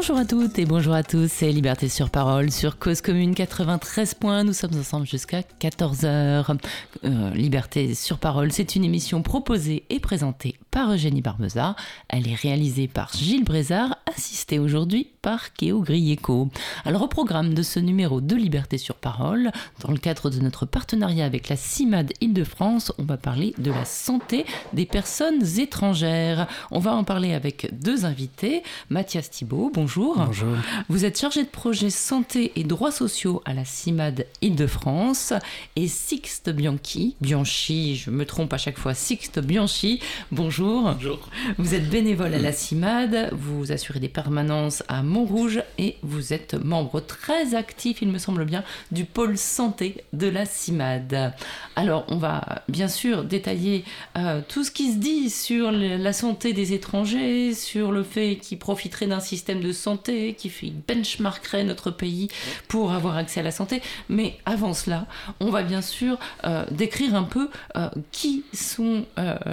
Bonjour 0.00 0.16
à 0.16 0.24
toutes 0.24 0.58
et 0.58 0.64
bonjour 0.64 0.94
à 0.94 1.02
tous, 1.02 1.30
c'est 1.30 1.52
Liberté 1.52 1.90
sur 1.90 2.08
Parole 2.08 2.50
sur 2.50 2.78
Cause 2.78 3.02
Commune 3.02 3.34
93 3.34 4.14
points. 4.14 4.44
Nous 4.44 4.54
sommes 4.54 4.78
ensemble 4.80 5.06
jusqu'à 5.06 5.42
14h. 5.60 6.56
Euh, 7.04 7.30
Liberté 7.34 7.94
sur 7.94 8.16
Parole, 8.16 8.50
c'est 8.50 8.76
une 8.76 8.84
émission 8.84 9.20
proposée 9.20 9.84
et 9.90 10.00
présentée 10.00 10.56
par 10.70 10.92
Eugénie 10.92 11.20
Barbeza. 11.20 11.74
Elle 12.08 12.28
est 12.28 12.34
réalisée 12.34 12.88
par 12.88 13.12
Gilles 13.12 13.44
Brézard, 13.44 13.96
assistée 14.06 14.58
aujourd'hui 14.58 15.08
par 15.22 15.52
Kéo 15.52 15.80
Grieco. 15.80 16.48
Alors 16.84 17.02
au 17.02 17.08
programme 17.08 17.54
de 17.54 17.62
ce 17.62 17.80
numéro 17.80 18.20
de 18.20 18.36
Liberté 18.36 18.78
sur 18.78 18.94
Parole, 18.94 19.50
dans 19.80 19.90
le 19.90 19.98
cadre 19.98 20.30
de 20.30 20.38
notre 20.40 20.66
partenariat 20.66 21.24
avec 21.24 21.48
la 21.48 21.56
CIMAD 21.56 22.12
Île-de-France, 22.20 22.92
on 22.98 23.02
va 23.02 23.16
parler 23.16 23.54
de 23.58 23.70
la 23.70 23.84
santé 23.84 24.46
des 24.72 24.86
personnes 24.86 25.42
étrangères. 25.58 26.46
On 26.70 26.78
va 26.78 26.94
en 26.94 27.04
parler 27.04 27.34
avec 27.34 27.68
deux 27.72 28.04
invités, 28.04 28.62
Mathias 28.88 29.30
Thibault, 29.30 29.70
bonjour. 29.74 30.16
Bonjour. 30.24 30.56
Vous 30.88 31.04
êtes 31.04 31.18
chargé 31.18 31.42
de 31.42 31.48
projet 31.48 31.90
santé 31.90 32.52
et 32.56 32.64
droits 32.64 32.92
sociaux 32.92 33.42
à 33.44 33.54
la 33.54 33.64
CIMAD 33.64 34.26
Île-de-France 34.40 35.32
et 35.76 35.88
Sixte 35.88 36.50
Bianchi, 36.50 37.16
Bianchi, 37.20 37.96
je 37.96 38.10
me 38.10 38.24
trompe 38.24 38.52
à 38.52 38.58
chaque 38.58 38.78
fois, 38.78 38.94
Sixte 38.94 39.40
Bianchi, 39.40 40.00
bonjour. 40.30 40.59
Bonjour. 40.60 41.30
Vous 41.56 41.74
êtes 41.74 41.88
bénévole 41.88 42.34
à 42.34 42.38
la 42.38 42.52
CIMAD, 42.52 43.30
vous 43.32 43.72
assurez 43.72 43.98
des 43.98 44.10
permanences 44.10 44.82
à 44.88 45.02
Montrouge 45.02 45.62
et 45.78 45.96
vous 46.02 46.34
êtes 46.34 46.52
membre 46.52 47.00
très 47.00 47.54
actif, 47.54 48.02
il 48.02 48.08
me 48.08 48.18
semble 48.18 48.44
bien, 48.44 48.62
du 48.92 49.06
pôle 49.06 49.38
santé 49.38 50.04
de 50.12 50.28
la 50.28 50.44
CIMAD. 50.44 51.32
Alors, 51.76 52.04
on 52.08 52.18
va 52.18 52.62
bien 52.68 52.88
sûr 52.88 53.24
détailler 53.24 53.84
euh, 54.18 54.42
tout 54.46 54.62
ce 54.62 54.70
qui 54.70 54.92
se 54.92 54.98
dit 54.98 55.30
sur 55.30 55.72
la 55.72 56.12
santé 56.12 56.52
des 56.52 56.74
étrangers, 56.74 57.54
sur 57.54 57.90
le 57.90 58.02
fait 58.02 58.36
qu'ils 58.36 58.58
profiteraient 58.58 59.06
d'un 59.06 59.20
système 59.20 59.62
de 59.62 59.72
santé 59.72 60.34
qui 60.34 60.52
benchmarkerait 60.86 61.64
notre 61.64 61.90
pays 61.90 62.28
pour 62.68 62.92
avoir 62.92 63.16
accès 63.16 63.40
à 63.40 63.44
la 63.44 63.50
santé. 63.50 63.80
Mais 64.10 64.36
avant 64.44 64.74
cela, 64.74 65.06
on 65.40 65.48
va 65.48 65.62
bien 65.62 65.80
sûr 65.80 66.18
euh, 66.44 66.66
décrire 66.70 67.14
un 67.14 67.22
peu 67.22 67.48
euh, 67.78 67.88
qui 68.12 68.44
sont 68.52 69.06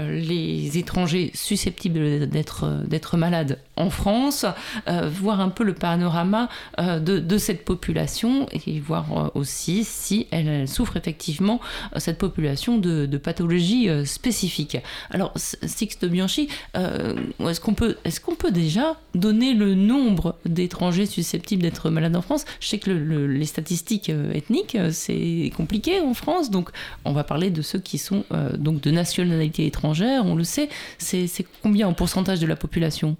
les 0.10 0.78
étrangers 0.78 0.97
susceptibles 1.34 2.28
d'être 2.28 2.84
d'être 2.88 3.17
malades 3.17 3.59
en 3.78 3.89
France, 3.89 4.45
voir 4.88 5.39
un 5.39 5.50
peu 5.50 5.64
le 5.64 5.73
panorama 5.73 6.50
de, 6.78 7.20
de, 7.20 7.38
cette 7.38 7.66
population 7.66 8.47
et 8.52 8.80
voir 8.80 9.31
aussi 9.36 9.83
si 9.83 10.28
elle, 10.31 10.67
souffre 10.67 10.97
effectivement 10.97 11.59
cette 11.98 12.17
population 12.17 12.78
de, 12.78 13.05
de 13.05 13.17
pathologies 13.17 13.89
spécifiques. 14.05 14.78
Alors 15.11 15.33
Sixte 15.36 16.05
Bianchi, 16.05 16.50
est-ce 16.75 17.61
qu'on 17.61 17.73
peut 17.73 17.98
est-ce 18.03 18.20
qu'on 18.20 18.36
peut 18.36 18.52
déjà 18.52 18.98
donner 19.16 19.53
le 19.53 19.75
nombre 19.75 20.36
d'étrangers 20.45 21.05
susceptibles 21.05 21.61
d'être 21.61 21.89
malades 21.89 22.16
en 22.16 22.22
France? 22.22 22.45
Je 22.59 22.67
sais 22.67 22.80
que 22.80 22.92
les 22.92 23.45
statistiques 23.45 24.09
euh, 24.09 24.33
ethniques, 24.33 24.75
euh, 24.75 24.92
c'est 24.92 25.52
compliqué 25.55 26.00
en 26.00 26.14
France, 26.14 26.50
donc 26.50 26.70
on 27.05 27.14
va 27.14 27.23
parler 27.23 27.50
de 27.50 27.61
ceux 27.61 27.80
qui 27.80 27.98
sont 27.98 28.23
euh, 28.31 28.55
donc 28.58 28.81
de 28.81 28.92
nationalité 28.92 29.66
étrangère, 29.66 30.25
on 30.25 30.36
le 30.36 30.44
sait. 30.44 30.70
C'est 30.98 31.28
combien 31.61 31.88
en 31.88 31.94
pourcentage 31.94 32.39
de 32.39 32.48
la 32.48 32.55
population? 32.55 33.17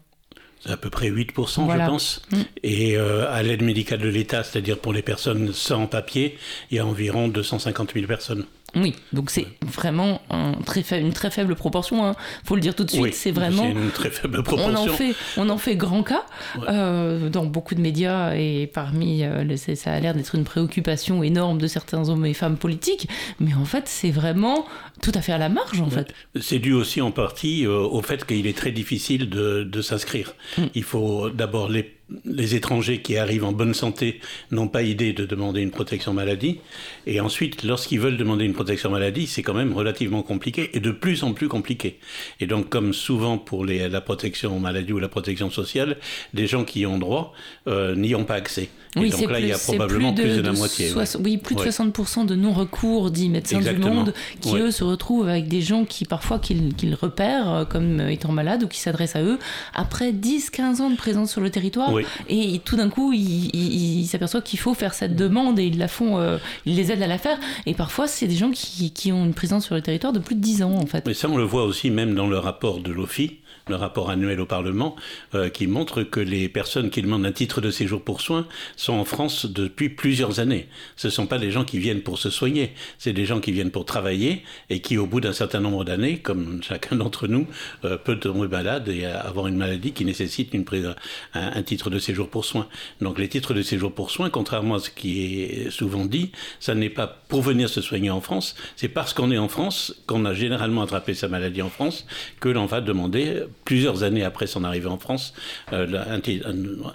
À 0.66 0.78
peu 0.78 0.90
près 0.90 1.10
8%, 1.10 1.72
je 1.72 1.86
pense. 1.86 2.22
Mm. 2.32 2.42
Et 2.64 2.98
à 2.98 3.42
l'aide 3.44 3.62
médicale 3.62 4.00
de 4.00 4.10
l'État, 4.10 4.44
c'est-à-dire 4.44 4.80
pour 4.80 4.94
les 4.94 5.02
personnes 5.02 5.54
sans 5.54 5.88
papier, 5.88 6.38
il 6.72 6.78
y 6.78 6.80
a 6.80 6.86
environ 6.86 7.28
250 7.28 7.94
000 7.94 8.08
personnes. 8.08 8.46
Oui, 8.76 8.96
donc 9.14 9.30
c'est 9.30 9.48
vraiment 9.66 10.22
un 10.30 10.52
très 10.66 10.82
une 11.00 11.14
très 11.14 11.32
faible 11.32 11.56
proportion. 11.56 12.06
Il 12.06 12.10
hein. 12.10 12.16
faut 12.44 12.56
le 12.56 12.62
dire 12.62 12.76
tout 12.76 12.84
de 12.84 12.92
suite. 12.92 13.14
c'est 13.14 13.32
vraiment 13.32 13.66
une 13.66 13.92
très 13.92 14.10
faible 14.10 14.44
proportion. 14.44 14.74
On 14.74 14.90
en 14.90 14.94
fait, 14.94 15.16
on 15.38 15.50
en 15.50 15.58
fait 15.58 15.76
grand 15.76 16.04
cas 16.04 16.26
euh, 16.68 17.30
dans 17.30 17.46
beaucoup 17.46 17.76
de 17.76 17.82
médias 17.82 18.36
et 18.36 18.68
parmi 18.68 19.24
euh, 19.24 19.56
ça 19.56 19.94
a 19.94 20.00
l'air 20.00 20.14
d'être 20.14 20.36
une 20.36 20.44
préoccupation 20.44 21.24
énorme 21.24 21.60
de 21.60 21.68
certains 21.68 22.10
hommes 22.10 22.26
et 22.26 22.34
femmes 22.34 22.58
politiques. 22.58 23.08
Mais 23.40 23.54
en 23.54 23.66
fait, 23.66 23.88
c'est 23.88 24.12
vraiment 24.12 24.66
tout 25.02 25.14
à 25.16 25.22
fait 25.22 25.32
à 25.32 25.38
la 25.38 25.50
marge 25.50 25.80
en 25.80 25.90
fait. 25.90 26.14
C'est 26.40 26.60
dû 26.60 26.74
aussi 26.74 27.02
en 27.02 27.12
partie 27.12 27.66
euh, 27.66 27.80
au 27.80 28.02
fait 28.02 28.26
qu'il 28.26 28.48
est 28.48 28.58
très 28.58 28.72
difficile 28.72 29.30
de, 29.30 29.64
de 29.64 29.82
s'inscrire. 29.82 30.36
Mm. 30.58 30.64
Il 30.76 30.84
faut 30.84 31.30
d'abord 31.30 31.70
les 31.70 31.97
les 32.26 32.56
étrangers 32.56 33.02
qui 33.02 33.18
arrivent 33.18 33.44
en 33.44 33.52
bonne 33.52 33.74
santé 33.74 34.22
n'ont 34.52 34.68
pas 34.68 34.84
idée 34.84 35.14
de 35.14 35.26
demander 35.26 35.62
une 35.62 35.72
protection 35.72 36.14
maladie. 36.14 36.60
Et 37.06 37.20
ensuite, 37.20 37.64
lorsqu'ils 37.64 38.00
veulent 38.00 38.18
demander 38.18 38.46
une 38.46 38.54
protection 38.54 38.90
maladie, 38.90 39.28
c'est 39.28 39.44
quand 39.44 39.54
même 39.54 39.74
relativement 39.74 40.24
compliqué 40.24 40.70
et 40.74 40.80
de 40.80 40.92
plus 40.92 41.24
en 41.24 41.34
plus 41.34 41.48
compliqué. 41.48 42.00
Et 42.40 42.48
donc, 42.48 42.70
comme 42.70 42.94
souvent 42.94 43.38
pour 43.38 43.66
la 43.66 44.02
protection 44.02 44.60
maladie 44.60 44.94
ou 44.94 45.00
la 45.00 45.10
protection 45.10 45.50
sociale, 45.50 45.98
les 46.34 46.48
gens 46.48 46.64
qui 46.64 46.82
y 46.82 46.86
ont 46.86 46.98
droit 46.98 47.34
euh, 47.68 47.96
n'y 47.96 48.16
ont 48.16 48.26
pas 48.26 48.36
accès. 48.36 48.70
Oui, 49.00 49.10
donc 49.10 49.30
là, 49.30 49.40
il 49.40 49.48
y 49.48 49.52
a 49.52 49.58
probablement 49.58 50.14
plus 50.14 50.38
de, 50.38 50.42
la 50.42 50.54
moitié. 50.54 50.92
Oui, 51.20 51.38
plus 51.38 51.56
de 51.56 51.62
60% 51.62 52.26
de 52.26 52.36
non-recours, 52.36 53.12
dit 53.12 53.30
Médecins 53.30 53.60
du 53.60 53.78
Monde, 53.78 54.14
qui 54.42 54.56
eux 54.58 54.72
se 54.72 54.84
retrouvent 54.84 55.28
avec 55.28 55.48
des 55.48 55.62
gens 55.62 55.86
qui 55.86 56.06
parfois 56.06 56.40
qu'ils 56.40 56.96
repèrent 57.00 57.52
euh, 57.52 57.66
comme 57.66 58.00
étant 58.02 58.32
malades 58.32 58.64
ou 58.64 58.68
qui 58.68 58.80
s'adressent 58.80 59.16
à 59.16 59.24
eux 59.24 59.40
après 59.74 60.12
10-15 60.12 60.82
ans 60.82 60.90
de 60.90 60.96
présence 60.96 61.32
sur 61.32 61.42
le 61.42 61.50
territoire. 61.50 61.94
Et 62.30 62.62
tout 62.64 62.76
d'un 62.76 62.90
coup, 62.90 63.14
ils 63.14 64.06
s'aperçoivent 64.08 64.44
qu'il 64.44 64.60
faut 64.60 64.74
faire 64.74 64.94
cette 64.94 65.16
demande 65.16 65.60
et 65.60 65.66
ils 65.66 65.78
la 65.78 65.88
font, 65.88 66.18
euh, 66.18 66.38
ils 66.66 66.76
les 66.76 66.92
aident 66.92 67.04
à 67.04 67.08
la 67.08 67.18
faire. 67.18 67.38
Et 67.66 67.74
parfois, 67.74 68.08
c'est 68.08 68.28
des 68.28 68.36
gens 68.36 68.52
qui, 68.52 68.92
qui, 68.92 69.12
ont 69.12 69.26
une 69.26 69.34
présence 69.34 69.66
sur 69.66 69.76
le 69.76 69.82
territoire 69.82 70.14
de 70.14 70.20
plus 70.20 70.36
de 70.36 70.42
10 70.42 70.64
ans, 70.64 70.76
en 70.76 70.86
fait. 70.86 71.06
Mais 71.06 71.14
ça, 71.14 71.30
on 71.30 71.38
le 71.38 71.44
voit 71.44 71.64
aussi 71.64 71.90
même 71.90 72.16
dans 72.16 72.28
le 72.28 72.38
rapport 72.38 72.80
de 72.80 72.92
l'OFI 72.92 73.38
le 73.70 73.76
rapport 73.76 74.10
annuel 74.10 74.40
au 74.40 74.46
Parlement, 74.46 74.96
euh, 75.36 75.50
qui 75.50 75.68
montre 75.68 76.04
que 76.04 76.20
les 76.20 76.50
personnes 76.50 76.90
qui 76.90 77.02
demandent 77.02 77.26
un 77.26 77.32
titre 77.32 77.62
de 77.62 77.72
séjour 77.72 78.02
pour 78.02 78.22
soins 78.22 78.48
sont 78.76 78.94
en 78.94 79.06
France 79.06 79.46
depuis 79.46 79.90
plusieurs 79.90 80.40
années. 80.40 80.68
Ce 80.96 81.08
ne 81.08 81.12
sont 81.12 81.28
pas 81.28 81.38
des 81.38 81.52
gens 81.52 81.66
qui 81.66 81.80
viennent 81.80 82.02
pour 82.02 82.18
se 82.20 82.30
soigner, 82.30 82.74
c'est 82.98 83.14
des 83.14 83.26
gens 83.26 83.40
qui 83.40 83.52
viennent 83.52 83.72
pour 83.72 83.86
travailler 83.86 84.44
et 84.70 84.80
qui, 84.80 84.98
au 84.98 85.06
bout 85.06 85.22
d'un 85.22 85.34
certain 85.34 85.60
nombre 85.60 85.84
d'années, 85.84 86.20
comme 86.20 86.62
chacun 86.64 86.96
d'entre 86.96 87.28
nous, 87.28 87.48
euh, 87.86 87.98
peut 87.98 88.20
tomber 88.20 88.48
malade 88.48 88.88
et 88.90 89.06
avoir 89.06 89.48
une 89.48 89.58
maladie 89.58 89.92
qui 89.92 90.06
nécessite 90.06 90.54
une 90.54 90.66
un, 90.74 90.96
un, 91.34 91.64
titre 91.64 91.90
de 91.90 92.00
séjour 92.00 92.30
pour 92.30 92.46
soins. 92.46 92.68
Donc 93.02 93.20
les 93.20 93.30
titres 93.30 93.54
de 93.54 93.62
séjour 93.62 93.94
pour 93.94 94.12
soins, 94.12 94.30
contrairement 94.30 94.76
à 94.76 94.80
ce 94.80 94.90
qui 94.90 95.44
est 95.44 95.70
souvent 95.72 96.06
dit, 96.06 96.32
ça 96.60 96.76
n'est 96.76 96.90
pas 96.90 97.08
pour 97.08 97.42
venir 97.42 97.70
se 97.70 97.82
soigner 97.82 98.10
en 98.10 98.22
France, 98.22 98.56
c'est 98.76 98.90
parce 98.90 99.14
qu'on 99.14 99.32
est 99.32 99.38
en 99.38 99.48
France, 99.48 99.96
qu'on 100.08 100.26
a 100.26 100.34
généralement 100.34 100.82
attrapé 100.82 101.14
sa 101.14 101.28
maladie 101.28 101.62
en 101.62 101.70
France, 101.70 102.06
que 102.40 102.50
l'on 102.50 102.66
va 102.66 102.82
demander 102.82 103.44
plusieurs 103.68 104.04
années 104.04 104.24
après 104.24 104.48
son 104.48 104.64
arrivée 104.64 104.88
en 104.88 104.98
France, 104.98 105.34
euh, 105.74 106.20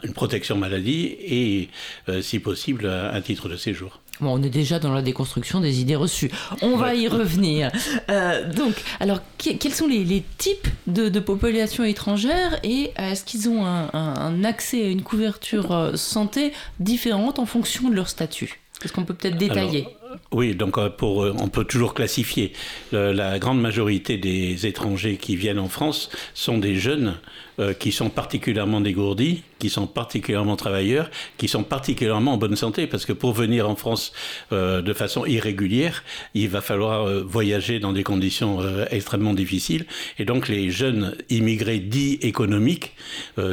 une 0.03 0.13
protection 0.15 0.57
maladie 0.57 1.15
et, 1.21 1.69
euh, 2.09 2.23
si 2.23 2.39
possible, 2.39 2.87
un 2.87 3.21
titre 3.21 3.51
de 3.51 3.57
séjour. 3.57 4.01
Bon, 4.23 4.39
on 4.39 4.43
est 4.43 4.49
déjà 4.49 4.79
dans 4.79 4.95
la 4.95 5.03
déconstruction 5.03 5.61
des 5.61 5.83
idées 5.83 5.97
reçues. 5.97 6.31
On 6.63 6.79
va 6.79 6.95
y 6.95 7.09
revenir. 7.21 7.71
Euh, 8.09 8.51
donc, 8.51 8.73
alors, 9.01 9.21
quels 9.37 9.75
sont 9.75 9.87
les, 9.87 10.25
types 10.39 10.67
de, 10.87 11.11
de, 11.11 11.21
populations 11.21 11.85
étrangères 11.85 12.59
et 12.65 12.93
est-ce 12.97 13.25
qu'ils 13.25 13.51
ont 13.51 13.67
un, 13.67 14.45
accès 14.45 14.83
à 14.83 14.89
une 14.89 15.03
couverture 15.03 15.93
santé 15.97 16.55
différente 16.81 17.39
en 17.39 17.45
fonction 17.45 17.91
de 17.91 17.95
leur 17.95 18.09
statut? 18.09 18.61
Est-ce 18.83 18.95
qu'on 18.95 19.05
peut 19.05 19.15
peut-être 19.15 19.37
détailler 19.37 19.87
oui, 20.33 20.55
donc 20.55 20.79
euh, 20.79 20.89
pour, 20.89 21.23
euh, 21.23 21.35
on 21.39 21.49
peut 21.49 21.65
toujours 21.65 21.95
classifier. 21.95 22.53
La 22.93 23.39
grande 23.39 23.61
majorité 23.61 24.17
des 24.17 24.67
étrangers 24.67 25.17
qui 25.17 25.37
viennent 25.37 25.59
en 25.59 25.69
France 25.69 26.11
sont 26.35 26.59
des 26.59 26.77
jeunes 26.77 27.15
euh, 27.59 27.75
qui 27.75 27.93
sont 27.93 28.11
particulièrement 28.11 28.81
dégourdis, 28.81 29.43
qui 29.59 29.71
sont 29.71 29.87
particulièrement 29.87 30.57
travailleurs, 30.57 31.11
qui 31.37 31.49
sont 31.49 31.63
particulièrement 31.63 32.35
en 32.35 32.37
bonne 32.37 32.57
santé, 32.57 32.87
parce 32.87 33.05
que 33.05 33.13
pour 33.13 33.33
venir 33.33 33.69
en 33.69 33.77
France 33.77 34.13
de 34.51 34.93
façon 34.93 35.25
irrégulière, 35.27 36.03
il 36.35 36.49
va 36.49 36.61
falloir 36.61 37.07
voyager 37.25 37.79
dans 37.79 37.93
des 37.93 38.03
conditions 38.03 38.61
extrêmement 38.91 39.35
difficiles. 39.35 39.87
Et 40.19 40.25
donc 40.25 40.49
les 40.49 40.71
jeunes 40.71 41.17
immigrés 41.31 41.79
dits 41.79 42.19
économiques 42.23 42.95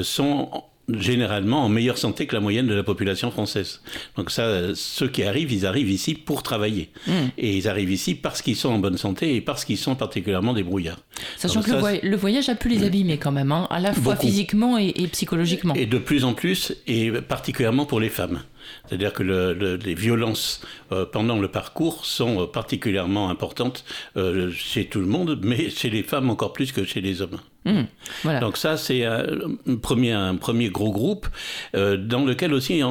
sont 0.01 0.63
généralement 0.97 1.63
en 1.63 1.69
meilleure 1.69 1.97
santé 1.97 2.25
que 2.25 2.35
la 2.35 2.41
moyenne 2.41 2.67
de 2.67 2.73
la 2.73 2.83
population 2.83 3.31
française. 3.31 3.81
Donc 4.15 4.31
ça, 4.31 4.75
ceux 4.75 5.07
qui 5.07 5.23
arrivent, 5.23 5.51
ils 5.51 5.65
arrivent 5.65 5.89
ici 5.89 6.13
pour 6.15 6.43
travailler. 6.43 6.89
Hmm. 7.07 7.27
Et 7.37 7.57
ils 7.57 7.67
arrivent 7.67 7.91
ici 7.91 8.15
parce 8.15 8.41
qu'ils 8.41 8.55
sont 8.55 8.69
en 8.69 8.79
bonne 8.79 8.97
santé 8.97 9.35
et 9.35 9.41
parce 9.41 9.65
qu'ils 9.65 9.77
sont 9.77 9.95
particulièrement 9.95 10.53
débrouillards. 10.53 10.99
Sachant 11.37 11.61
que 11.61 12.05
le, 12.05 12.17
voyage 12.17 12.49
a 12.49 12.55
pu 12.55 12.69
les 12.69 12.83
abîmer 12.83 13.17
quand 13.17 13.31
même, 13.31 13.51
hein, 13.51 13.67
à 13.69 13.79
la 13.79 13.93
fois 13.93 14.15
physiquement 14.15 14.77
et, 14.77 14.93
psychologiquement. 15.11 15.73
Et 15.75 15.85
de 15.85 15.97
plus 15.97 16.23
en 16.23 16.33
plus, 16.33 16.73
et 16.87 17.11
particulièrement 17.11 17.85
pour 17.85 17.99
les 17.99 18.09
femmes. 18.09 18.41
C'est-à-dire 18.87 19.13
que 19.13 19.23
les 19.23 19.93
violences 19.93 20.61
euh, 20.91 21.05
pendant 21.05 21.39
le 21.39 21.47
parcours 21.47 22.05
sont 22.05 22.43
euh, 22.43 22.45
particulièrement 22.45 23.29
importantes 23.29 23.83
euh, 24.17 24.51
chez 24.51 24.85
tout 24.85 24.99
le 24.99 25.05
monde, 25.07 25.39
mais 25.43 25.69
chez 25.69 25.89
les 25.89 26.03
femmes 26.03 26.29
encore 26.29 26.53
plus 26.53 26.71
que 26.71 26.83
chez 26.83 27.01
les 27.01 27.21
hommes. 27.21 27.39
Mmh. 27.65 27.81
voilà. 28.23 28.39
Donc 28.39 28.55
ça, 28.55 28.77
c'est 28.77 29.03
un 29.03 29.25
premier, 29.81 30.13
un 30.13 30.37
premier 30.37 30.69
gros 30.69 30.91
groupe 30.91 31.27
euh, 31.75 31.97
dans 31.97 32.23
lequel 32.23 32.53
aussi 32.53 32.81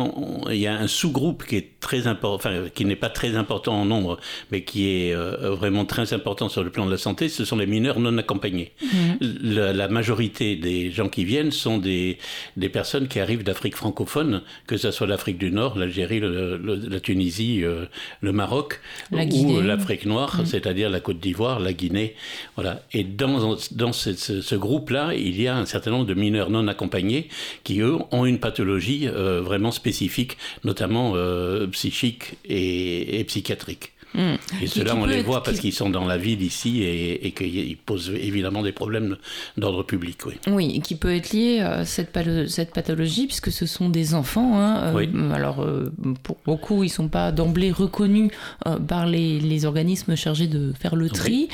il 0.50 0.56
y 0.56 0.67
a 0.67 0.75
un 0.75 0.87
sous-groupe 0.87 1.44
qui 1.44 1.56
est 1.56 1.81
très 1.81 2.06
important, 2.06 2.35
enfin, 2.35 2.69
qui 2.75 2.85
n'est 2.85 2.97
pas 2.97 3.09
très 3.09 3.35
important 3.37 3.81
en 3.81 3.87
nombre, 3.87 4.19
mais 4.53 4.62
qui 4.65 4.88
est 4.88 5.15
euh, 5.15 5.55
vraiment 5.55 5.87
très 5.87 6.12
important 6.12 6.50
sur 6.50 6.62
le 6.62 6.70
plan 6.70 6.85
de 6.85 6.91
la 6.91 6.99
santé. 6.99 7.31
Ce 7.31 7.47
sont 7.47 7.56
les 7.56 7.67
mineurs 7.67 7.99
non 7.99 8.17
accompagnés. 8.19 8.73
Mmh. 8.82 9.15
La, 9.43 9.88
majorité 9.88 10.55
des 10.55 10.91
gens 10.91 11.09
qui 11.09 11.25
viennent 11.25 11.50
sont 11.50 11.79
des, 11.79 12.19
des 12.59 12.69
personnes 12.69 13.09
qui 13.09 13.20
arrivent 13.20 13.43
d'Afrique 13.43 13.75
francophone, 13.75 14.43
que 14.67 14.76
ce 14.76 14.91
soit 14.91 15.06
l'Afrique 15.06 15.38
du 15.38 15.50
Nord, 15.50 15.79
l'Algérie, 15.79 16.20
la 16.20 17.00
Tunisie, 17.00 17.65
euh, 17.65 17.87
le 18.20 18.32
Maroc, 18.32 18.81
ou 19.12 19.61
l'Afrique 19.62 20.05
noire, 20.05 20.43
mmh. 20.43 20.47
c'est-à-dire 20.47 20.91
la 20.91 21.00
Côte 21.00 21.20
d'Ivoire, 21.20 21.59
la 21.59 21.73
Guinée, 21.73 22.17
voilà. 22.55 22.82
Et 22.93 23.03
dans, 23.03 23.56
dans 23.73 23.93
ce, 23.93 24.12
ce 24.12 24.57
groupe-là, 24.58 25.14
il 25.14 25.40
y 25.40 25.49
a 25.49 25.56
un 25.56 25.66
certain 25.66 25.90
nombre 25.90 26.06
de 26.06 26.14
mineurs 26.14 26.50
non 26.50 26.69
accompagnés 26.69 27.28
qui, 27.64 27.81
eux, 27.81 27.96
ont 28.10 28.26
une 28.26 28.38
pathologie 28.38 29.08
euh, 29.08 29.40
vraiment 29.40 29.70
spécifique, 29.70 30.37
notamment 30.64 31.12
euh, 31.14 31.66
psychique 31.69 32.37
et 32.44 33.25
psychiatrique. 33.26 33.93
Mm. 34.14 34.34
Et 34.62 34.66
ceux-là, 34.66 34.96
on 34.96 35.06
les 35.06 35.22
voit 35.22 35.43
parce 35.43 35.58
qu'ils 35.58 35.72
sont 35.72 35.90
dans 35.90 36.06
la 36.06 36.16
ville 36.16 36.43
ici 36.43 36.82
et, 36.82 37.26
et 37.26 37.32
qu'ils 37.32 37.76
posent 37.76 38.10
évidemment 38.10 38.62
des 38.62 38.72
problèmes 38.72 39.16
d'ordre 39.56 39.82
public. 39.82 40.19
Oui. 40.26 40.34
oui, 40.49 40.81
qui 40.81 40.94
peut 40.94 41.14
être 41.14 41.32
lié 41.32 41.60
à 41.60 41.84
cette, 41.84 42.16
cette 42.49 42.72
pathologie 42.72 43.26
puisque 43.26 43.52
ce 43.52 43.66
sont 43.66 43.88
des 43.88 44.14
enfants. 44.14 44.58
Hein, 44.58 44.94
euh, 44.96 45.32
alors, 45.32 45.62
euh, 45.62 45.93
pour 46.22 46.37
beaucoup, 46.44 46.82
ils 46.82 46.88
ne 46.88 46.93
sont 46.93 47.08
pas 47.08 47.32
d'emblée 47.32 47.70
reconnus 47.70 48.31
euh, 48.66 48.78
par 48.78 49.06
les, 49.06 49.38
les, 49.40 49.64
organismes 49.64 50.14
chargés 50.14 50.46
de 50.46 50.72
faire 50.78 50.96
le 50.96 51.10
tri, 51.10 51.49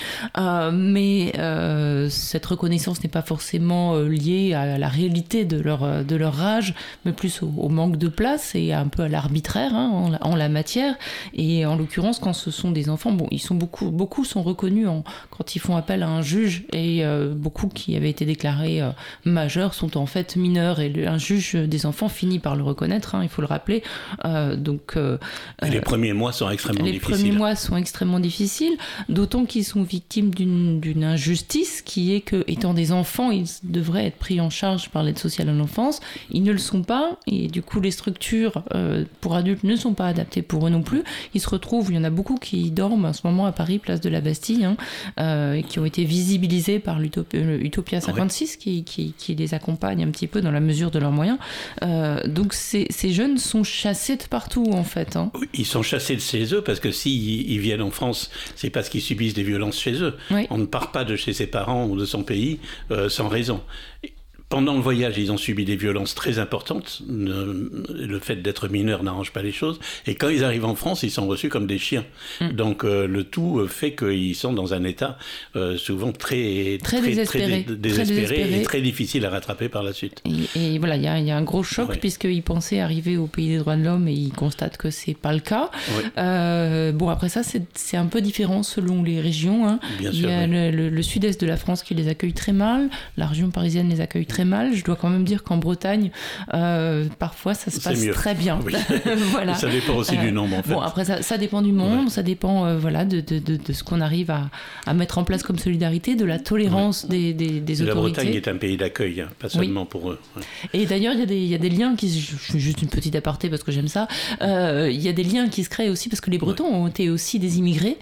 mais 0.73 1.33
cette 2.11 2.47
reconnaissance 2.47 3.03
n'est 3.03 3.11
pas 3.11 3.23
forcément 3.23 3.99
liée 3.99 4.55
à 4.55 4.79
la 4.79 4.89
réalité 4.89 5.45
de 5.45 5.59
leur, 5.59 6.05
de 6.05 6.17
leur 6.17 6.41
âge, 6.41 6.75
mais 7.05 7.12
plus 7.12 7.43
au, 7.43 7.69
manque 7.69 7.97
de 7.97 8.09
place 8.09 8.55
et 8.55 8.73
un 8.73 8.89
peu 8.89 9.03
à 9.03 9.09
l'arbitraire 9.09 9.75
hein, 9.75 10.19
en, 10.21 10.31
en, 10.31 10.37
la 10.37 10.49
matière. 10.49 10.95
Et 11.35 11.67
en 11.67 11.77
l'occurrence, 11.77 12.19
quand 12.19 12.33
ce 12.33 12.44
sont 12.50 12.70
des 12.70 12.88
enfants. 12.88 13.12
Bon, 13.12 13.26
ils 13.31 13.41
sont 13.41 13.55
beaucoup, 13.55 13.91
beaucoup 13.91 14.25
sont 14.25 14.43
reconnus 14.43 14.88
en, 14.88 15.05
quand 15.31 15.56
ils 15.56 15.58
font 15.58 15.76
appel 15.76 16.02
à 16.02 16.08
un 16.08 16.23
juge 16.23 16.64
et 16.73 17.05
euh, 17.05 17.35
beaucoup 17.35 17.69
qui 17.69 17.96
avaient 17.96 18.11
été 18.11 18.25
déclarés 18.25 18.81
euh, 18.81 18.91
majeurs 19.25 19.75
sont 19.75 19.96
en 19.96 20.06
fait 20.06 20.37
mineurs 20.37 20.81
et 20.81 20.93
un 21.06 21.19
juge 21.19 21.55
des 21.55 21.87
enfants 21.87 22.08
finit 22.08 22.38
par 22.38 22.56
le 22.56 22.62
reconnaître. 22.62 23.14
Hein, 23.14 23.20
il 23.23 23.29
faut 23.29 23.43
le 23.43 23.49
rappeler. 23.49 23.82
Euh, 24.25 24.56
donc 24.56 24.96
les 25.62 25.81
premiers 25.81 26.12
mois 26.12 26.32
sont 26.32 26.50
extrêmement 26.50 26.85
difficiles. 26.85 27.11
Les 27.11 27.17
premiers 27.17 27.37
mois 27.37 27.56
sont 27.56 27.76
extrêmement 27.76 28.20
difficiles, 28.20 28.76
d'autant 29.08 29.44
qu'ils 29.44 29.64
sont 29.64 29.82
victimes 29.82 30.35
d'une 30.35 31.05
injustice 31.05 31.82
qui 31.82 32.14
est 32.14 32.20
que, 32.20 32.44
étant 32.46 32.75
des 32.75 32.93
enfants, 32.93 33.31
ils 33.31 33.46
devraient 33.62 34.06
être 34.06 34.19
pris 34.19 34.41
en 34.41 34.50
charge 34.50 34.91
par 34.91 35.02
l'aide 35.02 35.19
sociale 35.19 35.49
à 35.49 35.52
l'enfance. 35.52 36.00
Ils 36.31 36.43
ne 36.43 36.52
le 36.52 36.58
sont 36.58 36.82
pas 36.82 37.19
et 37.26 37.49
du 37.49 37.62
coup 37.62 37.81
les 37.81 37.91
structures 37.91 38.62
pour 39.20 39.35
adultes 39.35 39.64
ne 39.64 39.76
sont 39.76 39.94
pas 39.94 40.06
adaptées 40.06 40.43
pour 40.43 40.67
eux 40.67 40.70
non 40.70 40.82
plus. 40.82 41.02
Ils 41.35 41.41
se 41.41 41.49
retrouvent, 41.49 41.91
il 41.91 41.96
y 41.96 41.99
en 41.99 42.05
a 42.05 42.11
beaucoup 42.11 42.34
qui 42.37 42.71
dorment 42.71 43.07
en 43.07 43.13
ce 43.13 43.21
moment 43.25 43.47
à 43.47 43.53
Paris, 43.53 43.79
place 43.79 44.01
de 44.01 44.09
la 44.09 44.21
Bastille, 44.21 44.65
hein, 44.65 44.77
euh, 45.21 45.63
qui 45.63 45.79
ont 45.79 45.85
été 45.85 46.05
visibilisés 46.05 46.79
par 46.79 46.99
l'Utopia 46.99 48.01
56, 48.01 48.57
qui, 48.57 48.85
qui, 48.85 49.35
les 49.35 49.55
accompagne 49.55 50.05
un 50.05 50.11
petit 50.11 50.27
peu 50.27 50.41
dans 50.41 50.51
la 50.51 50.61
mesure 50.61 50.91
de 50.91 50.99
leurs 50.99 51.13
moyens. 51.13 51.39
Euh, 51.83 52.21
donc 52.27 52.53
ces, 52.53 52.87
ces, 52.91 53.11
jeunes 53.11 53.39
sont 53.39 53.65
chassés 53.65 54.17
de 54.17 54.25
partout, 54.25 54.67
en 54.73 54.85
fait. 54.85 55.17
Hein. 55.17 55.31
ils 55.55 55.67
sont 55.67 55.83
chassés 55.83 56.17
de 56.17 56.21
chez 56.21 56.55
eux 56.55 56.63
parce 56.63 56.81
que 56.81 56.91
s'ils 56.91 57.51
ils 57.51 57.59
viennent 57.59 57.83
en 57.83 57.91
France, 57.91 58.31
c'est 58.57 58.71
parce 58.71 58.89
qu'ils 58.89 59.03
subissent 59.03 59.35
des 59.35 59.43
violences 59.43 59.81
chez 59.81 60.03
eux. 60.03 60.17
On 60.51 60.59
ne 60.59 60.67
part 60.67 60.93
pas 60.93 61.05
de 61.05 61.17
chez 61.17 61.33
ses 61.33 61.47
parents 61.47 61.87
ou 61.87 61.97
de 61.97 62.05
son 62.05 62.23
pays 62.23 62.59
euh, 62.91 63.09
sans 63.09 63.29
raison 63.29 63.61
pendant 64.55 64.75
le 64.75 64.81
voyage, 64.81 65.19
ils 65.19 65.33
ont 65.33 65.37
subi 65.37 65.65
des 65.65 65.75
violences 65.75 66.15
très 66.15 66.39
importantes. 66.39 67.03
Le 67.09 68.19
fait 68.21 68.37
d'être 68.37 68.69
mineur 68.69 69.03
n'arrange 69.03 69.33
pas 69.33 69.43
les 69.43 69.51
choses. 69.51 69.81
Et 70.06 70.15
quand 70.15 70.29
ils 70.29 70.45
arrivent 70.45 70.65
en 70.65 70.77
France, 70.77 71.03
ils 71.03 71.11
sont 71.11 71.27
reçus 71.27 71.49
comme 71.49 71.67
des 71.67 71.79
chiens. 71.79 72.05
Mm. 72.41 72.51
Donc 72.51 72.85
euh, 72.85 73.09
le 73.09 73.25
tout 73.25 73.67
fait 73.67 73.97
qu'ils 73.97 74.37
sont 74.37 74.53
dans 74.53 74.73
un 74.73 74.85
état 74.85 75.19
euh, 75.56 75.77
souvent 75.77 76.12
très, 76.12 76.79
très, 76.81 77.01
désespéré, 77.01 77.67
et 78.61 78.62
très 78.62 78.81
difficile 78.81 79.27
à 79.27 79.31
rattraper 79.31 79.69
par 79.69 79.83
la 79.83 79.93
suite. 79.93 80.23
Et, 80.55 80.79
voilà, 80.79 80.95
il 80.95 81.03
y, 81.03 81.09
a 81.09 81.37
un 81.37 81.43
gros 81.43 81.65
choc 81.65 81.99
puisqu'ils 81.99 82.45
pensaient 82.45 82.79
arriver 82.79 83.17
au 83.17 83.27
pays 83.27 83.49
des 83.49 83.59
droits 83.59 83.75
de 83.75 83.83
l'homme 83.83 84.06
et 84.06 84.12
ils 84.12 84.33
constatent 84.33 84.77
que 84.77 84.91
c'est 84.91 85.15
pas 85.15 85.33
le 85.33 85.41
cas. 85.41 85.73
Euh, 86.17 86.93
bon, 86.93 87.09
après 87.09 87.29
ça, 87.29 87.43
c'est 87.43 87.97
un 87.97 88.06
peu 88.06 88.21
différent 88.21 88.62
selon 88.62 89.03
les 89.03 89.21
régions. 89.21 89.67
Hein. 89.67 89.81
il 90.01 90.21
y 90.21 90.27
a 90.27 90.47
le, 90.47 90.91
le 90.91 91.03
sud-est 91.03 91.41
de 91.41 91.47
la 91.49 91.56
France 91.56 91.83
qui 91.83 91.95
les 91.95 92.06
accueille 92.06 92.35
très 92.35 92.53
mal, 92.53 92.89
la 93.17 93.27
région 93.27 93.51
parisienne 93.51 93.89
les 93.89 94.01
accueille 94.01 94.27
très 94.27 94.44
mal. 94.44 94.75
Je 94.75 94.85
dois 94.85 94.96
quand 94.96 95.08
même 95.08 95.25
dire 95.25 95.43
qu'en 95.43 95.56
Bretagne, 95.56 96.11
euh, 96.52 97.06
parfois, 97.19 97.55
ça 97.55 97.70
se 97.70 97.81
passe 97.81 98.05
très 98.12 98.35
bien. 98.35 98.58
voilà. 99.31 99.55
Ça 99.55 99.69
dépend 99.69 99.94
aussi 99.94 100.17
du 100.17 100.32
nombre, 100.32 100.58
en 100.58 100.62
fait. 100.62 100.73
Bon, 100.73 100.81
après, 100.81 101.05
ça, 101.05 101.23
ça 101.23 101.38
dépend 101.38 101.62
du 101.62 101.73
nombre, 101.73 102.11
ça 102.11 102.23
dépend 102.23 102.67
euh, 102.67 102.79
voilà, 102.79 103.05
de, 103.05 103.20
de, 103.20 103.38
de, 103.38 103.73
ce 103.73 103.82
qu'on 103.82 104.00
arrive 104.00 104.31
à, 104.31 104.50
à, 104.87 104.94
mettre 104.94 105.19
en 105.19 105.25
place 105.25 105.43
comme 105.43 105.58
solidarité, 105.58 106.14
de 106.17 106.25
la 106.25 106.38
tolérance 106.38 107.06
des, 107.06 107.32
des, 107.32 107.61
des, 107.61 107.82
autorités. 107.82 107.87
La 107.87 107.94
Bretagne 107.94 108.35
est 108.35 108.49
un 108.49 108.56
pays 108.56 108.76
d'accueil, 108.76 109.20
hein, 109.20 109.29
pas 109.38 109.49
seulement 109.49 109.87
pour 109.87 110.11
eux. 110.11 110.19
Et 110.73 110.87
d'ailleurs, 110.87 111.14
il 111.14 111.31
y, 111.31 111.46
y, 111.46 111.55
a 111.55 111.58
des 111.58 111.70
liens 111.70 111.96
qui... 111.96 112.08
Je 112.20 112.37
fais 112.37 112.58
juste 112.58 112.82
une 112.82 112.88
petite 112.88 113.17
aparté 113.17 113.49
parce 113.49 113.62
que 113.62 113.73
j'aime 113.73 113.88
ça. 113.88 114.08
Euh, 114.43 114.88
il 114.91 115.00
y 115.00 115.08
a 115.08 115.12
des 115.12 115.25
liens 115.25 115.49
qui 115.49 115.64
se 115.64 115.70
créent 115.70 115.91
aussi 115.91 116.08
parce 116.08 116.20
que 116.20 116.31
les 116.31 116.38
Bretons 116.38 116.67
ont 116.67 116.88
été 116.88 117.11
aussi 117.11 117.38
des 117.38 117.58
immigrés, 117.58 117.99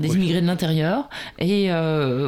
des 0.00 0.14
immigrés 0.14 0.40
de 0.40 0.46
l'intérieur. 0.46 1.08
Et 1.38 1.68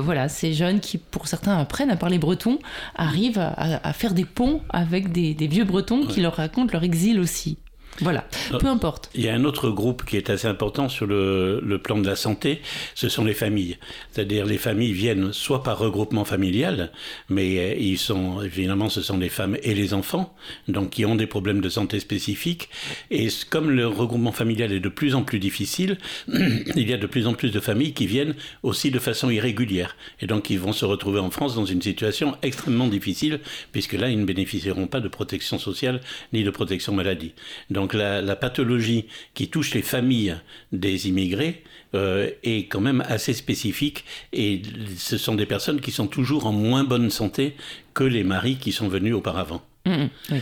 voilà, 0.00 0.28
ces 0.28 0.52
jeunes 0.52 0.80
qui, 0.80 0.98
pour 0.98 1.28
certains, 1.28 1.58
apprennent 1.58 1.90
à 1.90 1.96
parler 1.96 2.18
breton, 2.18 2.58
arrivent 2.94 3.43
à, 3.56 3.92
faire 3.92 4.14
des 4.14 4.24
ponts 4.24 4.60
avec 4.70 5.12
des, 5.12 5.34
vieux 5.46 5.64
bretons 5.64 6.06
qui 6.06 6.20
leur 6.20 6.34
racontent 6.34 6.72
leur 6.72 6.84
exil 6.84 7.20
aussi. 7.20 7.58
Voilà, 8.00 8.26
euh, 8.52 8.58
peu 8.58 8.66
importe. 8.66 9.08
Il 9.14 9.24
y 9.24 9.28
a 9.28 9.34
un 9.34 9.44
autre 9.44 9.70
groupe 9.70 10.04
qui 10.04 10.16
est 10.16 10.28
assez 10.28 10.48
important 10.48 10.88
sur 10.88 11.06
le, 11.06 11.60
le 11.60 11.78
plan 11.78 11.98
de 11.98 12.06
la 12.06 12.16
santé, 12.16 12.60
ce 12.94 13.08
sont 13.08 13.24
les 13.24 13.34
familles. 13.34 13.78
C'est-à-dire 14.10 14.46
les 14.46 14.58
familles 14.58 14.92
viennent 14.92 15.32
soit 15.32 15.62
par 15.62 15.78
regroupement 15.78 16.24
familial, 16.24 16.90
mais 17.28 17.58
euh, 17.58 17.74
ils 17.78 17.98
sont 17.98 18.42
évidemment 18.42 18.88
ce 18.88 19.00
sont 19.00 19.18
les 19.18 19.28
femmes 19.28 19.56
et 19.62 19.74
les 19.74 19.94
enfants, 19.94 20.34
donc 20.66 20.90
qui 20.90 21.04
ont 21.04 21.14
des 21.14 21.28
problèmes 21.28 21.60
de 21.60 21.68
santé 21.68 22.00
spécifiques. 22.00 22.68
Et 23.12 23.28
comme 23.48 23.70
le 23.70 23.86
regroupement 23.86 24.32
familial 24.32 24.72
est 24.72 24.80
de 24.80 24.88
plus 24.88 25.14
en 25.14 25.22
plus 25.22 25.38
difficile, 25.38 25.98
il 26.28 26.88
y 26.88 26.92
a 26.92 26.96
de 26.96 27.06
plus 27.06 27.28
en 27.28 27.34
plus 27.34 27.52
de 27.52 27.60
familles 27.60 27.94
qui 27.94 28.08
viennent 28.08 28.34
aussi 28.64 28.90
de 28.90 28.98
façon 28.98 29.30
irrégulière, 29.30 29.96
et 30.20 30.26
donc 30.26 30.50
ils 30.50 30.58
vont 30.58 30.72
se 30.72 30.84
retrouver 30.84 31.20
en 31.20 31.30
France 31.30 31.54
dans 31.54 31.64
une 31.64 31.82
situation 31.82 32.36
extrêmement 32.42 32.88
difficile, 32.88 33.38
puisque 33.70 33.92
là 33.92 34.08
ils 34.08 34.18
ne 34.18 34.24
bénéficieront 34.24 34.88
pas 34.88 35.00
de 35.00 35.08
protection 35.08 35.58
sociale 35.58 36.00
ni 36.32 36.42
de 36.42 36.50
protection 36.50 36.92
maladie. 36.92 37.34
Donc 37.70 37.83
donc 37.84 37.92
la, 37.92 38.36
pathologie 38.36 39.04
qui 39.34 39.48
touche 39.48 39.74
les 39.74 39.82
familles 39.82 40.36
des 40.72 41.06
immigrés 41.06 41.62
euh, 41.94 42.30
est 42.42 42.66
quand 42.66 42.80
même 42.80 43.04
assez 43.06 43.34
spécifique 43.34 44.06
et 44.32 44.62
ce 44.96 45.18
sont 45.18 45.34
des 45.34 45.44
personnes 45.44 45.82
qui 45.82 45.90
sont 45.90 46.06
toujours 46.06 46.46
en 46.46 46.52
moins 46.52 46.82
bonne 46.82 47.10
santé 47.10 47.56
que 47.92 48.04
les 48.04 48.24
maris 48.24 48.56
qui 48.56 48.72
sont 48.72 48.88
venus 48.88 49.12
auparavant. 49.12 49.60
Mmh, 49.84 50.04
mmh, 50.30 50.36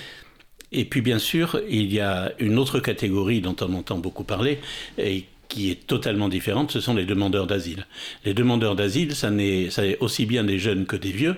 et 0.70 0.84
puis 0.84 1.00
bien 1.00 1.18
sûr, 1.18 1.60
il 1.68 1.92
y 1.92 1.98
a 1.98 2.32
une 2.38 2.60
autre 2.60 2.78
catégorie 2.78 3.40
dont 3.40 3.56
on 3.60 3.74
entend 3.74 3.98
beaucoup 3.98 4.22
parler 4.22 4.60
et 4.98 5.24
qui 5.52 5.70
est 5.70 5.86
totalement 5.86 6.30
différente, 6.30 6.70
ce 6.70 6.80
sont 6.80 6.94
les 6.94 7.04
demandeurs 7.04 7.46
d'asile. 7.46 7.86
Les 8.24 8.32
demandeurs 8.32 8.74
d'asile, 8.74 9.14
ça 9.14 9.30
n'est 9.30 9.68
aussi 10.00 10.24
bien 10.24 10.44
des 10.44 10.58
jeunes 10.58 10.86
que 10.86 10.96
des 10.96 11.12
vieux. 11.12 11.36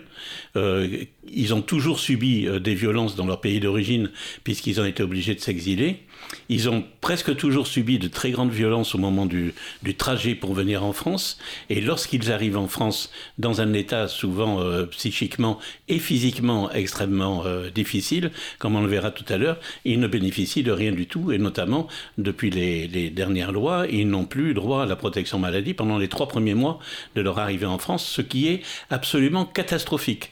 Euh, 0.56 1.04
ils 1.32 1.52
ont 1.52 1.62
toujours 1.62 1.98
subi 1.98 2.46
euh, 2.46 2.60
des 2.60 2.74
violences 2.74 3.16
dans 3.16 3.26
leur 3.26 3.40
pays 3.40 3.58
d'origine 3.58 4.10
puisqu'ils 4.44 4.80
ont 4.80 4.84
été 4.84 5.02
obligés 5.02 5.34
de 5.34 5.40
s'exiler. 5.40 5.98
Ils 6.48 6.68
ont 6.68 6.84
presque 7.00 7.36
toujours 7.36 7.66
subi 7.66 7.98
de 7.98 8.08
très 8.08 8.30
grandes 8.30 8.52
violences 8.52 8.94
au 8.94 8.98
moment 8.98 9.26
du, 9.26 9.54
trajet 9.96 10.34
pour 10.34 10.54
venir 10.54 10.84
en 10.84 10.92
France. 10.92 11.38
Et 11.70 11.80
lorsqu'ils 11.80 12.32
arrivent 12.32 12.58
en 12.58 12.68
France 12.68 13.10
dans 13.38 13.60
un 13.60 13.72
état 13.72 14.08
souvent 14.08 14.60
euh, 14.60 14.86
psychiquement 14.86 15.58
et 15.88 15.98
physiquement 15.98 16.70
extrêmement 16.72 17.44
difficile, 17.74 18.30
comme 18.58 18.76
on 18.76 18.82
le 18.82 18.88
verra 18.88 19.10
tout 19.10 19.24
à 19.28 19.36
l'heure, 19.36 19.58
ils 19.84 20.00
ne 20.00 20.06
bénéficient 20.06 20.62
de 20.62 20.72
rien 20.72 20.92
du 20.92 21.06
tout. 21.06 21.32
Et 21.32 21.38
notamment, 21.38 21.88
depuis 22.18 22.50
les, 22.50 22.88
les 22.88 23.10
dernières 23.10 23.52
lois, 23.52 23.86
ils 23.90 24.08
n'ont 24.08 24.24
plus 24.24 24.54
droit 24.54 24.82
à 24.82 24.86
la 24.86 24.96
protection 24.96 25.38
maladie 25.38 25.74
pendant 25.74 25.98
les 25.98 26.08
trois 26.08 26.28
premiers 26.28 26.54
mois 26.54 26.78
de 27.14 27.20
leur 27.20 27.38
arrivée 27.38 27.66
en 27.66 27.78
France, 27.78 28.06
ce 28.06 28.22
qui 28.22 28.48
est 28.48 28.62
absolument 28.90 29.44
catastrophique. 29.44 30.30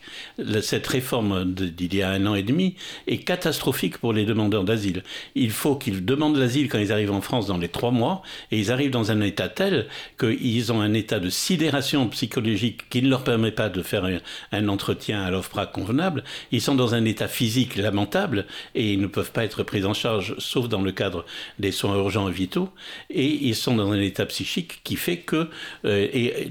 Cette 0.61 0.87
réforme 0.87 1.45
d'il 1.45 1.95
y 1.95 2.03
a 2.03 2.11
un 2.11 2.27
an 2.27 2.35
et 2.35 2.43
demi 2.43 2.75
est 3.07 3.19
catastrophique 3.19 3.99
pour 3.99 4.13
les 4.13 4.25
demandeurs 4.25 4.65
d'asile. 4.65 5.03
Il 5.35 5.51
faut 5.51 5.77
qu'ils 5.83 6.05
demandent 6.05 6.37
l'asile 6.37 6.69
quand 6.69 6.79
ils 6.79 6.93
arrivent 6.93 7.13
en 7.13 7.21
France 7.21 7.47
dans 7.47 7.59
les 7.59 7.69
trois 7.69 7.91
mois, 7.91 8.23
et 8.51 8.59
ils 8.59 8.71
arrivent 8.71 8.91
dans 8.91 9.11
un 9.11 9.21
état 9.21 9.49
tel 9.49 9.87
qu'ils 10.19 10.73
ont 10.73 10.81
un 10.81 10.95
état 10.95 11.19
de 11.19 11.29
sidération 11.29 12.09
psychologique 12.09 12.89
qui 12.89 13.03
ne 13.03 13.09
leur 13.09 13.25
permet 13.25 13.51
pas 13.51 13.69
de 13.69 13.83
faire 13.83 14.09
un, 14.53 14.69
entretien 14.69 15.23
à 15.23 15.31
l'OFPRA 15.31 15.67
convenable. 15.67 16.23
Ils 16.53 16.63
sont 16.63 16.75
dans 16.75 16.95
un 16.95 17.05
état 17.05 17.29
physique 17.29 17.77
lamentable 17.77 18.47
et 18.75 18.93
ils 18.93 19.01
ne 19.01 19.07
peuvent 19.07 19.33
pas 19.33 19.45
être 19.45 19.63
pris 19.65 19.85
en 19.85 19.93
charge, 19.93 20.35
sauf 20.39 20.69
dans 20.69 20.83
le 20.83 20.93
cadre 20.93 21.27
des 21.59 21.73
soins 21.73 21.97
urgents 21.97 22.29
et 22.29 22.33
vitaux. 22.33 22.71
Et 23.11 23.27
ils 23.27 23.57
sont 23.57 23.75
dans 23.75 23.91
un 23.91 24.01
état 24.01 24.25
psychique 24.27 24.81
qui 24.85 24.97
fait 24.97 25.19
que 25.19 25.49
euh, 25.85 26.47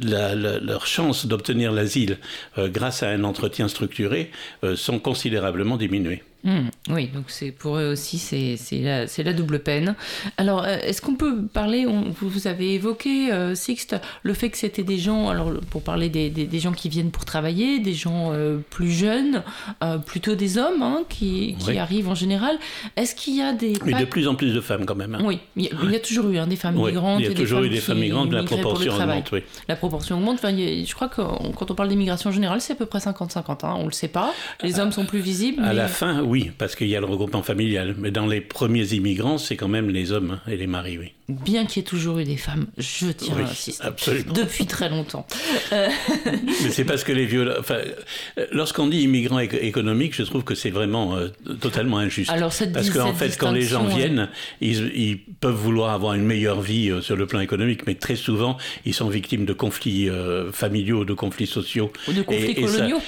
leurs 0.00 0.86
chances 0.86 1.26
d'obtenir 1.26 1.72
l'asile 1.72 2.18
grâce 2.56 3.02
à 3.02 3.10
un 3.10 3.22
entretien 3.22 3.68
structuré 3.68 4.30
sont 4.76 4.98
considérablement 4.98 5.76
diminuées. 5.76 6.22
Hmm, 6.44 6.68
oui, 6.90 7.06
donc 7.06 7.24
c'est 7.28 7.52
pour 7.52 7.78
eux 7.78 7.92
aussi, 7.92 8.18
c'est 8.18 8.58
la, 8.82 9.06
la, 9.06 9.32
double 9.32 9.60
peine. 9.60 9.94
Alors, 10.36 10.62
euh, 10.62 10.76
est-ce 10.82 11.00
qu'on 11.00 11.14
peut 11.14 11.46
parler, 11.46 11.86
on, 11.86 12.04
vous, 12.20 12.46
avez 12.46 12.74
évoqué, 12.74 13.32
euh, 13.32 13.54
Sixte, 13.54 13.96
le 14.22 14.34
fait 14.34 14.50
que 14.50 14.58
c'était 14.58 14.82
des 14.82 14.98
gens, 14.98 15.30
alors 15.30 15.52
pour 15.70 15.82
parler 15.82 16.10
des, 16.10 16.28
des, 16.28 16.58
gens 16.58 16.72
qui 16.72 16.90
viennent 16.90 17.10
pour 17.10 17.24
travailler, 17.24 17.78
des 17.78 17.94
gens 17.94 18.32
euh, 18.32 18.58
plus 18.68 18.90
jeunes, 18.90 19.42
plutôt 20.04 20.34
des 20.34 20.58
hommes 20.58 20.82
hein, 20.82 21.04
qui, 21.08 21.56
qui 21.58 21.78
arrivent 21.78 22.08
en 22.08 22.14
général. 22.14 22.58
Est-ce 22.96 23.14
qu'il 23.14 23.36
y 23.36 23.42
a 23.42 23.54
des... 23.54 23.72
Mais 23.86 23.94
de 23.94 24.04
plus 24.04 24.28
en 24.28 24.34
plus 24.34 24.52
de 24.52 24.60
femmes 24.60 24.84
quand 24.84 24.94
même. 24.94 25.14
Hein. 25.14 25.22
Oui, 25.24 25.38
il 25.56 25.64
y, 25.64 25.96
a, 25.96 26.00
toujours 26.00 26.28
eu 26.28 26.36
hein, 26.36 26.46
des 26.46 26.56
femmes 26.56 26.76
migrantes. 26.76 27.20
Il 27.20 27.26
y 27.26 27.30
a 27.30 27.34
toujours 27.34 27.62
eu 27.62 27.70
des 27.70 27.80
femmes 27.80 28.00
migrantes, 28.00 28.30
la 28.30 28.42
proportion 28.42 28.94
augmente. 28.94 29.32
Oui. 29.32 29.42
La 29.66 29.76
proportion 29.76 30.18
augmente. 30.18 30.34
Enfin, 30.34 30.54
je 30.54 30.94
crois 30.94 31.08
que 31.08 31.22
quand 31.52 31.70
on 31.70 31.74
parle 31.74 31.88
d'immigration 31.88 32.30
générale, 32.30 32.60
c'est 32.60 32.74
à 32.74 32.76
peu 32.76 32.86
près 32.86 32.98
50-50. 32.98 33.64
on 33.64 33.78
ne 33.80 33.84
le 33.86 33.92
sait 33.92 34.08
pas. 34.08 34.34
Les 34.62 34.78
hommes 34.78 34.92
sont 34.92 35.06
plus 35.06 35.20
visibles. 35.20 35.62
À 35.64 35.72
la 35.72 35.88
fin, 35.88 36.22
oui 36.22 36.33
oui, 36.34 36.50
parce 36.58 36.74
qu'il 36.74 36.88
y 36.88 36.96
a 36.96 37.00
le 37.00 37.06
regroupement 37.06 37.44
familial. 37.44 37.94
Mais 37.96 38.10
dans 38.10 38.26
les 38.26 38.40
premiers 38.40 38.92
immigrants, 38.92 39.38
c'est 39.38 39.54
quand 39.54 39.68
même 39.68 39.88
les 39.88 40.10
hommes 40.10 40.40
et 40.48 40.56
les 40.56 40.66
maris, 40.66 40.98
oui 40.98 41.12
bien 41.28 41.64
qu'il 41.64 41.82
y 41.82 41.84
ait 41.84 41.88
toujours 41.88 42.18
eu 42.18 42.24
des 42.24 42.36
femmes, 42.36 42.66
je 42.76 43.06
tiens 43.06 43.36
à 43.38 43.40
insister. 43.50 43.82
Absolument. 43.82 44.32
Depuis 44.32 44.66
très 44.66 44.90
longtemps. 44.90 45.26
Euh, 45.72 45.88
Mais 46.62 46.70
c'est 46.70 46.84
parce 46.84 47.02
que 47.02 47.12
les 47.12 47.24
violences. 47.24 47.56
Enfin, 47.58 47.78
lorsqu'on 48.52 48.88
dit 48.88 49.02
immigrants 49.02 49.38
économiques, 49.38 50.14
je 50.14 50.22
trouve 50.22 50.44
que 50.44 50.54
c'est 50.54 50.70
vraiment 50.70 51.16
euh, 51.16 51.28
totalement 51.60 51.98
injuste. 51.98 52.30
Alors, 52.30 52.52
cette 52.52 52.72
parce 52.72 52.90
qu'en 52.90 53.14
fait, 53.14 53.38
quand 53.38 53.52
les 53.52 53.62
gens 53.62 53.84
viennent, 53.84 54.28
ils, 54.60 55.18
peuvent 55.40 55.54
vouloir 55.54 55.92
avoir 55.92 56.14
une 56.14 56.24
meilleure 56.24 56.60
vie 56.60 56.90
euh, 56.90 57.00
sur 57.00 57.16
le 57.16 57.26
plan 57.26 57.40
économique, 57.40 57.86
mais 57.86 57.94
très 57.94 58.16
souvent, 58.16 58.56
ils 58.84 58.94
sont 58.94 59.08
victimes 59.08 59.44
de 59.44 59.52
conflits 59.52 60.08
familiaux, 60.52 61.04
de 61.04 61.14
conflits 61.14 61.46
sociaux. 61.46 61.92
Ou 62.08 62.12
de 62.12 62.22
conflits 62.22 62.54
coloniaux. 62.54 62.98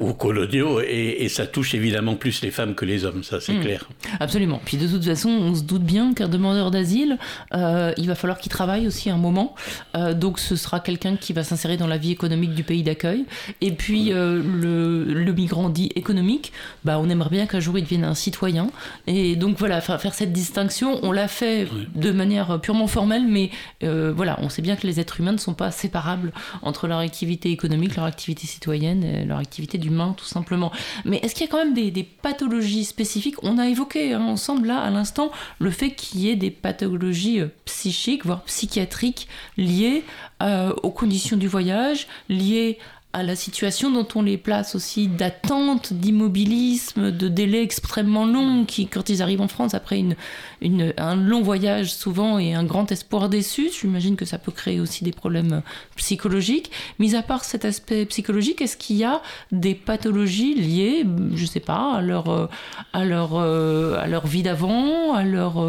ou 0.00 0.14
coloniaux, 0.14 0.80
et, 0.80 1.28
ça 1.28 1.46
touche 1.46 1.74
évidemment 1.74 2.16
plus 2.16 2.42
les 2.42 2.50
femmes 2.50 2.74
que 2.74 2.84
les 2.84 3.04
hommes, 3.04 3.22
ça 3.22 3.40
c'est 3.40 3.52
hmm. 3.52 3.60
clair. 3.60 3.88
Absolument. 4.18 4.60
Puis 4.64 4.76
de 4.76 4.86
toute 4.88 5.04
façon, 5.04 5.28
on 5.28 5.54
se 5.54 5.62
doute 5.62 5.82
bien 5.82 6.12
qu'un 6.14 6.28
demandeur 6.28 6.70
d'asile, 6.70 7.18
euh, 7.54 7.92
il 7.96 8.06
va 8.06 8.14
falloir 8.14 8.38
qu'il 8.38 8.50
travaille 8.50 8.86
aussi 8.86 9.10
un 9.10 9.16
moment. 9.16 9.54
Euh, 9.96 10.14
donc 10.14 10.38
ce 10.38 10.56
sera 10.56 10.80
quelqu'un 10.80 11.16
qui 11.16 11.32
va 11.32 11.44
s'insérer 11.44 11.76
dans 11.76 11.86
la 11.86 11.98
vie 11.98 12.12
économique 12.12 12.54
du 12.54 12.62
pays 12.62 12.82
d'accueil. 12.82 13.24
Et 13.60 13.72
puis 13.72 14.12
euh, 14.12 14.42
le, 14.42 15.32
migrant 15.32 15.68
dit 15.68 15.90
économique, 15.94 16.52
bah, 16.84 16.98
on 16.98 17.08
aimerait 17.08 17.30
bien 17.30 17.46
qu'un 17.46 17.60
jour 17.60 17.78
il 17.78 17.82
devienne 17.82 18.04
un 18.04 18.14
citoyen. 18.14 18.70
Et 19.06 19.36
donc 19.36 19.58
voilà, 19.58 19.80
faire 19.80 20.14
cette 20.14 20.32
distinction, 20.32 21.00
on 21.02 21.12
l'a 21.12 21.28
fait 21.28 21.68
de 21.94 22.10
manière 22.10 22.60
purement 22.60 22.86
formelle, 22.86 23.26
mais 23.26 23.50
voilà, 23.80 24.38
on 24.40 24.48
sait 24.48 24.62
bien 24.62 24.76
que 24.76 24.86
les 24.86 25.00
êtres 25.00 25.20
humains 25.20 25.32
ne 25.32 25.38
sont 25.38 25.54
pas 25.54 25.70
séparables 25.70 26.32
entre 26.62 26.86
leur 26.86 26.98
activité 26.98 27.50
économique, 27.50 27.96
leur 27.96 28.04
activité 28.04 28.46
citoyenne, 28.46 29.04
et 29.04 29.24
leur 29.24 29.38
activité 29.38 29.78
d'humain 29.78 30.14
tout 30.16 30.24
simplement. 30.24 30.72
Mais 31.04 31.18
est-ce 31.18 31.34
qu'il 31.34 31.46
y 31.46 31.48
a 31.48 31.50
quand 31.50 31.64
même 31.64 31.74
des, 31.74 32.02
pathologies 32.02 32.84
spécifiques? 32.84 33.36
On 33.42 33.58
a 33.58 33.68
évoqué 33.68 34.12
hein, 34.12 34.22
ensemble 34.22 34.68
là 34.68 34.80
à 34.80 34.90
l'instant 34.90 35.30
le 35.58 35.70
fait 35.70 35.92
qu'il 35.92 36.20
y 36.20 36.28
ait 36.28 36.36
des 36.36 36.50
pathologies 36.50 37.39
euh, 37.40 37.48
psychiques, 37.64 38.24
voire 38.24 38.42
psychiatriques, 38.42 39.28
liées 39.56 40.04
euh, 40.42 40.72
aux 40.82 40.90
conditions 40.90 41.36
du 41.36 41.48
voyage, 41.48 42.06
liées 42.28 42.78
à 43.12 43.24
la 43.24 43.34
situation 43.34 43.90
dont 43.90 44.06
on 44.14 44.22
les 44.22 44.38
place 44.38 44.76
aussi 44.76 45.08
d'attente, 45.08 45.92
d'immobilisme, 45.92 47.10
de 47.10 47.28
délais 47.28 47.62
extrêmement 47.62 48.24
longs 48.24 48.64
qui, 48.64 48.86
quand 48.86 49.08
ils 49.08 49.20
arrivent 49.20 49.40
en 49.40 49.48
France 49.48 49.74
après 49.74 49.98
une, 49.98 50.94
un 50.96 51.16
long 51.16 51.42
voyage 51.42 51.92
souvent 51.92 52.38
et 52.38 52.54
un 52.54 52.62
grand 52.62 52.92
espoir 52.92 53.28
déçu, 53.28 53.68
j'imagine 53.68 54.14
que 54.14 54.24
ça 54.24 54.38
peut 54.38 54.52
créer 54.52 54.78
aussi 54.78 55.02
des 55.02 55.10
problèmes 55.10 55.62
psychologiques. 55.96 56.70
Mis 57.00 57.16
à 57.16 57.22
part 57.22 57.42
cet 57.42 57.64
aspect 57.64 58.06
psychologique, 58.06 58.60
est-ce 58.62 58.76
qu'il 58.76 58.96
y 58.96 59.04
a 59.04 59.22
des 59.50 59.74
pathologies 59.74 60.54
liées, 60.54 61.04
je 61.34 61.46
sais 61.46 61.60
pas, 61.60 61.96
à 61.96 62.02
leur, 62.02 62.48
à 62.92 63.04
leur, 63.04 63.36
à 63.36 64.06
leur 64.06 64.28
vie 64.28 64.44
d'avant, 64.44 65.14
à 65.14 65.24
leur, 65.24 65.60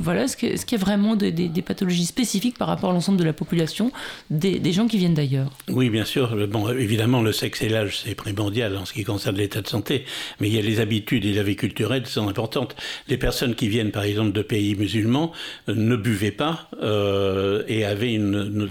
voilà, 0.00 0.24
est-ce 0.24 0.36
qu'il 0.36 0.78
y 0.78 0.80
a 0.80 0.84
vraiment 0.84 1.14
des, 1.14 1.30
des, 1.30 1.62
pathologies 1.62 2.06
spécifiques 2.06 2.58
par 2.58 2.66
rapport 2.66 2.90
à 2.90 2.92
l'ensemble 2.92 3.18
de 3.18 3.24
la 3.24 3.32
population, 3.32 3.92
des, 4.30 4.58
des 4.58 4.72
gens 4.72 4.88
qui 4.88 4.98
viennent 4.98 5.14
d'ailleurs? 5.14 5.52
Oui, 5.68 5.88
bien 5.88 6.04
sûr. 6.04 6.34
Évidemment, 6.80 7.22
le 7.22 7.32
sexe 7.32 7.62
et 7.62 7.68
l'âge, 7.68 8.00
c'est 8.04 8.14
primordial 8.14 8.76
en 8.76 8.84
ce 8.84 8.92
qui 8.92 9.04
concerne 9.04 9.36
l'état 9.36 9.60
de 9.60 9.68
santé, 9.68 10.04
mais 10.40 10.48
il 10.48 10.54
y 10.54 10.58
a 10.58 10.62
les 10.62 10.80
habitudes 10.80 11.24
et 11.24 11.32
la 11.32 11.42
vie 11.42 11.56
culturelle 11.56 12.02
qui 12.02 12.12
sont 12.12 12.28
importantes. 12.28 12.74
Les 13.08 13.18
personnes 13.18 13.54
qui 13.54 13.68
viennent, 13.68 13.90
par 13.90 14.04
exemple, 14.04 14.32
de 14.32 14.42
pays 14.42 14.74
musulmans 14.74 15.32
euh, 15.68 15.74
ne 15.74 15.96
buvaient 15.96 16.30
pas 16.30 16.68
euh, 16.82 17.62
et 17.68 17.84
avaient 17.84 18.18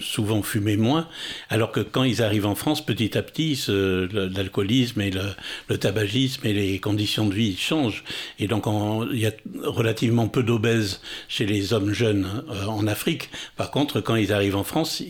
souvent 0.02 0.42
fumé 0.42 0.78
moins, 0.78 1.08
alors 1.50 1.72
que 1.72 1.80
quand 1.80 2.04
ils 2.04 2.22
arrivent 2.22 2.46
en 2.46 2.56
France, 2.56 2.86
petit 2.86 3.18
à 3.18 3.22
petit, 3.22 3.64
l'alcoolisme 3.70 5.02
et 5.02 5.12
le, 5.12 5.78
tabagisme 5.78 6.46
et 6.46 6.54
les 6.54 6.80
conditions 6.80 7.28
de 7.28 7.34
vie 7.34 7.56
changent. 7.58 8.04
Et 8.40 8.48
donc, 8.48 8.66
il 9.12 9.20
y 9.20 9.28
a 9.28 9.32
relativement 9.64 10.28
peu 10.28 10.44
d'obèses 10.44 11.02
chez 11.28 11.46
les 11.46 11.74
hommes 11.74 11.94
jeunes 11.94 12.44
euh, 12.50 12.66
en 12.66 12.88
Afrique. 12.88 13.30
Par 13.56 13.72
contre, 13.72 14.02
quand 14.02 14.16
ils 14.16 14.34
arrivent 14.34 14.56
en 14.56 14.64
France, 14.64 15.04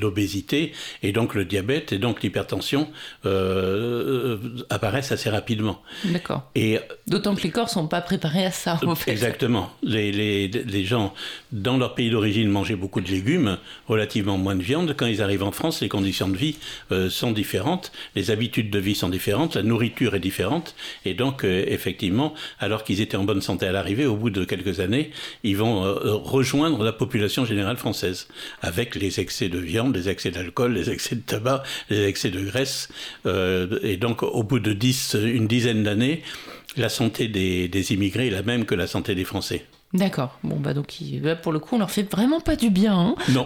l'obésité 0.00 0.72
et 1.02 1.12
donc 1.12 1.34
le 1.34 1.44
diabète 1.44 1.92
et 1.92 1.98
donc 1.98 2.22
l'hypertension 2.22 2.35
euh, 3.24 4.38
apparaissent 4.70 5.12
assez 5.12 5.30
rapidement. 5.30 5.82
D'accord. 6.04 6.50
Et 6.54 6.78
d'autant 7.06 7.34
que 7.34 7.42
les 7.42 7.50
corps 7.50 7.70
sont 7.70 7.88
pas 7.88 8.00
préparés 8.00 8.44
à 8.44 8.50
ça. 8.50 8.78
En 8.84 8.94
fait. 8.94 9.10
Exactement. 9.10 9.70
Les, 9.82 10.12
les, 10.12 10.48
les, 10.48 10.84
gens 10.84 11.14
dans 11.52 11.76
leur 11.76 11.94
pays 11.94 12.10
d'origine 12.10 12.48
mangeaient 12.48 12.76
beaucoup 12.76 13.00
de 13.00 13.08
légumes, 13.08 13.58
relativement 13.88 14.38
moins 14.38 14.56
de 14.56 14.62
viande. 14.62 14.94
Quand 14.96 15.06
ils 15.06 15.22
arrivent 15.22 15.42
en 15.42 15.52
France, 15.52 15.80
les 15.80 15.88
conditions 15.88 16.28
de 16.28 16.36
vie 16.36 16.56
euh, 16.92 17.10
sont 17.10 17.32
différentes, 17.32 17.92
les 18.14 18.30
habitudes 18.30 18.70
de 18.70 18.78
vie 18.78 18.94
sont 18.94 19.08
différentes, 19.08 19.56
la 19.56 19.62
nourriture 19.62 20.14
est 20.14 20.20
différente, 20.20 20.74
et 21.04 21.14
donc 21.14 21.44
euh, 21.44 21.64
effectivement, 21.66 22.34
alors 22.58 22.84
qu'ils 22.84 23.00
étaient 23.00 23.16
en 23.16 23.24
bonne 23.24 23.42
santé 23.42 23.66
à 23.66 23.72
l'arrivée, 23.72 24.06
au 24.06 24.16
bout 24.16 24.30
de 24.30 24.44
quelques 24.44 24.80
années, 24.80 25.10
ils 25.42 25.56
vont 25.56 25.82
rejoindre 26.24 26.82
la 26.82 26.92
population 26.92 27.44
générale 27.44 27.76
française 27.76 28.28
avec 28.62 28.94
les 28.94 29.20
excès 29.20 29.48
de 29.48 29.58
viande, 29.58 29.96
les 29.96 30.08
excès 30.08 30.30
d'alcool, 30.30 30.74
les 30.74 30.90
excès 30.90 31.16
de 31.16 31.20
tabac, 31.20 31.62
les 31.90 32.04
excès 32.06 32.25
de 32.30 32.40
graisse. 32.40 32.88
Euh, 33.26 33.78
et 33.82 33.96
donc, 33.96 34.22
au 34.22 34.42
bout 34.42 34.60
de 34.60 34.72
dix, 34.72 35.16
une 35.20 35.46
dizaine 35.46 35.82
d'années, 35.82 36.22
la 36.76 36.88
santé 36.88 37.28
des 37.28 37.92
immigrés 37.92 38.28
est 38.28 38.30
la 38.30 38.42
même 38.42 38.64
que 38.64 38.74
la 38.74 38.86
santé 38.86 39.14
des 39.14 39.24
Français. 39.24 39.64
D'accord. 39.92 40.38
Bon, 40.42 40.56
bah 40.56 40.74
donc, 40.74 40.92
pour 41.42 41.52
le 41.52 41.60
coup, 41.60 41.76
on 41.76 41.78
leur 41.78 41.92
fait 41.92 42.02
vraiment 42.02 42.40
pas 42.40 42.56
du 42.56 42.70
bien. 42.70 42.92
Hein. 42.92 43.14
non. 43.28 43.44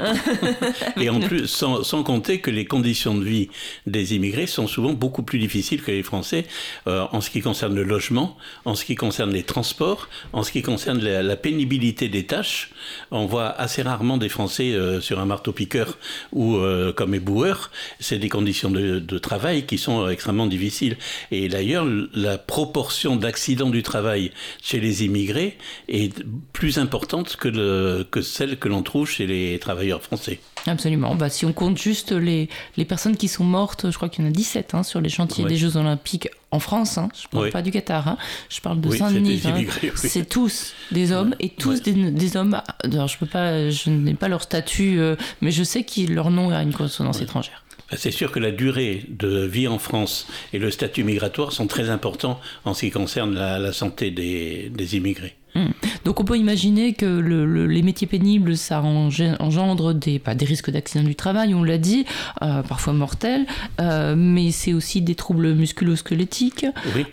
Et 1.01 1.11
en 1.11 1.21
plus, 1.21 1.47
sans, 1.47 1.83
sans, 1.85 2.03
compter 2.03 2.41
que 2.41 2.51
les 2.51 2.65
conditions 2.65 3.15
de 3.15 3.25
vie 3.25 3.51
des 3.87 4.15
immigrés 4.15 4.47
sont 4.47 4.67
souvent 4.67 4.95
beaucoup 4.95 5.23
plus 5.23 5.39
difficiles 5.39 5.83
que 5.83 5.91
les 5.91 6.03
Français 6.03 6.47
euh, 6.87 7.07
en 7.13 7.21
ce 7.21 7.29
qui 7.29 7.43
concerne 7.43 7.75
le 7.75 7.83
logement, 7.83 8.39
en 8.65 8.75
ce 8.75 8.87
qui 8.87 8.95
concerne 8.95 9.33
les 9.33 9.43
transports, 9.43 10.09
en 10.33 10.43
ce 10.43 10.51
qui 10.51 10.63
concerne 10.63 10.99
la, 11.01 11.37
pénibilité 11.37 12.09
des 12.09 12.25
tâches. 12.25 12.71
On 13.11 13.27
voit 13.27 13.49
assez 13.49 13.83
rarement 13.83 14.17
des 14.17 14.31
Français 14.31 14.73
euh, 14.73 15.01
sur 15.01 15.21
un 15.21 15.27
marteau-piqueur 15.27 15.99
ou 16.33 16.57
euh, 16.57 16.93
comme 16.93 17.15
éboueur. 17.15 17.71
C'est 18.01 18.19
des 18.19 18.31
conditions 18.31 18.71
de, 18.71 18.99
de, 18.99 19.19
travail 19.19 19.67
qui 19.67 19.77
sont 19.77 20.09
extrêmement 20.09 20.47
difficiles. 20.47 20.97
Et 21.31 21.49
d'ailleurs, 21.49 21.87
la 22.15 22.39
proportion 22.39 23.17
d'accidents 23.17 23.71
du 23.71 23.83
travail 23.83 24.33
chez 24.63 24.81
les 24.81 25.05
immigrés 25.05 25.59
est 25.89 26.15
plus 26.53 26.79
importante 26.79 27.37
que, 27.37 27.49
le, 27.49 28.07
que 28.11 28.23
celle 28.23 28.59
que 28.59 28.69
l'on 28.69 28.83
trouve 28.83 29.09
chez 29.09 29.27
les 29.27 29.59
travailleurs 29.59 30.03
français. 30.03 30.41
Absolument. 30.67 31.15
Bah, 31.15 31.31
si 31.31 31.47
on 31.47 31.53
compte 31.53 31.79
juste 31.79 32.13
les, 32.13 32.49
les 32.77 32.85
personnes 32.85 33.17
qui 33.17 33.29
sont 33.29 33.45
mortes, 33.45 33.91
je 33.91 33.97
crois 33.97 34.09
qu'il 34.09 34.25
y 34.25 34.27
en 34.27 34.31
a 34.31 34.33
17 34.33 34.75
hein, 34.75 34.83
sur 34.83 35.01
les 35.01 35.09
chantiers 35.09 35.45
des 35.45 35.57
Jeux 35.57 35.77
Olympiques 35.77 36.29
en 36.51 36.61
France. 36.61 36.99
Hein. 36.99 37.09
Je 37.15 37.27
ne 37.27 37.41
parle 37.41 37.51
pas 37.51 37.63
du 37.63 37.71
Qatar, 37.71 38.09
hein. 38.09 38.19
je 38.49 38.61
parle 38.61 38.81
de 38.81 38.91
Saint-Denis. 38.91 39.43
Hein. 39.45 39.91
C'est 39.95 40.29
tous 40.29 40.75
des 40.91 41.13
hommes 41.13 41.35
et 41.41 41.49
tous 41.49 41.83
des, 41.83 41.93
des, 41.93 42.37
hommes. 42.37 42.61
Alors, 42.85 43.09
je 43.09 43.19
peux 43.19 43.27
pas, 43.27 43.71
je 43.71 43.91
n'ai 43.91 44.15
pas 44.15 44.29
leur 44.29 44.43
statut, 44.43 44.99
euh, 44.99 45.17
mais 45.41 45.51
je 45.51 45.63
sais 45.63 45.85
que 45.85 46.13
leur 46.13 46.31
nom 46.31 46.51
a 46.51 46.63
une 46.63 46.75
consonance 46.75 47.21
étrangère. 47.21 47.65
Bah, 47.91 47.97
c'est 47.99 48.11
sûr 48.11 48.31
que 48.31 48.39
la 48.39 48.51
durée 48.51 49.05
de 49.09 49.45
vie 49.45 49.67
en 49.67 49.79
France 49.79 50.27
et 50.53 50.59
le 50.59 50.71
statut 50.71 51.05
migratoire 51.05 51.53
sont 51.53 51.67
très 51.67 51.91
importants 51.91 52.41
en 52.65 52.75
ce 52.75 52.81
qui 52.81 52.91
concerne 52.91 53.35
la, 53.35 53.59
la 53.59 53.73
santé 53.73 54.11
des, 54.11 54.71
des 54.71 54.97
immigrés. 54.97 55.37
Hmm. 55.55 55.71
Donc 56.05 56.21
on 56.21 56.25
peut 56.25 56.37
imaginer 56.37 56.95
que 56.95 57.07
les 57.07 57.83
métiers 57.83 58.07
pénibles, 58.07 58.57
ça 58.57 58.81
engendre 58.81 59.95
des, 59.95 60.21
des 60.35 60.45
risques 60.45 60.71
d'accident 60.71 61.05
du 61.05 61.15
travail, 61.15 61.55
on 61.55 61.63
l'a 61.63 61.79
dit, 61.79 62.05
euh, 62.43 62.63
parfois 62.63 62.93
mortels, 62.93 63.47
euh, 63.81 64.15
mais 64.17 64.51
c'est 64.51 64.73
aussi 64.73 65.03
des 65.03 65.15
troubles 65.15 65.55
musculo-squelettiques. 65.55 66.67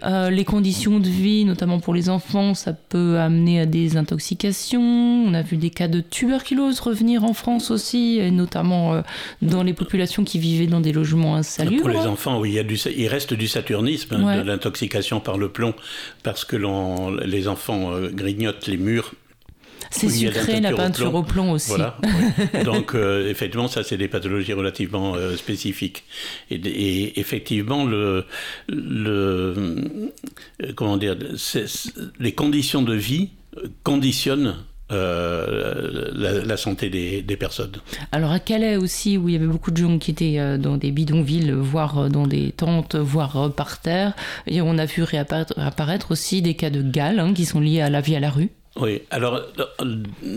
Euh, 0.04 0.30
les 0.30 0.46
conditions 0.46 1.00
de 1.00 1.10
vie, 1.10 1.46
notamment 1.46 1.80
pour 1.80 1.94
les 1.94 2.10
enfants, 2.10 2.54
ça 2.54 2.74
peut 2.74 3.18
amener 3.20 3.62
à 3.62 3.66
des 3.66 3.98
intoxications. 3.98 4.82
On 4.82 5.34
a 5.34 5.42
vu 5.42 5.58
des 5.58 5.70
cas 5.70 5.88
de 5.88 6.02
tuberculose 6.02 6.80
revenir 6.80 7.24
en 7.24 7.34
France 7.34 7.72
aussi, 7.72 8.20
et 8.20 8.32
notamment 8.32 9.02
dans 9.42 9.64
les 9.64 9.74
populations 9.74 10.24
qui 10.24 10.40
vivaient 10.40 10.68
dans 10.68 10.82
des 10.82 10.94
logements 10.94 11.36
insalubres. 11.36 11.82
Pour 11.82 11.90
les 11.90 11.98
enfants, 11.98 12.40
oui, 12.40 12.52
il, 12.52 12.56
y 12.56 12.60
a 12.60 12.64
du, 12.64 12.76
il 12.76 13.08
reste 13.08 13.34
du 13.34 13.48
saturnisme, 13.48 14.16
hein, 14.16 14.38
de 14.38 14.42
l'intoxication 14.42 15.20
par 15.20 15.38
le 15.38 15.50
plomb, 15.50 15.74
parce 16.24 16.46
que 16.46 16.56
les 17.26 17.48
enfants 17.48 17.92
grignotent 18.34 18.68
les 18.68 18.78
murs 18.78 19.14
C'est 19.92 20.10
sucré 20.10 20.60
la 20.60 20.74
peinture 20.74 21.14
au 21.16 21.24
plomb 21.24 21.52
aussi. 21.52 21.70
Voilà. 21.70 21.98
Donc 22.66 22.94
effectivement, 22.96 23.68
ça 23.68 23.84
c'est 23.84 23.98
des 23.98 24.08
pathologies 24.08 24.54
relativement 24.54 25.16
spécifiques. 25.36 26.04
Et, 26.50 27.20
effectivement, 27.20 27.86
le, 27.86 28.26
le 28.68 30.12
comment 30.76 30.98
dire, 30.98 31.16
les 32.20 32.32
conditions 32.34 32.82
de 32.82 32.94
vie 32.94 33.30
conditionnent 33.84 34.58
euh, 34.90 36.12
la, 36.14 36.56
santé 36.56 36.90
des, 36.90 37.38
personnes. 37.38 37.74
Alors 38.14 38.32
à 38.32 38.40
Calais 38.40 38.78
aussi, 38.78 39.18
où 39.18 39.28
il 39.28 39.34
y 39.34 39.36
avait 39.36 39.46
beaucoup 39.46 39.72
de 39.72 39.78
gens 39.78 40.00
qui 40.00 40.12
étaient 40.12 40.40
euh, 40.40 40.58
dans 40.58 40.78
des 40.78 40.92
bidonvilles, 40.92 41.52
voire 41.52 41.98
euh, 41.98 42.10
dans 42.10 42.26
des 42.26 42.54
tentes, 42.54 42.96
voire 42.96 43.52
par 43.54 43.80
terre, 43.80 44.14
et 44.48 44.62
on 44.62 44.78
a 44.78 44.86
vu 44.86 45.04
réapparaître 45.04 46.12
aussi 46.12 46.42
des 46.42 46.54
cas 46.54 46.70
de 46.70 46.82
gale 46.82 47.20
hein, 47.20 47.34
qui 47.34 47.46
sont 47.46 47.60
liés 47.60 47.82
à 47.82 47.90
la 47.90 48.00
vie 48.00 48.16
à 48.16 48.22
la 48.22 48.30
rue. 48.30 48.50
Oui, 48.80 49.02
alors 49.10 49.42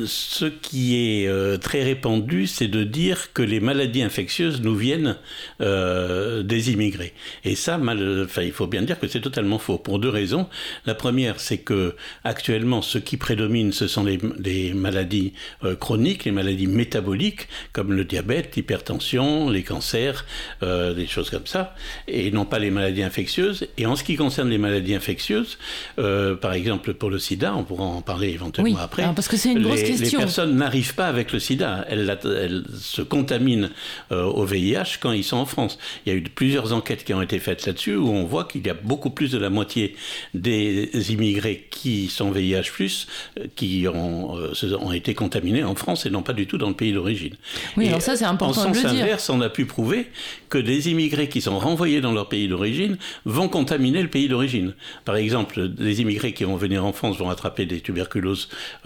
ce 0.07 0.47
qui 0.47 0.97
est 0.97 1.29
euh, 1.29 1.59
très 1.59 1.83
répandu, 1.83 2.47
c'est 2.47 2.69
de 2.69 2.85
dire 2.85 3.35
que 3.35 3.43
les 3.43 3.61
maladies 3.61 4.03
infectieuses 4.03 4.63
nous 4.63 4.75
viennent 4.75 5.17
euh, 5.61 6.43
des 6.43 6.73
immigrés. 6.73 7.13
Et 7.45 7.55
ça, 7.55 7.77
mal, 7.77 8.27
il 8.39 8.53
faut 8.53 8.67
bien 8.67 8.81
dire 8.81 8.99
que 8.99 9.09
c'est 9.09 9.21
totalement 9.21 9.59
faux, 9.59 9.77
pour 9.77 9.99
deux 9.99 10.09
raisons. 10.09 10.49
La 10.87 10.95
première, 10.95 11.39
c'est 11.39 11.59
que 11.59 11.95
actuellement, 12.25 12.81
ce 12.81 12.97
qui 12.97 13.19
prédomine, 13.19 13.73
ce 13.73 13.87
sont 13.87 14.05
les, 14.05 14.73
maladies 14.73 15.35
euh, 15.65 15.77
chroniques, 15.77 16.25
les 16.25 16.33
maladies 16.33 16.67
métaboliques, 16.67 17.47
comme 17.75 17.93
le 17.93 18.05
diabète, 18.05 18.57
l'hypertension, 18.57 19.51
les 19.51 19.65
cancers, 19.65 20.25
des 20.63 21.07
choses 21.07 21.31
comme 21.31 21.47
ça, 21.47 21.75
et 22.09 22.31
non 22.31 22.45
pas 22.45 22.59
les 22.59 22.71
maladies 22.71 23.03
infectieuses. 23.03 23.69
Et 23.77 23.87
en 23.87 23.97
ce 23.97 24.05
qui 24.05 24.17
concerne 24.17 24.49
les 24.49 24.59
maladies 24.59 24.95
infectieuses, 24.95 25.59
par 25.97 26.53
exemple 26.53 26.95
pour 26.95 27.11
le 27.11 27.19
sida, 27.19 27.55
on 27.55 27.65
pourra 27.65 27.85
en 27.85 28.03
parler 28.03 28.30
éventuellement 28.33 28.79
après. 28.79 29.03
parce 29.15 29.29
que 29.29 29.37
c'est 29.37 29.53
une 29.53 29.63
grosse 29.63 29.83
les, 29.83 29.97
question. 29.97 30.19
Les 30.19 30.25
personnes 30.25 30.57
n'arrivent 30.57 30.95
pas 30.95 31.07
avec 31.07 31.33
le 31.33 31.39
sida. 31.39 31.85
Elles, 31.89 32.19
elles 32.25 32.65
se 32.79 33.03
contaminent 33.03 33.71
euh, 34.13 34.25
au 34.25 34.45
VIH 34.45 34.99
quand 35.01 35.13
ils 35.13 35.25
sont 35.25 35.37
en 35.37 35.47
France. 35.47 35.79
Il 36.05 36.13
y 36.13 36.15
a 36.15 36.19
eu 36.19 36.23
plusieurs 36.23 36.73
enquêtes 36.73 37.05
qui 37.05 37.15
ont 37.15 37.23
été 37.23 37.39
faites 37.39 37.67
là-dessus 37.67 37.97
où 37.97 38.09
on 38.09 38.25
voit 38.25 38.45
qu'il 38.45 38.67
y 38.67 38.71
a 38.71 38.75
beaucoup 38.75 39.11
plus 39.11 39.31
de 39.33 39.39
la 39.39 39.51
moitié 39.51 39.97
des 40.35 41.13
immigrés 41.13 41.67
qui 41.71 42.09
sont 42.09 42.31
VIH, 42.31 42.71
euh, 43.39 43.47
qui 43.57 43.87
ont, 43.89 44.39
euh, 44.39 44.77
ont 44.81 44.93
été 44.93 45.15
contaminés 45.15 45.65
en 45.65 45.75
France 45.75 46.07
et 46.07 46.11
non 46.11 46.23
pas 46.23 46.33
du 46.33 46.47
tout 46.47 46.59
dans 46.59 46.69
le 46.69 46.75
pays 46.75 46.93
d'origine. 46.93 47.35
Oui, 47.77 47.89
alors 47.89 48.03
ça 48.03 48.17
c'est 48.17 48.25
important 48.25 48.63
en 48.63 48.71
de 48.71 48.77
le 48.77 48.81
dire. 48.81 49.05
inverse, 49.05 49.31
on 49.31 49.41
a 49.41 49.49
pu 49.49 49.67
prouver 49.67 50.09
que 50.49 50.59
des 50.59 50.91
immigrés 50.91 51.29
qui 51.29 51.41
sont 51.41 51.59
renvoyés 51.59 52.01
dans 52.01 52.13
leur 52.13 52.29
pays 52.29 52.49
d'origine 52.49 52.99
vont 53.25 53.49
contaminer 53.49 54.03
le 54.03 54.09
pays 54.09 54.29
d'origine. 54.29 54.75
Par 55.05 55.17
exemple, 55.17 55.69
des 55.69 56.01
immigrés 56.01 56.33
qui 56.33 56.45
vont 56.45 56.57
venir 56.57 56.85
en 56.85 56.93
France 56.93 57.19
vont 57.19 57.31
attraper 57.31 57.67
des 57.67 57.81
tuberculoses 57.81 58.20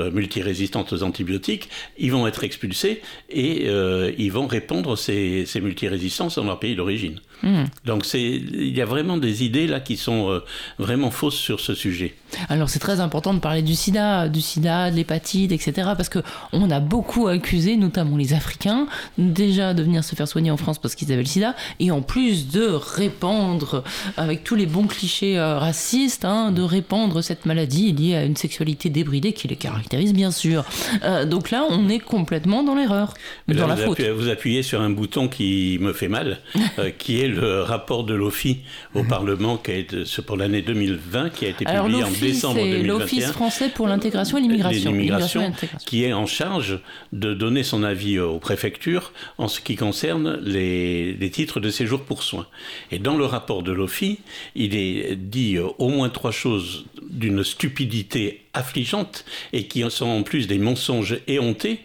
euh, 0.01 0.11
multirésistante 0.11 0.93
aux 0.93 1.03
antibiotiques, 1.03 1.69
ils 1.99 2.13
vont 2.13 2.27
être 2.27 2.45
expulsés 2.45 3.03
et 3.31 3.69
euh, 3.69 4.13
ils 4.19 4.33
vont 4.33 4.47
répondre 4.47 4.97
ces, 4.97 5.45
ces 5.47 5.61
multirésistances 5.61 6.37
dans 6.37 6.45
leur 6.45 6.59
pays 6.59 6.77
d'origine. 6.77 7.21
Hmm. 7.43 7.65
Donc 7.85 8.07
il 8.15 8.77
y 8.77 8.81
a 8.81 8.85
vraiment 8.85 9.17
des 9.17 9.45
idées 9.45 9.67
là 9.67 9.81
qui 9.81 9.97
sont 9.97 10.31
euh, 10.31 10.41
vraiment 10.79 11.11
fausses 11.11 11.37
sur 11.37 11.61
ce 11.61 11.75
sujet. 11.75 12.15
Alors 12.49 12.69
c'est 12.69 12.79
très 12.79 13.01
important 13.01 13.35
de 13.35 13.39
parler 13.39 13.63
du 13.63 13.75
sida, 13.75 14.29
du 14.29 14.41
sida, 14.41 14.91
de 14.91 14.97
l'hépatite, 14.97 15.53
etc. 15.53 15.91
Parce 15.97 16.09
qu'on 16.09 16.71
a 16.71 16.81
beaucoup 16.81 17.29
accusé, 17.29 17.77
notamment 17.77 18.17
les 18.17 18.33
Africains, 18.33 18.87
déjà 19.19 19.75
de 19.75 19.83
venir 19.83 20.03
se 20.05 20.15
faire 20.15 20.29
soigner 20.29 20.51
en 20.51 20.57
France 20.57 20.79
parce 20.79 20.95
qu'ils 20.95 21.13
avaient 21.13 21.23
le 21.23 21.29
sida, 21.29 21.55
et 21.81 21.91
en 21.91 22.03
plus 22.03 22.49
de 22.49 22.67
répandre, 22.67 23.85
avec 24.17 24.45
tous 24.45 24.55
les 24.55 24.67
bons 24.67 24.87
clichés 24.87 25.39
racistes, 25.39 26.25
hein, 26.25 26.51
de 26.51 26.63
répandre 26.63 27.23
cette 27.23 27.47
maladie 27.47 27.93
liée 27.93 28.15
à 28.15 28.25
une 28.25 28.37
sexualité 28.37 28.89
débridée 28.91 29.33
qui 29.33 29.49
les 29.49 29.57
caractérise 29.57 30.13
bien 30.13 30.31
sûr. 30.31 30.65
Euh, 31.03 31.25
donc 31.25 31.51
là, 31.51 31.65
on 31.69 31.89
est 31.89 31.99
complètement 31.99 32.63
dans 32.63 32.75
l'erreur, 32.75 33.15
dans 33.49 33.67
la 33.67 33.75
vous 33.75 33.95
faute. 33.95 34.01
vous 34.01 34.29
appuyez 34.29 34.63
sur 34.63 34.81
un 34.81 34.91
bouton 34.91 35.29
qui 35.29 35.79
me 35.81 35.93
fait 35.93 36.09
mal, 36.09 36.39
euh, 36.79 36.91
qui 36.97 37.21
est 37.21 37.24
le 37.29 37.63
rapport 37.63 38.05
de 38.05 38.15
l'OFI 38.15 38.61
au 38.95 39.03
mhm. 39.03 39.09
Parlement 39.09 39.57
qui 39.57 39.71
est 39.73 40.21
pour 40.23 40.37
l'année 40.37 40.63
2020, 40.63 41.31
qui 41.31 41.47
a 41.47 41.49
été 41.49 41.65
publié 41.65 42.03
en 42.03 42.11
décembre 42.11 42.61
2021. 42.61 42.87
l'Office 42.87 43.27
français 43.33 43.69
pour 43.69 43.87
l'intégration 43.87 44.39
et 44.39 44.41
l'immigration. 44.43 45.53
qui 45.85 46.05
est 46.05 46.13
en 46.13 46.27
charge 46.27 46.81
de 47.13 47.35
donner 47.35 47.63
son 47.63 47.83
avis 47.83 48.19
aux 48.19 48.39
préfectures 48.39 49.13
en 49.39 49.49
ce 49.49 49.61
qui 49.61 49.77
concerne 49.77 50.39
les, 50.43 51.15
les 51.15 51.31
titres 51.31 51.61
de 51.61 51.71
séjour 51.71 52.03
pour 52.03 52.23
soins. 52.23 52.47
Et 52.91 52.99
dans 52.99 53.17
le 53.17 53.25
rapport 53.25 53.63
de 53.63 53.73
l'OFI, 53.73 54.21
il 54.55 54.75
est 54.77 55.17
dit 55.17 55.59
au 55.59 55.89
moins 55.89 56.09
trois 56.09 56.33
choses 56.33 56.85
d'une 57.11 57.45
stupidité 57.45 58.44
affligeante 58.55 59.25
et 59.53 59.67
qui 59.67 59.85
sont 59.91 60.07
en 60.07 60.23
plus 60.23 60.47
des 60.47 60.59
mensonges 60.59 61.19
éhontés 61.27 61.81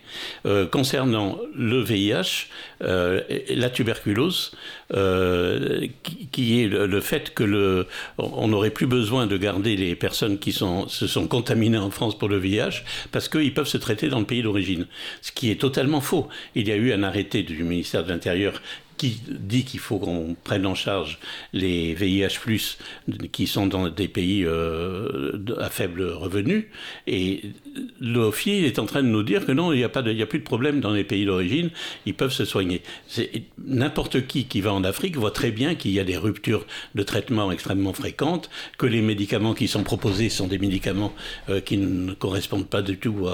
euh, 0.45 0.67
concernant 0.67 1.39
le 1.55 1.81
VIH, 1.81 2.47
euh, 2.81 3.21
la 3.49 3.69
tuberculose, 3.69 4.51
euh, 4.93 5.87
qui, 6.31 6.61
est 6.61 6.67
le, 6.67 7.01
fait 7.01 7.33
que 7.33 7.43
le, 7.43 7.87
on 8.17 8.47
n'aurait 8.47 8.69
plus 8.69 8.87
besoin 8.87 9.27
de 9.27 9.37
garder 9.37 9.75
les 9.75 9.95
personnes 9.95 10.39
qui 10.39 10.51
se 10.51 11.07
sont 11.07 11.27
contaminées 11.27 11.77
en 11.77 11.91
France 11.91 12.17
pour 12.17 12.29
le 12.29 12.37
VIH 12.37 12.83
parce 13.11 13.27
qu'ils 13.27 13.53
peuvent 13.53 13.67
se 13.67 13.77
traiter 13.77 14.07
dans 14.09 14.19
le 14.19 14.25
pays 14.25 14.41
d'origine. 14.41 14.87
Ce 15.21 15.31
qui 15.31 15.51
est 15.51 15.59
totalement 15.59 16.01
faux. 16.01 16.27
Il 16.55 16.67
y 16.67 16.71
a 16.71 16.75
eu 16.75 16.93
un 16.93 17.03
arrêté 17.03 17.43
du 17.43 17.63
ministère 17.63 18.03
de 18.03 18.09
l'Intérieur 18.09 18.61
qui 18.99 19.21
dit 19.29 19.63
qu'il 19.63 19.79
faut 19.79 19.97
qu'on 19.97 20.35
prenne 20.43 20.65
en 20.65 20.75
charge 20.75 21.19
les 21.53 21.93
VIH+, 21.93 22.27
qui 23.31 23.47
sont 23.47 23.65
dans 23.65 23.87
des 23.87 24.09
pays 24.09 24.43
euh, 24.43 25.39
à 25.57 25.69
faible 25.69 26.03
revenu. 26.03 26.69
Et 27.07 27.53
l'OFI 27.99 28.65
est 28.65 28.79
en 28.79 28.85
train 28.85 29.03
de 29.03 29.07
nous 29.07 29.23
dire 29.23 29.45
que 29.45 29.51
non, 29.51 29.73
il 29.73 29.77
n'y 29.77 29.83
a, 29.83 29.89
pas 29.89 29.99
a 29.99 30.25
plus 30.25 30.39
de 30.39 30.43
problème 30.43 30.79
dans 30.79 30.91
les 30.91 31.03
pays 31.03 31.25
d'origine, 31.25 31.69
ils 32.05 32.13
peuvent 32.13 32.31
se 32.31 32.45
soigner. 32.45 32.81
N'importe 33.65 34.27
qui 34.27 34.45
qui 34.45 34.61
va 34.61 34.73
en 34.73 34.83
Afrique 34.83 35.17
voit 35.17 35.31
très 35.31 35.51
bien 35.51 35.75
qu'il 35.75 35.91
y 35.91 35.99
a 35.99 36.03
des 36.03 36.17
ruptures 36.17 36.65
de 36.95 37.03
traitement 37.03 37.51
extrêmement 37.51 37.93
fréquentes, 37.93 38.49
que 38.77 38.85
les 38.85 39.01
médicaments 39.01 39.53
qui 39.53 39.67
sont 39.67 39.83
proposés 39.83 40.29
sont 40.29 40.47
des 40.47 40.57
médicaments 40.57 41.13
euh, 41.49 41.61
qui 41.61 41.77
ne 41.77 42.13
correspondent 42.13 42.67
pas 42.67 42.81
du 42.81 42.97
tout 42.97 43.27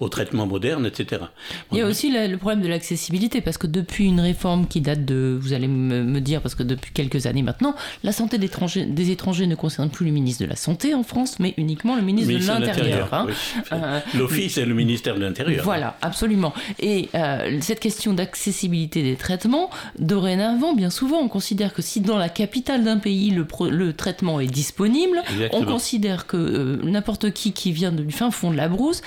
au, 0.00 0.08
traitement 0.08 0.46
moderne, 0.46 0.86
etc. 0.86 1.22
Il 1.70 1.78
y 1.78 1.80
a 1.82 1.86
aussi 1.86 2.10
le 2.10 2.36
problème 2.36 2.62
de 2.62 2.68
l'accessibilité, 2.68 3.40
parce 3.40 3.58
que 3.58 3.68
depuis 3.68 4.06
une 4.06 4.20
réforme 4.20 4.66
qui 4.66 4.80
date 4.80 5.04
de, 5.04 5.38
vous 5.40 5.52
allez 5.52 5.68
me, 5.68 6.20
dire, 6.20 6.42
parce 6.42 6.54
que 6.54 6.64
depuis 6.64 6.92
quelques 6.92 7.26
années 7.26 7.42
maintenant, 7.42 7.74
la 8.02 8.12
santé 8.12 8.38
des 8.38 8.46
étrangers, 8.46 8.84
des 8.84 9.10
étrangers 9.10 9.46
ne 9.46 9.54
concerne 9.54 9.88
plus 9.88 10.06
le 10.06 10.12
ministre 10.12 10.42
de 10.42 10.48
la 10.48 10.56
Santé 10.56 10.94
en 10.94 11.04
France, 11.04 11.38
mais 11.38 11.54
uniquement 11.56 11.96
le 11.96 12.02
ministre, 12.02 12.32
de 12.32 12.46
l'Intérieur. 12.46 12.99
Hein. 13.12 13.26
Euh, 13.72 14.00
L'Office 14.14 14.58
est 14.58 14.66
le 14.66 14.74
ministère 14.74 15.14
de 15.14 15.20
l'Intérieur. 15.20 15.64
Voilà, 15.64 15.96
absolument. 16.02 16.52
Et 16.78 17.08
euh, 17.14 17.58
cette 17.60 17.80
question 17.80 18.12
d'accessibilité 18.12 19.02
des 19.02 19.16
traitements, 19.16 19.70
dorénavant, 19.98 20.74
bien 20.74 20.90
souvent, 20.90 21.18
on 21.18 21.28
considère 21.28 21.74
que 21.74 21.82
si 21.82 22.00
dans 22.00 22.18
la 22.18 22.28
capitale 22.28 22.84
d'un 22.84 22.98
pays, 22.98 23.30
le, 23.30 23.46
le, 23.70 23.92
traitement 23.92 24.40
est 24.40 24.46
disponible, 24.46 25.22
on 25.52 25.64
considère 25.64 26.26
que 26.26 26.36
euh, 26.36 26.80
n'importe 26.84 27.32
qui 27.32 27.52
qui 27.52 27.72
vient 27.72 27.92
du 27.92 28.12
fin 28.12 28.30
fond 28.30 28.50
de 28.50 28.56
la 28.56 28.68
brousse 28.68 29.02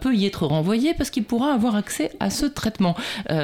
peut 0.00 0.14
y 0.14 0.26
être 0.26 0.46
renvoyé 0.46 0.94
parce 0.94 1.10
qu'il 1.10 1.24
pourra 1.24 1.52
avoir 1.52 1.74
accès 1.76 2.12
à 2.20 2.30
ce 2.30 2.46
traitement. 2.46 2.94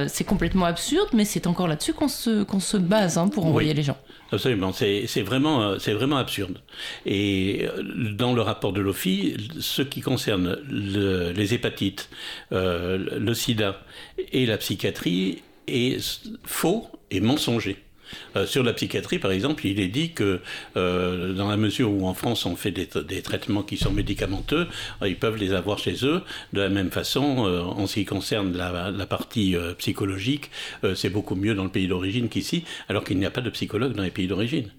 C'est 0.09 0.25
complètement 0.25 0.67
absurde 0.67 1.09
mais 1.13 1.25
c'est 1.25 1.47
encore 1.47 1.69
là-dessus 1.69 1.93
qu'on 1.93 2.09
se, 2.09 2.43
qu'on 2.43 2.61
se 2.61 2.77
base 2.77 3.19
hein, 3.19 3.29
pour 3.29 3.47
envoyer 3.47 3.75
les 3.75 3.83
gens. 3.83 3.97
Absolument, 4.35 4.73
c'est 4.73 5.23
vraiment, 5.23 5.63
euh, 5.63 5.95
vraiment 5.95 6.17
absurde. 6.17 6.59
Et 7.07 7.69
euh, 7.69 7.83
dans 8.13 8.33
le 8.33 8.43
rapport 8.43 8.73
de 8.73 8.81
l'OFI, 8.81 9.37
ce 9.61 9.83
qui 9.83 10.01
concerne 10.01 10.59
les 10.69 11.55
hépatites, 11.55 12.11
euh, 12.51 12.99
le 13.17 13.35
sida 13.35 13.81
et 14.33 14.45
la 14.45 14.59
psychiatrie 14.59 15.43
est 15.69 16.21
faux 16.43 16.89
et 17.13 17.21
mensonger. 17.21 17.77
Euh, 18.37 18.47
sur 18.47 18.63
la 18.63 18.73
psychiatrie, 18.73 19.19
par 19.19 19.31
exemple, 19.31 19.67
il 19.67 19.81
est 19.81 19.89
dit 19.89 20.13
que 20.13 20.41
euh, 20.77 21.33
dans 21.33 21.49
la 21.49 21.57
mesure 21.57 21.91
où 21.91 22.07
en 22.07 22.15
France 22.15 22.47
on 22.47 22.57
fait 22.57 22.71
des, 22.71 23.23
traitements 23.23 23.63
qui 23.63 23.77
sont 23.77 23.93
médicamenteux, 23.93 24.67
euh, 25.03 25.09
ils 25.09 25.19
peuvent 25.19 25.37
les 25.37 25.53
avoir 25.53 25.79
chez 25.79 26.05
eux. 26.05 26.23
De 26.53 26.61
la 26.61 26.69
même 26.69 26.91
façon, 26.91 27.25
en 27.25 27.87
ce 27.87 27.95
qui 27.95 28.05
concerne 28.05 28.57
la, 28.57 29.07
partie 29.07 29.57
psychologique, 29.79 30.51
c'est 30.95 31.11
beaucoup 31.11 31.35
mieux 31.35 31.55
dans 31.55 31.65
le 31.65 31.71
pays 31.71 31.89
d'origine 31.89 32.29
qu'ici, 32.29 32.65
alors 32.89 33.05
qu'il 33.05 33.19
n'y 33.19 33.27
a 33.27 33.31
pas 33.31 33.41
de 33.41 33.51
psychologue 33.51 33.93
dans 33.93 34.03
les 34.03 34.11
pays 34.11 34.27
d'origine. 34.27 34.71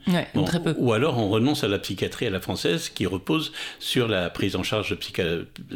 très 0.43 0.61
peu. 0.61 0.73
Ou 0.77 0.93
alors 0.93 1.17
on 1.17 1.29
renonce 1.29 1.63
à 1.63 1.67
la 1.67 1.79
psychiatrie 1.79 2.27
à 2.27 2.29
la 2.29 2.41
française 2.41 2.89
qui 2.89 3.05
repose 3.05 3.51
sur 3.79 4.07
la 4.07 4.29
prise 4.29 4.55
en 4.55 4.63
charge 4.63 4.95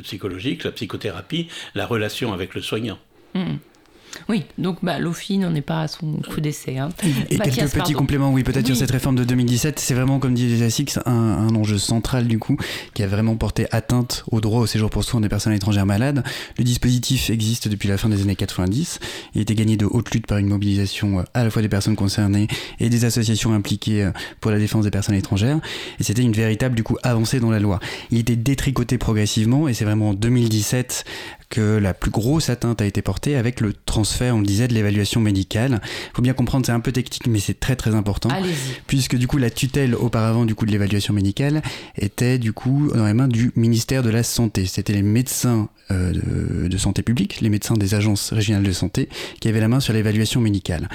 psychologique, 0.03 0.63
la 0.63 0.71
psychothérapie, 0.71 1.47
la 1.75 1.85
relation 1.85 2.33
avec 2.33 2.55
le 2.55 2.61
soignant. 2.61 2.97
Mmh. 3.33 3.55
Oui, 4.27 4.43
donc 4.57 4.77
bah, 4.83 4.99
l'OFI 4.99 5.37
n'en 5.37 5.53
est 5.55 5.61
pas 5.61 5.81
à 5.81 5.87
son 5.87 6.17
coup 6.33 6.41
d'essai. 6.41 6.77
Hein. 6.77 6.89
Et 7.29 7.37
quelques 7.37 7.71
petits 7.71 7.93
compléments, 7.93 8.31
oui, 8.31 8.43
peut-être 8.43 8.65
sur 8.65 8.75
cette 8.75 8.91
réforme 8.91 9.15
de 9.15 9.23
2017. 9.23 9.79
C'est 9.79 9.93
vraiment, 9.93 10.19
comme 10.19 10.33
dit 10.33 10.57
Jacix, 10.57 10.99
un, 11.05 11.11
un 11.11 11.55
enjeu 11.55 11.77
central 11.77 12.27
du 12.27 12.39
coup, 12.39 12.57
qui 12.93 13.03
a 13.03 13.07
vraiment 13.07 13.35
porté 13.35 13.67
atteinte 13.71 14.23
au 14.31 14.41
droit 14.41 14.61
au 14.61 14.67
séjour 14.67 14.89
pour 14.89 15.03
soins 15.03 15.21
des 15.21 15.29
personnes 15.29 15.53
étrangères 15.53 15.85
malades. 15.85 16.23
Le 16.57 16.63
dispositif 16.63 17.29
existe 17.29 17.67
depuis 17.67 17.89
la 17.89 17.97
fin 17.97 18.09
des 18.09 18.21
années 18.21 18.35
90. 18.35 18.99
Il 19.33 19.39
a 19.39 19.41
été 19.41 19.55
gagné 19.55 19.77
de 19.77 19.85
haute 19.85 20.11
lutte 20.11 20.27
par 20.27 20.37
une 20.37 20.47
mobilisation 20.47 21.19
euh, 21.19 21.23
à 21.33 21.43
la 21.43 21.49
fois 21.49 21.61
des 21.61 21.69
personnes 21.69 21.95
concernées 21.95 22.47
et 22.79 22.89
des 22.89 23.05
associations 23.05 23.53
impliquées 23.53 24.03
euh, 24.03 24.11
pour 24.41 24.51
la 24.51 24.59
défense 24.59 24.85
des 24.85 24.91
personnes 24.91 25.15
étrangères. 25.15 25.59
Et 25.99 26.03
c'était 26.03 26.21
une 26.21 26.33
véritable 26.33 26.75
du 26.75 26.83
coup 26.83 26.97
avancée 27.03 27.39
dans 27.39 27.51
la 27.51 27.59
loi. 27.59 27.79
Il 28.11 28.19
était 28.19 28.35
détricoté 28.35 28.97
progressivement 28.97 29.67
et 29.67 29.73
c'est 29.73 29.85
vraiment 29.85 30.09
en 30.09 30.13
2017 30.13 31.05
que 31.49 31.77
la 31.77 31.93
plus 31.93 32.11
grosse 32.11 32.49
atteinte 32.49 32.81
a 32.81 32.85
été 32.85 33.01
portée 33.01 33.35
avec 33.35 33.59
le 33.59 33.73
transfert, 33.73 34.35
on 34.35 34.39
le 34.39 34.45
disait, 34.45 34.67
de 34.67 34.73
l'évaluation 34.73 35.19
médicale. 35.19 35.81
Il 35.83 36.15
faut 36.15 36.21
bien 36.21 36.33
comprendre, 36.33 36.65
c'est 36.65 36.71
un 36.71 36.79
peu 36.79 36.91
technique, 36.91 37.27
mais 37.27 37.39
c'est 37.39 37.59
très 37.59 37.75
très 37.75 37.95
important. 37.95 38.29
Puisque 38.87 39.15
du 39.15 39.27
coup, 39.27 39.37
la 39.37 39.49
tutelle 39.49 39.95
auparavant 39.95 40.45
du 40.45 40.53
coup 40.53 40.65
de 40.65 40.71
l'évaluation 40.71 41.13
médicale 41.13 41.61
était 41.97 42.37
du 42.37 42.53
coup 42.53 42.91
dans 42.93 43.05
les 43.05 43.13
mains 43.13 43.27
du 43.27 43.51
ministère 43.55 44.03
de 44.03 44.09
la 44.09 44.23
Santé. 44.23 44.65
C'était 44.65 44.93
les 44.93 45.01
médecins 45.01 45.69
euh, 45.91 46.11
de, 46.11 46.67
de, 46.67 46.77
santé 46.77 47.01
publique, 47.01 47.41
les 47.41 47.49
médecins 47.49 47.73
des 47.73 47.95
agences 47.95 48.31
régionales 48.31 48.63
de 48.63 48.71
santé, 48.71 49.09
qui 49.39 49.47
avaient 49.47 49.59
la 49.59 49.67
main 49.67 49.79
sur 49.79 49.93
l'évaluation 49.93 50.39
médicale. 50.39 50.87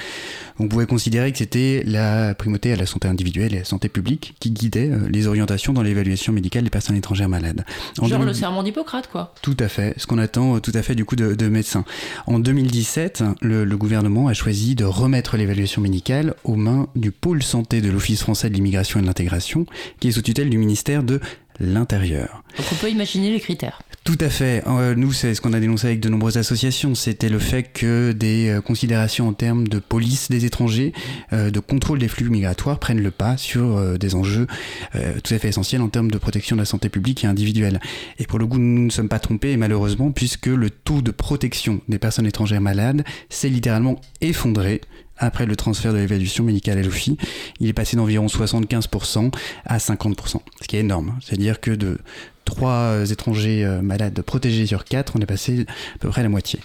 On 0.58 0.68
pouvait 0.68 0.86
considérer 0.86 1.32
que 1.32 1.38
c'était 1.38 1.82
la 1.86 2.34
primauté 2.34 2.72
à 2.72 2.76
la 2.76 2.86
santé 2.86 3.08
individuelle 3.08 3.54
et 3.54 3.56
à 3.56 3.60
la 3.60 3.64
santé 3.64 3.88
publique 3.88 4.34
qui 4.38 4.50
guidait 4.50 4.90
euh, 4.90 5.08
les 5.10 5.26
orientations 5.26 5.72
dans 5.72 5.82
l'évaluation 5.82 6.32
médicale 6.32 6.64
des 6.64 6.70
personnes 6.70 6.96
étrangères 6.96 7.28
malades. 7.28 7.64
En 7.98 8.06
Genre 8.06 8.22
le 8.22 8.32
serment 8.32 8.62
d'Hippocrate, 8.62 9.08
quoi. 9.10 9.34
Tout 9.42 9.56
à 9.58 9.68
fait, 9.68 9.94
ce 9.96 10.06
qu'on 10.06 10.18
attend 10.18 10.56
euh, 10.56 10.60
tout 10.60 10.72
à 10.74 10.82
fait 10.82 10.94
du 10.94 11.04
coup 11.04 11.16
de, 11.16 11.34
de 11.34 11.48
médecins. 11.48 11.84
En 12.26 12.38
2017, 12.38 13.24
le, 13.42 13.64
le 13.64 13.76
gouvernement 13.76 14.28
a 14.28 14.34
choisi 14.34 14.74
de 14.74 14.84
remettre 14.84 15.36
l'évaluation 15.36 15.82
médicale 15.82 16.34
aux 16.44 16.56
mains 16.56 16.88
du 16.94 17.10
pôle 17.10 17.42
santé 17.42 17.80
de 17.80 17.90
l'Office 17.90 18.20
français 18.20 18.48
de 18.48 18.54
l'immigration 18.54 19.00
et 19.00 19.02
de 19.02 19.06
l'intégration, 19.06 19.66
qui 19.98 20.08
est 20.08 20.12
sous 20.12 20.22
tutelle 20.22 20.50
du 20.50 20.58
ministère 20.58 21.02
de 21.02 21.20
l'intérieur. 21.60 22.42
Donc 22.56 22.66
on 22.72 22.74
peut 22.76 22.90
imaginer 22.90 23.30
les 23.30 23.40
critères. 23.40 23.80
Tout 24.04 24.18
à 24.20 24.28
fait. 24.28 24.62
Euh, 24.66 24.94
nous, 24.94 25.14
c'est 25.14 25.34
ce 25.34 25.40
qu'on 25.40 25.54
a 25.54 25.60
dénoncé 25.60 25.86
avec 25.86 26.00
de 26.00 26.10
nombreuses 26.10 26.36
associations. 26.36 26.94
C'était 26.94 27.30
le 27.30 27.38
fait 27.38 27.62
que 27.62 28.12
des 28.12 28.50
euh, 28.50 28.60
considérations 28.60 29.28
en 29.28 29.32
termes 29.32 29.66
de 29.66 29.78
police 29.78 30.28
des 30.28 30.44
étrangers, 30.44 30.92
euh, 31.32 31.50
de 31.50 31.58
contrôle 31.58 31.98
des 31.98 32.08
flux 32.08 32.28
migratoires 32.28 32.78
prennent 32.78 33.02
le 33.02 33.10
pas 33.10 33.38
sur 33.38 33.98
des 33.98 34.14
enjeux 34.14 34.46
tout 34.92 35.34
à 35.34 35.38
fait 35.38 35.48
essentiels 35.48 35.80
en 35.80 35.88
termes 35.88 36.10
de 36.10 36.18
protection 36.18 36.56
de 36.56 36.60
la 36.60 36.66
santé 36.66 36.88
publique 36.88 37.24
et 37.24 37.26
individuelle. 37.26 37.80
Et 38.18 38.26
pour 38.26 38.38
le 38.38 38.46
coup, 38.46 38.58
nous 38.58 38.84
ne 38.84 38.90
sommes 38.90 39.08
pas 39.08 39.18
trompés, 39.18 39.56
malheureusement, 39.56 40.10
puisque 40.10 40.46
le 40.46 40.70
taux 40.70 41.00
de 41.00 41.10
protection 41.10 41.80
des 41.88 41.98
personnes 41.98 42.26
étrangères 42.26 42.60
malades 42.60 43.04
s'est 43.30 43.48
littéralement 43.48 44.00
effondré 44.20 44.80
après 45.18 45.46
le 45.46 45.56
transfert 45.56 45.92
de 45.92 45.98
l'évaluation 45.98 46.44
médicale 46.44 46.78
à 46.78 46.82
l'OFI, 46.82 47.16
il 47.60 47.68
est 47.68 47.72
passé 47.72 47.96
d'environ 47.96 48.26
75% 48.26 49.32
à 49.64 49.78
50%, 49.78 50.40
ce 50.60 50.68
qui 50.68 50.76
est 50.76 50.80
énorme. 50.80 51.18
C'est-à-dire 51.22 51.60
que 51.60 51.70
de 51.70 51.98
3 52.44 53.10
étrangers 53.10 53.64
euh, 53.64 53.80
malades 53.80 54.20
protégés 54.22 54.66
sur 54.66 54.84
4, 54.84 55.14
on 55.16 55.20
est 55.20 55.26
passé 55.26 55.66
à 55.94 55.98
peu 55.98 56.08
près 56.08 56.20
à 56.20 56.24
la 56.24 56.30
moitié. 56.30 56.60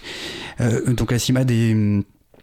Euh, 0.60 0.92
donc 0.92 1.12
la 1.12 1.18
CIMAD 1.18 1.50
est 1.50 1.74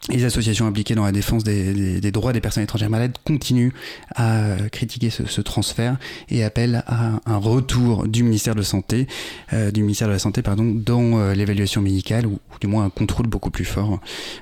les 0.10 0.24
associations 0.24 0.66
impliquées 0.68 0.96
dans 0.96 1.04
la 1.04 1.12
défense 1.12 1.44
des, 1.44 2.12
droits 2.12 2.34
des 2.34 2.42
personnes 2.42 2.64
étrangères 2.64 2.90
malades 2.90 3.18
continuent 3.26 3.72
à 4.16 4.56
critiquer 4.72 5.10
ce, 5.10 5.42
transfert 5.42 5.98
et 6.30 6.44
appellent 6.44 6.84
à 6.88 7.20
un 7.26 7.38
retour 7.38 8.08
du 8.08 8.24
ministère 8.24 8.56
de 8.56 8.62
santé, 8.62 9.08
euh, 9.54 9.72
du 9.72 9.82
ministère 9.82 10.08
de 10.08 10.14
la 10.14 10.20
santé 10.20 10.42
pardon, 10.42 10.64
dans 10.66 11.20
euh, 11.20 11.34
l'évaluation 11.34 11.82
médicale 11.82 12.26
ou, 12.26 12.40
du 12.60 12.68
moins 12.68 12.86
un 12.86 12.90
contrôle 12.90 13.28
beaucoup 13.28 13.52
plus 13.52 13.66
fort 13.66 14.00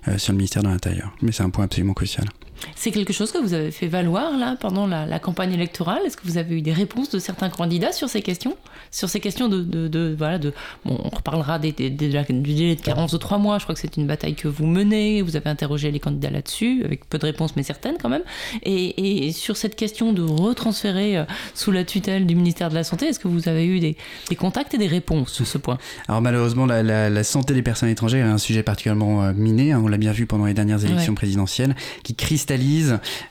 euh, 0.07 0.17
sur 0.17 0.33
le 0.33 0.37
ministère 0.37 0.63
de 0.63 0.67
l'Intérieur. 0.67 1.13
Mais 1.21 1.31
c'est 1.31 1.43
un 1.43 1.49
point 1.49 1.65
absolument 1.65 1.93
crucial. 1.93 2.25
C'est 2.75 2.91
quelque 2.91 3.13
chose 3.13 3.31
que 3.31 3.37
vous 3.37 3.53
avez 3.53 3.71
fait 3.71 3.87
valoir 3.87 4.37
là 4.37 4.55
pendant 4.59 4.87
la, 4.87 5.19
campagne 5.19 5.53
électorale? 5.53 6.01
Est-ce 6.05 6.17
que 6.17 6.27
vous 6.27 6.37
avez 6.37 6.57
eu 6.57 6.61
des 6.61 6.73
réponses 6.73 7.09
de 7.09 7.19
certains 7.19 7.49
candidats 7.49 7.91
sur 7.91 8.09
ces 8.09 8.21
questions? 8.21 8.57
Sur 8.91 9.09
ces 9.09 9.19
questions 9.19 9.47
de, 9.47 9.63
de, 9.63 10.15
voilà 10.17 10.37
de 10.37 10.53
bon, 10.83 10.99
on 11.03 11.15
reparlera 11.15 11.59
des, 11.59 11.71
des, 11.71 11.89
du 11.89 12.09
délai 12.09 12.75
de 12.75 12.81
carence 12.81 13.11
de 13.11 13.17
trois 13.17 13.37
mois. 13.37 13.57
Je 13.59 13.63
crois 13.63 13.75
que 13.75 13.81
c'est 13.81 13.97
une 13.97 14.07
bataille 14.07 14.35
que 14.35 14.47
vous 14.47 14.65
menez. 14.65 15.21
Vous 15.21 15.35
avez 15.35 15.49
interrogé 15.49 15.91
les 15.91 15.99
candidats 15.99 16.29
là-dessus 16.29 16.83
avec 16.83 17.07
peu 17.07 17.17
de 17.17 17.25
réponses 17.25 17.55
mais 17.55 17.63
certaines 17.63 17.97
quand 18.01 18.09
même. 18.09 18.23
Et, 18.63 19.27
et 19.27 19.31
sur 19.31 19.57
cette 19.57 19.75
question 19.75 20.13
de 20.13 20.21
retransférer 20.21 21.17
euh, 21.17 21.23
sous 21.53 21.71
la 21.71 21.83
tutelle 21.83 22.25
du 22.25 22.35
ministère 22.35 22.69
de 22.69 22.75
la 22.75 22.83
santé, 22.83 23.07
est-ce 23.07 23.19
que 23.19 23.27
vous 23.27 23.47
avez 23.47 23.65
eu 23.65 23.79
des, 23.79 23.97
des, 24.29 24.35
contacts 24.35 24.73
et 24.73 24.77
des 24.77 24.87
réponses 24.87 25.31
sur 25.31 25.47
ce 25.47 25.57
point? 25.57 25.77
Alors 26.07 26.21
malheureusement, 26.21 26.65
la, 26.65 26.83
la, 26.83 27.23
santé 27.23 27.53
des 27.53 27.61
personnes 27.61 27.89
étrangères 27.89 28.25
est 28.25 28.29
un 28.29 28.37
sujet 28.37 28.63
particulièrement 28.63 29.23
euh, 29.23 29.33
miné. 29.33 29.71
Hein. 29.71 29.81
on 29.83 29.87
l'a 29.87 29.97
bien 29.97 30.11
vu 30.11 30.25
pendant 30.25 30.45
les 30.45 30.53
dernières 30.53 30.83
élections 30.85 31.15
présidentielles, 31.15 31.75
qui 32.03 32.15
cristallise 32.15 32.54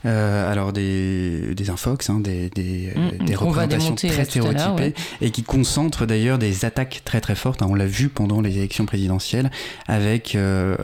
euh, 0.05 0.51
alors 0.51 0.73
des, 0.73 1.53
des 1.55 1.69
infox, 1.69 2.09
hein, 2.09 2.19
des, 2.19 2.49
des, 2.49 2.93
mm, 2.95 3.25
des 3.25 3.35
représentations 3.35 3.95
très 3.95 4.25
stéréotypées 4.25 4.93
et 5.21 5.31
qui 5.31 5.43
concentrent 5.43 6.05
d'ailleurs 6.05 6.37
des 6.37 6.65
attaques 6.65 7.01
très 7.05 7.21
très 7.21 7.35
fortes. 7.35 7.61
Hein. 7.61 7.67
on 7.69 7.75
l'a 7.75 7.87
vu 7.87 8.09
pendant 8.09 8.41
les 8.41 8.57
élections 8.57 8.85
présidentielles 8.85 9.51
avec, 9.87 10.35
euh, 10.35 10.75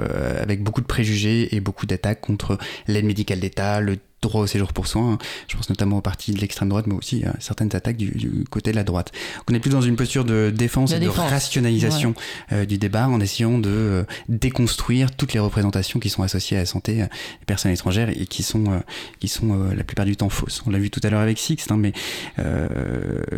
avec 0.42 0.64
beaucoup 0.64 0.82
de 0.82 0.88
préjugés 0.88 1.56
et 1.56 1.60
beaucoup 1.60 1.86
d'attaques 1.86 2.22
contre 2.22 2.58
l'aide 2.88 3.06
médicale 3.06 3.40
d'État, 3.40 3.82
le 3.82 3.98
droit 4.22 4.42
au 4.42 4.48
séjour 4.48 4.74
pour 4.74 4.88
soins. 4.88 5.14
Hein. 5.14 5.18
Je 5.48 5.56
pense 5.58 5.70
notamment 5.70 5.98
aux 5.98 6.02
partis 6.02 6.32
de 6.32 6.40
l'extrême 6.40 6.70
droite, 6.70 6.88
mais 6.88 6.94
aussi 6.94 7.24
à 7.24 7.36
certaines 7.40 7.76
attaques 7.76 7.98
du, 7.98 8.46
côté 8.50 8.72
de 8.72 8.76
la 8.76 8.84
droite. 8.84 9.12
on 9.50 9.54
est 9.54 9.60
plus 9.60 9.72
dans 9.72 9.82
une 9.82 9.96
posture 9.96 10.26
de 10.26 10.52
défense 10.56 10.92
et 10.92 11.00
de 11.00 11.08
rationalisation 11.08 12.14
euh, 12.52 12.66
du 12.66 12.78
débat 12.78 13.08
en 13.08 13.20
essayant 13.20 13.58
de 13.58 13.70
euh, 13.70 14.04
déconstruire 14.30 15.12
toutes 15.12 15.34
les 15.34 15.40
représentations 15.40 16.00
qui 16.00 16.10
sont 16.10 16.24
associées 16.24 16.58
à 16.58 16.62
la 16.62 16.66
santé 16.66 17.02
euh, 17.02 17.06
des 17.06 17.46
personnes 17.46 17.72
étrangères 17.72 18.10
et 18.10 18.26
qui 18.26 18.44
sont, 18.44 18.82
qui 19.20 19.28
sont 19.28 19.70
la 19.76 19.84
plupart 19.84 20.06
du 20.06 20.16
temps 20.16 20.30
fausses. 20.30 20.62
On 20.66 20.70
l'a 20.70 20.80
vu 20.80 20.90
tout 20.90 21.02
à 21.04 21.10
l'heure 21.10 21.22
avec 21.22 21.40
Six, 21.40 21.66
hein, 21.70 21.78
mais 21.78 21.94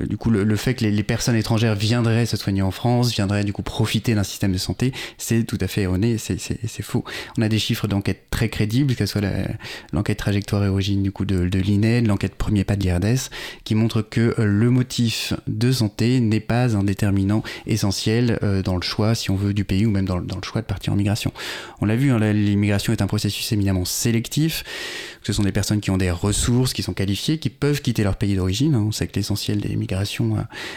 du 0.08 0.18
coup, 0.18 0.30
le, 0.30 0.56
fait 0.56 0.74
que 0.74 0.84
les, 0.84 0.92
les, 0.92 1.04
personnes 1.04 1.36
étrangères 1.36 1.76
viendraient 1.76 2.26
se 2.26 2.38
soigner 2.38 2.62
en 2.62 2.72
France, 2.72 3.14
viendraient 3.14 3.44
du 3.44 3.54
coup 3.54 3.64
profiter 3.64 4.16
d'un 4.16 4.24
système 4.24 4.52
de 4.52 4.58
santé, 4.58 4.92
c'est 5.18 5.44
tout 5.44 5.58
à 5.62 5.68
fait 5.68 5.84
erroné, 5.84 6.18
c'est 6.18 6.82
faux. 6.82 7.04
On 7.38 7.42
a 7.42 7.50
des 7.50 7.60
chiffres 7.60 7.88
d'enquête 7.88 8.26
très 8.30 8.50
crédibles, 8.50 8.96
que 8.96 9.06
ce 9.06 9.12
soit 9.14 9.22
l'enquête 9.94 10.18
trajectoire 10.18 10.64
et 10.74 10.84
origine 10.84 11.04
du 11.04 11.12
coup 11.12 11.26
de, 11.26 11.48
de 11.48 11.60
l'INED, 11.60 12.08
l'enquête 12.08 12.36
premier 12.36 12.64
pas 12.64 12.76
de 12.76 12.84
l'IRDES, 12.84 13.30
qui 13.64 13.76
montre 13.76 14.02
que 14.02 14.36
euh, 14.40 14.46
le 14.46 14.70
motif 14.70 15.34
de 15.48 15.72
santé 15.72 16.20
n'est 16.20 16.40
pas 16.40 16.76
un 16.76 16.84
déterminant 16.84 17.44
essentiel 17.66 18.40
euh, 18.44 18.62
dans 18.62 18.76
le 18.76 18.82
choix, 18.82 19.16
si 19.16 19.32
on 19.32 19.36
veut, 19.36 19.54
du 19.54 19.64
pays 19.64 19.86
ou 19.86 19.92
même 19.92 20.06
dans, 20.06 20.18
le 20.18 20.26
choix 20.44 20.62
de 20.62 20.68
partir 20.68 20.94
en 20.94 20.96
migration. 20.96 21.32
On 21.82 21.86
l'a 21.86 21.96
vu, 21.96 22.12
hein, 22.12 22.20
l'immigration 22.20 22.94
est 22.94 23.02
un 23.02 23.08
processus 23.08 23.52
éminemment 23.52 23.86
sélectif. 23.86 24.64
Ce 25.24 25.34
sont 25.34 25.44
des 25.44 25.52
personnes 25.52 25.80
qui 25.80 25.92
ont 25.92 25.98
des 25.98 26.12
ressources, 26.12 26.74
qui 26.74 26.84
sont 26.84 26.94
qualifiées, 26.94 27.38
qui 27.38 27.50
peuvent 27.50 27.82
quitter 27.82 28.04
leur 28.04 28.18
pays 28.18 28.36
d'origine. 28.36 28.76
Hein. 28.76 28.84
On 28.88 28.92
sait 28.92 29.08
que 29.08 29.16
l'essentiel 29.16 29.60
des 29.60 29.76
migrations 29.76 30.36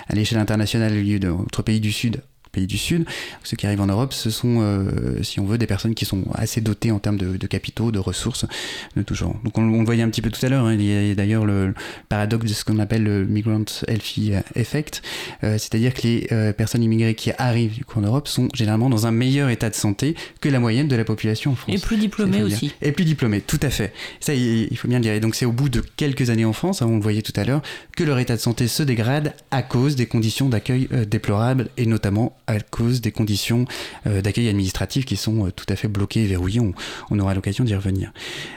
à 0.08 0.14
l'échelle 0.14 0.38
internationale 0.38 0.92
a 0.92 0.96
lieu 0.96 1.18
d'autres 1.18 1.62
pays 1.62 1.80
du 1.80 1.92
Sud 1.92 2.22
pays 2.56 2.66
du 2.66 2.78
Sud. 2.78 3.04
Ceux 3.44 3.56
qui 3.56 3.66
arrivent 3.66 3.82
en 3.82 3.86
Europe, 3.86 4.14
ce 4.14 4.30
sont, 4.30 4.60
euh, 4.60 5.22
si 5.22 5.40
on 5.40 5.44
veut, 5.44 5.58
des 5.58 5.66
personnes 5.66 5.94
qui 5.94 6.06
sont 6.06 6.24
assez 6.34 6.62
dotées 6.62 6.90
en 6.90 6.98
termes 6.98 7.18
de, 7.18 7.46
capitaux, 7.46 7.92
de 7.92 7.98
ressources, 7.98 8.46
de 8.96 9.02
tout 9.02 9.14
genre. 9.14 9.36
Donc 9.44 9.58
on, 9.58 9.66
le 9.66 9.84
voyait 9.84 10.02
un 10.02 10.08
petit 10.08 10.22
peu 10.22 10.30
tout 10.30 10.44
à 10.44 10.48
l'heure, 10.48 10.64
hein. 10.64 10.74
il 10.74 10.82
y 10.82 11.10
a, 11.10 11.14
d'ailleurs 11.14 11.44
le, 11.44 11.74
paradoxe 12.08 12.46
de 12.46 12.54
ce 12.54 12.64
qu'on 12.64 12.78
appelle 12.78 13.04
le 13.04 13.26
Migrant 13.26 13.64
Healthy 13.86 14.32
Effect, 14.54 15.02
euh, 15.44 15.58
c'est-à-dire 15.58 15.92
que 15.92 16.02
les 16.02 16.26
euh, 16.32 16.52
personnes 16.52 16.82
immigrées 16.82 17.14
qui 17.14 17.30
arrivent 17.36 17.74
du 17.74 17.84
coup 17.84 17.98
en 17.98 18.02
Europe 18.02 18.26
sont 18.26 18.48
généralement 18.54 18.88
dans 18.88 19.06
un 19.06 19.10
meilleur 19.12 19.50
état 19.50 19.68
de 19.68 19.74
santé 19.74 20.16
que 20.40 20.48
la 20.48 20.58
moyenne 20.58 20.88
de 20.88 20.96
la 20.96 21.04
population 21.04 21.52
en 21.52 21.56
France. 21.56 21.74
Et 21.74 21.78
plus 21.78 21.98
diplômées 21.98 22.42
aussi. 22.42 22.72
Et 22.80 22.92
plus 22.92 23.04
diplômées, 23.04 23.42
tout 23.42 23.60
à 23.62 23.70
fait. 23.70 23.92
Ça, 24.20 24.34
il, 24.34 24.76
faut 24.78 24.88
bien 24.88 24.98
le 24.98 25.02
dire. 25.02 25.12
Et 25.12 25.20
donc 25.20 25.34
c'est 25.34 25.46
au 25.46 25.52
bout 25.52 25.68
de 25.68 25.82
quelques 25.96 26.30
années 26.30 26.46
en 26.46 26.54
France, 26.54 26.80
hein, 26.80 26.86
on 26.88 26.96
le 26.96 27.02
voyait 27.02 27.22
tout 27.22 27.34
à 27.36 27.44
l'heure, 27.44 27.60
que 27.96 28.02
leur 28.02 28.18
état 28.18 28.34
de 28.34 28.40
santé 28.40 28.66
se 28.66 28.82
dégrade 28.82 29.34
à 29.50 29.62
cause 29.62 29.94
des 29.94 30.06
conditions 30.06 30.48
d'accueil 30.48 30.88
déplorables 31.06 31.68
et 31.76 31.84
notamment 31.84 32.36
à 32.46 32.60
cause 32.60 33.00
des 33.00 33.12
conditions 33.12 33.64
euh, 34.06 34.22
d'accueil 34.22 34.48
administratif 34.48 35.04
qui 35.04 35.16
sont 35.16 35.46
euh, 35.46 35.50
tout 35.50 35.66
à 35.68 35.76
fait 35.76 35.88
bloquées 35.88 36.24
et 36.24 36.26
verrouillées. 36.26 36.60
On, 37.10 37.18
aura 37.18 37.34
l'occasion 37.34 37.64
d'y 37.64 37.74
revenir. 37.74 38.12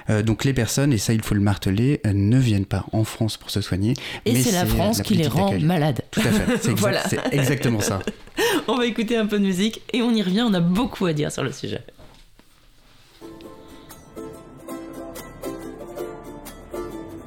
Euh, 0.10 0.21
donc 0.21 0.43
les 0.43 0.54
personnes, 0.54 0.93
et 0.93 0.97
ça 0.97 1.13
il 1.13 1.21
faut 1.21 1.36
le 1.36 1.41
marteler, 1.41 2.02
ne 2.06 2.38
viennent 2.38 2.65
pas 2.65 2.86
en 2.91 3.04
France 3.04 3.38
pour 3.38 3.49
se 3.49 3.62
soigner. 3.62 3.93
Et 4.25 4.36
c'est 4.36 4.52
la 4.52 4.65
France 4.65 5.02
qui 5.02 5.15
les 5.15 5.28
rend 5.28 5.58
malades. 5.60 6.02
Tout 6.12 6.21
à 6.21 6.32
fait, 6.32 6.58
c'est 6.62 6.73
voilà. 6.73 7.04
exactement 7.32 7.80
ça. 7.80 7.99
on 8.67 8.75
va 8.75 8.86
écouter 8.86 9.17
un 9.17 9.25
peu 9.25 9.39
de 9.39 9.45
musique 9.45 9.82
et 9.93 10.02
on 10.02 10.13
y 10.13 10.21
revient, 10.21 10.43
on 10.47 10.54
a 10.54 10.60
beaucoup 10.60 11.06
à 11.06 11.13
dire 11.13 11.32
sur 11.32 11.43
le 11.43 11.52
sujet. 11.52 11.82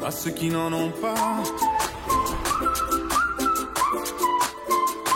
À 0.05 0.11
ceux 0.11 0.33
qui 0.33 0.49
n'en 0.49 0.73
ont 0.73 0.91
pas 0.91 1.43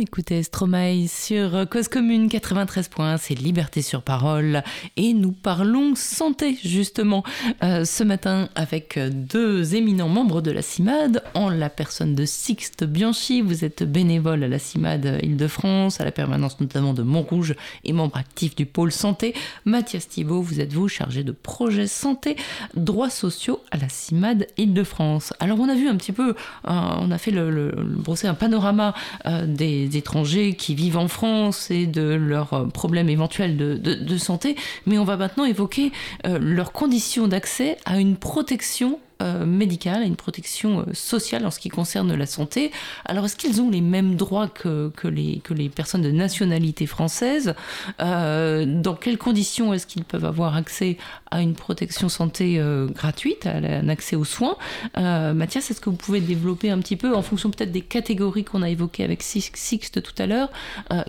Écoutez 0.00 0.44
Stromae 0.44 1.08
sur 1.08 1.68
Cause 1.68 1.88
Commune 1.88 2.28
93 2.28 2.88
points, 2.88 3.16
c'est 3.16 3.34
Liberté 3.34 3.82
sur 3.82 4.02
parole 4.02 4.62
et 4.96 5.12
nous 5.12 5.32
parlons 5.32 5.94
santé 5.96 6.56
justement 6.62 7.24
euh, 7.64 7.84
ce 7.84 8.04
matin 8.04 8.48
avec 8.54 8.98
deux 8.98 9.74
éminents 9.74 10.08
membres 10.08 10.40
de 10.40 10.52
la 10.52 10.62
CIMAD 10.62 11.24
en 11.34 11.48
la 11.48 11.68
personne 11.68 12.14
de 12.14 12.24
Sixte 12.26 12.84
Bianchi, 12.84 13.40
vous 13.40 13.64
êtes 13.64 13.82
bénévole 13.82 14.44
à 14.44 14.48
la 14.48 14.60
CIMAD 14.60 15.18
Île-de-France, 15.22 16.00
à 16.00 16.04
la 16.04 16.12
permanence 16.12 16.60
notamment 16.60 16.94
de 16.94 17.02
Montrouge 17.02 17.56
et 17.84 17.92
membre 17.92 18.18
actif 18.18 18.54
du 18.54 18.66
pôle 18.66 18.92
santé. 18.92 19.34
Mathias 19.64 20.08
Thibault, 20.08 20.42
vous 20.42 20.60
êtes 20.60 20.72
vous 20.72 20.86
chargé 20.86 21.24
de 21.24 21.32
projet 21.32 21.88
santé, 21.88 22.36
droits 22.76 23.10
sociaux 23.10 23.60
à 23.72 23.78
la 23.78 23.88
CIMAD 23.88 24.46
Île-de-France. 24.58 25.32
Alors 25.40 25.58
on 25.58 25.68
a 25.68 25.74
vu 25.74 25.88
un 25.88 25.96
petit 25.96 26.12
peu, 26.12 26.30
euh, 26.30 26.34
on 26.64 27.10
a 27.10 27.18
fait 27.18 27.32
le, 27.32 27.72
brosser 27.96 28.28
un 28.28 28.34
panorama 28.34 28.94
euh, 29.26 29.46
des 29.46 29.87
étrangers 29.96 30.54
qui 30.54 30.74
vivent 30.74 30.98
en 30.98 31.08
France 31.08 31.70
et 31.70 31.86
de 31.86 32.02
leurs 32.14 32.68
problèmes 32.72 33.08
éventuels 33.08 33.56
de, 33.56 34.18
santé, 34.18 34.56
mais 34.86 34.98
on 34.98 35.04
va 35.04 35.16
maintenant 35.16 35.44
évoquer 35.44 35.92
euh, 36.26 36.38
leurs 36.40 36.72
conditions 36.72 37.28
d'accès 37.28 37.76
à 37.84 37.98
une 37.98 38.16
protection 38.16 38.98
euh, 39.20 39.44
médicale, 39.44 40.02
à 40.02 40.04
une 40.04 40.14
protection 40.14 40.78
euh, 40.78 40.84
sociale 40.92 41.44
en 41.44 41.50
ce 41.50 41.58
qui 41.58 41.70
concerne 41.70 42.14
la 42.14 42.26
santé. 42.26 42.70
Alors, 43.04 43.24
est-ce 43.24 43.34
qu'ils 43.34 43.60
ont 43.60 43.68
les 43.68 43.80
mêmes 43.80 44.14
droits 44.14 44.46
que, 44.46 44.92
les, 45.08 45.40
que 45.42 45.54
les 45.54 45.68
personnes 45.68 46.02
de 46.02 46.12
nationalité 46.12 46.86
française 46.86 47.54
euh, 48.00 48.64
Dans 48.64 48.94
quelles 48.94 49.18
conditions 49.18 49.74
est-ce 49.74 49.88
qu'ils 49.88 50.04
peuvent 50.04 50.24
avoir 50.24 50.54
accès 50.54 50.98
à 51.32 51.42
une 51.42 51.54
protection 51.54 52.08
santé 52.08 52.62
gratuite, 52.94 53.44
à 53.46 53.56
un 53.56 53.88
accès 53.88 54.16
aux 54.16 54.24
soins? 54.24 54.56
Mathias, 54.96 55.70
est-ce 55.70 55.80
que 55.80 55.90
vous 55.90 55.96
pouvez 55.96 56.20
développer 56.20 56.70
un 56.70 56.78
petit 56.78 56.96
peu, 56.96 57.14
en 57.14 57.22
fonction 57.22 57.50
peut-être 57.50 57.72
des 57.72 57.82
catégories 57.82 58.44
qu'on 58.44 58.62
a 58.62 58.70
évoquées 58.70 59.04
avec 59.04 59.22
Sixte 59.22 60.00
tout 60.00 60.22
à 60.22 60.26
l'heure, 60.26 60.48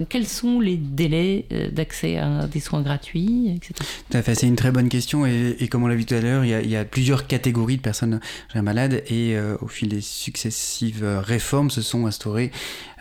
quels 0.10 0.28
sont 0.28 0.60
les 0.60 0.76
délais 0.76 1.46
d'accès 1.72 2.18
à 2.18 2.48
des 2.48 2.60
soins 2.60 2.82
gratuits, 2.82 3.54
etc. 3.56 3.74
Tout 4.12 4.18
c'est 4.34 4.48
une 4.48 4.58
très 4.58 4.72
bonne 4.72 4.90
question 4.90 5.26
et, 5.26 5.68
comme 5.70 5.84
on 5.84 5.88
l'a 5.88 5.96
vu 5.96 6.06
tout 6.06 6.16
à 6.16 6.22
l'heure, 6.22 6.44
il 6.44 6.70
y 6.70 6.76
a 6.76 6.84
plusieurs 6.84 7.28
catégories 7.28 7.78
de 7.78 7.82
personnes 7.82 7.99
personnes 8.00 8.20
malades 8.56 9.04
et 9.08 9.36
euh, 9.36 9.58
au 9.62 9.68
fil 9.68 9.90
des 9.90 10.02
successives 10.02 11.04
réformes 11.04 11.70
se 11.70 11.82
sont 11.82 12.06
instaurées 12.06 12.52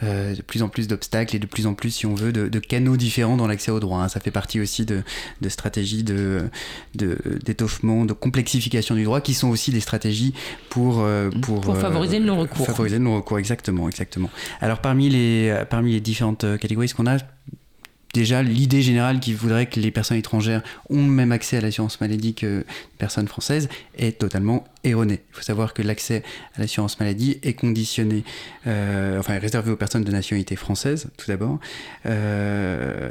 euh, 0.02 0.34
de 0.34 0.42
plus 0.42 0.62
en 0.62 0.68
plus 0.68 0.88
d'obstacles 0.88 1.36
et 1.36 1.38
de 1.38 1.46
plus 1.46 1.66
en 1.66 1.74
plus, 1.74 1.90
si 1.90 2.06
on 2.06 2.14
veut, 2.14 2.32
de, 2.32 2.58
canaux 2.58 2.96
différents 2.96 3.36
dans 3.36 3.46
l'accès 3.46 3.70
au 3.70 3.80
droit. 3.80 4.00
Hein. 4.00 4.08
Ça 4.08 4.20
fait 4.20 4.30
partie 4.30 4.60
aussi 4.60 4.84
de, 4.84 5.02
stratégies 5.48 6.02
de, 6.02 6.50
d'étoffement, 6.94 8.04
de, 8.04 8.12
complexification 8.12 8.94
du 8.94 9.04
droit 9.04 9.20
qui 9.20 9.34
sont 9.34 9.48
aussi 9.48 9.70
des 9.70 9.80
stratégies 9.80 10.34
pour, 10.68 11.00
euh, 11.00 11.30
pour, 11.42 11.60
pour 11.60 11.78
favoriser 11.78 12.18
le 12.18 12.26
non-recours. 12.26 12.66
Favoriser 12.66 12.98
le 12.98 13.04
non-recours, 13.04 13.38
exactement, 13.38 13.88
exactement. 13.88 14.30
Alors 14.60 14.80
parmi 14.80 15.08
les, 15.08 15.62
parmi 15.70 15.92
les 15.92 16.00
différentes 16.00 16.58
catégories, 16.58 16.88
ce 16.88 16.94
qu'on 16.94 17.06
a 17.06 17.18
déjà 18.14 18.42
l'idée 18.42 18.82
générale 18.82 19.20
qui 19.20 19.34
voudrait 19.34 19.66
que 19.66 19.80
les 19.80 19.90
personnes 19.90 20.16
étrangères 20.16 20.62
ont 20.88 21.02
le 21.02 21.10
même 21.10 21.32
accès 21.32 21.58
à 21.58 21.60
l'assurance 21.60 22.00
maladie 22.00 22.34
que 22.34 22.58
les 22.58 22.98
personnes 22.98 23.28
françaises 23.28 23.68
est 23.96 24.18
totalement 24.18 24.64
erronée. 24.84 25.20
Il 25.30 25.36
faut 25.36 25.42
savoir 25.42 25.74
que 25.74 25.82
l'accès 25.82 26.22
à 26.54 26.60
l'assurance 26.60 26.98
maladie 27.00 27.38
est 27.42 27.54
conditionné, 27.54 28.24
euh, 28.66 29.18
enfin 29.18 29.38
réservé 29.38 29.70
aux 29.70 29.76
personnes 29.76 30.04
de 30.04 30.12
nationalité 30.12 30.56
française 30.56 31.08
tout 31.16 31.26
d'abord, 31.28 31.58
euh, 32.06 33.10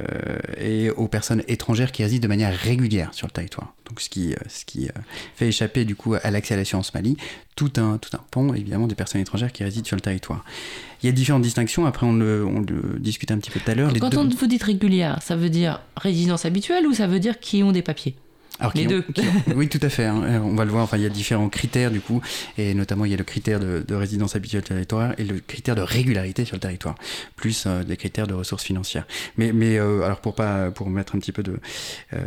et 0.58 0.90
aux 0.90 1.08
personnes 1.08 1.44
étrangères 1.48 1.92
qui 1.92 2.04
résident 2.04 2.24
de 2.24 2.28
manière 2.28 2.56
régulière 2.56 3.14
sur 3.14 3.28
le 3.28 3.32
territoire. 3.32 3.74
Donc 3.88 4.02
ce 4.02 4.10
qui, 4.10 4.34
euh, 4.34 4.90
fait 5.36 5.48
échapper 5.48 5.86
du 5.86 5.96
coup 5.96 6.16
à 6.16 6.32
l'accès 6.32 6.56
à 6.56 6.58
l'assurance 6.58 6.94
maladie 6.94 7.18
tout 7.56 7.74
un, 7.78 7.98
tout 7.98 8.16
un 8.16 8.54
évidemment 8.54 8.88
des 8.88 8.96
personnes 8.96 9.20
étrangères 9.20 9.52
qui 9.52 9.64
résident 9.64 9.86
sur 9.86 9.96
le 9.96 10.02
territoire. 10.02 10.46
Il 11.04 11.06
y 11.06 11.10
a 11.10 11.12
différentes 11.12 11.44
distinctions, 11.44 11.86
après 11.86 12.06
on 12.06 12.14
le, 12.14 12.46
on 12.46 12.62
le 12.62 12.98
discute 13.00 13.32
un 13.32 13.38
petit 13.38 13.52
peu 13.52 13.60
tout 13.60 13.70
à 13.70 13.76
l'heure. 13.76 13.94
Quand 14.00 14.18
on 14.18 14.28
vous 14.28 14.48
dites 14.48 14.64
régulière, 14.64 15.22
ça 15.22 15.36
veut 15.36 15.50
dire 15.50 15.82
résidence 15.96 16.46
habituelle 16.46 16.88
ou 16.88 16.94
ça 16.94 17.08
veut 17.08 17.20
dire 17.20 17.40
qui 17.40 17.64
ont 17.64 17.72
des 17.72 17.84
papiers? 17.84 18.16
Les 18.76 18.86
deux. 18.86 19.04
oui, 19.56 19.68
tout 19.68 19.80
à 19.82 19.90
fait. 19.90 20.06
Hein. 20.06 20.42
On 20.44 20.56
va 20.56 20.66
le 20.66 20.72
voir. 20.72 20.84
Enfin, 20.84 20.98
il 20.98 21.04
y 21.04 21.06
a 21.06 21.10
différents 21.10 21.50
critères 21.50 21.92
du 21.92 22.02
coup, 22.02 22.22
et 22.58 22.74
notamment 22.74 23.06
il 23.06 23.12
y 23.12 23.14
a 23.14 23.18
le 23.18 23.24
critère 23.24 23.60
de, 23.60 23.96
résidence 23.96 24.36
habituelle 24.36 24.64
sur 24.64 24.74
le 24.74 24.80
territoire 24.82 25.14
et 25.18 25.24
le 25.24 25.40
critère 25.40 25.76
de 25.76 25.82
régularité 25.82 26.46
sur 26.46 26.56
le 26.56 26.60
territoire, 26.60 26.96
plus 27.36 27.66
euh, 27.66 27.84
des 27.84 27.98
critères 27.98 28.28
de 28.28 28.34
ressources 28.34 28.64
financières. 28.64 29.08
Mais, 29.38 29.52
mais 29.52 29.78
euh, 29.78 30.04
alors 30.04 30.22
pour 30.22 30.36
pas 30.36 30.72
pour 30.72 30.90
mettre 30.90 31.16
un 31.16 31.20
petit 31.20 31.32
peu 31.32 31.44
de 31.44 31.60
euh, 32.14 32.18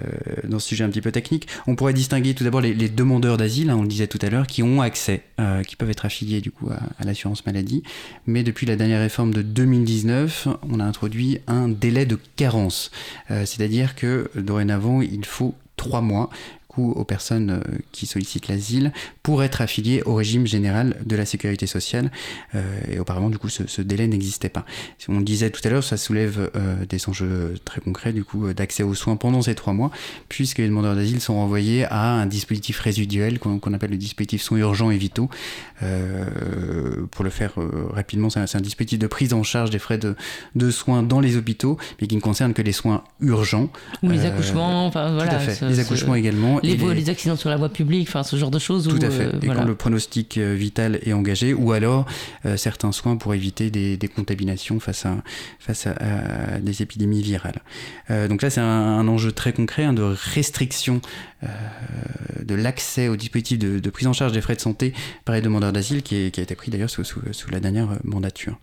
dans 0.45 0.59
ce 0.59 0.69
sujet 0.69 0.85
un 0.85 0.88
petit 0.88 1.01
peu 1.01 1.12
technique, 1.12 1.49
on 1.66 1.77
pourrait 1.77 1.93
distinguer 1.93 2.35
tout 2.35 2.45
d'abord 2.45 2.61
les, 2.61 2.75
demandeurs 2.88 3.37
d'asile, 3.37 3.71
hein, 3.71 3.77
on 3.79 3.83
le 3.83 3.88
disait 3.88 4.09
tout 4.09 4.19
à 4.23 4.31
l'heure, 4.31 4.47
qui 4.47 4.62
ont 4.62 4.81
accès, 4.81 5.23
qui 5.66 5.77
peuvent 5.77 5.90
être 5.90 6.05
affiliés 6.05 6.40
du 6.40 6.51
coup 6.51 6.69
à, 6.71 7.05
l'assurance 7.05 7.47
maladie. 7.47 7.83
Mais 8.27 8.43
depuis 8.43 8.66
la 8.66 8.77
dernière 8.77 9.01
réforme 9.01 9.33
de 9.33 9.43
2019, 9.43 10.49
on 10.69 10.81
a 10.81 10.85
introduit 10.85 11.38
un 11.47 11.69
délai 11.69 12.07
de 12.07 12.19
carence, 12.37 12.90
c'est-à-dire 13.29 13.95
que 13.95 14.31
dorénavant 14.35 15.01
il 15.01 15.25
faut 15.25 15.55
trois 15.81 16.03
mois 16.03 16.29
aux 16.78 17.04
personnes 17.04 17.50
euh, 17.50 17.78
qui 17.92 18.06
sollicitent 18.06 18.48
l'asile 18.48 18.92
pour 19.22 19.42
être 19.42 19.61
affiliées 19.61 20.02
au 20.04 20.14
régime 20.14 20.46
général 20.46 20.96
de 21.04 21.16
la 21.16 21.26
sécurité 21.26 21.66
sociale. 21.66 22.11
Euh, 22.54 22.62
et 22.90 22.98
auparavant, 22.98 23.30
du 23.30 23.38
coup, 23.38 23.48
ce, 23.48 23.83
délai 23.83 24.06
n'existait 24.06 24.48
pas. 24.48 24.64
On 25.09 25.20
disait 25.20 25.50
tout 25.50 25.61
à 25.64 25.70
l'heure, 25.70 25.85
ça 25.85 25.96
soulève 25.96 26.50
euh, 26.54 26.85
des 26.88 27.09
enjeux 27.09 27.54
très 27.64 27.80
concrets, 27.80 28.12
du 28.12 28.24
coup, 28.24 28.52
d'accès 28.52 28.83
aux 28.83 28.94
soins 28.94 29.16
pendant 29.16 29.42
ces 29.42 29.54
trois 29.54 29.72
mois, 29.72 29.90
puisque 30.28 30.59
les 30.59 30.68
demandeurs 30.68 30.94
d'asile 30.94 31.20
sont 31.20 31.35
renvoyés 31.35 31.85
à 31.85 32.12
un 32.12 32.26
dispositif 32.26 32.78
résiduel 32.80 33.38
qu'on 33.38 33.72
appelle 33.72 33.90
le 33.90 33.96
dispositif 33.96 34.42
soins 34.42 34.59
urgents 34.59 34.90
et 34.90 34.96
vitaux. 34.96 35.28
pour 37.11 37.24
le 37.24 37.30
faire 37.30 37.52
rapidement, 37.92 38.30
c'est 38.30 38.40
un, 38.40 38.61
dispositif 38.61 38.98
de 38.98 39.06
prise 39.06 39.33
en 39.33 39.42
charge 39.42 39.70
des 39.70 39.78
frais 39.78 39.98
de, 39.98 40.14
de, 40.54 40.70
soins 40.70 41.02
dans 41.02 41.20
les 41.20 41.37
hôpitaux, 41.37 41.78
mais 42.00 42.06
qui 42.06 42.16
ne 42.16 42.20
concerne 42.20 42.52
que 42.54 42.62
les 42.62 42.72
soins 42.72 43.02
urgents. 43.20 43.68
Ou 44.02 44.11
les 44.11 44.24
accouchements, 44.24 44.87
enfin 44.87 45.12
voilà. 45.12 45.30
Tout 45.30 45.37
à 45.37 45.38
fait. 45.40 45.68
les 45.68 45.80
accouchements 45.80 46.14
également 46.14 46.60
les, 46.62 47.11
accidents 47.11 47.37
sur 47.37 47.51
la 47.51 47.57
voie 47.57 47.68
publique, 47.68 48.09
enfin 48.09 48.23
ce 48.23 48.37
genre 48.37 48.51
de 48.51 48.59
choses. 48.59 48.88
Tout 48.88 49.05
à 49.05 49.11
fait. 49.11 49.27
Euh, 49.27 49.40
et 49.42 49.46
quand 49.46 49.64
le 49.64 49.75
pronostic 49.75 50.38
euh, 50.38 50.55
vital 50.55 50.99
est 51.03 51.12
engagé, 51.12 51.55
ou 51.55 51.73
alors 51.73 52.07
euh, 52.46 52.57
certains 52.57 52.92
soins 52.92 53.16
pour 53.16 53.35
éviter 53.35 53.70
des, 53.70 53.99
contaminations 54.14 54.81
face 54.81 55.07
à, 55.07 55.16
face 55.59 55.87
à, 55.87 56.59
des 56.61 56.83
épidémies 56.83 57.23
virales. 57.23 57.61
donc 58.29 58.42
là, 58.42 58.51
c'est 58.51 58.61
un, 58.61 59.07
enjeu 59.07 59.31
très 59.31 59.53
concret 59.53 59.85
hein, 59.85 59.92
de 59.92 60.03
restriction 60.03 61.01
de 61.42 62.55
l'accès 62.55 63.09
au 63.09 63.16
dispositif 63.16 63.59
de, 63.59 63.90
prise 63.90 64.07
en 64.07 64.12
charge 64.12 64.33
des 64.33 64.40
frais 64.40 64.57
de 64.57 64.61
santé 64.61 64.92
par 65.24 65.35
les 65.35 65.40
demandeurs 65.40 65.72
d'asile 65.72 66.03
qui, 66.03 66.14
a 66.14 66.26
été 66.26 66.55
pris 66.55 66.70
d'ailleurs 66.70 66.90
sous, 66.90 67.05
sous, 67.05 67.50
la 67.50 67.61
dernière 67.61 67.88
mandature. 68.05 68.59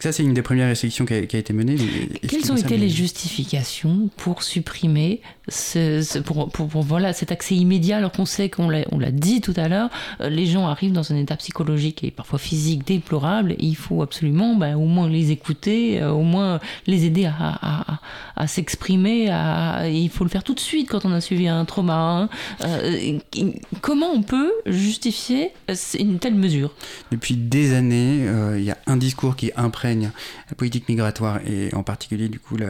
ça, 0.00 0.12
c'est 0.12 0.22
une 0.22 0.34
des 0.34 0.42
premières 0.42 0.68
restrictions 0.68 1.04
qui 1.04 1.14
a, 1.14 1.18
été 1.18 1.52
menée. 1.52 1.76
Quelles 2.28 2.52
ont 2.52 2.56
été 2.56 2.76
les 2.76 2.88
justifications 2.88 4.10
pour 4.16 4.42
supprimer 4.42 5.20
ce, 5.48 6.18
pour, 6.20 6.50
pour, 6.50 6.68
pour, 6.68 6.82
voilà, 6.82 7.12
cet 7.12 7.32
accès 7.32 7.54
immédiat, 7.56 7.96
alors 7.96 8.12
qu'on 8.12 8.26
sait 8.26 8.48
qu'on 8.48 8.68
l'a, 8.68 8.84
on 8.92 8.98
l'a 8.98 9.10
dit 9.10 9.40
tout 9.40 9.54
à 9.56 9.68
l'heure, 9.68 9.90
euh, 10.20 10.28
les 10.28 10.46
gens 10.46 10.66
arrivent 10.66 10.92
dans 10.92 11.12
un 11.12 11.16
état 11.16 11.36
psychologique 11.36 12.04
et 12.04 12.10
parfois 12.10 12.38
physique 12.38 12.86
déplorable, 12.86 13.52
et 13.52 13.64
il 13.64 13.76
faut 13.76 14.02
absolument 14.02 14.54
bah, 14.54 14.76
au 14.76 14.86
moins 14.86 15.08
les 15.08 15.30
écouter, 15.30 16.00
euh, 16.00 16.10
au 16.10 16.22
moins 16.22 16.60
les 16.86 17.04
aider 17.04 17.26
à, 17.26 17.34
à, 17.38 18.00
à, 18.36 18.46
s'exprimer, 18.46 19.26
il 19.90 20.10
faut 20.10 20.24
le 20.24 20.30
faire 20.30 20.44
tout 20.44 20.54
de 20.54 20.60
suite 20.60 20.88
quand 20.88 21.04
on 21.04 21.12
a 21.12 21.20
suivi 21.20 21.48
un 21.48 21.64
trauma. 21.64 22.11
Hein. 22.12 22.28
Euh, 22.64 23.18
comment 23.80 24.10
on 24.12 24.22
peut 24.22 24.52
justifier 24.66 25.50
une 25.98 26.18
telle 26.18 26.34
mesure? 26.34 26.74
Depuis 27.10 27.34
des 27.34 27.74
années, 27.74 28.26
il 28.56 28.64
y 28.64 28.70
a 28.70 28.78
un 28.86 28.96
discours 28.96 29.36
qui 29.36 29.50
imprègne 29.56 30.10
la 30.48 30.54
politique 30.54 30.88
migratoire 30.88 31.40
et 31.46 31.74
en 31.74 31.82
particulier 31.82 32.28
du 32.28 32.38
coup 32.38 32.56
la, 32.56 32.68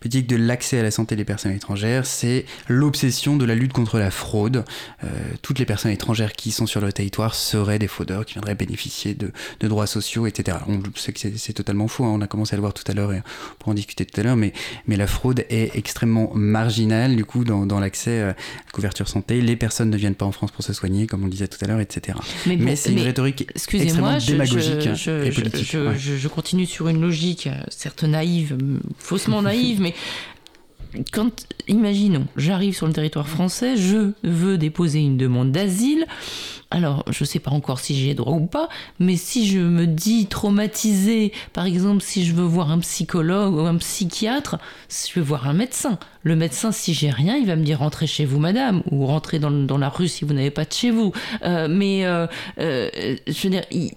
politique 0.00 0.26
de 0.26 0.36
l'accès 0.36 0.78
à 0.78 0.82
la 0.82 0.90
santé 0.90 1.16
des 1.16 1.24
personnes 1.24 1.52
étrangères, 1.52 2.06
c'est 2.06 2.44
l'obsession 2.68 3.36
de 3.36 3.44
la 3.44 3.54
lutte 3.54 3.72
contre 3.72 3.98
la 3.98 4.10
fraude. 4.10 4.64
Euh, 5.04 5.08
toutes 5.42 5.58
les 5.58 5.66
personnes 5.66 5.92
étrangères 5.92 6.32
qui 6.32 6.50
sont 6.50 6.66
sur 6.66 6.80
le 6.80 6.92
territoire 6.92 7.34
seraient 7.34 7.78
des 7.78 7.88
fraudeurs 7.88 8.24
qui 8.24 8.34
viendraient 8.34 8.54
bénéficier 8.54 9.14
de, 9.14 9.32
droits 9.60 9.86
sociaux, 9.86 10.26
etc. 10.26 10.58
On 10.66 10.80
sait 10.96 11.12
que 11.12 11.20
c'est 11.36 11.52
totalement 11.52 11.88
faux, 11.88 12.04
hein. 12.04 12.12
on 12.12 12.20
a 12.20 12.26
commencé 12.26 12.54
à 12.54 12.56
le 12.56 12.62
voir 12.62 12.74
tout 12.74 12.84
à 12.86 12.94
l'heure 12.94 13.12
et 13.12 13.22
on 13.66 13.70
en 13.70 13.74
discuter 13.74 14.04
tout 14.04 14.20
à 14.20 14.24
l'heure, 14.24 14.36
mais, 14.36 14.52
la 14.88 15.06
fraude 15.06 15.44
est 15.48 15.76
extrêmement 15.76 16.30
marginale 16.34 17.16
du 17.16 17.24
coup 17.24 17.44
dans, 17.44 17.80
l'accès 17.80 18.20
à 18.20 18.26
la 18.26 18.34
couverture 18.72 19.08
santé. 19.08 19.40
Les 19.40 19.56
personnes 19.56 19.90
ne 19.90 19.96
viennent 19.96 20.14
pas 20.14 20.26
en 20.26 20.32
France 20.32 20.50
pour 20.50 20.64
se 20.64 20.72
soigner, 20.72 21.06
comme 21.06 21.22
on 21.22 21.26
le 21.26 21.30
disait 21.30 21.48
tout 21.48 21.58
à 21.62 21.66
l'heure, 21.66 21.80
etc. 21.80 22.18
Mais, 22.46 22.76
c'est 22.76 22.92
une 22.92 23.00
rhétorique 23.00 23.46
extrêmement 23.54 24.18
démagogique 24.18 24.86
et 25.06 25.30
politique. 25.30 25.76
je 25.96 26.28
continue 26.28 26.66
sur 26.66 26.88
une 26.88 27.00
logique, 27.00 27.48
certes 27.68 28.04
naïve, 28.04 28.56
faussement 28.98 29.42
naïve, 29.50 29.80
mais 29.80 29.94
quand, 31.12 31.46
imaginons, 31.68 32.26
j'arrive 32.36 32.74
sur 32.74 32.86
le 32.86 32.92
territoire 32.92 33.28
français, 33.28 33.76
je 33.76 34.12
veux 34.22 34.58
déposer 34.58 35.00
une 35.00 35.16
demande 35.16 35.52
d'asile. 35.52 36.06
Alors, 36.72 37.04
je 37.10 37.24
ne 37.24 37.26
sais 37.26 37.40
pas 37.40 37.50
encore 37.50 37.80
si 37.80 37.96
j'ai 37.96 38.14
droit 38.14 38.34
ou 38.34 38.46
pas, 38.46 38.68
mais 39.00 39.16
si 39.16 39.48
je 39.48 39.58
me 39.58 39.86
dis 39.86 40.26
traumatisé, 40.26 41.32
par 41.52 41.64
exemple, 41.64 42.00
si 42.00 42.24
je 42.24 42.32
veux 42.32 42.44
voir 42.44 42.70
un 42.70 42.78
psychologue 42.78 43.54
ou 43.54 43.60
un 43.60 43.76
psychiatre, 43.76 44.56
je 44.88 45.18
veux 45.18 45.26
voir 45.26 45.48
un 45.48 45.52
médecin. 45.52 45.98
Le 46.22 46.36
médecin, 46.36 46.70
si 46.70 46.94
j'ai 46.94 47.10
rien, 47.10 47.36
il 47.36 47.46
va 47.46 47.56
me 47.56 47.64
dire 47.64 47.80
rentrez 47.80 48.06
chez 48.06 48.24
vous, 48.24 48.38
madame, 48.38 48.82
ou 48.90 49.04
rentrez 49.06 49.40
dans, 49.40 49.78
la 49.78 49.88
rue 49.88 50.06
si 50.06 50.24
vous 50.24 50.32
n'avez 50.32 50.52
pas 50.52 50.64
de 50.64 50.72
chez 50.72 50.92
vous. 50.92 51.12
Euh, 51.42 51.66
mais 51.68 52.04
euh, 52.04 52.28
euh, 52.60 53.16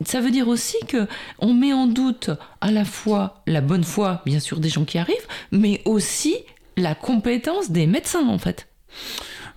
ça 0.04 0.22
veut 0.22 0.32
dire 0.32 0.48
aussi 0.48 0.78
que 0.88 1.08
on 1.38 1.54
met 1.54 1.74
en 1.74 1.86
doute 1.86 2.32
à 2.62 2.72
la 2.72 2.86
fois 2.86 3.44
la 3.46 3.62
bonne 3.62 3.84
foi, 3.84 4.22
bien 4.26 4.40
sûr, 4.40 4.60
des 4.60 4.70
gens 4.70 4.86
qui 4.86 4.98
arrivent, 4.98 5.28
mais 5.52 5.82
aussi 5.86 6.38
la 6.78 6.96
compétence 6.96 7.72
des 7.72 7.88
médecins 7.88 8.28
en 8.28 8.38
fait. 8.38 8.68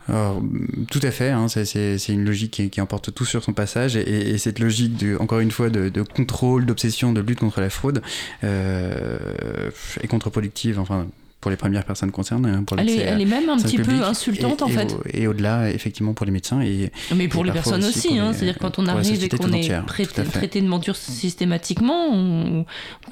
tout 0.06 1.00
à 1.02 1.10
fait, 1.10 1.30
hein, 1.30 1.48
c'est 1.48 2.08
une 2.08 2.24
logique 2.24 2.70
qui, 2.70 2.80
emporte 2.80 3.12
tout 3.12 3.24
sur 3.24 3.42
son 3.42 3.52
passage 3.52 3.96
et, 3.96 4.38
cette 4.38 4.58
logique, 4.58 5.04
encore 5.18 5.40
une 5.40 5.50
fois, 5.50 5.68
de, 5.68 6.02
contrôle, 6.02 6.66
d'obsession, 6.66 7.12
de 7.12 7.20
lutte 7.20 7.40
contre 7.40 7.60
la 7.60 7.70
fraude 7.70 8.02
euh, 8.44 9.70
est 10.00 10.06
contre-productive. 10.06 10.78
Enfin, 10.78 11.08
pour 11.40 11.50
les 11.50 11.56
premières 11.56 11.84
personnes 11.84 12.10
concernées. 12.10 12.50
Hein, 12.50 12.64
elle, 12.78 12.88
est, 13.20 13.24
même 13.24 13.48
un 13.48 13.56
petit 13.58 13.78
peu 13.78 14.02
insultante 14.02 14.62
en 14.62 14.68
fait. 14.68 14.96
et 15.12 15.26
au-delà, 15.26 15.70
effectivement, 15.70 16.14
pour 16.14 16.26
les 16.26 16.32
médecins. 16.32 16.60
Et, 16.60 16.90
Mais 17.14 17.28
pour 17.28 17.44
les 17.44 17.52
personnes 17.52 17.84
aussi, 17.84 18.18
hein, 18.18 18.32
c'est-à-dire 18.32 18.58
quand 18.58 18.78
on 18.78 18.86
arrive 18.86 19.22
et 19.22 19.28
qu'on 19.28 19.52
est 19.52 19.70
traité, 19.86 20.60
de 20.60 20.66
menture 20.66 20.96
systématiquement, 20.96 22.08
on, 22.12 22.64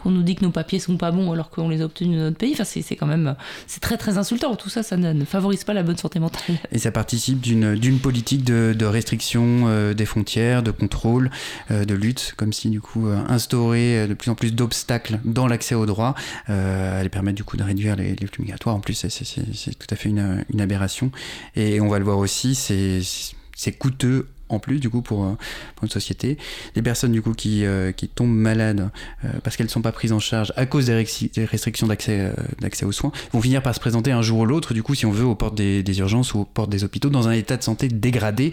qu'on 0.03 0.11
nous 0.11 0.23
dit 0.23 0.35
que 0.35 0.45
nos 0.45 0.51
papiers 0.51 0.79
sont 0.79 0.97
pas 0.97 1.11
bons 1.11 1.33
alors 1.33 1.51
qu'on 1.51 1.69
les 1.69 1.83
a 1.83 1.85
obtenus 1.85 2.19
dans 2.19 2.25
notre 2.25 2.39
pays, 2.39 2.53
enfin, 2.55 2.65
c'est, 2.65 2.97
quand 2.97 3.07
même 3.07 3.35
c'est 3.67 3.81
très 3.81 3.97
très 3.97 4.19
insultant. 4.19 4.57
Tout 4.57 4.69
ça, 4.69 4.83
ça 4.83 4.97
ne, 4.97 5.25
favorise 5.25 5.65
pas 5.65 5.75
la 5.75 5.83
bonne 5.83 5.97
santé 5.97 6.19
mentale. 6.19 6.57
Et 6.73 6.79
ça 6.79 6.91
participe 6.91 7.41
d'une, 7.41 7.99
politique 7.99 8.45
de, 8.45 8.75
de 8.77 8.85
restriction 8.85 9.65
euh, 9.67 9.95
des 9.95 10.07
frontières, 10.07 10.63
de 10.63 10.71
contrôle, 10.71 11.31
euh, 11.71 11.85
de 11.85 11.95
lutte, 11.95 12.35
comme 12.37 12.53
si 12.53 12.71
du 12.71 12.81
coup 12.81 13.07
euh, 13.07 13.19
instaurer 13.29 14.07
de 14.09 14.15
plus 14.15 14.31
en 14.31 14.35
plus 14.35 14.55
d'obstacles 14.55 15.21
dans 15.25 15.47
l'accès 15.47 15.75
aux 15.75 15.87
droits 15.87 16.15
allait 16.47 17.09
permettre 17.09 17.37
du 17.37 17.45
coup 17.45 17.57
de 17.57 17.63
réduire 17.63 17.97
les 17.97 18.14
migratoires. 18.39 18.77
En 18.77 18.81
plus, 18.81 18.95
c'est 18.95 19.79
tout 19.79 19.87
à 19.91 19.97
fait 19.97 20.09
une, 20.09 20.45
aberration. 20.59 21.11
Et 21.57 21.81
on 21.81 21.89
va 21.89 21.99
le 21.99 22.05
voir 22.05 22.19
aussi, 22.19 22.55
c'est 22.55 23.73
coûteux 23.73 24.29
en 24.51 24.59
plus 24.59 24.79
du 24.79 24.91
coup 24.91 25.03
pour, 25.03 25.37
pour, 25.77 25.85
une 25.85 25.91
société. 25.91 26.39
Les 26.77 26.83
personnes 26.83 27.13
du 27.13 27.23
coup 27.23 27.33
qui, 27.33 27.65
euh, 27.65 27.93
tombent 28.15 28.35
malades 28.35 28.91
euh, 29.25 29.29
parce 29.43 29.57
qu'elles 29.57 29.67
ne 29.67 29.71
sont 29.71 29.83
pas 29.83 29.93
prises 29.93 30.13
en 30.13 30.19
charge 30.19 30.53
à 30.57 30.67
cause 30.67 30.87
des, 30.87 31.07
restrictions 31.45 31.87
d'accès 31.87 32.21
euh, 32.21 32.33
d'accès 32.61 32.85
aux 32.85 32.93
soins 32.93 33.13
vont 33.33 33.41
finir 33.41 33.63
par 33.63 33.75
se 33.75 33.81
présenter 33.81 34.13
un 34.13 34.23
jour 34.23 34.41
ou 34.41 34.47
l'autre 34.47 34.75
du 34.75 34.83
coup 34.83 34.95
si 34.95 35.07
on 35.07 35.11
veut 35.11 35.25
aux 35.25 35.35
portes 35.35 35.55
des, 35.55 35.83
des, 35.83 35.99
urgences 35.99 36.35
ou 36.35 36.41
aux 36.41 36.45
portes 36.45 36.71
des 36.71 36.85
hôpitaux 36.85 37.09
dans 37.09 37.29
un 37.29 37.33
état 37.33 37.57
de 37.57 37.63
santé 37.63 37.89
dégradé 37.89 38.53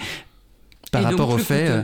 par 0.91 1.03
rapport 1.03 1.29
au 1.29 1.37
fait, 1.37 1.69
euh, 1.69 1.83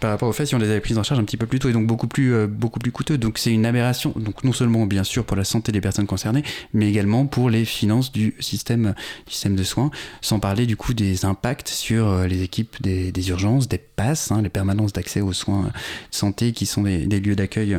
par 0.00 0.10
rapport 0.10 0.28
au 0.28 0.32
fait 0.32 0.46
si 0.46 0.54
on 0.54 0.58
les 0.58 0.70
avait 0.70 0.80
prises 0.80 0.96
en 0.96 1.02
charge 1.02 1.20
un 1.20 1.24
petit 1.24 1.36
peu 1.36 1.46
plus 1.46 1.58
tôt 1.58 1.68
et 1.68 1.72
donc 1.72 1.86
beaucoup 1.88 2.06
plus, 2.06 2.32
euh, 2.32 2.46
beaucoup 2.46 2.78
plus 2.78 2.92
coûteux. 2.92 3.18
Donc 3.18 3.38
c'est 3.38 3.50
une 3.50 3.66
aberration. 3.66 4.12
Donc 4.16 4.44
non 4.44 4.52
seulement 4.52 4.86
bien 4.86 5.02
sûr 5.02 5.24
pour 5.24 5.36
la 5.36 5.42
santé 5.42 5.72
des 5.72 5.80
personnes 5.80 6.06
concernées, 6.06 6.44
mais 6.72 6.88
également 6.88 7.26
pour 7.26 7.50
les 7.50 7.64
finances 7.64 8.12
du 8.12 8.34
système, 8.38 8.94
du 9.26 9.32
système 9.32 9.56
de 9.56 9.64
soins. 9.64 9.90
Sans 10.20 10.38
parler 10.38 10.66
du 10.66 10.76
coup 10.76 10.94
des 10.94 11.24
impacts 11.24 11.68
sur 11.68 12.08
euh, 12.08 12.26
les 12.28 12.42
équipes 12.42 12.80
des, 12.80 13.10
des 13.10 13.28
urgences, 13.30 13.66
des 13.66 13.78
passes, 13.78 14.30
hein, 14.30 14.40
les 14.40 14.48
permanences 14.48 14.92
d'accès 14.92 15.20
aux 15.20 15.32
soins 15.32 15.62
de 15.62 15.70
santé 16.12 16.52
qui 16.52 16.66
sont 16.66 16.82
des, 16.82 17.06
des 17.06 17.20
lieux 17.20 17.36
d'accueil 17.36 17.78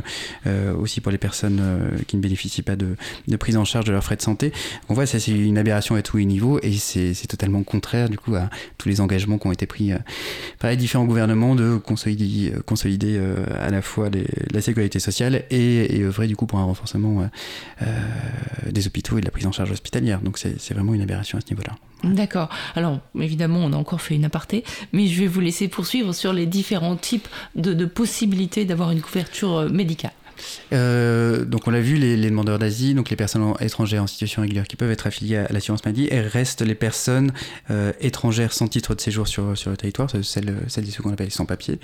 aussi 0.78 1.02
pour 1.02 1.12
les 1.12 1.18
personnes 1.18 1.62
qui 2.08 2.16
ne 2.16 2.22
bénéficient 2.22 2.62
pas 2.62 2.76
de, 2.76 2.96
de, 3.28 3.36
prise 3.36 3.58
en 3.58 3.66
charge 3.66 3.86
de 3.86 3.92
leurs 3.92 4.04
frais 4.04 4.16
de 4.16 4.22
santé. 4.22 4.52
On 4.90 4.94
voit 4.94 5.06
ça 5.06 5.20
c'est 5.20 5.32
une 5.32 5.58
aberration 5.58 5.96
à 5.96 6.02
tous 6.02 6.18
les 6.18 6.26
niveaux 6.26 6.60
et 6.62 6.72
c'est 6.74 7.28
totalement 7.28 7.64
contraire 7.64 8.10
du 8.10 8.18
coup 8.18 8.36
à 8.36 8.50
tous 8.78 8.88
les 8.88 9.02
engagements 9.02 9.38
qui 9.38 9.48
ont 9.48 9.52
été 9.52 9.66
pris 9.66 9.92
les 10.70 10.78
différents 10.78 11.06
gouvernements 11.06 11.56
de 11.56 11.78
consolider, 11.78 12.52
euh, 13.18 13.36
euh, 13.36 13.68
à 13.68 13.70
la 13.70 13.82
fois 13.82 14.10
la 14.52 14.62
sécurité 14.62 15.00
sociale 15.00 15.44
et, 15.50 16.02
œuvrer 16.04 16.28
du 16.28 16.36
coup 16.36 16.46
pour 16.46 16.60
un 16.60 16.64
renforcement 16.64 17.30
euh, 17.82 17.86
des 18.70 18.88
hôpitaux 18.88 19.18
et 19.18 19.22
de 19.22 19.26
la 19.26 19.32
prise 19.32 19.46
en 19.48 19.52
charge 19.52 19.72
hospitalière. 19.72 20.22
Donc 20.22 20.38
c'est 20.38 20.74
vraiment 20.74 20.94
une 20.94 21.02
aberration 21.02 21.38
à 21.38 21.42
ce 21.42 21.50
niveau-là. 21.52 21.76
D'accord. 22.04 22.50
Alors, 22.76 23.00
évidemment, 23.20 23.60
on 23.60 23.74
a 23.74 23.78
encore 23.78 24.02
fait 24.02 24.16
une 24.16 24.26
aparté, 24.26 24.64
mais 24.94 25.08
je 25.08 25.20
vais 25.20 25.28
vous 25.28 25.40
laisser 25.40 25.68
poursuivre 25.68 26.14
sur 26.14 26.34
les 26.34 26.46
différents 26.46 26.96
types 26.96 27.28
de 27.56 27.86
possibilités 27.86 28.66
d'avoir 28.66 28.92
une 28.92 29.02
couverture 29.02 29.70
médicale. 29.72 30.12
Euh, 30.74 31.46
donc 31.46 31.68
on 31.68 31.72
l'a 31.72 31.82
vu, 31.82 31.96
les, 31.96 32.18
demandeurs 32.30 32.60
d'asile, 32.60 32.96
donc 32.96 33.10
les 33.10 33.16
personnes 33.16 33.54
étrangères 33.60 34.04
en 34.04 34.08
situation 34.08 34.42
régulière 34.42 34.68
qui 34.68 34.76
peuvent 34.76 34.92
être 34.92 35.08
affiliées 35.08 35.38
à, 35.38 35.52
l'assurance 35.52 35.84
maladie, 35.86 36.08
elles 36.12 36.28
restent 36.28 36.62
les 36.62 36.76
personnes 36.76 37.32
euh, 37.72 37.94
étrangères 38.02 38.54
sans 38.54 38.68
titre 38.68 38.96
de 38.96 39.02
séjour 39.02 39.28
sur, 39.28 39.58
sur 39.58 39.72
le 39.72 39.78
territoire, 39.78 40.10
celles, 40.24 40.56
celles 40.68 40.86
qu'on 41.02 41.12
appelle 41.12 41.32
sans 41.32 41.46
papier, 41.46 41.80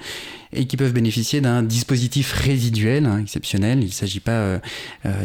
et 0.53 0.65
qui 0.65 0.77
peuvent 0.77 0.93
bénéficier 0.93 1.41
d'un 1.41 1.63
dispositif 1.63 2.33
résiduel 2.33 3.05
hein, 3.05 3.19
exceptionnel. 3.19 3.79
Il 3.81 3.87
ne 3.87 3.91
s'agit 3.91 4.19
pas 4.19 4.31
euh, 4.31 4.59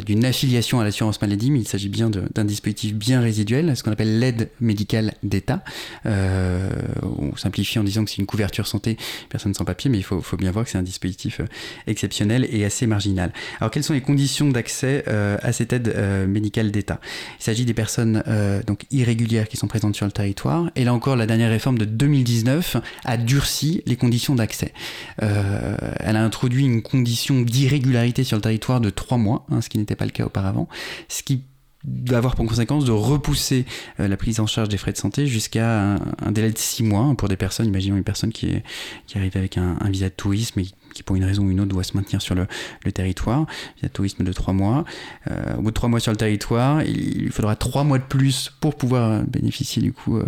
d'une 0.05 0.25
affiliation 0.25 0.81
à 0.81 0.85
l'assurance 0.85 1.21
maladie, 1.21 1.51
mais 1.51 1.61
il 1.61 1.69
s'agit 1.69 1.89
bien 1.89 2.11
d'un 2.11 2.45
dispositif 2.45 2.95
bien 2.95 3.21
résiduel, 3.21 3.77
ce 3.77 3.83
qu'on 3.83 3.93
appelle 3.93 4.19
l'aide 4.19 4.51
médicale 4.61 5.15
d'État. 5.23 5.63
on 6.05 7.37
simplifie 7.37 7.79
en 7.79 7.85
disant 7.85 8.05
que 8.05 8.11
c'est 8.11 8.19
une 8.19 8.27
couverture 8.27 8.67
santé 8.67 8.97
personnes 9.29 9.55
sans 9.55 9.65
papier, 9.65 9.91
mais 9.91 9.99
il 9.99 10.05
faut 10.05 10.37
bien 10.37 10.51
voir 10.51 10.65
que 10.65 10.71
c'est 10.71 10.79
un 10.79 10.83
dispositif 10.83 11.41
exceptionnel 11.87 12.47
et 12.51 12.65
assez 12.65 12.87
marginal. 12.87 13.16
Alors, 13.19 13.71
quelles 13.71 13.85
sont 13.85 13.93
les 13.93 14.01
conditions 14.01 14.49
d'accès 14.49 15.05
euh, 15.09 15.37
à 15.43 15.53
cette 15.53 15.73
aide 15.73 15.93
euh, 15.97 16.27
médicale 16.27 16.71
d'État? 16.71 17.01
Il 17.41 17.43
s'agit 17.43 17.65
des 17.65 17.75
personnes 17.75 18.23
euh, 18.29 18.63
donc 18.63 18.85
irrégulières 18.91 19.49
qui 19.49 19.57
sont 19.57 19.67
présentes 19.67 19.97
sur 19.97 20.07
le 20.07 20.13
territoire. 20.13 20.71
Et 20.77 20.85
là 20.85 20.95
encore, 20.95 21.17
la 21.17 21.27
dernière 21.27 21.51
réforme 21.51 21.79
de 21.79 21.85
2019 21.85 22.77
a 23.05 23.17
durci 23.17 23.83
les 23.87 23.97
conditions 23.97 24.35
d'accès. 24.35 24.73
elle 25.19 26.17
a 26.17 26.23
introduit 26.23 26.65
une 26.65 26.83
condition 26.83 27.43
d'irrégularité 27.43 28.25
sur 28.25 28.37
le 28.37 28.43
territoire 28.43 28.81
de 28.81 28.91
trois 28.91 29.19
mois, 29.19 29.47
hein, 29.51 29.61
ce 29.61 29.69
qui 29.69 29.79
n'était 29.79 29.97
pas 29.97 30.05
le 30.05 30.11
cas 30.11 30.25
auparavant, 30.25 30.69
ce 31.09 31.23
qui 31.23 31.43
d'avoir 31.87 32.35
pour 32.35 32.45
conséquence 32.47 32.85
de 32.85 32.91
repousser 32.91 33.65
euh, 34.01 34.09
la 34.09 34.17
prise 34.17 34.41
en 34.41 34.47
charge 34.47 34.69
des 34.69 34.77
frais 34.77 34.93
de 34.93 34.97
santé 34.97 35.27
jusqu'à 35.27 35.95
un, 35.95 36.33
délai 36.33 36.51
de 36.51 36.59
six 36.59 36.83
mois 36.83 37.15
pour 37.17 37.29
des 37.29 37.37
personnes, 37.37 37.67
imaginons 37.67 37.97
une 37.97 38.05
personne 38.05 38.33
qui, 38.33 38.47
est, 38.47 38.65
qui 39.07 39.17
arrive 39.19 39.37
avec 39.37 39.57
un, 39.57 39.77
visa 39.89 40.09
de 40.09 40.15
tourisme 40.15 40.61
et 40.61 40.67
qui 40.95 41.03
pour 41.03 41.15
une 41.15 41.25
raison 41.25 41.45
ou 41.45 41.51
une 41.51 41.61
autre 41.61 41.69
doit 41.69 41.85
se 41.85 41.97
maintenir 41.97 42.21
sur 42.21 42.35
le, 42.35 42.47
territoire, 42.93 43.47
visa 43.77 43.89
de 43.89 43.93
tourisme 43.93 44.25
de 44.25 44.33
trois 44.33 44.53
mois. 44.53 44.85
Euh, 45.31 45.57
au 45.57 45.63
bout 45.63 45.71
de 45.71 45.75
trois 45.75 45.89
mois 45.89 46.01
sur 46.01 46.11
le 46.11 46.17
territoire, 46.17 46.83
il, 46.83 47.31
faudra 47.31 47.55
trois 47.55 47.85
mois 47.85 47.99
de 47.99 48.05
plus 48.05 48.53
pour 48.61 48.75
pouvoir 48.75 49.23
bénéficier 49.25 49.81
du 49.81 49.93
coup 49.93 50.17
euh, 50.17 50.25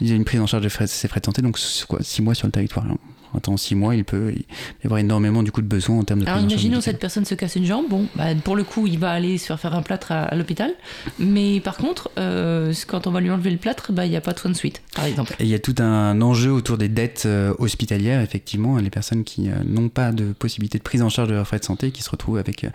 d'une 0.00 0.24
prise 0.24 0.40
en 0.40 0.46
charge 0.46 0.64
de 0.64 0.68
frais, 0.68 0.86
ses 0.86 1.08
frais 1.08 1.20
de 1.20 1.26
santé, 1.26 1.42
donc 1.42 1.58
six 1.58 2.22
mois 2.22 2.34
sur 2.34 2.46
le 2.46 2.52
territoire 2.52 2.86
en 3.46 3.56
six 3.56 3.74
mois, 3.74 3.94
il 3.94 4.04
peut 4.04 4.32
y 4.32 4.86
avoir 4.86 4.98
énormément 4.98 5.42
du 5.42 5.52
coup 5.52 5.62
de 5.62 5.66
besoins 5.66 5.98
en 5.98 6.04
termes 6.04 6.20
de. 6.20 6.26
Alors 6.26 6.40
imaginons 6.40 6.80
cette 6.80 6.98
personne 6.98 7.24
se 7.24 7.34
casse 7.34 7.56
une 7.56 7.64
jambe, 7.64 7.86
bon, 7.88 8.06
bah, 8.14 8.34
pour 8.42 8.56
le 8.56 8.64
coup, 8.64 8.86
il 8.86 8.98
va 8.98 9.10
aller 9.10 9.38
se 9.38 9.46
faire 9.46 9.60
faire 9.60 9.74
un 9.74 9.82
plâtre 9.82 10.12
à, 10.12 10.34
l'hôpital, 10.34 10.72
mais 11.18 11.60
par 11.60 11.76
contre, 11.76 12.10
euh, 12.18 12.72
quand 12.86 13.06
on 13.06 13.10
va 13.10 13.20
lui 13.20 13.30
enlever 13.30 13.50
le 13.50 13.56
plâtre, 13.56 13.92
bah, 13.92 14.06
il 14.06 14.10
n'y 14.10 14.16
a 14.16 14.20
pas 14.20 14.32
de 14.32 14.38
soins 14.38 14.50
de 14.50 14.56
suite, 14.56 14.82
par 14.94 15.04
exemple. 15.04 15.34
Et 15.38 15.44
il 15.44 15.50
y 15.50 15.54
a 15.54 15.58
tout 15.58 15.74
un 15.78 16.20
enjeu 16.20 16.52
autour 16.52 16.78
des 16.78 16.88
dettes 16.88 17.24
euh, 17.26 17.54
hospitalières, 17.58 18.20
effectivement, 18.20 18.76
les 18.78 18.90
personnes 18.90 19.24
qui 19.24 19.48
euh, 19.48 19.54
n'ont 19.64 19.88
pas 19.88 20.12
de 20.12 20.32
possibilité 20.32 20.78
de 20.78 20.82
prise 20.82 21.02
en 21.02 21.08
charge 21.08 21.28
de 21.28 21.34
leurs 21.34 21.46
frais 21.46 21.58
de 21.58 21.64
santé, 21.64 21.90
qui 21.90 22.02
se 22.02 22.10
retrouvent 22.10 22.38
avec 22.38 22.66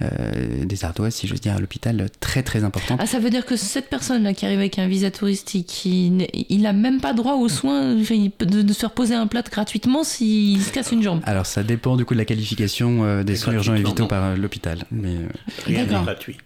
des 0.00 0.84
ardoises, 0.84 1.14
si 1.14 1.26
je 1.26 1.32
veux 1.32 1.38
dire, 1.38 1.54
à 1.54 1.60
l'hôpital 1.60 2.08
très 2.20 2.42
très 2.42 2.64
importantes. 2.64 2.98
Ah, 3.02 3.06
ça 3.06 3.18
veut 3.18 3.30
dire 3.30 3.44
que 3.44 3.56
cette 3.56 3.88
personne-là 3.88 4.34
qui 4.34 4.46
arrive 4.46 4.58
avec 4.58 4.78
un 4.78 4.88
visa 4.88 5.10
touristique, 5.10 5.84
il 5.84 6.62
n'a 6.62 6.72
même 6.72 7.00
pas 7.00 7.12
droit 7.12 7.34
aux 7.34 7.48
soins 7.48 7.94
de 7.94 8.72
se 8.72 8.86
reposer 8.86 9.14
un 9.14 9.26
plâtre 9.26 9.50
gratuitement 9.50 9.97
s'il 10.04 10.62
se 10.62 10.72
casse 10.72 10.92
une 10.92 11.02
jambe 11.02 11.20
Alors 11.24 11.46
ça 11.46 11.62
dépend 11.62 11.96
du 11.96 12.04
coup 12.04 12.14
de 12.14 12.18
la 12.18 12.24
qualification 12.24 13.04
euh, 13.04 13.22
des 13.22 13.36
soins 13.36 13.54
urgents 13.54 13.74
et 13.74 13.82
vitaux 13.82 14.06
par 14.06 14.24
euh, 14.24 14.36
l'hôpital. 14.36 14.84
Mais 14.90 15.14
euh, 15.14 15.28
Rien 15.64 15.84
n'est 15.84 16.04
gratuit. 16.04 16.36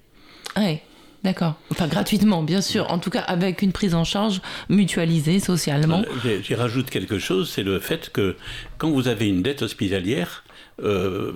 Oui, 0.57 0.79
D'accord. 1.25 1.55
Enfin, 1.71 1.87
gratuitement, 1.87 2.43
bien 2.43 2.61
sûr. 2.61 2.91
En 2.91 2.99
tout 2.99 3.11
cas, 3.11 3.21
avec 3.21 3.63
une 3.63 3.71
prise 3.71 3.95
en 3.95 4.03
charge 4.03 4.41
mutualisée 4.69 5.39
socialement. 5.39 6.03
J'y 6.43 6.57
rajoute 6.57 6.91
quelque 6.91 7.21
chose, 7.21 7.49
c'est 7.49 7.63
le 7.63 7.79
fait 7.79 8.11
que 8.11 8.35
quand 8.77 8.91
vous 8.91 9.07
avez 9.07 9.29
une 9.29 9.41
dette 9.41 9.63
hospitalière, 9.63 10.43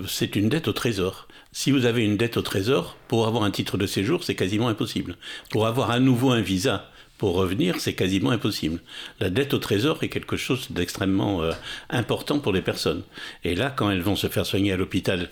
c'est 0.05 0.35
une 0.35 0.49
dette 0.49 0.67
au 0.67 0.73
trésor. 0.73 1.29
Si 1.53 1.71
vous 1.71 1.85
avez 1.85 2.03
une 2.03 2.17
dette 2.17 2.35
au 2.35 2.41
trésor, 2.41 2.97
pour 3.07 3.27
avoir 3.27 3.45
un 3.45 3.51
titre 3.51 3.77
de 3.77 3.85
séjour, 3.85 4.25
c'est 4.25 4.35
quasiment 4.35 4.67
impossible. 4.67 5.15
Pour 5.51 5.67
avoir 5.67 5.89
à 5.89 6.01
nouveau 6.01 6.31
un 6.31 6.41
visa, 6.41 6.91
pour 7.17 7.33
revenir, 7.33 7.79
c'est 7.79 7.93
quasiment 7.93 8.29
impossible. 8.29 8.79
La 9.19 9.29
dette 9.29 9.53
au 9.53 9.57
trésor 9.57 10.03
est 10.03 10.09
quelque 10.09 10.37
chose 10.37 10.67
d'extrêmement 10.69 11.41
euh, 11.41 11.51
important 11.89 12.39
pour 12.39 12.53
les 12.53 12.61
personnes. 12.61 13.03
Et 13.43 13.55
là, 13.55 13.73
quand 13.75 13.89
elles 13.89 14.01
vont 14.01 14.15
se 14.15 14.27
faire 14.27 14.45
soigner 14.45 14.71
à 14.71 14.77
l'hôpital 14.77 15.29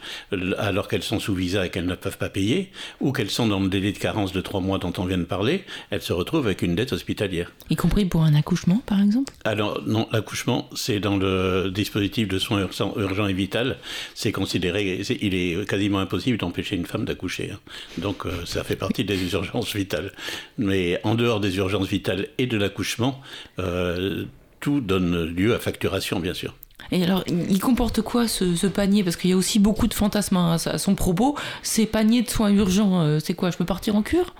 alors 0.57 0.88
qu'elles 0.88 1.03
sont 1.03 1.19
sous 1.19 1.36
visa 1.36 1.65
et 1.65 1.69
qu'elles 1.69 1.86
ne 1.86 1.95
peuvent 1.95 2.17
pas 2.17 2.29
payer, 2.29 2.71
ou 2.99 3.11
qu'elles 3.11 3.29
sont 3.29 3.47
dans 3.47 3.59
le 3.59 3.69
délai 3.69 3.91
de 3.91 3.97
carence 3.97 4.31
de 4.31 4.41
trois 4.41 4.61
mois 4.61 4.79
dont 4.79 4.93
on 4.97 5.05
vient 5.05 5.17
de 5.17 5.23
parler, 5.23 5.63
elles 5.91 6.01
se 6.01 6.13
retrouvent 6.13 6.45
avec 6.45 6.61
une 6.61 6.75
dette 6.75 6.93
hospitalière. 6.93 7.51
Y 7.69 7.75
compris 7.75 8.05
pour 8.05 8.23
un 8.23 8.33
accouchement, 8.33 8.81
par 8.86 8.99
exemple? 8.99 9.33
Alors 9.43 9.81
non, 9.86 10.07
l'accouchement, 10.11 10.69
c'est 10.75 10.99
dans 10.99 11.17
le 11.17 11.69
dispositif 11.69 12.27
de 12.27 12.39
soins 12.39 12.67
urgents 12.95 13.27
et 13.27 13.33
vital. 13.33 13.77
C'est 14.15 14.31
considéré, 14.31 15.01
il 15.21 15.36
est 15.36 15.69
quasiment 15.69 15.99
impossible 15.99 16.38
d'empêcher 16.38 16.75
une 16.75 16.86
femme 16.86 17.05
d'accoucher. 17.05 17.51
Hein. 17.51 17.59
Donc 17.99 18.25
euh, 18.25 18.31
ça 18.45 18.63
fait 18.63 18.75
partie 18.75 19.03
des 19.03 19.33
urgences 19.33 19.75
vitales. 19.75 20.11
Mais 20.57 20.99
en 21.03 21.15
dehors 21.15 21.39
des 21.39 21.57
urgences 21.57 21.74
vitale 21.84 22.28
et 22.38 22.47
de 22.47 22.57
l'accouchement, 22.57 23.21
euh, 23.59 24.26
tout 24.59 24.82
donne 24.82 25.26
lieu 25.26 25.53
à 25.53 25.59
facturation, 25.59 26.19
bien 26.19 26.34
sûr. 26.34 26.55
Et 26.91 27.03
alors, 27.03 27.23
il 27.28 27.59
comporte 27.59 28.01
quoi 28.01 28.28
ce, 28.28 28.67
panier? 28.67 29.03
Parce 29.03 29.15
qu'il 29.15 29.30
y 29.30 29.34
a 29.34 29.38
aussi 29.38 29.59
beaucoup 29.59 29.88
de 29.88 29.93
fantasmes 29.93 30.38
à, 30.38 30.57
son 30.57 30.95
propos. 30.95 31.36
Ces 31.63 31.86
paniers 31.86 32.21
de 32.21 32.30
soins 32.30 32.51
urgents, 32.51 33.01
euh, 33.01 33.19
c'est 33.19 33.34
quoi? 33.34 33.49
Je 33.49 33.57
peux 33.57 33.65
partir 33.65 33.95
en 33.95 34.01
cure? 34.01 34.36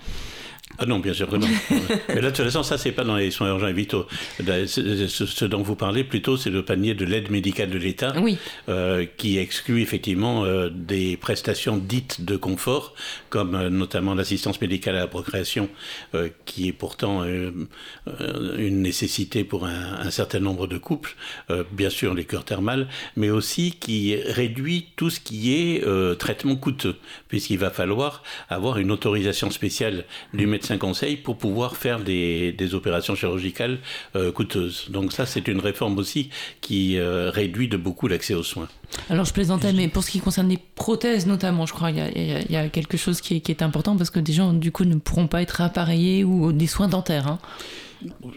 Ah 0.78 0.84
non, 0.84 0.98
bien 0.98 1.14
sûr 1.14 1.28
que 1.28 1.36
non. 1.36 1.46
Mais 2.08 2.16
là, 2.16 2.30
de 2.30 2.36
toute 2.36 2.44
façon, 2.44 2.62
ça, 2.62 2.76
c'est 2.76 2.92
pas 2.92 3.04
dans 3.04 3.16
les 3.16 3.30
soins 3.30 3.48
urgents 3.48 3.68
et 3.68 3.72
vitaux. 3.72 4.06
Ce, 4.38 5.44
dont 5.44 5.62
vous 5.62 5.76
parlez, 5.76 6.04
plutôt, 6.04 6.36
c'est 6.36 6.50
le 6.50 6.62
panier 6.64 6.94
de 6.94 7.04
l'aide 7.04 7.30
médicale 7.30 7.70
de 7.70 7.78
l'État, 7.78 8.14
euh, 8.68 9.06
qui 9.16 9.38
exclut 9.38 9.80
effectivement 9.80 10.44
euh, 10.44 10.68
des 10.68 11.16
prestations 11.16 11.78
dites 11.78 12.24
de 12.24 12.36
confort, 12.36 12.94
comme 13.30 13.54
euh, 13.54 13.70
notamment 13.70 14.14
l'assistance 14.14 14.60
médicale 14.60 14.96
à 14.96 15.00
la 15.00 15.06
procréation, 15.06 15.68
qui 16.44 16.68
est 16.68 16.72
pourtant 16.72 17.24
une 17.24 18.82
nécessité 18.82 19.44
pour 19.44 19.66
un, 19.66 20.10
certain 20.10 20.40
nombre 20.40 20.66
de 20.66 20.78
couples, 20.78 21.14
bien 21.72 21.90
sûr 21.90 22.14
les 22.14 22.24
cures 22.24 22.44
thermales, 22.44 22.88
mais 23.16 23.30
aussi 23.30 23.72
qui 23.78 24.16
réduit 24.16 24.88
tout 24.96 25.10
ce 25.10 25.20
qui 25.20 25.54
est 25.54 25.84
traitement 26.18 26.56
coûteux, 26.56 26.96
puisqu'il 27.28 27.58
va 27.58 27.70
falloir 27.70 28.22
avoir 28.48 28.78
une 28.78 28.90
autorisation 28.90 29.50
spéciale 29.50 30.04
du 30.32 30.46
médecin 30.46 30.55
un 30.70 30.78
conseil 30.78 31.16
pour 31.16 31.36
pouvoir 31.36 31.76
faire 31.76 32.00
des, 32.00 32.54
opérations 32.72 33.14
chirurgicales 33.14 33.78
euh, 34.16 34.32
coûteuses. 34.32 34.86
Donc 34.90 35.12
ça, 35.12 35.26
c'est 35.26 35.46
une 35.48 35.60
réforme 35.60 35.98
aussi 35.98 36.30
qui 36.60 36.98
euh, 36.98 37.30
réduit 37.30 37.68
de 37.68 37.76
beaucoup 37.76 38.08
l'accès 38.08 38.34
aux 38.34 38.42
soins. 38.42 38.68
Alors 39.08 39.24
je 39.24 39.32
plaisantais, 39.32 39.72
mais 39.72 39.88
pour 39.88 40.02
ce 40.02 40.10
qui 40.10 40.20
concerne 40.20 40.48
les 40.48 40.58
prothèses 40.74 41.26
notamment, 41.26 41.66
je 41.66 41.72
crois 41.72 41.92
qu'il 41.92 42.50
y, 42.50 42.56
a 42.56 42.68
quelque 42.68 42.96
chose 42.96 43.20
qui 43.20 43.36
est, 43.36 43.62
important 43.62 43.96
parce 43.96 44.10
que 44.10 44.20
des 44.20 44.32
gens, 44.32 44.52
du 44.52 44.72
coup, 44.72 44.84
ne 44.84 44.96
pourront 44.96 45.28
pas 45.28 45.42
être 45.42 45.60
appareillés 45.60 46.24
ou 46.24 46.52
des 46.52 46.66
soins 46.66 46.88
dentaires. 46.88 47.26
Hein. 47.26 47.38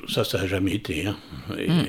Ça, 0.07 0.23
ça 0.23 0.39
n'a 0.39 0.47
jamais 0.47 0.73
été. 0.73 1.07
Hein. 1.07 1.17
Hmm. 1.49 1.83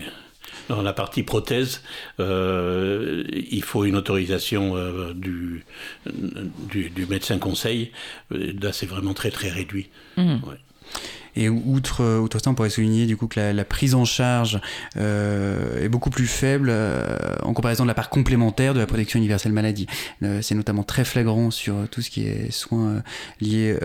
Dans 0.68 0.82
la 0.82 0.92
partie 0.92 1.22
prothèse, 1.22 1.82
euh, 2.18 3.24
il 3.32 3.62
faut 3.62 3.84
une 3.84 3.96
autorisation 3.96 4.76
euh, 4.76 5.12
du, 5.14 5.64
du, 6.06 7.06
médecin 7.06 7.38
conseil. 7.38 7.92
Là, 8.30 8.72
c'est 8.72 8.86
vraiment 8.86 9.14
très 9.14 9.30
très 9.30 9.48
réduit. 9.48 9.90
Mmh. 10.16 10.36
Et 11.36 11.48
outre, 11.48 12.18
outre 12.18 12.38
ça, 12.38 12.50
on 12.50 12.54
pourrait 12.54 12.70
souligner 12.70 13.06
du 13.06 13.16
coup 13.16 13.26
que 13.26 13.40
la, 13.40 13.64
prise 13.64 13.94
en 13.94 14.04
charge 14.04 14.60
euh, 14.96 15.84
est 15.84 15.88
beaucoup 15.88 16.10
plus 16.10 16.26
faible 16.26 16.68
euh, 16.70 17.16
en 17.42 17.52
comparaison 17.52 17.84
de 17.84 17.88
la 17.88 17.94
part 17.94 18.10
complémentaire 18.10 18.74
de 18.74 18.80
la 18.80 18.86
protection 18.86 19.18
universelle 19.18 19.52
maladie. 19.52 19.86
Euh, 20.22 20.42
c'est 20.42 20.54
notamment 20.54 20.82
très 20.82 21.04
flagrant 21.04 21.50
sur 21.50 21.88
tout 21.90 22.02
ce 22.02 22.10
qui 22.10 22.26
est 22.26 22.50
soins 22.50 23.02
liés 23.40 23.76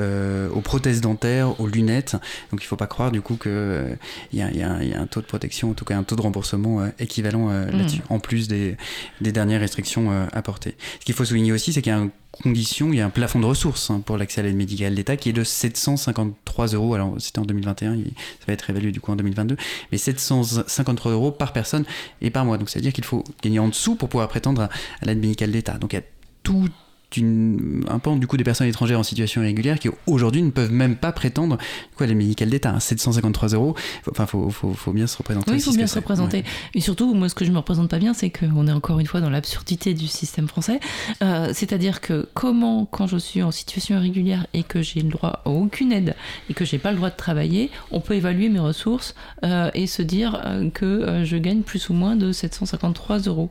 aux 0.53 0.61
prothèses 0.61 1.01
dentaires, 1.01 1.59
aux 1.59 1.67
lunettes. 1.67 2.13
Donc 2.51 2.61
il 2.61 2.65
ne 2.65 2.67
faut 2.67 2.75
pas 2.75 2.87
croire 2.87 3.11
du 3.11 3.21
coup 3.21 3.35
qu'il 3.35 3.97
y, 4.33 4.37
y, 4.37 4.63
a 4.63 5.01
un 5.01 5.07
taux 5.07 5.21
de 5.21 5.25
protection, 5.25 5.71
en 5.71 5.73
tout 5.73 5.85
cas 5.85 5.97
un 5.97 6.03
taux 6.03 6.15
de 6.15 6.21
remboursement 6.21 6.87
équivalent 6.99 7.47
mmh. 7.47 7.77
là-dessus, 7.77 8.01
en 8.09 8.19
plus 8.19 8.47
des, 8.47 8.77
des 9.21 9.31
dernières 9.31 9.59
restrictions 9.59 10.27
apportées. 10.31 10.75
Ce 10.99 11.05
qu'il 11.05 11.15
faut 11.15 11.25
souligner 11.25 11.51
aussi, 11.51 11.73
c'est 11.73 11.81
qu'il 11.81 11.91
y 11.91 11.95
a 11.95 11.99
un 11.99 12.09
conditions, 12.43 12.91
il 12.91 12.97
y 12.97 13.01
a 13.01 13.05
un 13.05 13.09
plafond 13.09 13.39
de 13.39 13.45
ressources 13.45 13.89
hein, 13.89 14.01
pour 14.05 14.17
l'accès 14.17 14.41
à 14.41 14.43
l'aide 14.43 14.55
médicale 14.55 14.95
d'État 14.95 15.17
qui 15.17 15.29
est 15.29 15.33
de 15.33 15.43
753 15.43 16.67
euros. 16.67 16.93
Alors 16.93 17.15
en 17.39 17.45
2021, 17.45 17.95
ça 17.95 18.01
va 18.47 18.53
être 18.53 18.69
évalué 18.69 18.91
du 18.91 18.99
coup 18.99 19.11
en 19.11 19.15
2022, 19.15 19.57
mais 19.91 19.97
753 19.97 21.11
euros 21.11 21.31
par 21.31 21.53
personne 21.53 21.85
et 22.21 22.29
par 22.29 22.45
mois. 22.45 22.57
Donc 22.57 22.69
c'est 22.69 22.79
à 22.79 22.81
dire 22.81 22.93
qu'il 22.93 23.03
faut 23.03 23.23
gagner 23.41 23.59
en 23.59 23.67
dessous 23.67 23.95
pour 23.95 24.09
pouvoir 24.09 24.27
prétendre 24.27 24.63
à, 24.63 24.69
à 25.01 25.05
l'aide 25.05 25.19
médicale 25.19 25.51
d'État. 25.51 25.77
Donc 25.77 25.93
il 25.93 25.97
y 25.97 25.99
a 25.99 26.03
tout 26.43 26.69
un 27.17 27.99
pan 27.99 28.15
du 28.15 28.27
coup 28.27 28.37
des 28.37 28.43
personnes 28.43 28.67
étrangères 28.67 28.99
en 28.99 29.03
situation 29.03 29.41
irrégulière 29.41 29.79
qui 29.79 29.89
aujourd'hui 30.07 30.41
ne 30.41 30.51
peuvent 30.51 30.71
même 30.71 30.95
pas 30.95 31.11
prétendre 31.11 31.57
quoi 31.95 32.07
les 32.07 32.15
médicales 32.15 32.49
d'État 32.49 32.77
753 32.79 33.53
hein, 33.53 33.57
euros. 33.57 33.75
Enfin 34.09 34.25
faut, 34.25 34.49
faut, 34.49 34.73
faut, 34.73 34.91
bien 34.91 35.07
se 35.07 35.17
représenter 35.17 35.51
oui 35.51 35.57
il 35.57 35.63
faut 35.63 35.73
bien 35.73 35.87
se 35.87 35.95
représenter. 35.95 36.43
Et 36.73 36.81
surtout 36.81 37.13
moi 37.13 37.29
ce 37.29 37.35
que 37.35 37.45
je 37.45 37.51
me 37.51 37.57
représente 37.57 37.89
pas 37.89 37.99
bien 37.99 38.13
c'est 38.13 38.29
qu'on 38.29 38.67
est 38.67 38.71
encore 38.71 38.99
une 38.99 39.07
fois 39.07 39.21
dans 39.21 39.29
l'absurdité 39.29 39.93
du 39.93 40.07
système 40.07 40.47
français. 40.47 40.79
Euh, 41.23 41.51
c'est-à-dire 41.53 42.01
que 42.01 42.27
comment 42.33 42.85
quand 42.85 43.07
je 43.07 43.17
suis 43.17 43.43
en 43.43 43.51
situation 43.51 43.95
irrégulière 43.95 44.47
et 44.53 44.63
que 44.63 44.81
j'ai 44.81 45.01
le 45.01 45.09
droit 45.09 45.41
à 45.45 45.49
aucune 45.49 45.91
aide 45.91 46.15
et 46.49 46.53
que 46.53 46.65
j'ai 46.65 46.77
pas 46.77 46.91
le 46.91 46.97
droit 46.97 47.09
de 47.09 47.15
travailler 47.15 47.71
on 47.91 47.99
peut 47.99 48.15
évaluer 48.15 48.49
mes 48.49 48.59
ressources 48.59 49.15
euh, 49.43 49.69
et 49.73 49.87
se 49.87 50.01
dire 50.01 50.41
euh, 50.45 50.69
que 50.69 51.23
je 51.23 51.37
gagne 51.37 51.61
plus 51.61 51.89
ou 51.89 51.93
moins 51.93 52.15
de 52.15 52.31
753 52.31 53.19
euros 53.19 53.49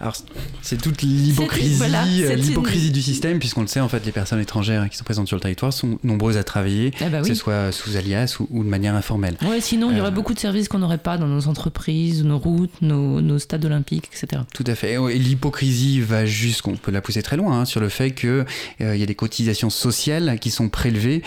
alors, 0.00 0.16
c'est 0.62 0.80
toute 0.80 1.02
l'hypocrisie, 1.02 1.78
euh, 2.24 2.34
l'hypocrisie 2.34 2.90
du 2.90 3.02
système, 3.02 3.38
puisqu'on 3.38 3.60
le 3.60 3.66
sait, 3.66 3.80
en 3.80 3.88
fait, 3.88 4.06
les 4.06 4.12
personnes 4.12 4.40
étrangères 4.40 4.88
qui 4.88 4.96
sont 4.96 5.04
présentes 5.04 5.28
sur 5.28 5.36
le 5.36 5.42
territoire 5.42 5.74
sont 5.74 5.98
nombreuses 6.02 6.38
à 6.38 6.44
travailler, 6.44 6.92
ah 7.02 7.10
bah 7.10 7.20
que 7.20 7.28
ce 7.28 7.34
soit 7.34 7.70
sous 7.70 7.98
alias 7.98 8.38
ou, 8.48 8.64
de 8.64 8.68
manière 8.68 8.94
informelle. 8.94 9.36
Ouais, 9.42 9.60
sinon, 9.60 9.90
il 9.90 9.98
y 9.98 10.00
aurait 10.00 10.08
euh, 10.08 10.12
beaucoup 10.12 10.32
de 10.32 10.38
services 10.38 10.68
qu'on 10.68 10.78
n'aurait 10.78 10.96
pas 10.96 11.18
dans 11.18 11.26
nos 11.26 11.48
entreprises, 11.48 12.24
nos 12.24 12.38
routes, 12.38 12.80
nos, 12.80 13.38
stades 13.38 13.66
olympiques, 13.66 14.08
etc. 14.10 14.42
Tout 14.54 14.64
à 14.66 14.74
fait. 14.74 14.94
Et 14.94 15.18
l'hypocrisie 15.18 16.00
va 16.00 16.24
jusqu'on 16.24 16.76
peut 16.76 16.90
la 16.90 17.02
pousser 17.02 17.22
très 17.22 17.36
loin, 17.36 17.60
hein, 17.60 17.64
sur 17.66 17.80
le 17.80 17.90
fait 17.90 18.12
qu'il 18.12 18.46
euh, 18.80 18.96
y 18.96 19.02
a 19.02 19.06
des 19.06 19.14
cotisations 19.14 19.68
sociales 19.68 20.38
qui 20.40 20.50
sont 20.50 20.70
prélevées 20.70 21.22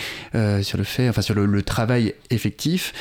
sur 0.62 0.78
le 0.78 0.84
fait, 0.84 1.08
enfin, 1.08 1.22
sur 1.22 1.34
le, 1.34 1.62
travail 1.62 2.14
effectif 2.30 2.92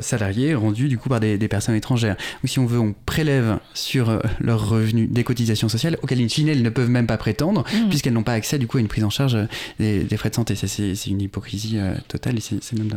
salarié 0.00 0.54
rendu 0.54 0.88
du 0.88 0.98
coup 0.98 1.08
par 1.08 1.20
des, 1.20 1.38
des 1.38 1.48
personnes 1.48 1.76
étrangères. 1.76 2.16
Ou 2.42 2.48
si 2.48 2.58
on 2.58 2.66
veut, 2.66 2.80
on 2.80 2.94
prélève 3.06 3.58
sur 3.74 4.18
leur 4.40 4.71
revenus 4.72 5.08
des 5.10 5.24
cotisations 5.24 5.68
sociales 5.68 5.98
auxquelles, 6.02 6.20
in 6.20 6.28
fine, 6.28 6.48
elles 6.48 6.62
ne 6.62 6.70
peuvent 6.70 6.90
même 6.90 7.06
pas 7.06 7.16
prétendre, 7.16 7.62
mmh. 7.62 7.88
puisqu'elles 7.88 8.12
n'ont 8.12 8.22
pas 8.22 8.32
accès 8.32 8.58
du 8.58 8.66
coup 8.66 8.78
à 8.78 8.80
une 8.80 8.88
prise 8.88 9.04
en 9.04 9.10
charge 9.10 9.36
des, 9.78 10.06
frais 10.16 10.30
de 10.30 10.34
santé. 10.34 10.54
C'est 10.54 11.06
une 11.06 11.20
hypocrisie 11.20 11.78
euh, 11.78 11.94
totale 12.08 12.38
et 12.38 12.40
c'est 12.40 12.72
même 12.72 12.90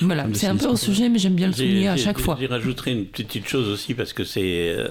Voilà, 0.00 0.26
c'est 0.32 0.46
un 0.46 0.56
peu 0.56 0.66
au 0.66 0.76
sujet, 0.76 1.08
mais 1.08 1.18
j'aime 1.18 1.34
bien 1.34 1.48
le 1.48 1.52
souligner 1.52 1.88
à 1.88 1.96
chaque 1.96 2.18
fois. 2.18 2.36
J'y 2.38 2.46
rajouterai 2.46 2.92
une 2.92 3.06
petite 3.06 3.46
chose 3.46 3.68
aussi, 3.68 3.94
parce 3.94 4.12
que 4.12 4.24
c'est 4.24 4.70
euh, 4.70 4.88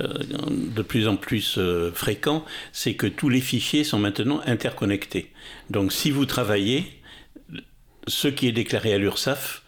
euh, 0.00 0.08
de 0.48 0.82
plus 0.82 1.08
en 1.08 1.16
plus 1.16 1.58
fréquent, 1.94 2.44
c'est 2.72 2.94
que 2.94 3.06
tous 3.06 3.28
les 3.28 3.40
fichiers 3.40 3.84
sont 3.84 3.98
maintenant 3.98 4.40
interconnectés. 4.46 5.30
Donc 5.70 5.92
si 5.92 6.10
vous 6.10 6.26
travaillez, 6.26 6.86
ce 8.06 8.28
qui 8.28 8.48
est 8.48 8.52
déclaré 8.52 8.92
à 8.94 8.98
l'URSSAF, 8.98 9.62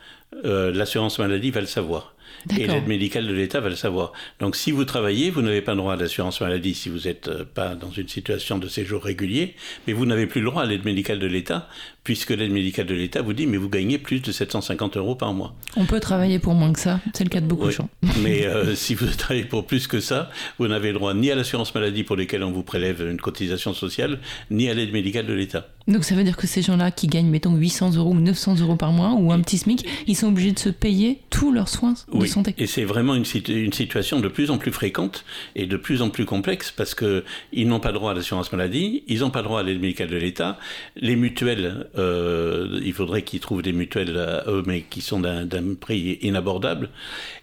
l'assurance 0.45 1.19
maladie 1.19 1.51
va 1.51 1.61
le 1.61 1.67
savoir. 1.67 2.15
Et 2.59 2.67
l'aide 2.67 2.87
médicale 2.87 3.27
de 3.27 3.33
l'État 3.33 3.61
va 3.61 3.69
le 3.69 3.77
savoir. 3.77 4.13
Donc 4.39 4.57
si 4.57 4.71
vous 4.71 4.85
travaillez, 4.85 5.31
vous 5.31 5.43
n'avez 5.43 5.61
pas 5.61 5.73
le 5.73 5.79
droit 5.79 5.93
à 5.95 5.97
l'assurance 5.97 6.41
maladie 6.41 6.75
si 6.75 6.89
vous 6.89 7.01
n'êtes 7.01 7.29
euh, 7.29 7.45
pas 7.45 7.75
dans 7.75 7.91
une 7.91 8.09
situation 8.09 8.59
de 8.59 8.69
séjour 8.69 9.03
régulier, 9.03 9.55
mais 9.87 9.93
vous 9.93 10.07
n'avez 10.07 10.27
plus 10.27 10.41
le 10.41 10.47
droit 10.47 10.63
à 10.63 10.67
l'aide 10.67 10.85
médicale 10.85 11.19
de 11.19 11.27
l'État, 11.27 11.69
puisque 12.05 12.31
l'aide 12.31 12.53
médicale 12.53 12.87
de 12.87 12.95
l'État 12.95 13.23
vous 13.23 13.33
dit, 13.33 13.47
mais 13.47 13.57
vous 13.57 13.69
gagnez 13.69 13.99
plus 13.99 14.21
de 14.21 14.33
750 14.33 14.97
euros 14.97 15.15
par 15.15 15.33
mois. 15.35 15.55
On 15.77 15.87
peut 15.87 16.01
travailler 16.01 16.39
pour 16.39 16.55
moins 16.55 16.73
que 16.73 16.81
ça, 16.81 17.01
c'est 17.15 17.25
le 17.25 17.31
cas 17.31 17.41
de 17.41 17.47
beaucoup 17.47 17.67
de 17.67 17.73
gens. 17.73 17.89
mais 18.23 18.47
euh, 18.47 18.75
si 18.75 18.95
vous 18.95 19.07
travaillez 19.07 19.45
pour 19.45 19.67
plus 19.67 19.87
que 19.87 20.01
ça, 20.01 20.31
vous 20.59 20.69
n'avez 20.69 20.89
le 20.89 20.95
droit 20.95 21.15
ni 21.15 21.31
à 21.31 21.35
l'assurance 21.35 21.75
maladie 21.75 22.05
pour 22.05 22.17
lesquelles 22.17 22.43
on 22.43 22.53
vous 22.53 22.63
prélève 22.63 23.07
une 23.09 23.21
cotisation 23.21 23.75
sociale, 23.75 24.19
ni 24.51 24.69
à 24.69 24.75
l'aide 24.75 24.93
médicale 24.93 25.27
de 25.27 25.35
l'État. 25.35 25.69
Donc 25.89 26.05
ça 26.05 26.15
veut 26.15 26.25
dire 26.25 26.37
que 26.37 26.47
ces 26.47 26.63
gens-là 26.63 26.91
qui 26.91 27.07
gagnent, 27.07 27.29
mettons, 27.31 27.57
800 27.57 27.97
euros 27.97 28.11
ou 28.11 28.21
900 28.21 28.61
euros 28.61 28.77
par 28.77 28.93
mois, 28.93 29.15
ou 29.19 29.33
un 29.33 29.41
petit 29.41 29.59
SMIC, 29.59 29.87
ils 30.07 30.17
sont 30.17 30.29
obligés 30.29 30.53
de 30.53 30.59
se 30.59 30.69
payer 30.69 31.21
tous 31.31 31.53
leurs 31.53 31.69
soins 31.69 31.95
de 32.13 32.27
santé. 32.27 32.55
Et 32.59 32.67
c'est 32.67 32.85
vraiment 32.85 33.15
une, 33.15 33.25
une, 33.49 33.73
situation 33.73 34.21
de 34.21 34.29
plus 34.29 34.51
en 34.51 34.59
plus 34.59 34.73
fréquente 34.73 35.25
et 35.57 35.67
de 35.67 35.77
plus 35.77 36.03
en 36.03 36.11
plus 36.11 36.27
complexe 36.27 36.71
parce 36.71 36.95
qu'ils 36.95 37.67
n'ont 37.67 37.81
pas 37.81 37.93
droit 37.93 38.13
à 38.13 38.15
l'assurance 38.15 38.53
maladie, 38.53 39.03
ils 39.09 39.21
n'ont 39.21 39.31
pas 39.31 39.43
droit 39.43 39.61
à 39.61 39.63
l'aide 39.63 39.81
médicale 39.81 40.09
de 40.09 40.17
l'État, 40.17 40.59
les 40.97 41.17
mutuelles, 41.17 41.89
euh, 41.99 42.81
il 42.85 42.93
faudrait 42.93 43.23
qu'ils 43.23 43.41
trouvent 43.41 43.63
des 43.63 43.73
mutuelles 43.73 44.17
eux, 44.47 44.63
mais 44.67 44.83
qui 44.83 45.01
sont 45.01 45.21
d'un 45.21 45.75
prix 45.75 46.19
inabordable. 46.23 46.91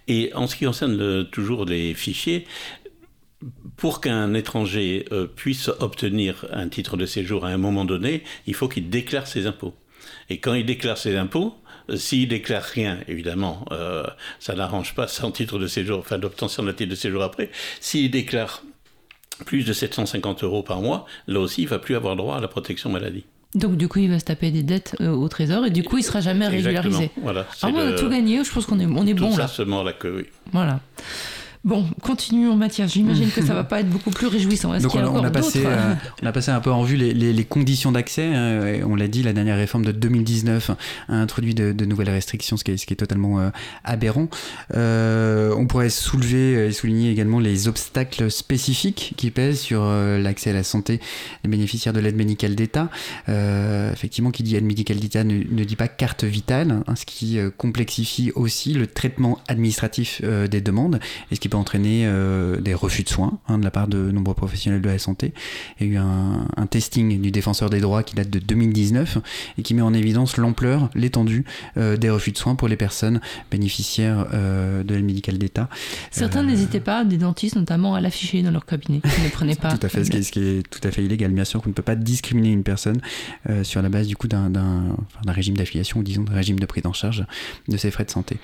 Et 0.08 0.32
en 0.34 0.48
ce 0.48 0.56
qui 0.56 0.66
concerne 0.66 1.26
toujours 1.26 1.66
les 1.66 1.94
fichiers, 1.94 2.46
pour 3.76 4.02
qu'un 4.02 4.34
étranger 4.34 5.06
euh, 5.12 5.28
puisse 5.28 5.70
obtenir 5.80 6.46
un 6.52 6.70
titre 6.70 6.98
de 6.98 7.06
séjour 7.06 7.46
à 7.46 7.50
un 7.50 7.58
moment 7.58 7.86
donné, 7.86 8.24
il 8.48 8.56
faut 8.56 8.68
qu'il 8.68 8.90
déclare 8.90 9.28
ses 9.28 9.46
impôts. 9.46 9.76
Et 10.30 10.40
quand 10.40 10.54
il 10.54 10.66
déclare 10.66 10.98
ses 10.98 11.16
impôts, 11.16 11.56
euh, 11.90 11.98
s'il 11.98 12.28
déclare 12.30 12.64
rien, 12.64 13.00
évidemment, 13.08 13.66
ça 14.40 14.56
n'arrange 14.56 14.96
pas 14.96 15.08
son 15.08 15.32
titre 15.32 15.60
de 15.60 15.68
séjour, 15.68 16.00
enfin 16.00 16.18
d'obtention 16.18 16.64
d'un 16.64 16.74
titre 16.74 16.92
de 16.92 16.96
séjour 16.96 17.22
après. 17.22 17.52
S'il 17.80 18.10
déclare 18.10 18.64
plus 19.46 19.64
de 19.64 19.74
750 19.74 20.44
euros 20.44 20.64
par 20.64 20.82
mois, 20.82 21.06
là 21.28 21.40
aussi, 21.40 21.64
il 21.64 21.68
va 21.68 21.80
plus 21.80 21.96
avoir 21.96 22.16
droit 22.16 22.38
à 22.38 22.42
la 22.42 22.48
protection 22.48 22.90
maladie. 22.90 23.26
Donc 23.58 23.76
du 23.76 23.88
coup, 23.88 24.00
il 24.00 24.10
va 24.10 24.20
se 24.20 24.26
taper 24.26 24.52
des 24.52 24.64
dettes 24.64 24.96
au 25.00 25.28
trésor 25.28 25.66
et 25.66 25.70
du 25.70 25.84
coup, 25.84 25.98
il 25.98 26.04
sera 26.04 26.22
jamais 26.22 26.48
régularisé. 26.48 27.12
Voilà, 27.22 27.46
ah, 27.62 27.70
on 27.74 27.78
a 27.78 27.94
tout 27.94 28.10
gagné. 28.10 28.44
Je 28.44 28.52
pense 28.52 28.66
qu'on 28.66 28.80
est, 28.80 28.86
on 28.86 29.06
est 29.06 29.14
bon 29.14 29.36
là. 29.36 29.48
Seulement 29.48 29.84
là 29.84 29.94
que 29.94 30.08
oui. 30.08 30.26
Voilà. 30.52 30.80
Bon, 31.64 31.86
continuons 32.02 32.56
Mathias. 32.56 32.94
J'imagine 32.94 33.30
que 33.30 33.42
ça 33.42 33.54
va 33.56 33.64
pas 33.64 33.80
être 33.80 33.90
beaucoup 33.90 34.12
plus 34.12 34.28
réjouissant. 34.28 34.78
Donc 34.80 34.94
on, 34.96 35.24
a 35.24 35.32
passé, 35.32 35.64
euh, 35.66 35.94
on 36.22 36.26
a 36.26 36.32
passé 36.32 36.52
un 36.52 36.60
peu 36.60 36.72
en 36.72 36.84
vue 36.84 36.96
les, 36.96 37.46
conditions 37.46 37.92
d'accès. 37.92 38.34
Hein, 38.34 38.82
on 38.86 38.96
l'a 38.96 39.08
dit, 39.08 39.24
la 39.24 39.34
dernière 39.34 39.58
réforme 39.58 39.86
de 39.86 39.92
2019 39.92 40.72
a 41.10 41.14
introduit 41.16 41.56
de, 41.56 41.86
nouvelles 41.86 42.10
restrictions, 42.10 42.58
ce 42.58 42.64
qui 42.64 42.72
est, 42.72 42.96
totalement 42.96 43.40
euh, 43.40 43.50
aberrant. 43.84 44.28
Euh, 44.76 45.54
on 45.58 45.68
pourrait 45.68 45.90
soulever 45.90 46.68
et 46.68 46.72
souligner 46.72 47.12
également 47.12 47.40
les 47.40 47.68
obstacles 47.68 48.30
spécifiques 48.32 49.14
qui 49.18 49.32
pèsent 49.32 49.60
sur 49.60 49.86
l'accès 49.86 50.52
à 50.52 50.54
la 50.54 50.64
santé 50.64 51.00
des 51.44 51.50
bénéficiaires 51.50 51.94
de 51.94 52.00
l'aide 52.00 52.16
médicale 52.16 52.56
d'État. 52.56 52.90
effectivement, 53.28 54.32
qui 54.32 54.44
dit 54.44 54.56
aide 54.56 54.66
médicale 54.66 54.98
d'État 54.98 55.24
ne, 55.24 55.64
dit 55.64 55.76
pas 55.76 55.88
carte 55.88 56.24
vitale, 56.24 56.84
hein, 56.88 56.96
ce 56.96 57.06
qui 57.06 57.40
complexifie 57.58 58.32
aussi 58.36 58.74
le 58.74 58.88
traitement 58.88 59.40
administratif 59.48 60.22
des 60.22 60.62
demandes 60.62 61.00
et 61.32 61.36
ce 61.36 61.40
qui 61.40 61.47
peut 61.50 61.58
entraîner 61.58 62.04
euh, 62.06 62.60
des 62.60 62.74
refus 62.74 63.04
de 63.04 63.10
soins 63.10 63.40
hein, 63.48 63.58
de 63.58 63.64
la 63.64 63.72
part 63.72 63.88
de 63.88 64.12
nombreux 64.12 64.34
professionnels 64.34 64.82
de 64.82 64.90
la 64.90 65.00
santé. 65.00 65.34
Il 65.80 65.88
y 65.88 65.90
a 65.90 65.94
eu 65.94 65.98
un, 65.98 66.66
testing 66.70 67.22
du 67.22 67.32
défenseur 67.32 67.70
des 67.70 67.80
droits 67.80 68.04
qui 68.04 68.16
date 68.16 68.30
de 68.30 68.40
2019 68.40 69.20
et 69.58 69.62
qui 69.62 69.74
met 69.74 69.82
en 69.82 69.94
évidence 69.94 70.38
l'ampleur, 70.38 70.90
l'étendue 70.96 71.46
euh, 71.78 71.96
des 71.96 72.10
refus 72.10 72.32
de 72.32 72.38
soins 72.38 72.56
pour 72.56 72.68
les 72.68 72.76
personnes 72.76 73.22
bénéficiaires 73.52 74.28
euh, 74.34 74.84
de 74.84 74.96
l'aide 74.96 75.06
médicale 75.06 75.38
d'État. 75.38 75.70
Certains 76.12 76.44
n'hésitaient 76.44 76.82
pas, 76.82 77.06
des 77.06 77.18
dentistes 77.18 77.56
notamment, 77.56 77.96
à 77.96 78.02
l'afficher 78.02 78.42
dans 78.42 78.52
leur 78.52 78.66
cabinet. 78.66 79.02
Ils 79.18 79.24
ne 79.24 79.30
prenaient 79.30 79.56
pas. 79.56 79.78
tout 79.78 79.86
à 79.86 79.90
fait, 79.90 80.04
ce 80.04 80.32
qui, 80.32 80.40
est, 80.40 80.70
tout 80.70 80.86
à 80.86 80.92
fait 80.92 81.04
illégal. 81.04 81.32
Bien 81.32 81.46
sûr 81.46 81.62
qu'on 81.62 81.70
ne 81.70 81.74
peut 81.74 81.82
pas 81.82 81.96
discriminer 81.96 82.52
une 82.52 82.64
personne 82.64 83.00
sur 83.64 83.82
la 83.82 83.90
base 83.90 84.08
du 84.08 84.16
coup 84.16 84.28
d'un 84.28 84.98
régime 85.28 85.56
d'affiliation 85.56 86.00
ou 86.00 86.04
disons 86.04 86.24
d'un 86.24 86.34
régime 86.34 86.60
de 86.60 86.66
prise 86.66 86.86
en 86.86 86.94
charge 86.94 87.26
de 87.68 87.78
ses 87.78 87.92
frais 87.92 88.06
de 88.06 88.12
santé. 88.12 88.38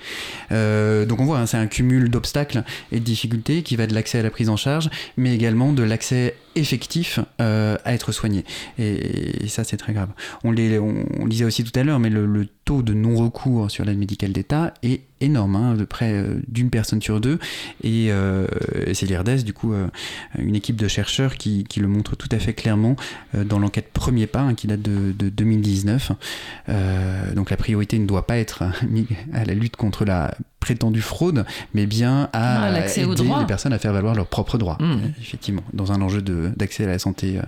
donc 0.50 1.20
on 1.20 1.24
voit, 1.24 1.40
hein, 1.40 1.46
c'est 1.46 1.56
un 1.56 1.66
cumul 1.66 2.08
d'obstacles 2.08 2.64
et 2.94 3.00
de 3.00 3.04
difficultés 3.04 3.62
qui 3.62 3.76
va 3.76 3.86
de 3.86 3.94
l'accès 3.94 4.20
à 4.20 4.22
la 4.22 4.30
prise 4.30 4.48
en 4.48 4.56
charge, 4.56 4.88
mais 5.16 5.34
également 5.34 5.72
de 5.72 5.82
l'accès 5.82 6.36
effectif 6.56 7.20
euh, 7.40 7.76
à 7.84 7.94
être 7.94 8.12
soigné. 8.12 8.44
Et, 8.78 9.48
ça, 9.48 9.64
c'est 9.64 9.76
très 9.76 9.92
grave. 9.92 10.08
On, 10.42 10.50
les, 10.50 10.78
on, 10.78 11.26
disait 11.26 11.44
aussi 11.44 11.64
tout 11.64 11.78
à 11.78 11.84
l'heure, 11.84 11.98
mais 11.98 12.10
le, 12.10 12.48
taux 12.64 12.82
de 12.82 12.94
non-recours 12.94 13.70
sur 13.70 13.84
l'aide 13.84 13.98
médicale 13.98 14.32
d'État 14.32 14.72
est 14.82 15.02
énorme, 15.20 15.54
hein, 15.54 15.74
de 15.74 15.84
près 15.84 16.12
euh, 16.12 16.40
d'une 16.48 16.70
personne 16.70 17.02
sur 17.02 17.20
deux. 17.20 17.38
Et 17.82 18.06
euh, 18.10 18.46
c'est 18.94 19.04
l'IRDES, 19.04 19.42
du 19.44 19.52
coup, 19.52 19.74
une 20.38 20.54
équipe 20.54 20.76
de 20.76 20.88
chercheurs 20.88 21.34
qui, 21.34 21.64
qui, 21.64 21.80
le 21.80 21.88
montre 21.88 22.16
tout 22.16 22.28
à 22.32 22.38
fait 22.38 22.54
clairement 22.54 22.96
dans 23.34 23.58
l'enquête 23.58 23.90
Premier 23.92 24.26
Pas, 24.26 24.40
hein, 24.40 24.54
qui 24.54 24.66
date 24.66 24.80
de, 24.80 25.12
de 25.12 25.28
2019. 25.28 26.12
donc 27.34 27.50
la 27.50 27.56
priorité 27.58 27.98
ne 27.98 28.06
doit 28.06 28.26
pas 28.26 28.38
être 28.38 28.62
à 29.34 29.44
la 29.44 29.52
lutte 29.52 29.76
contre 29.76 30.06
la 30.06 30.34
prétendue 30.64 31.02
fraude, 31.02 31.44
mais 31.74 31.84
bien 31.84 32.30
à 32.32 32.64
ah, 32.64 32.88
aider 32.88 33.22
les 33.38 33.46
personnes 33.46 33.74
à 33.74 33.78
faire 33.78 33.92
valoir 33.92 34.14
leurs 34.14 34.26
propres 34.26 34.56
droits, 34.56 34.78
mmh. 34.80 34.96
effectivement, 35.20 35.62
dans 35.74 35.92
un 35.92 36.00
enjeu 36.00 36.22
d'accès 36.56 36.84
à 36.84 36.88
la 36.88 36.98
santé 36.98 37.38
euh, 37.38 37.42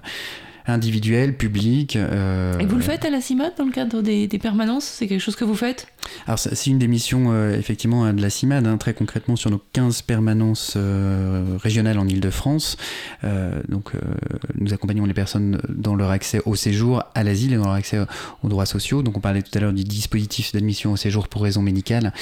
individuelle, 0.67 1.37
publique. 1.37 1.97
Euh, 1.97 2.59
Et 2.59 2.67
vous 2.67 2.77
le 2.77 2.83
faites 2.83 3.05
à 3.05 3.11
la 3.11 3.21
CIMAD 3.21 3.53
dans 3.57 3.65
le 3.65 3.71
cadre 3.71 4.03
des, 4.03 4.29
permanences? 4.41 4.85
C'est 4.85 5.07
quelque 5.07 5.21
chose 5.21 5.37
que 5.37 5.45
vous 5.45 5.55
faites? 5.55 5.87
Alors 6.27 6.39
c'est 6.39 6.67
une 6.67 6.79
des 6.79 6.89
missions 6.89 7.33
euh, 7.33 7.57
effectivement 7.57 8.13
de 8.13 8.21
la 8.21 8.31
CIMAD, 8.31 8.67
hein, 8.67 8.77
très 8.77 8.95
concrètement 8.95 9.37
sur 9.37 9.51
nos 9.51 9.61
15 9.73 10.03
permanences 10.03 10.75
euh, 10.77 11.57
régionales 11.59 11.99
en 11.99 12.09
Ile-de-France. 12.09 12.77
donc 13.69 13.93
nous 14.55 14.73
accompagnons 14.73 15.05
les 15.05 15.15
personnes 15.15 15.61
dans 15.69 15.95
leur 15.95 16.11
accès 16.11 16.41
au 16.45 16.55
séjour, 16.55 17.03
à 17.15 17.23
l'asile 17.23 17.53
et 17.53 17.57
dans 17.57 17.65
leur 17.65 17.75
accès 17.75 17.99
aux 18.43 18.49
droits 18.49 18.67
sociaux. 18.67 19.03
Donc 19.03 19.17
on 19.17 19.21
parlait 19.21 19.43
tout 19.43 19.57
à 19.57 19.61
l'heure 19.61 19.73
du 19.73 19.85
dispositif 19.85 20.53
d'admission 20.53 20.93
au 20.93 20.97
séjour 20.97 21.29
pour 21.29 21.43
raison 21.43 21.63
médicale. 21.63 22.13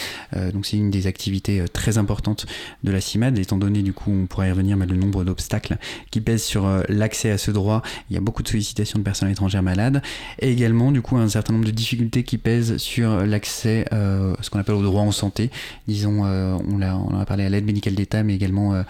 donc 0.52 0.66
c'est 0.66 0.76
une 0.76 0.90
des 0.90 1.06
activités 1.06 1.64
très 1.72 1.98
importantes 1.98 2.46
de 2.82 2.92
la 2.92 3.00
CIMAD, 3.00 3.38
étant 3.38 3.58
donné 3.58 3.82
du 3.82 3.92
coup, 3.92 4.10
on 4.10 4.26
pourrait 4.26 4.48
y 4.48 4.50
revenir, 4.50 4.76
mais 4.76 4.86
le 4.86 4.96
nombre 4.96 5.24
d'obstacles 5.24 5.76
qui 6.10 6.20
pèsent 6.20 6.44
sur 6.44 6.66
l'accès 6.88 7.30
à 7.30 7.38
ce 7.38 7.50
droit. 7.50 7.82
Il 8.10 8.14
y 8.14 8.16
a 8.16 8.20
beaucoup 8.20 8.42
de 8.42 8.48
sollicitations 8.48 8.98
de 8.98 9.04
personnes 9.04 9.30
étrangères 9.30 9.62
malades, 9.62 10.02
et 10.40 10.50
également 10.50 10.92
du 10.92 11.02
coup 11.02 11.16
un 11.16 11.28
certain 11.28 11.52
nombre 11.52 11.66
de 11.66 11.70
difficultés 11.70 12.22
qui 12.22 12.38
pèsent 12.38 12.76
sur 12.76 13.24
l'accès, 13.26 13.73
euh, 13.92 14.34
ce 14.40 14.50
qu'on 14.50 14.58
appelle 14.58 14.74
au 14.74 14.82
droit 14.82 15.02
en 15.02 15.12
santé. 15.12 15.50
Disons, 15.88 16.24
euh, 16.24 16.56
on, 16.70 16.82
a, 16.82 16.94
on 16.94 17.18
a 17.18 17.24
parlé 17.24 17.44
à 17.44 17.48
l'aide 17.48 17.64
médicale 17.64 17.94
d'État, 17.94 18.22
mais 18.22 18.34
également 18.34 18.74
euh, 18.74 18.82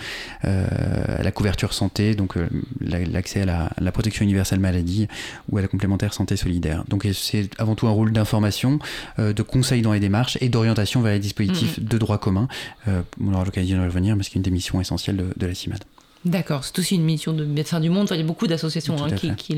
à 1.18 1.22
la 1.22 1.32
couverture 1.32 1.72
santé, 1.72 2.14
donc 2.14 2.34
l'accès 2.80 3.42
à 3.42 3.70
la, 3.78 3.92
protection 3.92 4.24
universelle 4.24 4.58
maladie 4.58 5.06
ou 5.48 5.58
à 5.58 5.62
la 5.62 5.68
complémentaire 5.68 6.12
santé 6.12 6.36
solidaire. 6.36 6.84
Donc 6.88 7.06
c'est 7.12 7.48
avant 7.58 7.74
tout 7.76 7.86
un 7.86 7.92
rôle 7.92 8.12
d'information, 8.12 8.78
de 9.18 9.42
conseil 9.42 9.82
dans 9.82 9.92
les 9.92 10.00
démarches 10.00 10.36
et 10.40 10.48
d'orientation 10.48 11.00
vers 11.00 11.12
les 11.12 11.20
dispositifs 11.20 11.78
mmh. 11.78 11.84
de 11.84 11.98
droit 11.98 12.18
commun. 12.18 12.48
on 12.88 13.32
aura 13.32 13.44
l'occasion 13.44 13.78
de 13.78 13.84
revenir, 13.84 14.16
y 14.16 14.18
a 14.18 14.30
une 14.34 14.42
des 14.42 14.50
missions 14.50 14.80
essentielles 14.80 15.16
de, 15.16 15.26
de 15.36 15.46
la 15.46 15.54
CIMAD. 15.54 15.84
D'accord, 16.24 16.64
c'est 16.64 16.78
aussi 16.78 16.94
une 16.94 17.04
mission 17.04 17.34
de 17.34 17.44
Médecins 17.44 17.80
du 17.80 17.90
Monde. 17.90 18.08
il 18.10 18.16
y 18.16 18.20
a 18.20 18.24
beaucoup 18.24 18.46
d'associations 18.46 18.96
hein, 19.02 19.10
qui, 19.10 19.34
qui, 19.34 19.56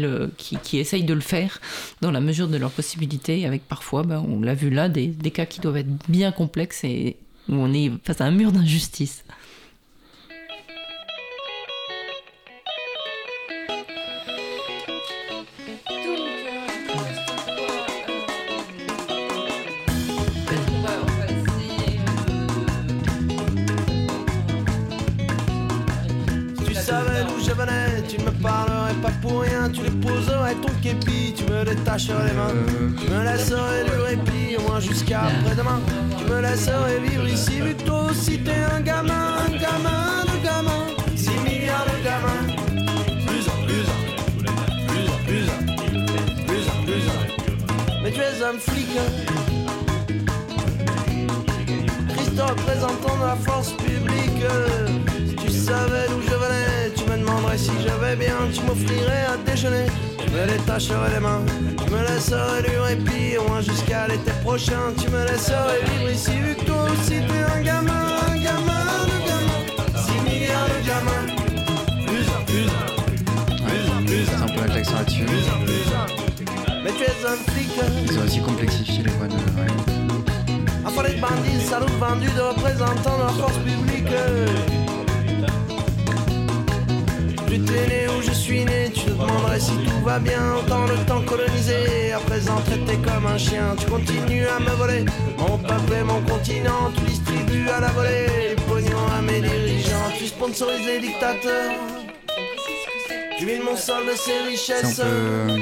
qui, 0.63 0.79
essayent 0.79 1.05
de 1.05 1.15
le 1.15 1.21
faire 1.21 1.61
dans 2.01 2.11
la 2.11 2.21
mesure 2.21 2.49
de 2.49 2.57
leurs 2.57 2.73
possibilités, 2.73 3.47
avec 3.47 3.67
parfois, 3.69 4.03
ben, 4.03 4.25
on 4.29 4.41
l'a 4.41 4.55
vu 4.55 4.71
là, 4.71 4.89
des, 4.89 5.07
des, 5.07 5.31
cas 5.31 5.47
qui 5.47 5.61
doivent 5.61 5.77
être 5.77 6.09
bien 6.09 6.33
complexes 6.33 6.83
et 6.83 7.17
où 7.49 7.55
on 7.55 7.73
est 7.73 7.93
face 8.03 8.21
à 8.21 8.25
un 8.25 8.33
mur 8.33 8.51
d'injustice. 8.51 9.25
Parlerais 28.47 28.95
pas 29.03 29.11
pour 29.21 29.41
rien, 29.41 29.69
tu 29.71 29.81
déposerais 29.81 30.55
ton 30.55 30.73
képi, 30.81 31.35
tu 31.37 31.45
me 31.51 31.65
détacherais 31.65 32.29
les 32.29 32.35
mains, 32.35 32.55
tu 32.99 33.11
me 33.11 33.25
laisserais 33.25 33.85
le 33.85 34.03
répit, 34.03 34.57
au 34.59 34.63
moins 34.63 34.81
jusqu'à 34.81 35.23
après-demain, 35.23 35.81
tu 36.17 36.25
me 36.25 36.41
laisserais 36.41 37.01
vivre 37.01 37.29
ici, 37.29 37.61
vu 37.61 37.75
toi 37.75 38.07
aussi 38.11 38.39
t'es 38.39 38.63
un 38.73 38.81
gamin, 38.81 39.39
un 39.47 39.51
gamin 39.51 40.25
de 40.31 40.45
gamin, 40.45 40.83
6 41.17 41.31
milliards 41.45 41.87
de 41.87 42.05
gamins. 42.05 42.45
Plus 43.27 43.45
un, 43.53 43.59
plus 43.67 43.87
un, 43.95 44.01
plus 44.87 45.07
un, 45.13 45.19
plus 45.27 45.47
un, 45.51 45.61
plus 46.47 46.65
un, 46.69 46.85
plus 46.85 47.05
un. 47.11 48.03
Mais 48.03 48.13
tu 48.13 48.21
es 48.21 48.43
un 48.45 48.59
flic. 48.59 48.87
Christ 52.15 52.41
représentant 52.41 53.17
de 53.17 53.27
la 53.27 53.37
force 53.37 53.73
publique. 53.73 54.45
Si 55.29 55.35
tu 55.35 55.51
savais 55.51 56.07
venais, 56.09 56.26
si 57.57 57.71
j'avais 57.83 58.17
bien, 58.17 58.37
tu 58.53 58.61
m'offrirais 58.63 59.27
à 59.33 59.37
déjeuner. 59.51 59.87
Tu 60.19 60.31
me 60.31 60.47
détacherais 60.47 61.15
les 61.15 61.21
mains, 61.21 61.43
tu 61.85 61.93
me 61.93 62.01
laisserais 62.03 62.63
du 62.63 62.79
répit, 62.79 63.39
au 63.39 63.49
moins 63.49 63.61
jusqu'à 63.61 64.09
l'été 64.09 64.33
prochain. 64.43 64.93
Tu 65.01 65.09
me 65.11 65.25
laisserais 65.25 65.81
vivre 65.85 66.11
ici, 66.11 66.33
vu 66.33 66.55
que 66.55 66.65
toi 66.65 66.85
aussi 66.93 67.21
t'es 67.21 67.53
un 67.55 67.63
gamin, 67.63 68.07
un 68.29 68.37
gamin 68.37 68.85
de 69.09 69.19
gamin. 69.29 69.61
6 69.95 70.13
milliards 70.31 70.69
de 70.69 70.87
gamins. 70.87 71.27
Plus 72.07 72.27
plus 72.47 72.67
plus 73.65 74.07
plus 74.07 74.25
C'est 74.27 74.43
un. 74.43 74.47
peu 74.47 74.67
là-dessus. 74.67 75.25
Plus 75.25 75.47
un. 75.49 76.83
Mais 76.85 76.93
tu 76.93 77.03
es 77.05 77.27
un 77.27 77.37
flic. 77.53 77.71
Ils 78.11 78.19
ont 78.19 78.25
aussi 78.25 78.41
complexifié 78.41 79.03
les 79.05 79.11
voix 79.13 79.29
de. 79.29 79.35
ouais. 79.35 79.73
Enfin 80.85 81.03
les 81.03 81.17
bandits, 81.17 81.65
salauds 81.69 81.87
vendus 81.99 82.31
de 82.37 82.41
représentants 82.41 83.19
de 83.19 83.23
la 83.23 83.29
force 83.41 83.59
publique. 83.59 84.86
Tu 87.57 87.63
t'es 87.63 87.87
né 87.87 88.07
où 88.09 88.21
je 88.21 88.33
suis 88.33 88.67
né, 88.67 88.91
tu 88.95 89.01
te 89.01 89.11
demanderais 89.13 89.59
si 89.59 89.71
tout 89.71 90.05
va 90.05 90.19
bien. 90.19 90.57
Autant 90.57 90.85
le 90.85 90.95
temps 91.07 91.23
colonisé, 91.23 92.13
à 92.13 92.19
présent 92.19 92.57
traité 92.67 92.99
comme 92.99 93.25
un 93.27 93.39
chien. 93.39 93.75
Tu 93.79 93.87
continues 93.87 94.47
à 94.47 94.61
me 94.61 94.69
voler 94.77 95.07
mon 95.39 95.57
peuple 95.57 95.95
et 95.99 96.05
mon 96.05 96.21
continent. 96.21 96.93
Tu 96.95 97.01
distribues 97.05 97.71
à 97.71 97.81
la 97.81 97.89
volée 97.89 98.27
les 98.51 98.57
pognons 98.57 99.07
à 99.19 99.23
mes 99.23 99.41
dirigeants. 99.41 100.11
Tu 100.19 100.27
sponsorises 100.27 100.85
les 100.87 101.01
dictateurs. 101.01 101.73
Tu 103.39 103.47
mines 103.47 103.63
mon 103.63 103.77
sol 103.77 104.05
de 104.05 104.13
C'est 104.17 104.39
richesses 104.51 104.97
peu. 104.97 105.03
euh, 105.07 105.59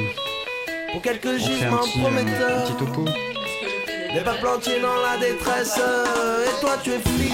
pour 0.94 1.00
quelques 1.02 1.36
gisements 1.36 1.76
petit, 1.78 1.98
euh, 1.98 2.02
prometteurs. 2.02 2.64
petit 2.64 2.74
topo. 2.76 3.04
Les 4.12 4.20
peuples 4.20 4.48
entiers 4.48 4.80
dans 4.80 4.96
la 4.96 5.16
détresse. 5.24 5.78
Et 5.78 6.60
toi, 6.60 6.76
tu 6.82 6.90
es 6.90 6.98
flic. 6.98 7.32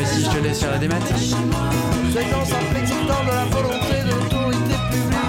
Le 0.00 0.06
récit, 0.06 0.24
je 0.24 0.30
te 0.30 0.42
laisse 0.42 0.60
faire 0.60 0.70
la 0.70 0.78
démat. 0.78 0.98
Dans 0.98 2.44
sa 2.46 2.56
flexitant 2.56 3.22
de 3.22 3.28
la 3.28 3.44
volonté 3.44 4.02
de 4.02 4.10
l'autorité 4.10 4.74
publique. 4.90 5.20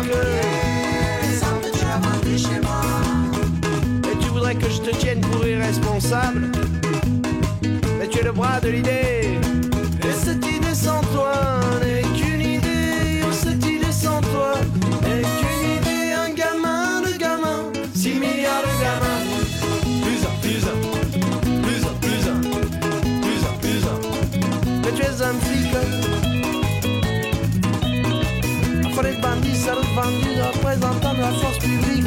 Et 4.05 4.17
tu 4.17 4.28
voudrais 4.30 4.55
que 4.55 4.69
je 4.69 4.80
te 4.80 4.95
tienne 4.95 5.19
pour 5.19 5.45
irresponsable. 5.45 6.51
Mais 7.99 8.07
tu 8.07 8.19
es 8.19 8.24
le 8.24 8.32
bras 8.32 8.61
de 8.61 8.69
l'idée. 8.69 9.39
Et 10.03 10.13
cette 10.24 10.45
idée 10.45 10.74
sans 10.74 11.01
toi 11.13 11.34
n'est 11.84 12.00
vendus, 29.95 30.41
représentants 30.53 31.13
de 31.13 31.21
la 31.21 31.31
force 31.31 31.57
publique. 31.59 32.05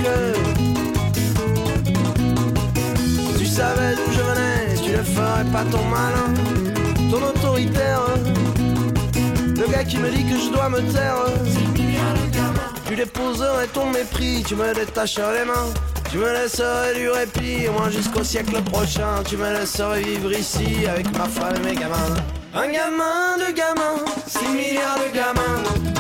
Tu 3.39 3.47
savais 3.47 3.95
d'où 3.97 4.13
je 4.13 4.21
venais, 4.21 4.75
tu 4.83 4.91
ne 4.93 5.03
ferais 5.03 5.45
pas 5.53 5.65
ton 5.71 5.85
malin, 5.85 6.35
ton 7.11 7.23
autoritaire. 7.23 8.03
Le 9.57 9.71
gars 9.71 9.85
qui 9.85 9.99
me 9.99 10.11
dit 10.11 10.25
que 10.25 10.39
je 10.39 10.51
dois 10.53 10.69
me 10.69 10.81
taire. 10.93 11.27
Tu 12.87 12.97
déposerais 12.97 13.67
ton 13.69 13.91
mépris, 13.91 14.45
tu 14.47 14.55
me 14.55 14.75
détacherais 14.75 15.41
les 15.41 15.45
mains. 15.45 15.73
Tu 16.11 16.19
me 16.19 16.33
laisserais 16.33 16.95
du 16.95 17.11
répit, 17.11 17.69
moins 17.69 17.91
jusqu'au 17.91 18.23
siècle 18.23 18.63
prochain. 18.63 19.23
Tu 19.27 19.37
me 19.37 19.53
laisserais 19.53 20.03
vivre 20.03 20.33
ici 20.33 20.87
avec 20.87 21.11
ma 21.17 21.25
femme 21.25 21.57
et 21.57 21.71
mes 21.71 21.75
gamins. 21.75 22.15
Un 22.55 22.69
gamin 22.69 23.37
de 23.39 23.53
gamins, 23.53 24.05
6 24.27 24.49
milliards 24.49 24.99
de 24.99 25.17
gamins. 25.17 25.94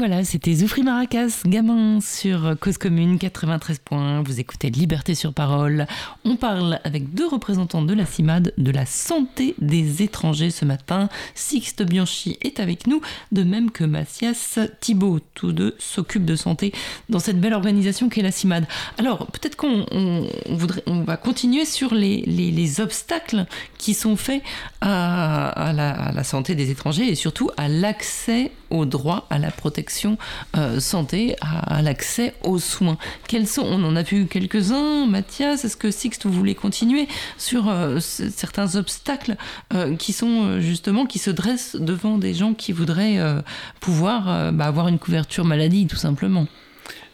Voilà, 0.00 0.24
c'était 0.24 0.54
Zoufri 0.54 0.82
Maracas, 0.82 1.42
gamin 1.44 2.00
sur 2.00 2.56
Cause 2.58 2.78
Commune 2.78 3.18
93 3.18 3.80
points. 3.80 4.22
Vous 4.22 4.40
écoutez 4.40 4.70
Liberté 4.70 5.14
sur 5.14 5.34
parole. 5.34 5.86
On 6.24 6.36
parle 6.36 6.80
avec 6.84 7.12
deux 7.12 7.28
représentants 7.28 7.82
de 7.82 7.92
la 7.92 8.06
CIMAD 8.06 8.54
de 8.56 8.70
la 8.70 8.86
santé 8.86 9.54
des 9.58 10.02
étrangers 10.02 10.50
ce 10.50 10.64
matin. 10.64 11.10
Sixte 11.34 11.82
Bianchi 11.82 12.38
est 12.40 12.60
avec 12.60 12.86
nous, 12.86 13.02
de 13.32 13.42
même 13.42 13.70
que 13.70 13.84
Mathias 13.84 14.58
Thibault. 14.80 15.20
Tous 15.34 15.52
deux 15.52 15.76
s'occupent 15.78 16.24
de 16.24 16.36
santé 16.36 16.72
dans 17.10 17.18
cette 17.18 17.38
belle 17.38 17.52
organisation 17.54 18.08
qu'est 18.08 18.22
la 18.22 18.32
CIMAD. 18.32 18.66
Alors, 18.96 19.26
peut-être 19.26 19.56
qu'on 19.56 19.84
on- 19.92 20.26
on 20.46 20.54
voudrait, 20.56 20.82
on 20.86 21.02
va 21.02 21.18
continuer 21.18 21.66
sur 21.66 21.92
les, 21.92 22.22
les- 22.22 22.50
les 22.50 22.80
obstacles 22.80 23.44
qui 23.76 23.92
sont 23.92 24.16
faits 24.16 24.42
à 24.80 25.72
la, 25.76 25.90
à 25.90 26.12
la 26.12 26.24
santé 26.24 26.54
des 26.54 26.70
étrangers 26.70 27.06
et 27.06 27.14
surtout 27.14 27.50
à 27.58 27.68
l'accès 27.68 28.50
au 28.70 28.84
droit 28.84 29.26
à 29.30 29.38
la 29.38 29.50
protection 29.50 30.18
euh, 30.56 30.80
santé, 30.80 31.36
à, 31.40 31.82
l'accès 31.82 32.34
aux 32.42 32.58
soins. 32.58 32.98
Quels 33.28 33.46
sont 33.46 33.62
On 33.62 33.84
en 33.84 33.96
a 33.96 34.02
vu 34.02 34.26
quelques-uns. 34.26 35.06
Mathias, 35.06 35.64
est-ce 35.64 35.76
que 35.76 35.90
Sixte, 35.90 36.26
vous 36.26 36.32
voulez 36.32 36.54
continuer 36.54 37.08
sur 37.36 37.68
euh, 37.68 37.98
certains 38.00 38.76
obstacles 38.76 39.36
euh, 39.74 39.96
qui 39.96 40.12
sont 40.12 40.60
justement 40.60 41.06
qui 41.06 41.18
se 41.18 41.30
dressent 41.30 41.76
devant 41.76 42.18
des 42.18 42.34
gens 42.34 42.54
qui 42.54 42.72
voudraient 42.72 43.18
pouvoir 43.80 44.52
bah, 44.52 44.66
avoir 44.66 44.88
une 44.88 44.98
couverture 44.98 45.44
maladie, 45.44 45.86
tout 45.86 45.96
simplement? 45.96 46.46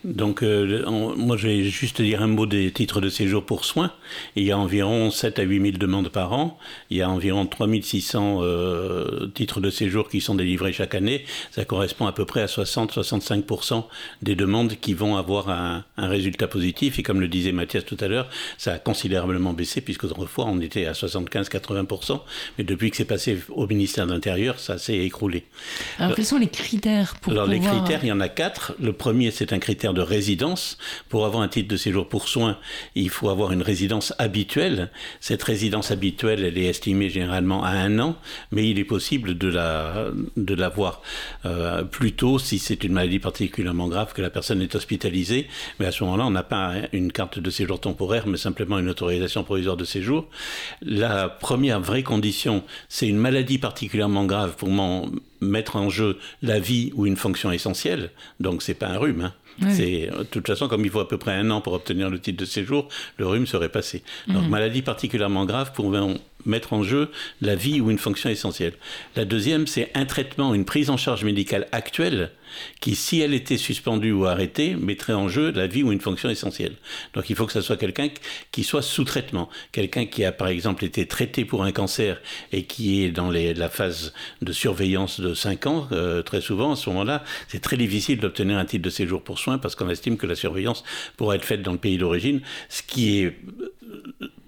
Donc, 0.06 0.44
euh, 0.44 0.84
moi, 1.16 1.36
je 1.36 1.48
vais 1.48 1.64
juste 1.64 2.00
dire 2.00 2.22
un 2.22 2.28
mot 2.28 2.46
des 2.46 2.70
titres 2.70 3.00
de 3.00 3.08
séjour 3.08 3.44
pour 3.44 3.64
soins. 3.64 3.90
Il 4.36 4.44
y 4.44 4.52
a 4.52 4.58
environ 4.58 5.10
7 5.10 5.40
à 5.40 5.42
8 5.42 5.60
000 5.60 5.78
demandes 5.78 6.10
par 6.10 6.32
an. 6.32 6.58
Il 6.90 6.98
y 6.98 7.02
a 7.02 7.10
environ 7.10 7.44
3 7.44 7.66
600 7.82 8.38
euh, 8.40 9.26
titres 9.34 9.60
de 9.60 9.68
séjour 9.68 10.08
qui 10.08 10.20
sont 10.20 10.36
délivrés 10.36 10.72
chaque 10.72 10.94
année. 10.94 11.24
Ça 11.50 11.64
correspond 11.64 12.06
à 12.06 12.12
peu 12.12 12.24
près 12.24 12.40
à 12.40 12.46
60-65% 12.46 13.84
des 14.22 14.36
demandes 14.36 14.76
qui 14.80 14.94
vont 14.94 15.16
avoir 15.16 15.50
un, 15.50 15.84
un 15.96 16.08
résultat 16.08 16.46
positif. 16.46 17.00
Et 17.00 17.02
comme 17.02 17.20
le 17.20 17.26
disait 17.26 17.50
Mathias 17.50 17.84
tout 17.84 17.98
à 17.98 18.06
l'heure, 18.06 18.28
ça 18.58 18.74
a 18.74 18.78
considérablement 18.78 19.54
baissé 19.54 19.80
puisque 19.80 20.04
autrefois 20.04 20.44
on 20.46 20.60
était 20.60 20.86
à 20.86 20.92
75-80%. 20.92 22.20
Mais 22.58 22.64
depuis 22.64 22.92
que 22.92 22.96
c'est 22.96 23.04
passé 23.04 23.40
au 23.48 23.66
ministère 23.66 24.06
de 24.06 24.12
l'Intérieur, 24.12 24.60
ça 24.60 24.78
s'est 24.78 24.98
écroulé. 24.98 25.46
Alors, 25.98 26.14
quels 26.14 26.24
sont 26.24 26.38
les 26.38 26.46
critères 26.46 27.16
pour 27.20 27.32
Alors 27.32 27.48
les 27.48 27.58
critères, 27.58 28.04
il 28.04 28.08
y 28.08 28.12
en 28.12 28.20
a 28.20 28.28
quatre. 28.28 28.74
Le 28.80 28.92
premier, 28.92 29.32
c'est 29.32 29.52
un 29.52 29.58
critère 29.58 29.94
de 29.96 30.02
résidence. 30.02 30.78
Pour 31.08 31.26
avoir 31.26 31.42
un 31.42 31.48
titre 31.48 31.68
de 31.68 31.76
séjour 31.76 32.08
pour 32.08 32.28
soins, 32.28 32.58
il 32.94 33.10
faut 33.10 33.28
avoir 33.30 33.50
une 33.52 33.62
résidence 33.62 34.14
habituelle. 34.18 34.90
Cette 35.20 35.42
résidence 35.42 35.90
habituelle, 35.90 36.44
elle 36.44 36.58
est 36.58 36.66
estimée 36.66 37.10
généralement 37.10 37.64
à 37.64 37.70
un 37.70 37.98
an, 37.98 38.16
mais 38.52 38.70
il 38.70 38.78
est 38.78 38.84
possible 38.84 39.36
de 39.36 39.48
la 39.48 40.06
de 40.36 40.54
l'avoir 40.54 41.02
euh, 41.44 41.82
plus 41.82 42.12
tôt 42.12 42.38
si 42.38 42.58
c'est 42.58 42.84
une 42.84 42.92
maladie 42.92 43.18
particulièrement 43.18 43.88
grave 43.88 44.12
que 44.12 44.22
la 44.22 44.30
personne 44.30 44.62
est 44.62 44.74
hospitalisée. 44.74 45.48
Mais 45.80 45.86
à 45.86 45.92
ce 45.92 46.04
moment-là, 46.04 46.26
on 46.26 46.30
n'a 46.30 46.42
pas 46.42 46.74
une 46.92 47.10
carte 47.10 47.38
de 47.38 47.50
séjour 47.50 47.80
temporaire, 47.80 48.26
mais 48.26 48.36
simplement 48.36 48.78
une 48.78 48.88
autorisation 48.88 49.42
provisoire 49.44 49.76
de 49.76 49.84
séjour. 49.84 50.28
La 50.82 51.28
première 51.28 51.80
vraie 51.80 52.02
condition, 52.02 52.62
c'est 52.88 53.08
une 53.08 53.18
maladie 53.18 53.58
particulièrement 53.58 54.26
grave 54.26 54.54
pour 54.56 54.68
mettre 55.40 55.76
en 55.76 55.88
jeu 55.90 56.18
la 56.42 56.60
vie 56.60 56.92
ou 56.94 57.06
une 57.06 57.16
fonction 57.16 57.50
essentielle. 57.52 58.10
Donc 58.40 58.62
c'est 58.62 58.74
pas 58.74 58.88
un 58.88 58.98
rhume. 58.98 59.22
hein. 59.22 59.32
C'est 59.70 60.10
de 60.10 60.24
toute 60.24 60.46
façon 60.46 60.68
comme 60.68 60.84
il 60.84 60.90
faut 60.90 61.00
à 61.00 61.08
peu 61.08 61.18
près 61.18 61.32
un 61.32 61.50
an 61.50 61.60
pour 61.60 61.72
obtenir 61.72 62.10
le 62.10 62.18
titre 62.18 62.38
de 62.38 62.44
séjour, 62.44 62.88
le 63.16 63.26
rhume 63.26 63.46
serait 63.46 63.68
passé. 63.68 64.02
Donc 64.28 64.44
mhm. 64.44 64.50
maladie 64.50 64.82
particulièrement 64.82 65.44
grave 65.44 65.72
pour 65.74 65.94
mettre 66.44 66.72
en 66.72 66.82
jeu 66.82 67.10
la 67.40 67.54
vie 67.54 67.80
ou 67.80 67.90
une 67.90 67.98
fonction 67.98 68.30
essentielle? 68.30 68.74
La 69.14 69.24
deuxième, 69.24 69.66
c'est 69.66 69.90
un 69.94 70.04
traitement, 70.04 70.54
une 70.54 70.64
prise 70.64 70.90
en 70.90 70.96
charge 70.96 71.24
médicale 71.24 71.66
actuelle 71.72 72.30
qui, 72.80 72.94
si 72.94 73.20
elle 73.20 73.34
était 73.34 73.56
suspendue 73.56 74.12
ou 74.12 74.26
arrêtée, 74.26 74.74
mettrait 74.74 75.12
en 75.12 75.28
jeu 75.28 75.50
la 75.52 75.66
vie 75.66 75.82
ou 75.82 75.92
une 75.92 76.00
fonction 76.00 76.28
essentielle. 76.28 76.74
Donc 77.14 77.30
il 77.30 77.36
faut 77.36 77.46
que 77.46 77.52
ce 77.52 77.60
soit 77.60 77.76
quelqu'un 77.76 78.08
qui 78.52 78.64
soit 78.64 78.82
sous 78.82 79.04
traitement, 79.04 79.48
quelqu'un 79.72 80.06
qui 80.06 80.24
a 80.24 80.32
par 80.32 80.48
exemple 80.48 80.84
été 80.84 81.06
traité 81.06 81.44
pour 81.44 81.64
un 81.64 81.72
cancer 81.72 82.20
et 82.52 82.64
qui 82.64 83.04
est 83.04 83.10
dans 83.10 83.30
la 83.30 83.68
phase 83.68 84.12
de 84.42 84.52
surveillance 84.52 85.20
de 85.20 85.34
5 85.34 85.66
ans, 85.66 85.88
euh, 85.92 86.22
très 86.22 86.40
souvent 86.40 86.72
à 86.72 86.76
ce 86.76 86.88
moment-là, 86.90 87.24
c'est 87.48 87.60
très 87.60 87.76
difficile 87.76 88.18
d'obtenir 88.18 88.58
un 88.58 88.64
titre 88.64 88.84
de 88.84 88.90
séjour 88.90 89.22
pour 89.22 89.38
soins 89.38 89.58
parce 89.58 89.74
qu'on 89.74 89.88
estime 89.88 90.16
que 90.16 90.26
la 90.26 90.34
surveillance 90.34 90.84
pourra 91.16 91.36
être 91.36 91.44
faite 91.44 91.62
dans 91.62 91.72
le 91.72 91.78
pays 91.78 91.98
d'origine, 91.98 92.40
ce 92.68 92.82
qui 92.82 93.20
est 93.20 93.36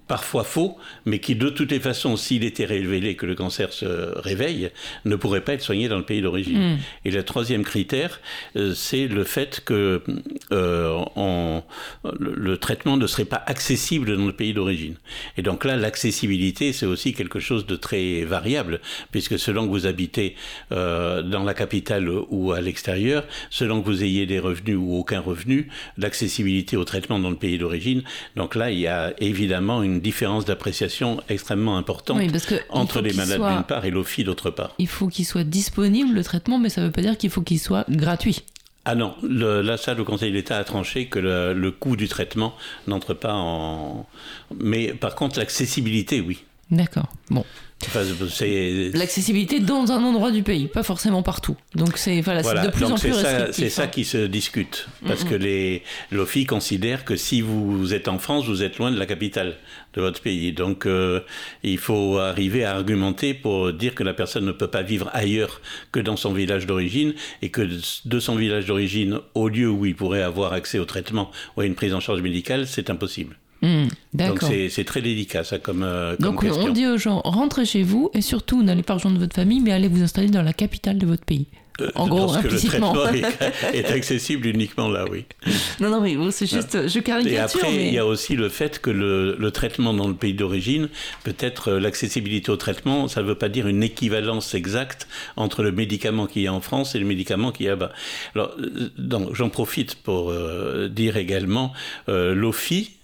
parfois 0.08 0.42
faux, 0.42 0.76
mais 1.04 1.20
qui 1.20 1.36
de 1.36 1.50
toutes 1.50 1.70
les 1.70 1.80
façons, 1.80 2.16
s'il 2.16 2.42
était 2.42 2.64
révélé 2.64 3.14
que 3.14 3.26
le 3.26 3.34
cancer 3.34 3.72
se 3.72 4.18
réveille, 4.18 4.70
ne 5.04 5.16
pourrait 5.16 5.42
pas 5.42 5.52
être 5.52 5.62
soigné 5.62 5.88
dans 5.88 5.98
le 5.98 6.04
pays 6.04 6.22
d'origine. 6.22 6.74
Hmm. 6.74 6.78
Et 7.04 7.10
le 7.10 7.22
troisième 7.22 7.62
critère, 7.62 8.20
euh, 8.56 8.74
c'est 8.74 9.06
le 9.06 9.24
fait 9.24 9.62
que 9.64 10.02
euh, 10.52 11.04
le, 12.18 12.56
traitement 12.56 12.96
ne 12.96 13.06
serait 13.06 13.26
pas 13.26 13.42
accessible 13.46 14.16
dans 14.16 14.26
le 14.26 14.32
pays 14.32 14.54
d'origine. 14.54 14.94
Et 15.36 15.42
donc 15.42 15.64
là, 15.64 15.76
l'accessibilité, 15.76 16.72
c'est 16.72 16.86
aussi 16.86 17.12
quelque 17.12 17.38
chose 17.38 17.66
de 17.66 17.76
très 17.76 18.22
variable, 18.22 18.80
puisque 19.12 19.38
selon 19.38 19.66
que 19.66 19.70
vous 19.70 19.86
habitez 19.86 20.34
euh, 20.72 21.22
dans 21.22 21.44
la 21.44 21.54
capitale 21.54 22.08
ou 22.30 22.52
à 22.52 22.60
l'extérieur, 22.60 23.24
selon 23.50 23.82
que 23.82 23.86
vous 23.86 24.02
ayez 24.02 24.26
des 24.26 24.38
revenus 24.38 24.76
ou 24.78 24.98
aucun 24.98 25.20
revenu, 25.20 25.68
l'accessibilité 25.98 26.76
au 26.76 26.84
traitement 26.84 27.18
dans 27.18 27.30
le 27.30 27.36
pays 27.36 27.58
d'origine, 27.58 28.02
donc 28.36 28.54
là, 28.54 28.70
il 28.70 28.78
y 28.78 28.86
a 28.86 29.12
évidemment 29.20 29.82
une 29.82 29.97
différence 30.00 30.44
d'appréciation 30.44 31.20
extrêmement 31.28 31.76
importante 31.76 32.20
entre 32.70 33.00
les 33.00 33.12
malades 33.12 33.40
d'une 33.40 33.64
part 33.64 33.84
et 33.84 33.90
l'OFI 33.90 34.24
d'autre 34.24 34.50
part. 34.50 34.74
Il 34.78 34.88
faut 34.88 35.08
qu'il 35.08 35.24
soit 35.24 35.44
disponible 35.44 36.14
le 36.14 36.24
traitement, 36.24 36.58
mais 36.58 36.68
ça 36.68 36.80
ne 36.80 36.86
veut 36.86 36.92
pas 36.92 37.02
dire 37.02 37.16
qu'il 37.16 37.30
faut 37.30 37.42
qu'il 37.42 37.58
soit 37.58 37.84
gratuit. 37.88 38.42
Ah 38.84 38.94
non, 38.94 39.14
le, 39.22 39.60
là, 39.60 39.76
ça, 39.76 39.92
le 39.92 40.02
Conseil 40.02 40.32
d'État 40.32 40.56
a 40.56 40.64
tranché 40.64 41.06
que 41.06 41.18
le, 41.18 41.52
le 41.52 41.70
coût 41.70 41.94
du 41.94 42.08
traitement 42.08 42.54
n'entre 42.86 43.12
pas 43.12 43.34
en. 43.34 44.06
Mais 44.58 44.94
par 44.94 45.14
contre, 45.14 45.38
l'accessibilité, 45.38 46.22
oui. 46.22 46.42
D'accord. 46.70 47.08
Bon. 47.30 47.44
L'accessibilité 48.92 49.60
dans 49.60 49.92
un 49.92 50.02
endroit 50.02 50.32
du 50.32 50.42
pays, 50.42 50.66
pas 50.66 50.82
forcément 50.82 51.22
partout. 51.22 51.56
Donc 51.76 51.96
c'est 51.96 52.20
voilà, 52.20 52.42
de 52.42 52.70
plus 52.70 52.84
en 52.86 52.96
plus 52.96 53.14
C'est 53.52 53.70
ça, 53.70 53.86
qui 53.86 54.04
se 54.04 54.26
discute, 54.26 54.88
parce 55.06 55.24
que 55.24 55.34
les 55.34 55.82
l'OFI 56.10 56.44
considère 56.44 57.04
que 57.04 57.14
si 57.16 57.40
vous 57.40 57.94
êtes 57.94 58.08
en 58.08 58.18
France, 58.18 58.46
vous 58.46 58.62
êtes 58.62 58.78
loin 58.78 58.90
de 58.90 58.98
la 58.98 59.06
capitale 59.06 59.56
de 59.94 60.00
votre 60.00 60.20
pays. 60.20 60.52
Donc 60.52 60.86
euh, 60.86 61.20
il 61.62 61.78
faut 61.78 62.18
arriver 62.18 62.64
à 62.64 62.74
argumenter 62.74 63.32
pour 63.32 63.72
dire 63.72 63.94
que 63.94 64.02
la 64.02 64.12
personne 64.12 64.44
ne 64.44 64.52
peut 64.52 64.68
pas 64.68 64.82
vivre 64.82 65.08
ailleurs 65.12 65.60
que 65.92 66.00
dans 66.00 66.16
son 66.16 66.32
village 66.32 66.66
d'origine 66.66 67.14
et 67.42 67.50
que 67.50 67.62
de 68.04 68.20
son 68.20 68.34
village 68.34 68.66
d'origine 68.66 69.20
au 69.34 69.48
lieu 69.48 69.70
où 69.70 69.86
il 69.86 69.94
pourrait 69.94 70.22
avoir 70.22 70.52
accès 70.52 70.80
au 70.80 70.84
traitement 70.84 71.30
ou 71.56 71.60
à 71.60 71.66
une 71.66 71.76
prise 71.76 71.94
en 71.94 72.00
charge 72.00 72.22
médicale, 72.22 72.66
c'est 72.66 72.90
impossible. 72.90 73.36
Hmm, 73.60 73.88
Donc 74.14 74.44
c'est 74.70 74.84
très 74.84 75.02
délicat 75.02 75.42
ça 75.42 75.58
comme, 75.58 75.82
euh, 75.82 76.16
Donc 76.18 76.44
on 76.44 76.68
dit 76.68 76.86
aux 76.86 76.96
gens, 76.96 77.20
rentrez 77.24 77.64
chez 77.64 77.82
vous 77.82 78.10
et 78.14 78.20
surtout 78.20 78.62
n'allez 78.62 78.84
pas 78.84 78.94
rejoindre 78.94 79.18
votre 79.18 79.34
famille 79.34 79.60
mais 79.60 79.72
allez 79.72 79.88
vous 79.88 80.02
installer 80.02 80.28
dans 80.28 80.42
la 80.42 80.52
capitale 80.52 80.98
de 80.98 81.06
votre 81.06 81.24
pays. 81.24 81.46
Euh, 81.80 81.90
en 81.94 82.08
gros, 82.08 82.26
parce 82.26 82.42
que 82.42 82.48
le 82.48 82.58
traitement 82.58 82.94
est, 83.72 83.86
accessible 83.86 84.48
uniquement 84.48 84.88
là, 84.88 85.04
oui. 85.10 85.24
Non, 85.80 85.90
non, 85.90 86.00
mais 86.00 86.16
c'est 86.32 86.46
juste, 86.46 86.88
je 86.88 86.98
caricature. 86.98 87.38
Et 87.38 87.38
après, 87.38 87.86
il 87.86 87.94
y 87.94 87.98
a 87.98 88.06
aussi 88.06 88.34
le 88.34 88.48
fait 88.48 88.80
que 88.80 88.90
le, 88.90 89.36
le 89.38 89.50
traitement 89.52 89.94
dans 89.94 90.08
le 90.08 90.14
pays 90.14 90.34
d'origine, 90.34 90.88
peut-être 91.22 91.72
euh, 91.72 91.80
l'accessibilité 91.80 92.50
au 92.50 92.56
traitement, 92.56 93.06
ça 93.06 93.22
ne 93.22 93.28
veut 93.28 93.36
pas 93.36 93.48
dire 93.48 93.68
une 93.68 93.84
équivalence 93.84 94.54
exacte 94.54 95.06
entre 95.36 95.62
le 95.62 95.70
médicament 95.70 96.26
qui 96.26 96.46
est 96.46 96.48
en 96.48 96.60
France 96.60 96.96
et 96.96 96.98
le 96.98 97.06
médicament 97.06 97.52
qui 97.52 97.66
est 97.66 97.68
là-bas. 97.68 97.92
Alors, 98.34 98.56
j'en 99.32 99.48
profite 99.48 99.94
pour 99.94 100.32
dire 100.90 101.16
également, 101.16 101.72
l'OFI, 102.08 102.97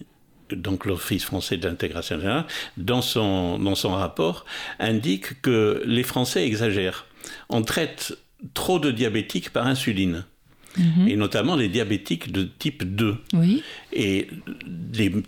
donc 0.50 0.84
l'Office 0.84 1.24
français 1.24 1.56
de 1.56 1.68
l'intégration 1.68 2.44
dans 2.76 3.02
son, 3.02 3.58
dans 3.58 3.74
son 3.74 3.90
rapport, 3.90 4.44
indique 4.78 5.40
que 5.42 5.82
les 5.86 6.02
Français 6.02 6.46
exagèrent. 6.46 7.06
On 7.48 7.62
traite 7.62 8.16
trop 8.52 8.78
de 8.78 8.90
diabétiques 8.90 9.50
par 9.50 9.66
insuline. 9.66 10.24
Mhm. 10.76 11.08
Et 11.08 11.16
notamment 11.16 11.54
les 11.54 11.68
diabétiques 11.68 12.32
de 12.32 12.48
type 12.58 12.82
2. 12.82 13.16
Oui. 13.32 13.62
Et 13.92 14.28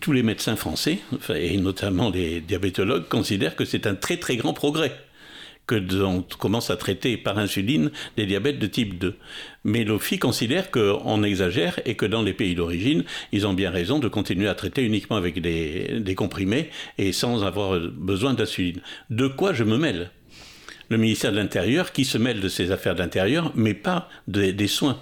tous 0.00 0.12
les 0.12 0.24
médecins 0.24 0.56
français, 0.56 0.98
et 1.32 1.56
notamment 1.56 2.10
les 2.10 2.40
diabétologues, 2.40 3.06
considèrent 3.08 3.54
que 3.54 3.64
c'est 3.64 3.86
un 3.86 3.94
très 3.94 4.16
très 4.16 4.36
grand 4.36 4.52
progrès 4.52 5.05
que 5.66 6.02
on 6.02 6.22
commence 6.22 6.70
à 6.70 6.76
traiter 6.76 7.16
par 7.16 7.38
insuline 7.38 7.90
des 8.16 8.26
diabètes 8.26 8.58
de 8.58 8.66
type 8.66 8.98
2. 8.98 9.14
Mais 9.64 9.84
l'OFI 9.84 10.18
considère 10.18 10.70
qu'on 10.70 11.22
exagère 11.22 11.80
et 11.84 11.96
que 11.96 12.06
dans 12.06 12.22
les 12.22 12.32
pays 12.32 12.54
d'origine, 12.54 13.04
ils 13.32 13.46
ont 13.46 13.54
bien 13.54 13.70
raison 13.70 13.98
de 13.98 14.08
continuer 14.08 14.48
à 14.48 14.54
traiter 14.54 14.82
uniquement 14.82 15.16
avec 15.16 15.40
des, 15.40 16.14
comprimés 16.16 16.70
et 16.98 17.12
sans 17.12 17.44
avoir 17.44 17.78
besoin 17.80 18.34
d'insuline. 18.34 18.80
De 19.10 19.26
quoi 19.26 19.52
je 19.52 19.64
me 19.64 19.76
mêle? 19.76 20.10
Le 20.88 20.98
ministère 20.98 21.32
de 21.32 21.36
l'Intérieur 21.36 21.90
qui 21.90 22.04
se 22.04 22.16
mêle 22.16 22.40
de 22.40 22.48
ces 22.48 22.70
affaires 22.70 22.94
d'intérieur, 22.94 23.52
mais 23.56 23.74
pas 23.74 24.08
des 24.28 24.68
soins, 24.68 25.00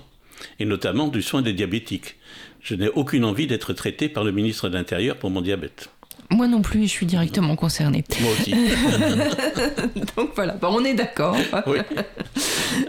et 0.59 0.65
notamment 0.65 1.09
du 1.09 1.21
soin 1.21 1.43
des 1.43 1.53
diabétiques. 1.53 2.17
Je 2.63 2.75
n'ai 2.75 2.89
aucune 2.89 3.27
envie 3.27 3.47
d'être 3.47 3.75
traité 3.75 4.09
par 4.09 4.25
le 4.25 4.33
ministre 4.33 4.71
de 4.71 4.75
l'Intérieur 4.75 5.17
pour 5.17 5.29
mon 5.29 5.43
diabète. 5.43 5.91
Moi 6.31 6.49
non 6.49 6.63
plus, 6.63 6.83
je 6.83 6.89
suis 6.89 7.07
directement 7.07 7.57
concernée. 7.57 8.05
Moi 8.21 8.33
aussi. 8.33 8.53
donc 10.17 10.31
voilà, 10.35 10.57
on 10.63 10.85
est 10.85 10.95
d'accord. 10.95 11.37
Oui. 11.67 11.79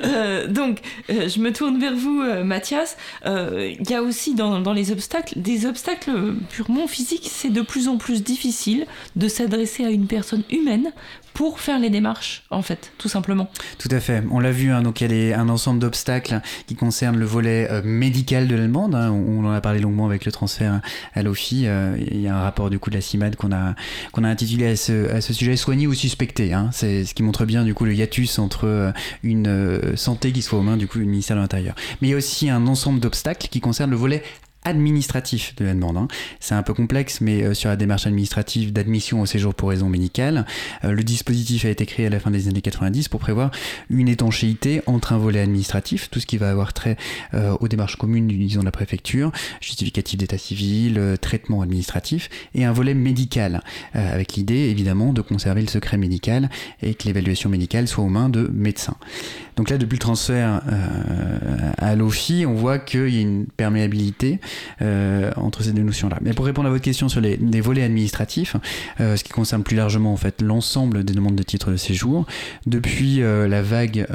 Euh, 0.03 0.47
donc, 0.47 0.79
euh, 1.11 1.29
je 1.29 1.39
me 1.39 1.53
tourne 1.53 1.79
vers 1.79 1.95
vous, 1.95 2.21
euh, 2.21 2.43
Mathias. 2.43 2.97
Il 3.25 3.87
y 3.87 3.93
a 3.93 4.01
aussi 4.01 4.33
dans, 4.33 4.59
dans, 4.59 4.73
les 4.73 4.91
obstacles, 4.91 5.39
des 5.39 5.67
obstacles 5.67 6.33
purement 6.49 6.87
physiques. 6.87 7.29
C'est 7.31 7.51
de 7.51 7.61
plus 7.61 7.87
en 7.87 7.97
plus 7.97 8.23
difficile 8.23 8.87
de 9.15 9.27
s'adresser 9.27 9.85
à 9.85 9.89
une 9.89 10.07
personne 10.07 10.43
humaine 10.49 10.91
pour 11.35 11.59
faire 11.59 11.79
les 11.79 11.89
démarches, 11.89 12.43
en 12.49 12.61
fait, 12.61 12.93
tout 12.97 13.09
simplement. 13.09 13.49
Tout 13.77 13.89
à 13.91 13.99
fait. 13.99 14.23
On 14.31 14.39
l'a 14.39 14.53
vu, 14.53 14.71
hein, 14.71 14.81
donc 14.81 15.01
il 15.01 15.13
y 15.13 15.33
a 15.33 15.39
un 15.39 15.49
ensemble 15.49 15.79
d'obstacles 15.79 16.39
qui 16.65 16.75
concernent 16.75 17.17
le 17.17 17.25
volet 17.25 17.67
euh, 17.69 17.81
médical 17.83 18.47
de 18.47 18.55
l'allemande. 18.55 18.95
Hein. 18.95 19.11
on, 19.11 19.43
en 19.43 19.51
a 19.51 19.59
parlé 19.59 19.81
longuement 19.81 20.05
avec 20.05 20.23
le 20.23 20.31
transfert 20.31 20.79
à 21.13 21.23
l'OFI. 21.23 21.63
Euh, 21.67 21.97
il 21.99 22.21
y 22.21 22.29
a 22.29 22.37
un 22.37 22.41
rapport 22.41 22.69
du 22.69 22.79
coup 22.79 22.89
de 22.89 22.95
la 22.95 23.01
CIMAD 23.01 23.34
qu'on 23.35 23.51
a, 23.51 23.75
intitulé 24.15 24.67
à 24.67 24.75
ce, 24.75 25.33
sujet 25.33 25.55
Soigner 25.55 25.87
ou 25.87 25.93
suspecter. 25.93 26.53
Hein. 26.53 26.69
C'est 26.71 27.05
ce 27.05 27.13
qui 27.13 27.23
montre 27.23 27.45
bien 27.45 27.63
du 27.63 27.73
coup 27.73 27.85
le 27.85 27.93
hiatus 27.93 28.39
entre 28.39 28.67
euh, 28.67 28.91
une 29.23 29.95
santé 29.95 30.31
qui 30.31 30.41
soit 30.41 30.59
aux 30.59 30.63
mains 30.63 30.77
du 30.77 30.87
coup 30.87 30.99
du 30.99 31.05
ministère 31.05 31.35
de 31.35 31.41
l'Intérieur. 31.41 31.75
Mais 32.01 32.07
il 32.07 32.11
y 32.11 32.13
a 32.13 32.17
aussi 32.17 32.49
un 32.49 32.67
ensemble 32.67 32.99
d'obstacles 32.99 33.47
qui 33.47 33.59
concernent 33.59 33.91
le 33.91 33.97
volet 33.97 34.23
administratif 34.65 35.55
de 35.55 35.65
la 35.65 35.73
demande. 35.73 36.11
C'est 36.39 36.55
un 36.55 36.63
peu 36.63 36.73
complexe, 36.73 37.21
mais 37.21 37.43
euh, 37.43 37.53
sur 37.53 37.69
la 37.69 37.75
démarche 37.75 38.07
administrative 38.07 38.73
d'admission 38.73 39.21
au 39.21 39.25
séjour 39.25 39.53
pour 39.53 39.69
raison 39.69 39.87
médicale, 39.87 40.45
euh, 40.83 40.91
le 40.91 41.03
dispositif 41.03 41.65
a 41.65 41.69
été 41.69 41.85
créé 41.85 42.07
à 42.07 42.09
la 42.09 42.19
fin 42.19 42.31
des 42.31 42.47
années 42.47 42.61
90 42.61 43.07
pour 43.07 43.19
prévoir 43.19 43.51
une 43.89 44.09
étanchéité 44.09 44.81
entre 44.87 45.13
un 45.13 45.17
volet 45.17 45.39
administratif, 45.39 46.09
tout 46.09 46.19
ce 46.19 46.25
qui 46.25 46.37
va 46.37 46.49
avoir 46.49 46.73
trait 46.73 46.97
euh, 47.33 47.55
aux 47.59 47.67
démarches 47.67 47.95
communes, 47.95 48.27
disons 48.27 48.61
de 48.61 48.65
la 48.65 48.71
préfecture, 48.71 49.31
justificatif 49.61 50.17
d'état 50.17 50.37
civil, 50.37 50.99
traitement 51.21 51.61
administratif, 51.61 52.29
et 52.55 52.65
un 52.65 52.73
volet 52.73 52.93
médical, 52.93 53.61
avec 53.93 54.33
l'idée 54.33 54.55
évidemment 54.55 55.13
de 55.13 55.21
conserver 55.21 55.61
le 55.61 55.67
secret 55.67 55.97
médical 55.97 56.49
et 56.81 56.95
que 56.95 57.05
l'évaluation 57.05 57.49
médicale 57.49 57.87
soit 57.87 58.03
aux 58.03 58.09
mains 58.09 58.29
de 58.29 58.49
médecins. 58.53 58.97
Donc 59.55 59.69
là, 59.69 59.77
depuis 59.77 59.95
le 59.95 60.01
transfert 60.01 60.61
à 61.77 61.95
l'OFI, 61.95 62.45
on 62.45 62.55
voit 62.55 62.79
qu'il 62.79 63.09
y 63.09 63.17
a 63.17 63.21
une 63.21 63.45
perméabilité 63.45 64.39
euh, 64.81 65.31
entre 65.35 65.63
ces 65.63 65.71
deux 65.71 65.83
notions-là. 65.83 66.17
Mais 66.21 66.33
pour 66.33 66.45
répondre 66.45 66.67
à 66.67 66.71
votre 66.71 66.83
question 66.83 67.09
sur 67.09 67.21
les, 67.21 67.37
volets 67.61 67.83
administratifs, 67.83 68.55
euh, 68.99 69.15
ce 69.15 69.23
qui 69.23 69.31
concerne 69.31 69.63
plus 69.63 69.75
largement 69.75 70.13
en 70.13 70.17
fait 70.17 70.41
l'ensemble 70.41 71.03
des 71.03 71.13
demandes 71.13 71.35
de 71.35 71.43
titres 71.43 71.71
de 71.71 71.77
séjour, 71.77 72.25
depuis 72.65 73.21
euh, 73.21 73.47
la 73.47 73.61
vague 73.61 74.05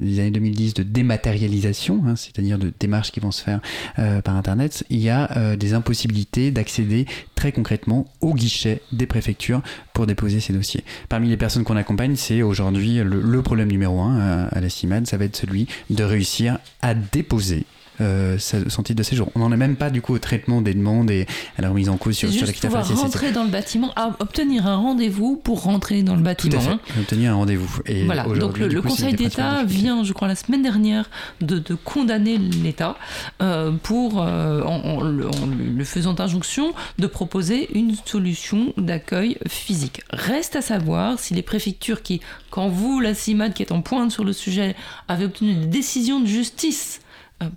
des 0.00 0.20
années 0.20 0.30
2010 0.30 0.74
de 0.74 0.82
dématérialisation, 0.82 2.02
hein, 2.06 2.16
c'est-à-dire 2.16 2.58
de 2.58 2.72
démarches 2.78 3.10
qui 3.10 3.20
vont 3.20 3.30
se 3.30 3.42
faire 3.42 3.60
par 3.96 4.36
Internet, 4.36 4.84
il 4.90 4.98
y 4.98 5.10
a 5.10 5.56
des 5.56 5.74
impossibilités 5.74 6.50
d'accéder 6.50 7.06
très 7.34 7.52
concrètement 7.52 8.06
au 8.20 8.34
guichet 8.34 8.80
des 8.92 9.06
préfectures 9.06 9.62
pour 9.92 10.06
déposer 10.06 10.40
ces 10.40 10.52
dossiers. 10.52 10.84
Parmi 11.08 11.28
les 11.28 11.36
personnes 11.36 11.64
qu'on 11.64 11.76
accompagne, 11.76 12.16
c'est 12.16 12.42
aujourd'hui 12.42 13.00
le, 13.02 13.42
problème 13.42 13.70
numéro 13.70 14.00
un 14.00 14.18
à, 14.18 14.44
à 14.46 14.60
la 14.60 14.68
CIMAD, 14.68 15.06
ça 15.06 15.16
va 15.16 15.24
être 15.24 15.36
celui 15.36 15.66
de 15.90 16.04
réussir 16.04 16.58
à 16.82 16.94
déposer 16.94 17.66
euh, 18.00 18.38
son 18.38 18.82
titre 18.82 18.98
de 18.98 19.02
séjour. 19.02 19.30
On 19.34 19.40
n'en 19.40 19.52
est 19.52 19.56
même 19.56 19.76
pas 19.76 19.90
du 19.90 20.02
coup 20.02 20.14
au 20.14 20.18
traitement 20.18 20.60
des 20.60 20.74
demandes 20.74 21.10
et 21.10 21.26
à 21.58 21.62
la 21.62 21.68
remise 21.68 21.88
en 21.88 21.96
cause 21.96 22.16
sur, 22.16 22.30
sur 22.30 22.46
l'équité 22.46 22.68
pouvoir 22.68 22.88
rentrer 22.88 23.32
dans 23.32 23.44
le 23.44 23.50
bâtiment, 23.50 23.92
obtenir 24.18 24.66
un 24.66 24.76
rendez-vous 24.76 25.36
pour 25.36 25.62
rentrer 25.62 26.02
dans 26.02 26.16
le 26.16 26.22
bâtiment. 26.22 26.60
Tout 26.60 26.68
à 26.68 26.76
fait, 26.76 27.00
obtenir 27.00 27.32
un 27.32 27.36
rendez-vous. 27.36 27.80
Et 27.86 28.04
voilà, 28.04 28.24
donc 28.24 28.58
le, 28.58 28.82
Conseil 28.82 29.14
d'État 29.14 29.64
vient, 29.64 30.04
je 30.04 30.12
crois, 30.12 30.28
la 30.28 30.36
semaine 30.36 30.62
dernière 30.62 31.08
de, 31.40 31.62
condamner 31.84 32.38
l'État 32.38 32.96
euh, 33.42 33.72
pour, 33.82 34.22
euh, 34.22 34.62
en, 34.62 35.02
le 35.02 35.84
faisant 35.84 36.14
injonction, 36.18 36.74
de 36.98 37.06
proposer 37.06 37.76
une 37.76 37.94
solution 38.04 38.72
d'accueil 38.76 39.38
physique. 39.48 40.02
Reste 40.10 40.56
à 40.56 40.62
savoir 40.62 41.18
si 41.18 41.34
les 41.34 41.42
préfectures 41.42 42.02
qui, 42.02 42.20
quand 42.50 42.68
vous, 42.68 43.00
la 43.00 43.14
CIMAD 43.14 43.54
qui 43.54 43.62
est 43.62 43.72
en 43.72 43.82
pointe 43.82 44.10
sur 44.10 44.24
le 44.24 44.32
sujet, 44.32 44.74
avez 45.08 45.24
obtenu 45.24 45.50
une 45.50 45.70
décision 45.70 46.20
de 46.20 46.26
justice 46.26 47.00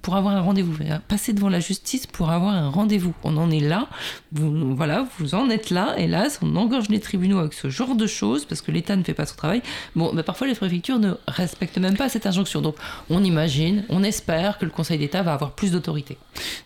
pour 0.01 0.15
avoir 0.15 0.35
un 0.35 0.41
rendez-vous. 0.41 0.75
Passer 1.07 1.33
devant 1.33 1.49
la 1.49 1.59
justice 1.59 2.07
pour 2.07 2.31
avoir 2.31 2.53
un 2.53 2.69
rendez-vous. 2.69 3.13
On 3.23 3.38
en 3.38 3.51
est 3.51 3.59
là. 3.59 3.88
Vous, 4.31 4.75
voilà, 4.75 5.07
vous 5.19 5.35
en 5.35 5.49
êtes 5.49 5.69
là. 5.69 5.95
Hélas, 5.97 6.39
on 6.41 6.55
engorge 6.55 6.89
les 6.89 6.99
tribunaux 6.99 7.39
avec 7.39 7.53
ce 7.53 7.69
genre 7.69 7.95
de 7.95 8.07
choses 8.07 8.45
parce 8.45 8.61
que 8.61 8.71
l'État 8.71 8.95
ne 8.95 9.03
fait 9.03 9.13
pas 9.13 9.25
son 9.25 9.35
travail. 9.35 9.61
Bon, 9.95 10.11
mais 10.13 10.23
parfois 10.23 10.47
les 10.47 10.55
préfectures 10.55 10.99
ne 10.99 11.13
respectent 11.27 11.77
même 11.77 11.97
pas 11.97 12.09
cette 12.09 12.25
injonction. 12.25 12.61
Donc, 12.61 12.75
on 13.09 13.23
imagine, 13.23 13.83
on 13.89 14.03
espère 14.03 14.57
que 14.57 14.65
le 14.65 14.71
Conseil 14.71 14.97
d'État 14.97 15.23
va 15.23 15.33
avoir 15.33 15.51
plus 15.51 15.71
d'autorité. 15.71 16.17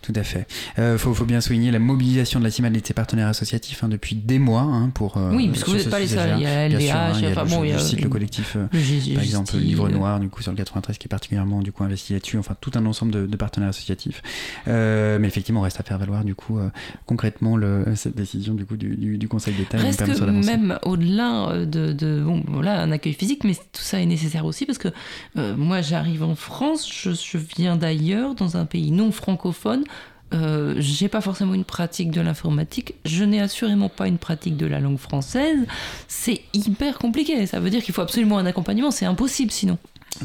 Tout 0.01 0.13
à 0.15 0.23
fait. 0.23 0.47
Il 0.77 0.83
euh, 0.83 0.97
faut, 0.97 1.13
bien 1.25 1.41
souligner 1.41 1.71
la 1.71 1.79
mobilisation 1.79 2.39
de 2.39 2.45
la 2.45 2.51
CIMAD 2.51 2.75
et 2.75 2.81
de 2.81 2.87
ses 2.87 2.93
partenaires 2.93 3.27
associatifs 3.27 3.83
hein, 3.83 3.87
depuis 3.87 4.15
des 4.15 4.39
mois 4.39 4.61
hein, 4.61 4.89
pour. 4.93 5.17
Euh, 5.17 5.31
oui, 5.33 5.49
parce 5.49 5.63
que 5.63 5.71
vous 5.71 5.77
n'êtes 5.77 5.89
pas 5.89 5.99
les 5.99 6.07
seuls. 6.07 6.35
Il 6.37 6.43
y 6.43 6.47
a 6.47 6.67
LDH, 6.67 6.75
hein, 6.75 7.11
il 7.15 7.21
y 7.21 7.25
a, 7.27 7.29
enfin, 7.31 7.45
bon, 7.45 7.63
il 7.63 7.69
y 7.69 7.73
a 7.73 7.77
le, 7.77 8.09
collectif, 8.09 8.57
par 8.57 9.23
exemple, 9.23 9.55
le 9.55 9.59
Livre 9.59 9.89
Noir, 9.89 10.19
du 10.19 10.29
coup, 10.29 10.41
sur 10.41 10.51
le 10.51 10.57
93 10.57 10.97
qui 10.97 11.07
est 11.07 11.09
particulièrement 11.09 11.61
du 11.61 11.71
coup 11.71 11.83
investi 11.83 12.13
là-dessus. 12.13 12.37
Enfin, 12.37 12.55
tout 12.59 12.71
un 12.75 12.85
ensemble 12.85 13.10
de, 13.11 13.35
partenaires 13.35 13.69
associatifs. 13.69 14.21
Euh, 14.67 15.17
mais 15.19 15.27
effectivement, 15.27 15.61
on 15.61 15.63
reste 15.63 15.79
à 15.79 15.83
faire 15.83 15.97
valoir 15.97 16.23
du 16.23 16.35
coup 16.35 16.59
euh, 16.59 16.69
concrètement 17.05 17.57
le, 17.57 17.85
cette 17.95 18.15
décision 18.15 18.53
du 18.53 18.65
coup 18.65 18.77
du, 18.77 19.17
du, 19.17 19.27
Conseil 19.27 19.53
d'État. 19.53 19.77
Reste 19.77 20.05
que 20.05 20.45
même 20.45 20.77
au-delà 20.83 21.49
euh, 21.49 21.65
de, 21.65 21.93
de, 21.93 22.21
bon 22.21 22.43
voilà 22.47 22.81
un 22.81 22.91
accueil 22.91 23.13
physique, 23.13 23.43
mais 23.43 23.55
tout 23.55 23.81
ça 23.81 23.99
est 23.99 24.05
nécessaire 24.05 24.45
aussi 24.45 24.65
parce 24.65 24.77
que 24.77 24.89
moi 25.35 25.81
j'arrive 25.81 26.23
en 26.23 26.35
France, 26.35 26.89
je, 26.91 27.11
je 27.11 27.37
viens 27.37 27.75
d'ailleurs 27.77 28.35
dans 28.35 28.57
un 28.57 28.65
pays 28.65 28.91
non 28.91 29.11
francophone. 29.11 29.83
Euh, 30.33 30.75
j'ai 30.77 31.09
pas 31.09 31.19
forcément 31.19 31.53
une 31.53 31.65
pratique 31.65 32.09
de 32.09 32.21
l'informatique, 32.21 32.95
je 33.03 33.23
n'ai 33.25 33.41
assurément 33.41 33.89
pas 33.89 34.07
une 34.07 34.17
pratique 34.17 34.55
de 34.55 34.65
la 34.65 34.79
langue 34.79 34.97
française. 34.97 35.59
C'est 36.07 36.41
hyper 36.53 36.99
compliqué. 36.99 37.45
Ça 37.47 37.59
veut 37.59 37.69
dire 37.69 37.83
qu'il 37.83 37.93
faut 37.93 38.01
absolument 38.01 38.37
un 38.37 38.45
accompagnement, 38.45 38.91
c'est 38.91 39.05
impossible 39.05 39.51
sinon. 39.51 39.77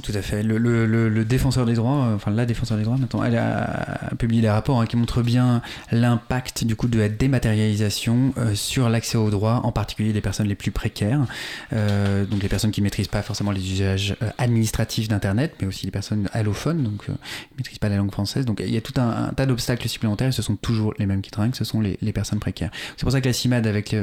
Tout 0.02 0.12
à 0.14 0.20
fait. 0.20 0.42
Le, 0.42 0.58
le, 0.58 0.84
le, 0.86 1.24
défenseur 1.24 1.64
des 1.64 1.74
droits, 1.74 2.06
euh, 2.06 2.16
enfin 2.16 2.32
la 2.32 2.44
défenseur 2.44 2.76
des 2.76 2.82
droits 2.82 2.98
maintenant, 2.98 3.22
elle 3.22 3.36
a 3.36 4.10
publié 4.18 4.42
des 4.42 4.50
rapports 4.50 4.80
hein, 4.80 4.86
qui 4.86 4.96
montrent 4.96 5.22
bien 5.22 5.62
l'impact 5.92 6.64
du 6.64 6.74
coup 6.74 6.88
de 6.88 6.98
la 6.98 7.08
dématérialisation 7.08 8.34
euh, 8.36 8.54
sur 8.54 8.88
l'accès 8.88 9.16
aux 9.16 9.30
droits, 9.30 9.60
en 9.62 9.70
particulier 9.70 10.12
des 10.12 10.20
personnes 10.20 10.48
les 10.48 10.56
plus 10.56 10.72
précaires, 10.72 11.24
euh, 11.72 12.24
donc 12.26 12.42
les 12.42 12.48
personnes 12.48 12.72
qui 12.72 12.82
maîtrisent 12.82 13.08
pas 13.08 13.22
forcément 13.22 13.52
les 13.52 13.72
usages 13.72 14.16
administratifs 14.38 15.06
d'Internet, 15.08 15.54
mais 15.60 15.68
aussi 15.68 15.86
les 15.86 15.92
personnes 15.92 16.28
allophones, 16.32 16.82
donc 16.82 17.06
qui 17.06 17.12
maîtrisent 17.56 17.78
pas 17.78 17.88
la 17.88 17.96
langue 17.96 18.12
française. 18.12 18.44
Donc 18.44 18.60
il 18.60 18.74
y 18.74 18.76
a 18.76 18.80
tout 18.80 19.00
un, 19.00 19.32
tas 19.34 19.46
d'obstacles 19.46 19.88
supplémentaires 19.88 20.28
et 20.28 20.32
ce 20.32 20.42
sont 20.42 20.56
toujours 20.56 20.94
les 20.98 21.06
mêmes 21.06 21.22
qui 21.22 21.30
trinquent, 21.30 21.56
ce 21.56 21.64
sont 21.64 21.80
les, 21.80 21.96
les 22.02 22.12
personnes 22.12 22.40
précaires. 22.40 22.70
C'est 22.96 23.04
pour 23.04 23.12
ça 23.12 23.20
que 23.20 23.26
la 23.26 23.32
CIMAD 23.32 23.66
avec 23.68 23.94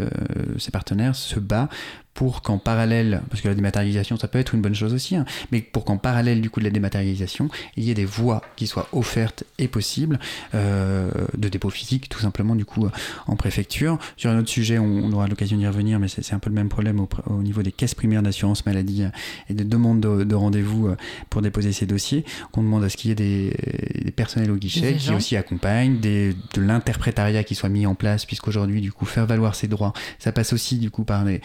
ses 0.57 0.71
partenaires 0.71 1.15
se 1.15 1.39
bat 1.39 1.67
pour 2.13 2.41
qu'en 2.41 2.57
parallèle, 2.57 3.21
parce 3.29 3.41
que 3.41 3.47
la 3.47 3.55
dématérialisation 3.55 4.17
ça 4.17 4.27
peut 4.27 4.39
être 4.39 4.53
une 4.53 4.61
bonne 4.61 4.75
chose 4.75 4.93
aussi, 4.93 5.15
hein, 5.15 5.25
mais 5.51 5.61
pour 5.61 5.85
qu'en 5.85 5.97
parallèle 5.97 6.41
du 6.41 6.49
coup 6.49 6.59
de 6.59 6.65
la 6.65 6.71
dématérialisation, 6.71 7.49
il 7.75 7.83
y 7.83 7.91
ait 7.91 7.95
des 7.95 8.05
voies 8.05 8.41
qui 8.55 8.67
soient 8.67 8.87
offertes 8.91 9.43
et 9.57 9.67
possibles 9.67 10.19
euh, 10.53 11.09
de 11.37 11.49
dépôt 11.49 11.69
physique 11.69 12.09
tout 12.09 12.19
simplement 12.19 12.55
du 12.55 12.65
coup 12.65 12.87
en 13.27 13.35
préfecture. 13.35 13.97
Sur 14.17 14.29
un 14.29 14.39
autre 14.39 14.49
sujet, 14.49 14.77
on, 14.79 15.11
aura 15.11 15.27
l'occasion 15.27 15.57
d'y 15.57 15.67
revenir, 15.67 15.99
mais 15.99 16.07
c'est 16.07 16.33
un 16.33 16.39
peu 16.39 16.49
le 16.49 16.55
même 16.55 16.69
problème 16.69 16.99
au, 16.99 17.41
niveau 17.41 17.63
des 17.63 17.71
caisses 17.71 17.95
primaires 17.95 18.21
d'assurance 18.21 18.65
maladie 18.65 19.03
et 19.49 19.53
des 19.53 19.63
demandes 19.63 19.99
de, 19.99 20.35
rendez-vous 20.35 20.87
euh, 20.87 20.97
pour 21.29 21.41
déposer 21.41 21.71
ces 21.71 21.85
dossiers, 21.85 22.25
qu'on 22.51 22.63
demande 22.63 22.83
à 22.83 22.89
ce 22.89 22.97
qu'il 22.97 23.09
y 23.09 23.11
ait 23.11 23.15
des, 23.15 24.11
personnels 24.11 24.51
au 24.51 24.55
guichet 24.55 24.95
qui 24.95 25.11
aussi 25.13 25.35
accompagnent, 25.35 25.99
des, 25.99 26.35
de 26.53 26.61
l'interprétariat 26.61 27.43
qui 27.43 27.55
soit 27.55 27.69
mis 27.69 27.85
en 27.85 27.95
place, 27.95 28.25
puisqu'aujourd'hui 28.25 28.81
du 28.81 28.91
coup 28.91 29.05
faire 29.05 29.25
valoir 29.25 29.55
ses 29.55 29.67
droits, 29.67 29.93
ça 30.19 30.31
passe 30.31 30.53
aussi 30.53 30.77
du 30.77 30.91
coup 30.91 31.03
par 31.03 31.23
des 31.23 31.41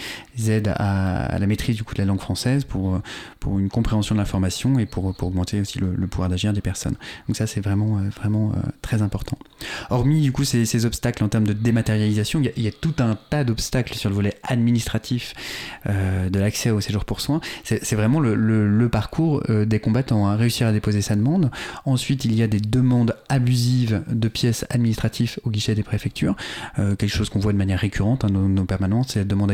aides 0.50 0.57
à, 0.66 1.38
la 1.38 1.46
maîtrise 1.46 1.76
du 1.76 1.84
coup 1.84 1.94
de 1.94 2.00
la 2.00 2.06
langue 2.06 2.20
française 2.20 2.64
pour, 2.64 3.00
pour 3.40 3.58
une 3.58 3.68
compréhension 3.68 4.14
de 4.14 4.20
l'information 4.20 4.78
et 4.78 4.86
pour, 4.86 5.04
augmenter 5.22 5.60
aussi 5.60 5.78
le, 5.78 6.06
pouvoir 6.06 6.28
d'agir 6.28 6.52
des 6.52 6.60
personnes. 6.60 6.96
Donc 7.26 7.36
ça 7.36 7.46
c'est 7.46 7.60
vraiment, 7.60 7.98
euh, 7.98 8.08
vraiment 8.16 8.50
euh, 8.52 8.70
très 8.82 9.02
important. 9.02 9.38
Hormis 9.90 10.20
du 10.22 10.32
coup 10.32 10.44
ces, 10.44 10.66
ces, 10.66 10.86
obstacles 10.86 11.24
en 11.24 11.28
termes 11.28 11.46
de 11.46 11.52
dématérialisation, 11.52 12.40
il 12.56 12.62
y 12.62 12.68
a, 12.68 12.72
tout 12.72 12.94
un 12.98 13.16
tas 13.30 13.44
d'obstacles 13.44 13.94
sur 13.94 14.08
le 14.10 14.14
volet 14.14 14.34
administratif 14.42 15.34
euh, 15.88 16.28
de 16.30 16.38
l'accès 16.38 16.70
au 16.70 16.80
séjour 16.80 17.04
pour 17.04 17.20
soins. 17.20 17.40
C'est 17.64 17.94
vraiment 17.94 18.20
le, 18.20 18.34
le, 18.34 18.88
parcours 18.88 19.42
des 19.66 19.80
combattants, 19.80 20.26
à 20.26 20.32
hein. 20.32 20.36
réussir 20.36 20.66
à 20.66 20.72
déposer 20.72 21.02
sa 21.02 21.14
demande. 21.14 21.50
Ensuite 21.84 22.24
il 22.24 22.34
y 22.34 22.42
a 22.42 22.46
des 22.46 22.60
demandes 22.60 23.14
abusives 23.28 24.02
de 24.08 24.28
pièces 24.28 24.64
administratives 24.70 25.38
au 25.44 25.50
guichet 25.50 25.74
des 25.74 25.82
préfectures, 25.82 26.36
quelque 26.76 27.08
chose 27.08 27.28
qu'on 27.28 27.38
voit 27.38 27.52
de 27.52 27.58
manière 27.58 27.78
récurrente 27.78 28.24
hein, 28.24 28.28
dans 28.30 28.48
nos 28.48 28.64
permanences, 28.64 29.08
c'est 29.10 29.20
la 29.20 29.24
demande 29.24 29.52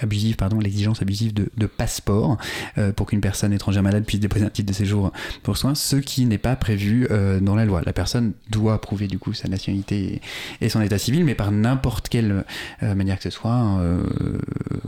abusive 0.00 0.36
l'exigence 0.60 1.02
abusive 1.02 1.32
de, 1.34 1.66
passeport 1.66 2.36
euh, 2.78 2.92
pour 2.92 3.06
qu'une 3.06 3.20
personne 3.20 3.52
étrangère 3.52 3.82
malade 3.82 4.04
puisse 4.04 4.20
déposer 4.20 4.44
un 4.44 4.50
titre 4.50 4.68
de 4.68 4.74
séjour 4.74 5.12
pour 5.42 5.56
soins, 5.56 5.74
ce 5.74 5.96
qui 5.96 6.26
n'est 6.26 6.38
pas 6.38 6.56
prévu 6.56 7.06
euh, 7.10 7.38
dans 7.38 7.54
la 7.54 7.64
loi. 7.64 7.82
La 7.86 7.92
personne 7.92 8.32
doit 8.50 8.80
prouver 8.80 9.06
du 9.06 9.18
coup 9.18 9.32
sa 9.32 9.48
nationalité 9.48 10.20
et, 10.60 10.68
son 10.68 10.80
état 10.80 10.98
civil, 10.98 11.24
mais 11.24 11.34
par 11.34 11.52
n'importe 11.52 12.08
quelle 12.08 12.44
euh, 12.82 12.94
manière 12.94 13.18
que 13.18 13.24
ce 13.24 13.30
soit, 13.30 13.80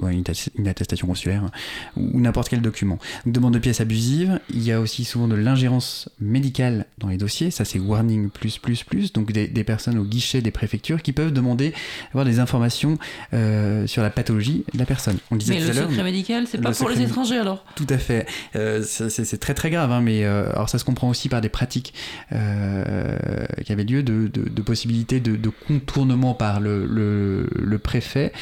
une, 0.09 0.69
attestation 0.69 1.07
consulaire 1.07 1.51
ou 1.97 2.21
n'importe 2.21 2.49
quel 2.49 2.61
document. 2.63 2.99
demande 3.27 3.55
de 3.55 3.59
pièces 3.59 3.81
abusives, 3.81 4.41
il 4.51 4.63
y 4.63 4.73
a 4.73 4.81
aussi 4.81 5.05
souvent 5.05 5.29
de 5.29 5.35
l'ingérence 5.35 6.09
médicale 6.21 6.87
dans 6.99 7.09
les 7.09 7.17
dossiers, 7.17 7.51
ça 7.51 7.65
c'est 7.65 7.79
warning 7.79 8.31
plus 8.31 8.59
plus 8.59 8.83
plus, 8.85 9.13
donc 9.13 9.33
des, 9.33 9.49
des, 9.49 9.65
personnes 9.65 9.99
au 9.99 10.05
guichet 10.05 10.41
des 10.41 10.51
préfectures 10.51 11.03
qui 11.03 11.13
peuvent 11.13 11.33
demander 11.33 11.75
avoir 12.11 12.25
des 12.25 12.39
informations 12.39 12.99
sur 13.87 14.03
la 14.03 14.11
pathologie 14.11 14.65
de 14.73 14.79
la 14.79 14.87
personne 14.87 15.19
mais 15.49 15.61
le 15.61 15.73
secret 15.73 16.03
médical, 16.03 16.47
c'est 16.47 16.61
pas 16.61 16.73
pour 16.73 16.89
les 16.89 17.01
étrangers 17.01 17.39
alors 17.39 17.65
Tout 17.75 17.87
à 17.89 17.99
fait. 17.99 18.27
Euh, 18.57 18.83
c'est 18.83 19.39
très 19.39 19.55
très 19.55 19.71
grave, 19.71 19.91
hein, 19.93 20.01
mais 20.01 20.25
euh, 20.25 20.51
alors 20.53 20.69
ça 20.69 20.79
se 20.79 20.85
comprend 20.85 21.09
aussi 21.09 21.29
par 21.29 21.41
des 21.41 21.49
pratiques 21.49 21.95
euh, 22.33 23.17
qui 23.65 23.73
avaient 23.73 23.85
lieu 23.85 24.03
de, 24.03 24.29
de, 24.29 24.63
possibilités 24.63 25.21
de, 25.21 25.37
de, 25.37 25.51
contournement 25.67 26.35
par 26.35 26.61
le, 26.61 26.87
le, 26.87 27.49
le 27.55 27.79
préfet 27.79 28.33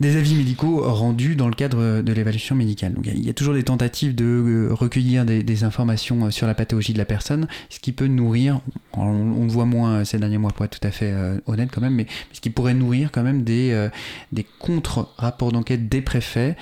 des 0.00 0.16
avis 0.16 0.34
médicaux 0.36 0.82
rendus 0.82 1.34
dans 1.34 1.48
le 1.48 1.54
cadre 1.54 2.02
de 2.02 2.12
l'évaluation 2.12 2.54
médicale. 2.54 2.94
Donc 2.94 3.06
il 3.06 3.24
y 3.24 3.30
a 3.30 3.34
toujours 3.34 3.54
des 3.54 3.64
tentatives 3.64 4.14
de 4.14 4.24
euh, 4.24 4.68
recueillir 4.70 5.24
des, 5.24 5.64
informations 5.64 6.26
euh, 6.26 6.30
sur 6.30 6.46
la 6.46 6.54
pathologie 6.54 6.92
de 6.92 6.98
la 6.98 7.04
personne, 7.04 7.48
ce 7.68 7.80
qui 7.80 7.92
peut 7.92 8.06
nourrir, 8.06 8.60
on, 8.92 9.42
le 9.42 9.50
voit 9.50 9.64
moins 9.64 10.04
ces 10.04 10.18
derniers 10.18 10.38
mois 10.38 10.52
pour 10.52 10.64
être 10.64 10.78
tout 10.78 10.86
à 10.86 10.92
fait 10.92 11.10
euh, 11.10 11.40
honnête 11.46 11.70
quand 11.72 11.80
même, 11.80 11.94
mais 11.94 12.06
ce 12.32 12.40
qui 12.40 12.50
pourrait 12.50 12.74
nourrir 12.74 13.10
quand 13.10 13.22
même 13.22 13.42
des, 13.42 13.88
des 14.32 14.46
contre-rapports 14.58 15.52
d'enquête 15.52 15.88
des 15.88 16.00
préfets 16.00 16.56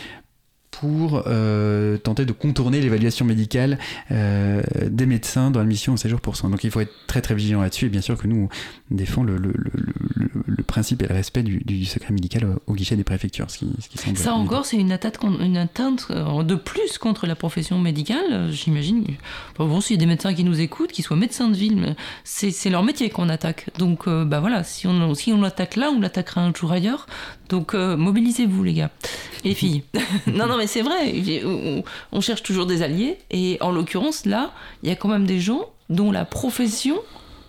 pour 0.81 1.23
euh, 1.27 1.97
tenter 1.97 2.27
de 2.27 2.33
contourner 2.33 2.81
l'évaluation 2.81 3.25
médicale 3.25 3.79
euh, 4.11 4.63
des 4.87 5.07
médecins 5.07 5.51
dans 5.51 5.61
l'admission 5.61 5.95
au 5.95 5.97
séjour 5.97 6.21
pour 6.21 6.37
soins. 6.37 6.51
Donc 6.51 6.65
il 6.65 6.71
faut 6.71 6.81
être 6.81 6.93
très 7.07 7.23
très 7.23 7.35
vigilant 7.35 7.63
là-dessus 7.63 7.87
et 7.87 7.89
bien 7.89 8.03
sûr 8.03 8.19
que 8.19 8.27
nous 8.27 8.49
défend 8.91 9.25
le, 9.25 9.37
le, 9.37 9.53
le, 9.57 10.29
le 10.47 10.63
principe 10.63 11.03
et 11.03 11.09
le 11.09 11.15
respect 11.15 11.43
du, 11.43 11.59
du, 11.65 11.85
secret 11.85 12.13
médical 12.13 12.57
au 12.67 12.75
guichet 12.75 12.97
des 12.97 13.05
préfectures. 13.05 13.51
Ce 13.51 13.59
qui, 13.59 13.69
ce 13.81 13.89
qui 13.89 14.17
Ça 14.17 14.35
encore 14.35 14.65
c'est 14.65 14.77
une 14.77 14.93
atteinte, 14.93 15.19
une 15.41 15.57
atteinte 15.57 16.07
euh, 16.11 16.43
de 16.45 16.55
plus 16.55 16.99
contre 16.99 17.27
la 17.27 17.35
profession 17.35 17.79
médicale, 17.81 18.51
j'imagine. 18.53 19.05
Bon, 19.59 19.81
s'il 19.81 19.97
y 19.97 19.99
a 19.99 20.01
des 20.01 20.07
médecins 20.07 20.35
qui 20.35 20.45
nous 20.45 20.61
écoutent, 20.61 20.93
qui 20.93 21.03
soient 21.03 21.17
médecins 21.17 21.49
de 21.49 21.57
ville, 21.57 21.97
c'est 22.25 22.71
leur 22.71 22.85
métier 22.85 23.11
qu'on 23.11 23.29
attaque. 23.29 23.71
Donc 23.79 24.09
bah 24.09 24.41
voilà, 24.41 24.63
si 24.63 24.87
on, 24.87 25.15
si 25.15 25.33
on 25.33 25.41
l'attaque 25.41 25.77
là, 25.77 25.91
on 25.91 26.01
l'attaquera 26.01 26.43
un 26.43 26.55
jour 26.55 26.71
ailleurs. 26.71 27.07
Donc 27.49 27.75
mobilisez-vous 27.75 28.63
les 28.63 28.75
gars 28.75 28.91
et 29.45 29.49
les 29.49 29.55
filles. 29.55 29.83
non 30.27 30.47
non 30.47 30.57
mais 30.57 30.67
c'est 30.67 30.83
vrai, 30.83 31.83
on, 32.13 32.21
cherche 32.21 32.43
toujours 32.43 32.67
des 32.67 32.83
alliés, 32.83 33.19
et 33.31 33.59
en 33.61 33.71
l'occurrence, 33.71 34.27
là, 34.27 34.53
il 34.83 34.89
y 34.89 34.93
a 34.93 34.97
quand 34.97 35.09
même 35.09 35.27
des 35.27 35.41
gens 35.41 35.63
dont 35.89 36.11
la 36.11 36.25
profession 36.25 36.97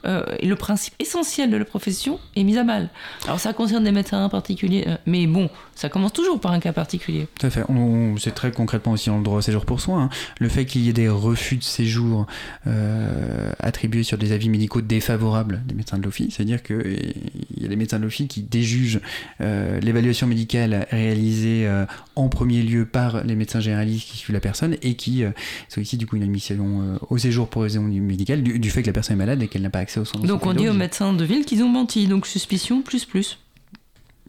euh, 0.06 0.24
le 0.41 0.56
principe 0.56 0.93
essentiel 1.00 1.50
de 1.50 1.58
la 1.58 1.66
profession 1.66 2.20
est 2.36 2.43
mis 2.43 2.58
à 2.58 2.64
mal. 2.64 2.89
Alors 3.26 3.39
ça 3.39 3.54
concerne 3.54 3.84
des 3.84 3.91
médecins 3.91 4.24
en 4.24 4.30
particulier, 4.30 4.86
euh, 4.88 4.95
mais 5.06 5.28
bon, 5.28 5.50
Ça 5.78 5.90
commence 5.90 6.12
toujours 6.12 6.42
par 6.42 6.54
un 6.54 6.60
cas 6.60 6.74
particulier. 6.74 7.28
Tout 7.40 7.46
à 7.46 7.52
fait. 7.52 7.62
On, 7.70 8.18
c'est 8.18 8.34
très 8.34 8.50
concrètement 8.50 8.94
aussi 8.94 9.10
dans 9.10 9.18
le 9.18 9.24
droit 9.24 9.38
au 9.38 9.42
séjour 9.42 9.64
pour 9.64 9.80
soins. 9.80 10.06
Hein. 10.06 10.10
Le 10.40 10.50
fait 10.50 10.66
qu'il 10.66 10.82
y 10.82 10.90
ait 10.90 10.94
des 10.94 11.08
refus 11.08 11.58
de 11.58 11.64
séjour 11.64 12.26
euh, 12.66 13.52
attribués 13.60 14.02
sur 14.02 14.18
des 14.18 14.32
avis 14.32 14.50
médicaux 14.50 14.82
défavorables 14.82 15.62
des 15.68 15.76
médecins 15.76 16.00
de 16.00 16.04
l'office, 16.04 16.34
c'est-à-dire 16.34 16.64
qu'il 16.64 17.14
y 17.56 17.66
a 17.66 17.68
des 17.68 17.76
médecins 17.76 18.00
de 18.00 18.06
l'office 18.06 18.28
qui 18.28 18.42
déjugent 18.42 19.02
euh, 19.40 19.80
l'évaluation 19.80 20.26
médicale 20.26 20.88
réalisée 20.90 21.68
euh, 21.68 21.86
en 22.16 22.28
premier 22.28 22.64
lieu 22.64 22.88
par 22.88 23.24
les 23.24 23.36
médecins 23.36 23.60
généralistes 23.60 24.10
qui 24.10 24.18
suivent 24.18 24.34
la 24.34 24.40
personne 24.40 24.78
et 24.82 24.96
qui 24.96 25.26
sollicitent 25.70 26.00
du 26.00 26.08
coup 26.08 26.16
une 26.16 26.24
admission 26.24 26.98
au 27.08 27.20
séjour 27.20 27.50
pour 27.50 27.62
raison 27.62 27.84
médicale 27.84 28.42
du, 28.42 28.58
du, 28.58 28.72
fait 28.72 28.82
que 28.82 28.88
la 28.88 28.94
personne 28.94 29.14
est 29.14 29.20
malade 29.20 29.44
et 29.44 29.48
qu'elle 29.48 29.62
n'a 29.62 29.70
pas 29.70 29.78
accès 29.78 30.00
aux 30.00 30.06
soins. 30.06 30.22
Donc 30.22 30.44
on 30.48 30.54
dit 30.54 30.68
aux 30.68 30.74
médecins 30.74 31.14
de 31.14 31.24
ville 31.24 31.46
qu'ils 31.46 31.62
ont 31.62 31.70
menti, 31.70 32.08
donc 32.08 32.26
suspicion 32.26 32.82
plus 32.82 33.06
plus. 33.06 33.38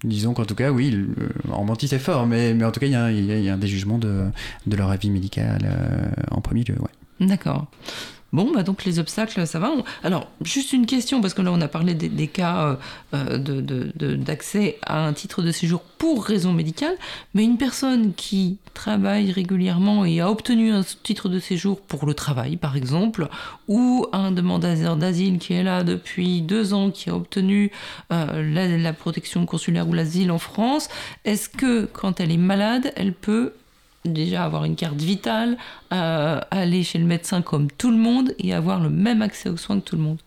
Disons 0.04 0.32
qu'en 0.32 0.44
tout 0.44 0.54
cas, 0.54 0.70
oui, 0.70 1.06
en 1.50 1.64
menti 1.64 1.88
c'est 1.88 1.98
fort, 1.98 2.26
mais, 2.26 2.52
en 2.62 2.70
tout 2.70 2.80
cas, 2.80 2.86
il 2.86 2.92
y, 2.92 3.48
a, 3.48 3.54
un 3.54 3.58
déjugement 3.58 3.98
de, 3.98 4.24
de 4.66 4.76
leur 4.76 4.90
avis 4.90 5.10
médical 5.10 5.60
euh, 5.64 6.08
en 6.30 6.40
premier 6.40 6.64
lieu. 6.64 6.76
Ouais. 6.78 7.26
D'accord. 7.26 7.66
Bon, 8.30 8.52
bah 8.52 8.62
donc 8.62 8.84
les 8.84 8.98
obstacles, 8.98 9.46
ça 9.46 9.58
va. 9.58 9.72
Alors, 10.02 10.28
juste 10.42 10.74
une 10.74 10.84
question, 10.84 11.22
parce 11.22 11.32
que 11.32 11.40
là, 11.40 11.50
on 11.50 11.60
a 11.62 11.68
parlé 11.68 11.94
des, 11.94 12.26
cas 12.26 12.78
euh, 13.14 13.38
d'accès 14.16 14.78
à 14.84 15.06
un 15.06 15.14
titre 15.14 15.40
de 15.40 15.50
séjour 15.50 15.80
pour 15.80 16.24
raison 16.24 16.52
médicale, 16.52 16.94
mais 17.32 17.44
une 17.44 17.56
personne 17.56 18.12
qui 18.12 18.58
travaille 18.74 19.32
régulièrement 19.32 20.04
et 20.04 20.20
a 20.20 20.30
obtenu 20.30 20.72
un 20.72 20.82
titre 21.02 21.30
de 21.30 21.38
séjour 21.38 21.80
pour 21.80 22.04
le 22.04 22.12
travail, 22.12 22.58
par 22.58 22.76
exemple, 22.76 23.28
ou 23.66 24.06
un 24.12 24.30
demandeur 24.30 24.96
d'asile 24.96 25.38
qui 25.38 25.54
est 25.54 25.62
là 25.62 25.82
depuis 25.82 26.42
deux 26.42 26.74
ans, 26.74 26.90
qui 26.90 27.08
a 27.08 27.16
obtenu 27.16 27.72
euh, 28.12 28.78
la 28.78 28.92
protection 28.92 29.46
consulaire 29.46 29.88
ou 29.88 29.94
l'asile 29.94 30.30
en 30.30 30.38
France, 30.38 30.90
est-ce 31.24 31.48
que 31.48 31.86
quand 31.86 32.20
elle 32.20 32.30
est 32.30 32.36
malade, 32.36 32.92
elle 32.94 33.14
peut 33.14 33.54
déjà 34.12 34.44
avoir 34.44 34.64
une 34.64 34.76
carte 34.76 35.00
vitale, 35.00 35.56
euh, 35.92 36.40
aller 36.50 36.82
chez 36.82 36.98
le 36.98 37.04
médecin 37.04 37.42
comme 37.42 37.70
tout 37.70 37.90
le 37.90 37.96
monde 37.96 38.34
et 38.38 38.52
avoir 38.54 38.80
le 38.80 38.90
même 38.90 39.22
accès 39.22 39.48
aux 39.48 39.56
soins 39.56 39.80
que 39.80 39.84
tout 39.84 39.96
le 39.96 40.02
monde. 40.02 40.18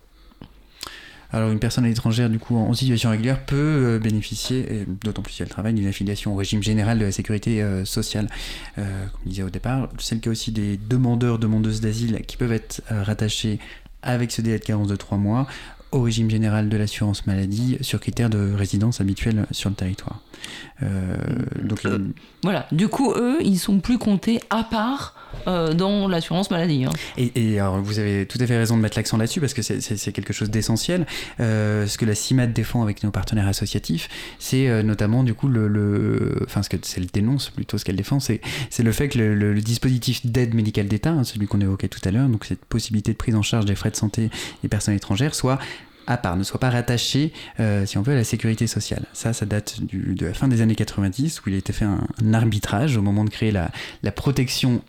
Alors 1.33 1.49
une 1.49 1.59
personne 1.59 1.85
étrangère 1.85 2.29
du 2.29 2.39
coup 2.39 2.57
en 2.57 2.73
situation 2.73 3.09
régulière 3.09 3.45
peut 3.45 3.55
euh, 3.55 3.99
bénéficier, 3.99 4.85
d'autant 5.03 5.21
plus 5.21 5.31
si 5.33 5.43
elle 5.43 5.49
travaille, 5.49 5.73
d'une 5.73 5.87
affiliation 5.87 6.33
au 6.33 6.35
régime 6.35 6.61
général 6.61 6.99
de 6.99 7.05
la 7.05 7.11
sécurité 7.13 7.61
euh, 7.61 7.85
sociale. 7.85 8.27
comme 8.75 8.85
je 9.23 9.29
disais 9.29 9.43
au 9.43 9.49
départ, 9.49 9.87
c'est 9.97 10.15
le 10.15 10.21
cas 10.21 10.29
aussi 10.29 10.51
des 10.51 10.77
demandeurs, 10.77 11.39
demandeuses 11.39 11.79
d'asile 11.79 12.21
qui 12.27 12.35
peuvent 12.35 12.51
être 12.51 12.81
rattachés 12.89 13.59
avec 14.01 14.31
ce 14.31 14.41
délai 14.41 14.59
de 14.59 14.65
carence 14.65 14.87
de 14.87 14.95
3 14.95 15.17
mois 15.17 15.47
au 15.91 16.01
régime 16.01 16.29
général 16.29 16.69
de 16.69 16.77
l'assurance 16.77 17.25
maladie 17.27 17.77
sur 17.81 17.99
critères 17.99 18.29
de 18.29 18.53
résidence 18.53 19.01
habituelle 19.01 19.45
sur 19.51 19.69
le 19.69 19.75
territoire. 19.75 20.21
Euh, 20.83 21.15
donc, 21.61 21.85
euh, 21.85 21.99
voilà, 22.43 22.67
du 22.71 22.87
coup, 22.87 23.13
eux, 23.13 23.37
ils 23.41 23.59
sont 23.59 23.79
plus 23.79 23.97
comptés 23.97 24.39
à 24.49 24.63
part 24.63 25.15
euh, 25.47 25.73
dans 25.73 26.07
l'assurance 26.07 26.49
maladie. 26.49 26.85
Hein. 26.85 26.91
Et, 27.17 27.59
alors, 27.59 27.79
vous 27.79 27.99
avez 27.99 28.25
tout 28.25 28.37
à 28.41 28.47
fait 28.47 28.57
raison 28.57 28.77
de 28.77 28.81
mettre 28.81 28.97
l'accent 28.97 29.17
là-dessus 29.17 29.39
parce 29.39 29.53
que 29.53 29.61
c'est 29.61 30.11
quelque 30.11 30.33
chose 30.33 30.49
d'essentiel. 30.49 31.05
ce 31.39 31.97
que 31.97 32.05
la 32.05 32.15
CIMAD 32.15 32.53
défend 32.53 32.81
avec 32.81 33.03
nos 33.03 33.11
partenaires 33.11 33.47
associatifs, 33.47 34.09
c'est 34.39 34.83
notamment 34.83 35.23
du 35.23 35.33
coup 35.33 35.47
le, 35.47 36.43
enfin 36.45 36.63
ce 36.63 36.69
que 36.69 36.77
c'est 36.81 36.99
le 36.99 37.07
dénonce 37.07 37.49
plutôt 37.49 37.77
ce 37.77 37.85
qu'elle 37.85 37.95
défend, 37.95 38.19
c'est 38.19 38.41
le 38.79 38.91
fait 38.91 39.09
que 39.09 39.19
le, 39.19 39.61
dispositif 39.61 40.25
d'aide 40.25 40.55
médicale 40.55 40.87
d'État, 40.87 41.11
hein, 41.11 41.23
celui 41.23 41.45
qu'on 41.45 41.61
évoquait 41.61 41.87
tout 41.87 41.99
à 42.03 42.11
l'heure, 42.11 42.27
donc 42.27 42.45
cette 42.45 42.65
possibilité 42.65 43.11
de 43.11 43.17
prise 43.17 43.35
en 43.35 43.43
charge 43.43 43.65
des 43.65 43.75
frais 43.75 43.91
de 43.91 43.95
santé 43.95 44.29
des 44.63 44.69
personnes 44.69 44.95
étrangères, 44.95 45.35
soit 45.35 45.59
à 46.11 46.17
part, 46.17 46.35
ne 46.35 46.43
soit 46.43 46.59
pas 46.59 46.69
rattaché, 46.69 47.31
euh, 47.59 47.85
si 47.85 47.97
on 47.97 48.01
veut, 48.01 48.13
à 48.13 48.17
la 48.17 48.23
sécurité 48.23 48.67
sociale. 48.67 49.05
Ça, 49.13 49.33
ça 49.33 49.45
date 49.45 49.77
de 49.81 50.25
la 50.25 50.33
fin 50.33 50.47
des 50.47 50.61
années 50.61 50.75
90, 50.75 51.41
où 51.41 51.49
il 51.49 51.55
a 51.55 51.57
été 51.57 51.73
fait 51.73 51.85
un, 51.85 52.33
arbitrage 52.33 52.97
au 52.97 53.01
moment 53.01 53.23
de 53.23 53.29
créer 53.29 53.51
la, 53.51 53.71
protection 54.11 54.81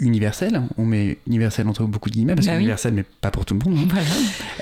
universelle. 0.00 0.62
On 0.76 0.84
met 0.84 1.18
universelle 1.26 1.68
entre 1.68 1.84
beaucoup 1.84 2.10
de 2.10 2.14
guillemets, 2.14 2.34
parce 2.34 2.46
bah 2.46 2.54
que 2.54 2.58
universelle, 2.58 2.94
mais 2.94 3.04
pas 3.20 3.30
pour 3.30 3.44
tout 3.44 3.54
le 3.54 3.60
monde. 3.60 3.78
Hein. 3.78 4.02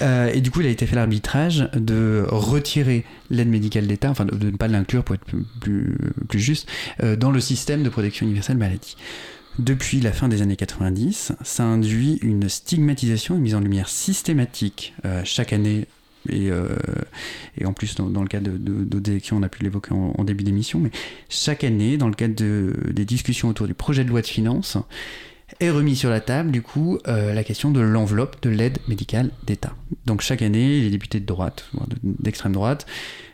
Euh, 0.03 0.31
et 0.33 0.41
du 0.41 0.51
coup, 0.51 0.61
il 0.61 0.67
a 0.67 0.71
été 0.71 0.87
fait 0.87 0.95
l'arbitrage 0.95 1.71
de 1.75 2.25
retirer 2.29 3.05
l'aide 3.31 3.49
médicale 3.49 3.87
d'État, 3.87 4.11
enfin 4.11 4.27
de, 4.27 4.51
ne 4.51 4.57
pas 4.57 4.69
l'inclure 4.69 5.05
pour 5.05 5.15
être 5.15 5.25
plus, 5.25 5.97
plus, 6.29 6.41
juste, 6.41 6.69
euh, 7.03 7.17
dans 7.17 7.31
le 7.31 7.41
système 7.41 7.83
de 7.83 7.89
protection 7.89 8.27
universelle 8.27 8.59
maladie 8.59 8.97
depuis 9.59 10.01
la 10.01 10.13
fin 10.13 10.29
des 10.29 10.43
années 10.43 10.57
90, 10.57 11.33
ça 11.43 11.65
induit 11.65 12.19
une 12.23 12.49
stigmatisation, 12.49 13.37
une 13.37 13.43
mise 13.43 13.55
en 13.55 13.61
lumière 13.61 13.89
systématique 13.89 14.95
euh, 15.05 15.23
chaque 15.25 15.53
année. 15.53 15.87
Et, 16.29 16.51
euh, 16.51 16.69
et, 17.59 17.67
en 17.67 17.73
plus, 17.73 17.97
dans, 17.97 18.23
le 18.23 18.29
cadre 18.29 18.51
d'autres 18.53 19.11
élections, 19.11 19.37
on 19.37 19.43
a 19.43 19.49
pu 19.49 19.65
l'évoquer 19.65 19.93
en, 19.93 20.23
début 20.25 20.45
d'émission, 20.45 20.79
mais 20.79 20.91
chaque 21.29 21.65
année, 21.65 21.97
dans 21.97 22.09
le 22.09 22.15
cadre 22.15 22.35
des 22.93 23.05
discussions 23.05 23.49
autour 23.49 23.67
du 23.67 23.75
projet 23.75 24.05
de 24.05 24.09
loi 24.09 24.23
de 24.23 24.27
finances, 24.27 24.79
est 25.61 25.71
remis 25.71 25.97
sur 25.97 26.11
la 26.11 26.21
table, 26.21 26.51
du 26.51 26.63
coup, 26.63 26.99
euh, 27.09 27.33
la 27.35 27.45
question 27.45 27.71
de 27.71 27.81
l'enveloppe 27.81 28.43
de 28.43 28.51
l'aide 28.51 28.79
médicale 28.89 29.31
d'État. 29.45 29.75
Donc 30.07 30.21
chaque 30.21 30.43
année, 30.43 30.81
les 30.81 30.91
députés 30.91 31.21
de 31.21 31.27
droite, 31.27 31.71
d'extrême 32.03 32.53
droite, 32.53 32.87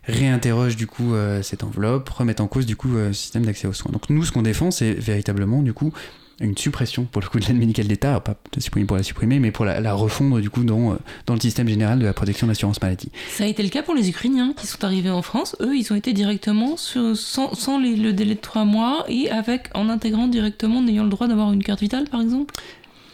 réinterrogent 0.04 0.76
du 0.76 0.86
coup 0.86 1.12
cette 1.42 1.64
enveloppe, 1.64 2.08
remettent 2.08 2.40
en 2.40 2.46
cause 2.46 2.64
du 2.64 2.76
coup 2.76 2.88
le 2.88 3.12
système 3.12 3.44
d'accès 3.44 3.68
aux 3.68 3.74
soins. 3.74 3.92
Donc 3.92 4.08
nous, 4.08 4.24
ce 4.24 4.32
qu'on 4.32 4.42
défend, 4.42 4.70
c'est 4.70 4.92
véritablement 4.92 5.62
du 5.62 5.74
coup 5.74 5.92
une 6.40 6.56
suppression 6.56 7.04
pour 7.04 7.20
le 7.20 7.28
coup 7.28 7.40
de 7.40 7.46
l'aide 7.46 7.58
médicale 7.58 7.86
d'État, 7.86 8.20
pas 8.20 8.36
supprimer 8.58 8.86
pour 8.86 8.96
la 8.96 9.02
supprimer, 9.02 9.38
mais 9.38 9.50
pour 9.50 9.64
la, 9.64 9.92
refondre 9.94 10.40
du 10.40 10.50
coup 10.50 10.64
dans, 10.64 10.92
euh, 10.92 10.96
dans 11.26 11.34
le 11.34 11.40
système 11.40 11.68
général 11.68 11.98
de 11.98 12.04
la 12.04 12.12
protection 12.12 12.46
de 12.46 12.52
l'assurance 12.52 12.80
maladie. 12.80 13.10
Ça 13.30 13.44
a 13.44 13.46
été 13.46 13.62
le 13.62 13.68
cas 13.68 13.82
pour 13.82 13.94
les 13.94 14.08
Ukrainiens 14.08 14.52
qui 14.56 14.66
sont 14.66 14.84
arrivés 14.84 15.10
en 15.10 15.22
France. 15.22 15.56
Eux, 15.60 15.76
ils 15.76 15.92
ont 15.92 15.96
été 15.96 16.12
directement 16.12 16.76
sur, 16.76 17.16
sans, 17.16 17.54
sans 17.54 17.78
le 17.78 18.12
délai 18.12 18.34
de 18.34 18.40
trois 18.40 18.64
mois 18.64 19.04
et 19.08 19.30
avec 19.30 19.70
en 19.74 19.88
intégrant 19.88 20.28
directement, 20.28 20.78
en 20.78 20.86
ayant 20.86 21.04
le 21.04 21.10
droit 21.10 21.26
d'avoir 21.26 21.52
une 21.52 21.62
carte 21.62 21.80
vitale 21.80 22.08
par 22.08 22.20
exemple? 22.20 22.54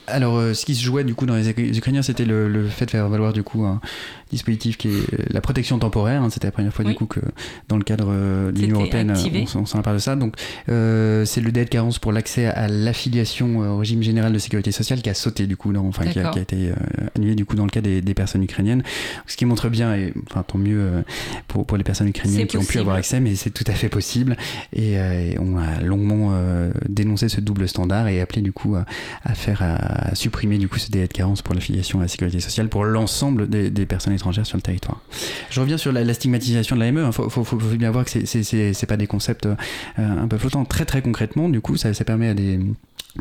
Alors, 0.07 0.36
euh, 0.36 0.55
ce 0.55 0.64
qui 0.64 0.74
se 0.74 0.82
jouait 0.82 1.05
du 1.05 1.14
coup 1.14 1.26
dans 1.26 1.36
les 1.36 1.48
Ukrainiens, 1.48 2.02
c'était 2.02 2.24
le, 2.24 2.48
le, 2.48 2.68
fait 2.68 2.86
de 2.86 2.90
faire 2.90 3.09
valoir 3.09 3.32
du 3.32 3.42
coup 3.42 3.64
un, 3.64 3.80
dispositif 4.34 4.76
qui 4.76 4.88
est 4.88 5.32
la 5.32 5.40
protection 5.40 5.78
temporaire. 5.78 6.22
Hein, 6.22 6.30
c'était 6.30 6.48
la 6.48 6.52
première 6.52 6.72
fois 6.74 6.84
du 6.84 6.94
coup 6.94 7.07
que 7.07 7.20
dans 7.68 7.76
le 7.76 7.84
cadre 7.84 8.09
euh, 8.09 8.52
de 8.52 8.61
l'Union 8.61 8.80
européenne, 8.80 9.14
on, 9.55 9.66
s'en 9.66 9.82
parle 9.82 9.96
de 9.96 10.00
ça. 10.00 10.16
Donc 10.16 10.34
euh, 10.68 11.24
c'est 11.24 11.40
le 11.40 11.52
délai 11.52 11.64
de 11.64 11.70
carence 11.70 11.98
pour 11.98 12.12
l'accès 12.12 12.46
à 12.46 12.68
l'affiliation 12.68 13.62
euh, 13.62 13.68
au 13.68 13.78
régime 13.78 14.02
général 14.02 14.32
de 14.32 14.38
sécurité 14.38 14.72
sociale 14.72 15.02
qui 15.02 15.11
a 15.11 15.14
sauté 15.14 15.46
du 15.46 15.57
coup, 15.57 15.72
dans, 15.72 15.86
enfin 15.86 16.05
qui 16.07 16.18
a, 16.18 16.30
qui 16.30 16.38
a, 16.38 16.42
été 16.42 16.72
annulé 17.16 17.34
du 17.34 17.44
coup 17.44 17.57
dans 17.57 17.64
le 17.64 17.70
cas 17.70 17.80
des, 17.80 18.02
des, 18.02 18.14
personnes 18.14 18.42
ukrainiennes. 18.42 18.82
Ce 19.26 19.36
qui 19.36 19.44
montre 19.44 19.68
bien, 19.68 19.94
et 19.94 20.12
enfin 20.30 20.42
tant 20.42 20.59
mieux 20.59 21.05
pour, 21.48 21.64
pour 21.64 21.76
les 21.76 21.84
personnes 21.84 22.09
ukrainiennes 22.09 22.46
qui 22.46 22.57
ont 22.57 22.64
pu 22.64 22.78
avoir 22.78 22.96
accès, 22.96 23.20
mais 23.20 23.34
c'est 23.34 23.50
tout 23.50 23.64
à 23.66 23.72
fait 23.72 23.88
possible. 23.88 24.36
Et, 24.74 24.98
on 25.38 25.59
a 25.59 25.80
longuement 25.80 26.32
dénoncé 26.88 27.28
ce 27.28 27.40
double 27.40 27.68
standard 27.68 28.09
et 28.09 28.20
appelé 28.20 28.40
du 28.40 28.52
coup 28.52 28.76
à, 28.76 29.34
faire 29.34 29.62
à, 29.62 29.76
supprimer 30.14 30.59
du 30.59 30.68
coup 30.68 30.78
ce 30.78 30.90
délai 30.90 31.07
de 31.07 31.12
carence 31.12 31.42
pour 31.42 31.55
l'affiliation 31.55 32.01
à 32.01 32.03
la 32.03 32.09
sécurité 32.09 32.40
sociale 32.40 32.68
pour 32.68 32.84
l'ensemble 32.84 33.49
des, 33.49 33.86
personnes 33.86 34.14
étrangères 34.14 34.47
sur 34.47 34.57
le 34.57 34.62
territoire. 34.62 35.01
Je 35.51 35.61
reviens 35.61 35.76
sur 35.76 35.92
la, 35.92 36.14
stigmatisation 36.14 36.76
de 36.76 36.80
l'AME. 36.80 36.99
Il 36.99 37.05
hein. 37.05 37.12
faut, 37.12 37.57
bien 37.57 37.90
voir 37.90 38.05
que 38.05 38.11
c'est 38.24 38.86
pas 38.86 38.97
des 38.97 39.07
concepts 39.07 39.47
euh, 39.47 39.55
un 39.99 40.28
peu 40.28 40.38
flottants. 40.38 40.64
Très 40.64 40.84
très 40.84 41.03
concrètement, 41.03 41.49
du 41.49 41.61
coup, 41.61 41.76
ça, 41.76 41.92
ça 41.95 42.05
permet 42.05 42.28
à 42.28 42.34
des 42.34 42.59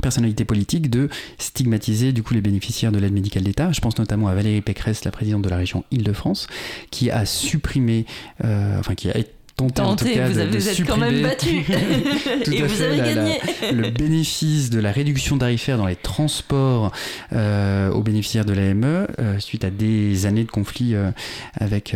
personnalités 0.02 0.46
politiques 0.46 0.90
de 0.90 1.10
stigmatiser 1.38 2.14
du 2.14 2.24
coup 2.24 2.34
les 2.34 2.42
bénéficiaires 2.42 2.92
de 2.92 2.98
l'aide 2.98 3.14
médicale 3.14 3.44
d'État. 3.44 3.72
Je 3.72 3.82
pense 3.82 3.98
notamment 3.98 4.28
à 4.28 4.36
Valérie 4.36 4.62
Pécresse, 4.62 5.06
la 5.06 5.12
présidente 5.12 5.44
de 5.44 5.50
la 5.50 5.58
région 5.58 5.84
Île-de-France, 5.92 6.48
qui 6.90 7.12
a 7.12 7.26
supprimé, 7.26 8.06
euh, 8.44 8.80
enfin 8.80 8.96
qui 8.96 9.10
a 9.10 9.16
tenté, 9.56 9.82
en 9.82 9.96
tout 9.96 10.06
cas 10.06 10.28
vous, 10.28 10.38
avez, 10.38 10.52
de, 10.52 10.58
vous 10.58 10.70
êtes 10.70 10.86
quand 10.86 10.98
même 10.98 11.22
battu. 11.22 11.64
Et 12.52 12.62
vous 12.62 12.82
avez 12.82 12.98
gagné. 12.98 13.40
Le 13.72 13.90
bénéfice 13.90 14.70
de 14.70 14.80
la 14.80 14.92
réduction 14.92 15.38
tarifaire 15.38 15.78
dans 15.78 15.86
les 15.86 15.96
transports 15.96 16.92
euh, 17.34 17.92
aux 17.92 18.02
bénéficiaires 18.02 18.46
de 18.46 18.54
l'AME 18.54 19.08
euh, 19.20 19.40
suite 19.40 19.64
à 19.64 19.70
des 19.70 20.26
années 20.26 20.44
de 20.44 20.52
conflit 20.52 20.96
euh, 20.96 21.12
avec, 21.60 21.96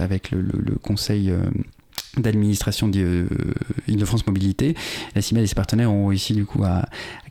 avec 0.00 0.30
le, 0.30 0.40
le, 0.40 0.52
le 0.58 0.74
conseil 0.76 1.32
d'administration 2.16 2.88
d'Île-de-France 2.88 4.26
Mobilité. 4.26 4.74
La 5.14 5.22
CIMED 5.22 5.44
et 5.44 5.46
ses 5.46 5.54
partenaires 5.54 5.92
ont 5.92 6.08
réussi 6.08 6.34
du 6.34 6.44
coup 6.44 6.64
à, 6.64 6.86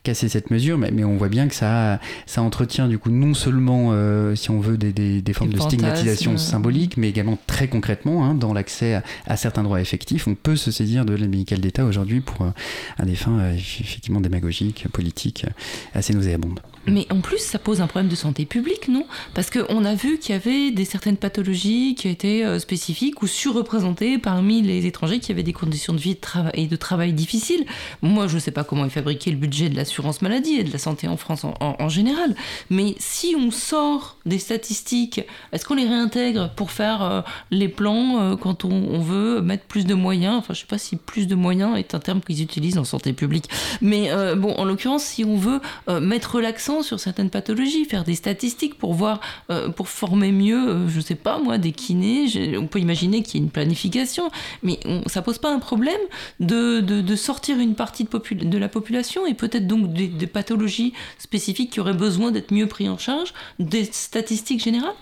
casser 0.09 0.27
cette 0.27 0.49
mesure, 0.49 0.79
mais, 0.79 0.89
mais, 0.89 1.03
on 1.03 1.17
voit 1.17 1.29
bien 1.29 1.47
que 1.47 1.53
ça, 1.53 1.99
ça 2.25 2.41
entretient 2.41 2.87
du 2.87 2.97
coup 2.97 3.11
non 3.11 3.35
seulement, 3.35 3.89
euh, 3.91 4.33
si 4.33 4.49
on 4.49 4.59
veut, 4.59 4.75
des, 4.75 4.91
des, 4.91 5.21
des 5.21 5.33
formes 5.33 5.53
de 5.53 5.59
stigmatisation 5.59 6.35
symbolique, 6.39 6.97
mais 6.97 7.09
également 7.09 7.37
très 7.45 7.67
concrètement, 7.67 8.25
hein, 8.25 8.33
dans 8.33 8.51
l'accès 8.51 9.03
à, 9.27 9.37
certains 9.37 9.61
droits 9.61 9.79
effectifs, 9.79 10.27
on 10.27 10.33
peut 10.33 10.55
se 10.55 10.71
saisir 10.71 11.05
de 11.05 11.13
l'aide 11.13 11.29
médicale 11.29 11.59
d'État 11.59 11.85
aujourd'hui 11.85 12.21
pour 12.21 12.41
euh, 12.43 12.49
à 12.97 13.05
des 13.05 13.13
fins 13.13 13.37
euh, 13.37 13.53
effectivement 13.53 14.19
démagogiques, 14.19 14.87
politiques, 14.91 15.45
assez 15.93 16.15
nauséabondes. 16.15 16.59
Mais 16.87 17.05
en 17.11 17.21
plus, 17.21 17.37
ça 17.37 17.59
pose 17.59 17.81
un 17.81 17.87
problème 17.87 18.09
de 18.09 18.15
santé 18.15 18.45
publique, 18.45 18.87
non? 18.87 19.05
Parce 19.35 19.51
qu'on 19.51 19.85
a 19.85 19.93
vu 19.93 20.17
qu'il 20.17 20.33
y 20.33 20.35
avait 20.35 20.71
des 20.71 20.85
certaines 20.85 21.17
pathologies 21.17 21.93
qui 21.93 22.07
étaient 22.07 22.57
spécifiques 22.57 23.21
ou 23.21 23.27
surreprésentées 23.27 24.17
parmi 24.17 24.63
les 24.63 24.87
étrangers 24.87 25.19
qui 25.19 25.31
avaient 25.31 25.43
des 25.43 25.53
conditions 25.53 25.93
de 25.93 25.99
vie 25.99 26.17
et 26.55 26.65
de 26.65 26.75
travail 26.75 27.13
difficiles. 27.13 27.65
Moi, 28.01 28.27
je 28.27 28.35
ne 28.35 28.39
sais 28.39 28.49
pas 28.49 28.63
comment 28.63 28.85
est 28.85 28.89
fabriqué 28.89 29.29
le 29.29 29.37
budget 29.37 29.69
de 29.69 29.75
maladie 30.21 30.55
et 30.55 30.63
de 30.63 30.71
la 30.71 30.77
santé 30.77 31.07
en 31.07 31.17
France 31.17 31.45
en, 31.45 31.89
général. 31.89 32.35
Mais 32.69 32.95
si 32.99 33.35
on 33.37 33.51
sort 33.51 34.17
des 34.25 34.39
statistiques, 34.39 35.21
est-ce 35.51 35.65
qu'on 35.65 35.75
les 35.75 35.87
réintègre 35.87 36.51
pour 36.55 36.71
faire 36.71 37.01
euh, 37.01 37.21
les 37.51 37.67
plans 37.67 38.19
euh, 38.19 38.35
quand 38.35 38.65
on, 38.65 38.99
veut 38.99 39.41
mettre 39.41 39.63
plus 39.65 39.85
de 39.85 39.93
moyens? 39.93 40.35
Enfin, 40.37 40.53
je 40.53 40.59
ne 40.59 40.61
sais 40.61 40.67
pas 40.67 40.77
si 40.77 40.95
plus 40.95 41.27
de 41.27 41.35
moyens 41.35 41.77
est 41.77 41.95
un 41.95 41.99
terme 41.99 42.21
qu'ils 42.21 42.41
utilisent 42.41 42.77
en 42.77 42.83
santé 42.83 43.13
publique. 43.13 43.49
Mais 43.81 44.09
bon, 44.35 44.53
en 44.55 44.65
l'occurrence, 44.65 45.03
si 45.03 45.23
on 45.23 45.37
veut 45.37 45.61
mettre 46.01 46.41
l'accent 46.41 46.81
sur 46.81 46.99
certaines 46.99 47.29
pathologies, 47.29 47.85
faire 47.85 48.03
des 48.03 48.15
statistiques 48.15 48.77
pour 48.77 48.93
voir, 48.93 49.21
euh, 49.49 49.69
pour 49.69 49.89
former 49.89 50.31
mieux, 50.31 50.87
je 50.87 50.99
euh, 50.99 50.99
je 50.99 51.05
sais 51.05 51.15
pas 51.15 51.39
moi, 51.39 51.57
des 51.57 51.71
kinés. 51.71 52.27
On 52.57 52.67
peut 52.67 52.79
imaginer 52.79 53.23
qu'il 53.23 53.39
y 53.39 53.43
ait 53.43 53.45
une 53.45 53.51
planification, 53.51 54.29
mais 54.63 54.79
ça 55.05 55.21
pose 55.21 55.37
pas 55.37 55.49
un 55.49 55.59
problème 55.59 56.01
de, 56.41 57.15
sortir 57.15 57.57
une 57.57 57.73
partie 57.73 58.03
de, 58.03 58.57
la 58.57 58.67
population 58.67 59.25
et 59.25 59.33
peut-être 59.33 59.65
donc 59.65 59.78
des, 59.87 60.27
pathologies 60.27 60.93
spécifiques 61.17 61.71
qui 61.71 61.79
auraient 61.79 61.93
besoin 61.93 62.31
d'être 62.31 62.53
mieux 62.53 62.67
pris 62.67 62.89
en 62.89 62.97
charge, 62.97 63.33
des 63.59 63.85
statistiques 63.85 64.63
générales? 64.63 64.95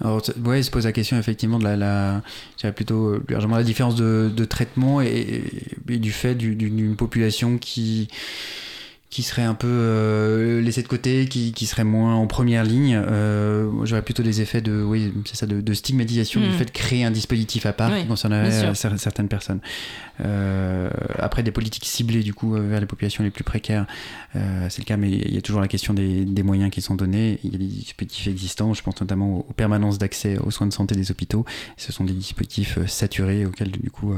Alors, 0.00 0.22
ouais, 0.44 0.60
il 0.60 0.64
se 0.64 0.70
pose 0.70 0.84
la 0.84 0.92
question 0.92 1.18
effectivement 1.18 1.58
de 1.58 1.64
la, 1.64 1.76
la 1.76 2.72
plutôt 2.72 3.08
euh, 3.08 3.24
largement 3.28 3.56
la 3.56 3.62
différence 3.62 3.94
de, 3.94 4.44
traitement 4.44 5.00
et, 5.00 5.44
du 5.86 6.12
fait 6.12 6.34
d'une 6.34 6.96
population 6.96 7.58
qui 7.58 8.08
qui 9.12 9.22
serait 9.22 9.42
un 9.42 9.52
peu 9.52 9.68
euh, 9.68 10.62
laissé 10.62 10.82
de 10.82 10.88
côté, 10.88 11.26
qui, 11.26 11.52
qui, 11.52 11.66
serait 11.66 11.84
moins 11.84 12.14
en 12.14 12.26
première 12.26 12.64
ligne. 12.64 12.94
Euh, 12.94 13.70
J'aurais 13.84 14.00
plutôt 14.00 14.22
des 14.22 14.40
effets 14.40 14.62
de, 14.62 14.82
oui, 14.82 15.12
c'est 15.26 15.36
ça, 15.36 15.44
de, 15.44 15.60
de 15.60 15.74
stigmatisation 15.74 16.40
du 16.40 16.48
hmm. 16.48 16.52
fait 16.52 16.64
de 16.64 16.70
créer 16.70 17.04
un 17.04 17.10
dispositif 17.10 17.66
à 17.66 17.74
part 17.74 17.94
qui 17.94 18.06
concernerait 18.06 18.74
certaines 18.74 19.28
personnes. 19.28 19.60
Euh, 20.24 20.88
après, 21.18 21.42
des 21.42 21.50
politiques 21.50 21.84
ciblées 21.84 22.22
du 22.22 22.32
coup 22.32 22.52
vers 22.52 22.80
les 22.80 22.86
populations 22.86 23.22
les 23.22 23.30
plus 23.30 23.44
précaires, 23.44 23.86
euh, 24.34 24.66
c'est 24.70 24.80
le 24.80 24.86
cas, 24.86 24.96
mais 24.96 25.10
il 25.10 25.34
y 25.34 25.38
a 25.38 25.42
toujours 25.42 25.60
la 25.60 25.68
question 25.68 25.92
des, 25.92 26.24
des, 26.24 26.42
moyens 26.42 26.70
qui 26.70 26.80
sont 26.80 26.94
donnés. 26.94 27.38
Il 27.44 27.52
y 27.52 27.54
a 27.54 27.58
des 27.58 27.66
dispositifs 27.66 28.28
existants, 28.28 28.72
je 28.72 28.82
pense 28.82 28.98
notamment 29.00 29.40
aux, 29.40 29.52
permanences 29.54 29.98
d'accès 29.98 30.38
aux 30.38 30.50
soins 30.50 30.66
de 30.66 30.72
santé 30.72 30.94
des 30.94 31.10
hôpitaux. 31.10 31.44
Ce 31.76 31.92
sont 31.92 32.04
des 32.04 32.14
dispositifs 32.14 32.78
euh, 32.78 32.86
saturés 32.86 33.44
auxquels 33.44 33.72
du 33.72 33.90
coup 33.90 34.14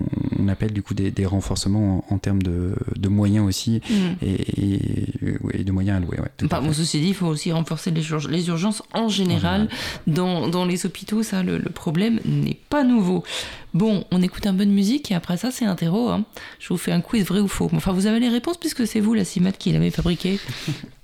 on, 0.00 0.44
on, 0.44 0.48
appelle 0.48 0.72
du 0.72 0.82
coup 0.82 0.94
des, 0.94 1.10
des 1.10 1.26
renforcements 1.26 2.04
en, 2.08 2.18
termes 2.18 2.42
de, 2.42 2.74
de, 2.96 3.08
moyens 3.08 3.46
aussi. 3.46 3.82
Hmm 3.90 4.10
et, 4.22 4.29
de 4.38 5.72
moyens 5.72 5.98
alloués. 5.98 6.18
Ouais, 6.20 6.48
bah, 6.48 6.60
bon, 6.60 6.72
ceci 6.72 7.00
dit, 7.00 7.08
il 7.08 7.14
faut 7.14 7.26
aussi 7.26 7.52
renforcer 7.52 7.90
les, 7.90 8.02
les 8.28 8.48
urgences 8.48 8.82
en 8.92 9.08
général. 9.08 9.68
Dans, 10.06 10.48
dans, 10.48 10.64
les 10.64 10.86
hôpitaux, 10.86 11.22
ça, 11.22 11.42
le, 11.42 11.60
problème 11.60 12.20
n'est 12.24 12.58
pas 12.68 12.84
nouveau. 12.84 13.24
Bon, 13.74 14.04
on 14.10 14.22
écoute 14.22 14.46
un 14.46 14.54
peu 14.54 14.66
de 14.66 14.70
musique 14.70 15.10
et 15.10 15.14
après 15.14 15.36
ça, 15.36 15.50
c'est 15.50 15.64
un 15.64 15.76
terreau. 15.76 16.08
Hein. 16.08 16.24
Je 16.58 16.68
vous 16.68 16.76
fais 16.76 16.92
un 16.92 17.00
quiz 17.00 17.24
vrai 17.24 17.40
ou 17.40 17.48
faux. 17.48 17.70
Enfin, 17.72 17.92
vous 17.92 18.06
avez 18.06 18.20
les 18.20 18.28
réponses 18.28 18.56
puisque 18.56 18.86
c'est 18.86 19.00
vous, 19.00 19.14
la 19.14 19.24
CIMAT, 19.24 19.52
qui 19.52 19.72
l'avez 19.72 19.90
fabriqué. 19.90 20.38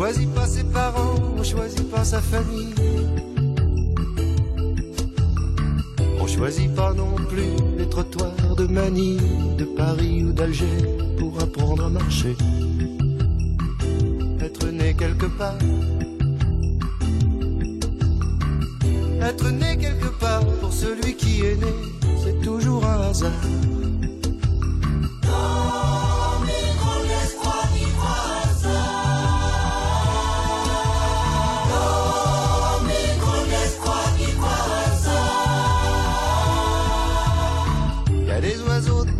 choisit 0.00 0.34
pas 0.34 0.46
ses 0.46 0.64
parents, 0.64 1.14
on 1.36 1.42
choisit 1.42 1.90
pas 1.90 2.04
sa 2.04 2.22
famille. 2.22 2.74
On 6.18 6.26
choisit 6.26 6.74
pas 6.74 6.94
non 6.94 7.16
plus 7.28 7.50
les 7.76 7.86
trottoirs 7.86 8.56
de 8.56 8.66
Manille, 8.66 9.20
de 9.58 9.64
Paris 9.64 10.24
ou 10.24 10.32
d'Alger 10.32 10.78
pour 11.18 11.38
apprendre 11.42 11.84
à 11.84 11.90
marcher. 11.90 12.34
Être 14.40 14.68
né 14.68 14.94
quelque 14.94 15.26
part. 15.26 15.58
Être 19.20 19.50
né 19.50 19.76
quelque 19.76 20.08
part 20.18 20.46
pour 20.62 20.72
celui 20.72 21.14
qui 21.14 21.44
est 21.44 21.56
né, 21.56 21.74
c'est 22.24 22.40
toujours 22.40 22.86
un 22.86 23.10
hasard. 23.10 23.42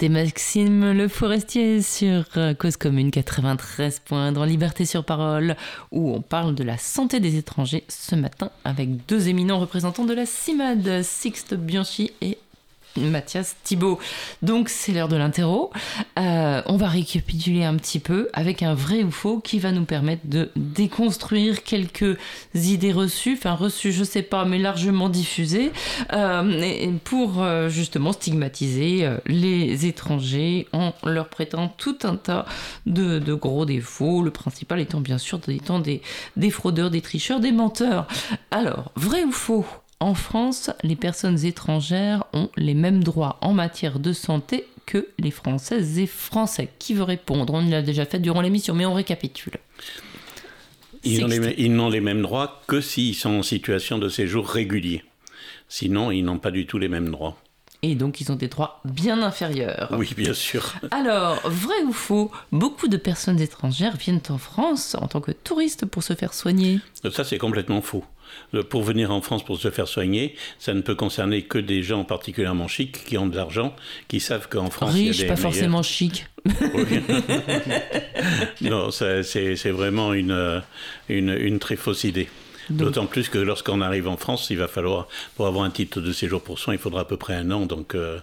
C'était 0.00 0.14
Maxime 0.14 0.92
Le 0.92 1.08
Forestier 1.08 1.82
sur 1.82 2.24
euh, 2.38 2.54
Cause 2.54 2.78
Commune 2.78 3.10
93 3.10 3.98
points 3.98 4.32
dans 4.32 4.46
Liberté 4.46 4.86
sur 4.86 5.04
Parole 5.04 5.56
où 5.92 6.14
on 6.14 6.22
parle 6.22 6.54
de 6.54 6.64
la 6.64 6.78
santé 6.78 7.20
des 7.20 7.36
étrangers 7.36 7.84
ce 7.88 8.14
matin 8.14 8.50
avec 8.64 9.04
deux 9.04 9.28
éminents 9.28 9.58
représentants 9.58 10.06
de 10.06 10.14
la 10.14 10.24
CIMAD, 10.24 11.02
Sixte 11.02 11.52
Bianchi 11.52 12.12
et 12.22 12.38
Mathias 12.96 13.56
Thibault. 13.64 13.98
Donc 14.42 14.68
c'est 14.68 14.92
l'heure 14.92 15.08
de 15.08 15.16
l'interro. 15.16 15.70
Euh, 16.18 16.62
on 16.66 16.76
va 16.76 16.88
récapituler 16.88 17.64
un 17.64 17.76
petit 17.76 17.98
peu 17.98 18.28
avec 18.32 18.62
un 18.62 18.74
vrai 18.74 19.02
ou 19.02 19.10
faux 19.10 19.40
qui 19.40 19.58
va 19.58 19.72
nous 19.72 19.84
permettre 19.84 20.22
de 20.26 20.50
déconstruire 20.56 21.62
quelques 21.62 22.18
idées 22.54 22.92
reçues, 22.92 23.34
enfin 23.34 23.54
reçues 23.54 23.92
je 23.92 24.04
sais 24.04 24.22
pas, 24.22 24.44
mais 24.44 24.58
largement 24.58 25.08
diffusées, 25.08 25.72
euh, 26.12 26.92
pour 27.04 27.42
euh, 27.42 27.68
justement 27.68 28.12
stigmatiser 28.12 29.08
les 29.26 29.86
étrangers 29.86 30.66
en 30.72 30.92
leur 31.04 31.28
prêtant 31.28 31.68
tout 31.68 31.98
un 32.02 32.16
tas 32.16 32.46
de, 32.86 33.34
gros 33.34 33.64
défauts, 33.64 34.22
le 34.22 34.30
principal 34.30 34.80
étant 34.80 35.00
bien 35.00 35.18
sûr 35.18 35.38
des, 35.38 36.02
des 36.36 36.50
fraudeurs, 36.50 36.90
des 36.90 37.00
tricheurs, 37.00 37.40
des 37.40 37.52
menteurs. 37.52 38.06
Alors, 38.50 38.92
vrai 38.96 39.24
ou 39.24 39.32
faux? 39.32 39.66
En 40.00 40.14
France, 40.14 40.70
les 40.82 40.96
personnes 40.96 41.44
étrangères 41.44 42.24
ont 42.32 42.48
les 42.56 42.74
mêmes 42.74 43.04
droits 43.04 43.36
en 43.42 43.52
matière 43.52 43.98
de 43.98 44.14
santé 44.14 44.66
que 44.86 45.08
les 45.18 45.30
Françaises 45.30 45.98
et 45.98 46.06
Français. 46.06 46.70
Qui 46.78 46.94
veut 46.94 47.02
répondre? 47.02 47.52
On 47.52 47.68
l'a 47.68 47.82
déjà 47.82 48.06
fait 48.06 48.18
durant 48.18 48.40
l'émission, 48.40 48.74
mais 48.74 48.86
on 48.86 48.94
récapitule. 48.94 49.58
Ils 51.04 51.20
n'ont 51.74 51.88
les, 51.88 52.00
mêmes 52.00 52.22
droits 52.22 52.62
que 52.66 52.80
s'ils 52.80 53.14
sont 53.14 53.30
en 53.30 53.42
situation 53.42 53.98
de 53.98 54.08
séjour 54.08 54.48
régulier. 54.48 55.04
Sinon, 55.68 56.10
ils 56.10 56.22
n'ont 56.22 56.38
pas 56.38 56.50
du 56.50 56.66
tout 56.66 56.78
les 56.78 56.88
mêmes 56.88 57.10
droits. 57.10 57.36
Et 57.82 57.94
donc, 57.94 58.20
ils 58.20 58.32
ont 58.32 58.36
des 58.36 58.48
droits 58.48 58.80
bien 58.84 59.22
inférieurs. 59.22 59.94
Oui, 59.96 60.10
bien 60.16 60.34
sûr. 60.34 60.74
Alors, 60.90 61.40
vrai 61.44 61.82
ou 61.86 61.92
faux, 61.92 62.30
beaucoup 62.52 62.88
de 62.88 62.98
personnes 62.98 63.40
étrangères 63.40 63.96
viennent 63.96 64.20
en 64.28 64.36
France 64.38 64.96
en 65.00 65.08
tant 65.08 65.20
que 65.20 65.30
touristes 65.30 65.86
pour 65.86 66.02
se 66.02 66.14
faire 66.14 66.34
soigner. 66.34 66.80
Ça, 67.10 67.24
c'est 67.24 67.38
complètement 67.38 67.80
faux 67.80 68.04
pour 68.68 68.82
venir 68.82 69.10
en 69.10 69.20
France 69.20 69.44
pour 69.44 69.58
se 69.58 69.70
faire 69.70 69.88
soigner, 69.88 70.34
ça 70.58 70.74
ne 70.74 70.80
peut 70.80 70.94
concerner 70.94 71.42
que 71.42 71.58
des 71.58 71.82
gens 71.82 72.04
particulièrement 72.04 72.68
chics 72.68 73.04
qui 73.04 73.18
ont 73.18 73.26
de 73.26 73.36
l'argent, 73.36 73.74
qui 74.08 74.20
savent 74.20 74.48
qu'en 74.48 74.70
France. 74.70 74.94
Riche, 74.94 75.18
il 75.18 75.20
y 75.20 75.20
a 75.20 75.22
des 75.22 75.28
pas 75.28 75.36
forcément 75.36 75.82
chic. 75.82 76.26
non, 78.62 78.90
c'est 78.90 79.70
vraiment 79.70 80.14
une, 80.14 80.62
une, 81.08 81.30
une 81.30 81.58
très 81.58 81.76
fausse 81.76 82.04
idée. 82.04 82.28
D'autant 82.70 83.06
plus 83.06 83.28
que 83.28 83.38
lorsqu'on 83.38 83.80
arrive 83.80 84.06
en 84.06 84.16
France, 84.16 84.48
il 84.50 84.58
va 84.58 84.68
falloir, 84.68 85.08
pour 85.34 85.46
avoir 85.48 85.64
un 85.64 85.70
titre 85.70 86.00
de 86.00 86.12
séjour 86.12 86.40
pour 86.40 86.58
soins, 86.58 86.74
il 86.74 86.78
faudra 86.78 87.00
à 87.00 87.04
peu 87.04 87.16
près 87.16 87.34
un 87.34 87.50
an. 87.50 87.66
Donc 87.66 87.94
euh, 87.94 88.20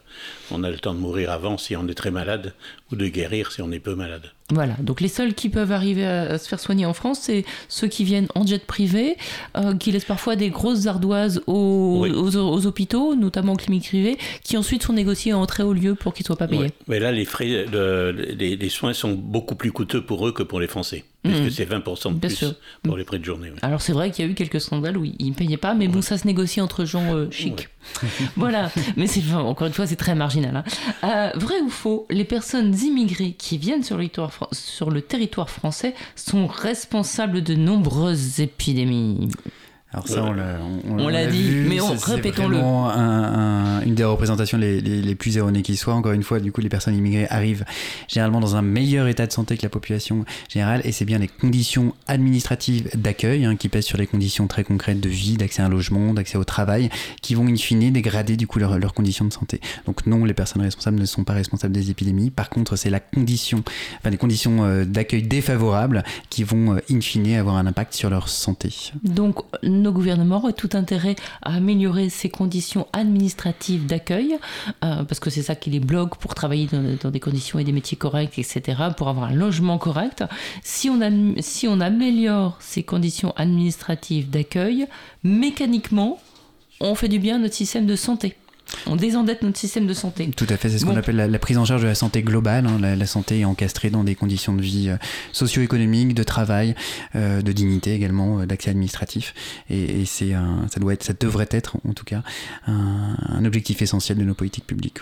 on 0.51 0.63
a 0.63 0.71
le 0.71 0.79
temps 0.79 0.93
de 0.93 0.99
mourir 0.99 1.31
avant 1.31 1.57
si 1.57 1.75
on 1.75 1.87
est 1.87 1.93
très 1.93 2.11
malade 2.11 2.53
ou 2.91 2.95
de 2.95 3.07
guérir 3.07 3.51
si 3.51 3.61
on 3.61 3.71
est 3.71 3.79
peu 3.79 3.93
malade. 3.93 4.31
Voilà, 4.53 4.75
donc 4.79 5.01
les 5.01 5.09
seuls 5.09 5.33
qui 5.33 5.49
peuvent 5.49 5.73
arriver 5.73 6.05
à, 6.05 6.37
se 6.37 6.47
faire 6.47 6.61
soigner 6.61 6.85
en 6.85 6.93
France, 6.93 7.19
c'est 7.23 7.43
ceux 7.67 7.87
qui 7.87 8.05
viennent 8.05 8.29
en 8.33 8.47
jet 8.47 8.65
privé, 8.65 9.17
euh, 9.57 9.75
qui 9.75 9.91
laissent 9.91 10.05
parfois 10.05 10.37
des 10.37 10.49
grosses 10.49 10.87
ardoises 10.87 11.41
aux, 11.47 12.07
aux, 12.07 12.65
hôpitaux, 12.65 13.15
notamment 13.15 13.53
aux 13.53 13.57
cliniques 13.57 13.89
privées, 13.89 14.17
qui 14.43 14.55
ensuite 14.55 14.83
sont 14.83 14.93
négociés 14.93 15.33
en 15.33 15.45
très 15.45 15.63
haut 15.63 15.73
lieu 15.73 15.95
pour 15.95 16.13
qu'ils 16.13 16.23
ne 16.23 16.27
soient 16.27 16.37
pas 16.37 16.47
payés. 16.47 16.71
Mais 16.87 16.99
là, 16.99 17.11
les 17.11 17.25
frais, 17.25 17.65
de, 17.65 18.15
les, 18.39 18.69
soins 18.69 18.93
sont 18.93 19.11
beaucoup 19.11 19.55
plus 19.55 19.73
coûteux 19.73 20.01
pour 20.01 20.25
eux 20.25 20.31
que 20.31 20.43
pour 20.43 20.61
les 20.61 20.67
Français, 20.67 21.03
puisque 21.27 21.43
mmh. 21.43 21.49
c'est 21.51 21.69
20% 21.69 22.13
de 22.13 22.19
plus 22.19 22.45
pour 22.83 22.97
les 22.97 23.03
prêts 23.03 23.19
de 23.19 23.25
journée. 23.25 23.51
Alors 23.61 23.81
c'est 23.81 23.93
vrai 23.93 24.11
qu'il 24.11 24.25
y 24.25 24.27
a 24.27 24.31
eu 24.31 24.35
quelques 24.35 24.61
scandales 24.61 24.97
où 24.97 25.05
ils 25.05 25.29
ne 25.29 25.33
payaient 25.33 25.57
pas, 25.57 25.73
mais 25.73 25.87
bon, 25.87 26.01
ça 26.01 26.17
se 26.17 26.25
négocie 26.25 26.61
entre 26.61 26.85
gens 26.85 27.13
euh, 27.13 27.29
chics. 27.31 27.69
voilà, 28.35 28.69
mais 28.95 29.07
c'est 29.07 29.21
encore 29.33 29.67
une 29.67 29.73
fois, 29.73 29.87
c'est 29.87 29.95
très 29.95 30.15
marginal. 30.15 30.57
Hein. 30.57 30.63
Euh, 31.03 31.37
vrai 31.37 31.59
ou 31.61 31.69
faux, 31.69 32.05
les 32.09 32.25
personnes 32.25 32.75
immigrées 32.75 33.33
qui 33.37 33.57
viennent 33.57 33.83
sur 33.83 33.97
le, 33.97 34.07
territoire, 34.07 34.49
sur 34.51 34.89
le 34.89 35.01
territoire 35.01 35.49
français 35.49 35.93
sont 36.15 36.47
responsables 36.47 37.41
de 37.41 37.55
nombreuses 37.55 38.39
épidémies 38.39 39.29
alors 39.93 40.05
ça, 40.05 40.21
on 40.21 41.07
l'a 41.07 41.27
dit, 41.27 41.49
mais 41.69 41.79
répétons-le. 41.79 42.57
C'est 42.57 43.87
une 43.87 43.95
des 43.95 44.03
représentations 44.03 44.57
les, 44.57 44.81
les, 44.81 45.15
plus 45.15 45.37
erronées 45.37 45.61
qui 45.61 45.77
soit. 45.77 45.93
Encore 45.93 46.11
une 46.11 46.23
fois, 46.23 46.41
du 46.41 46.51
coup, 46.51 46.59
les 46.59 46.67
personnes 46.67 46.95
immigrées 46.95 47.27
arrivent 47.29 47.63
généralement 48.09 48.41
dans 48.41 48.57
un 48.57 48.61
meilleur 48.61 49.07
état 49.07 49.25
de 49.25 49.31
santé 49.31 49.55
que 49.55 49.63
la 49.63 49.69
population 49.69 50.25
générale, 50.49 50.81
et 50.83 50.91
c'est 50.91 51.05
bien 51.05 51.19
les 51.19 51.29
conditions 51.29 51.93
administratives 52.07 52.89
d'accueil 52.95 53.45
hein, 53.45 53.55
qui 53.55 53.69
pèsent 53.69 53.85
sur 53.85 53.97
les 53.97 54.07
conditions 54.07 54.47
très 54.47 54.65
concrètes 54.65 54.99
de 54.99 55.07
vie, 55.07 55.37
d'accès 55.37 55.61
à 55.61 55.67
un 55.67 55.69
logement, 55.69 56.13
d'accès 56.13 56.37
au 56.37 56.43
travail, 56.43 56.89
qui 57.21 57.33
vont 57.35 57.47
in 57.47 57.55
fine 57.55 57.91
dégrader 57.91 58.35
du 58.35 58.45
coup 58.45 58.59
leurs 58.59 58.93
conditions 58.93 59.23
de 59.23 59.31
santé. 59.31 59.61
Donc 59.85 60.05
non, 60.05 60.25
les 60.25 60.33
personnes 60.33 60.63
responsables 60.63 60.99
ne 60.99 61.05
sont 61.05 61.23
pas 61.23 61.33
responsables 61.33 61.73
des 61.73 61.91
épidémies. 61.91 62.29
Par 62.29 62.49
contre, 62.49 62.75
c'est 62.75 62.89
la 62.89 62.99
condition, 62.99 63.63
enfin 63.99 64.09
les 64.09 64.17
conditions 64.17 64.65
euh, 64.65 64.83
d'accueil 64.83 65.23
défavorables 65.23 66.03
qui 66.29 66.43
vont 66.43 66.75
euh, 66.75 66.79
in 66.91 66.99
fine 66.99 67.35
avoir 67.35 67.55
un 67.55 67.67
impact 67.67 67.93
sur 67.93 68.09
leur 68.09 68.27
santé. 68.27 68.91
Donc 69.03 69.39
nos 69.81 69.91
gouvernements 69.91 70.43
ont 70.45 70.51
tout 70.51 70.69
intérêt 70.73 71.15
à 71.41 71.55
améliorer 71.55 72.09
ces 72.09 72.29
conditions 72.29 72.87
administratives 72.93 73.85
d'accueil, 73.85 74.37
euh, 74.83 75.03
parce 75.03 75.19
que 75.19 75.29
c'est 75.29 75.41
ça 75.41 75.55
qui 75.55 75.69
les 75.69 75.79
bloque 75.79 76.17
pour 76.17 76.35
travailler 76.35 76.67
dans, 76.67 77.11
des 77.11 77.19
conditions 77.19 77.59
et 77.59 77.63
des 77.63 77.71
métiers 77.71 77.97
corrects, 77.97 78.37
etc., 78.39 78.61
pour 78.95 79.07
avoir 79.07 79.29
un 79.29 79.35
logement 79.35 79.77
correct. 79.77 80.23
Si 80.63 80.89
on 80.89 81.79
améliore 81.81 82.57
ces 82.59 82.83
conditions 82.83 83.33
administratives 83.35 84.29
d'accueil, 84.29 84.87
mécaniquement, 85.23 86.19
on 86.79 86.95
fait 86.95 87.07
du 87.07 87.19
bien 87.19 87.35
à 87.35 87.39
notre 87.39 87.55
système 87.55 87.85
de 87.85 87.95
santé 87.95 88.35
on 88.85 88.95
désendette 88.95 89.41
notre 89.41 89.57
système 89.57 89.87
de 89.87 89.93
santé. 89.93 90.29
Tout 90.35 90.47
à 90.49 90.57
fait, 90.57 90.69
c'est 90.69 90.79
ce 90.79 90.85
qu'on 90.85 90.95
appelle 90.95 91.15
la, 91.15 91.39
prise 91.39 91.57
en 91.57 91.65
charge 91.65 91.81
de 91.81 91.87
la 91.87 91.95
santé 91.95 92.21
globale. 92.21 92.67
Hein. 92.67 92.79
La, 92.95 93.05
santé 93.05 93.39
est 93.39 93.45
encastrée 93.45 93.89
dans 93.89 94.03
des 94.03 94.15
conditions 94.15 94.53
de 94.53 94.61
vie 94.61 94.89
euh, 94.89 94.97
socio-économiques, 95.31 96.13
de 96.13 96.23
travail, 96.23 96.75
euh, 97.15 97.41
de 97.41 97.51
dignité 97.51 97.93
également, 97.93 98.39
euh, 98.39 98.45
d'accès 98.45 98.69
administratif. 98.69 99.33
Et, 99.69 100.05
c'est 100.05 100.33
ça 100.69 100.79
doit 100.79 100.93
être, 100.93 101.03
ça 101.03 101.13
devrait 101.19 101.47
être 101.51 101.77
en 101.87 101.93
tout 101.93 102.03
cas 102.03 102.23
un, 102.65 103.45
objectif 103.45 103.81
essentiel 103.81 104.17
de 104.17 104.23
nos 104.23 104.33
politiques 104.33 104.67
publiques. 104.67 104.99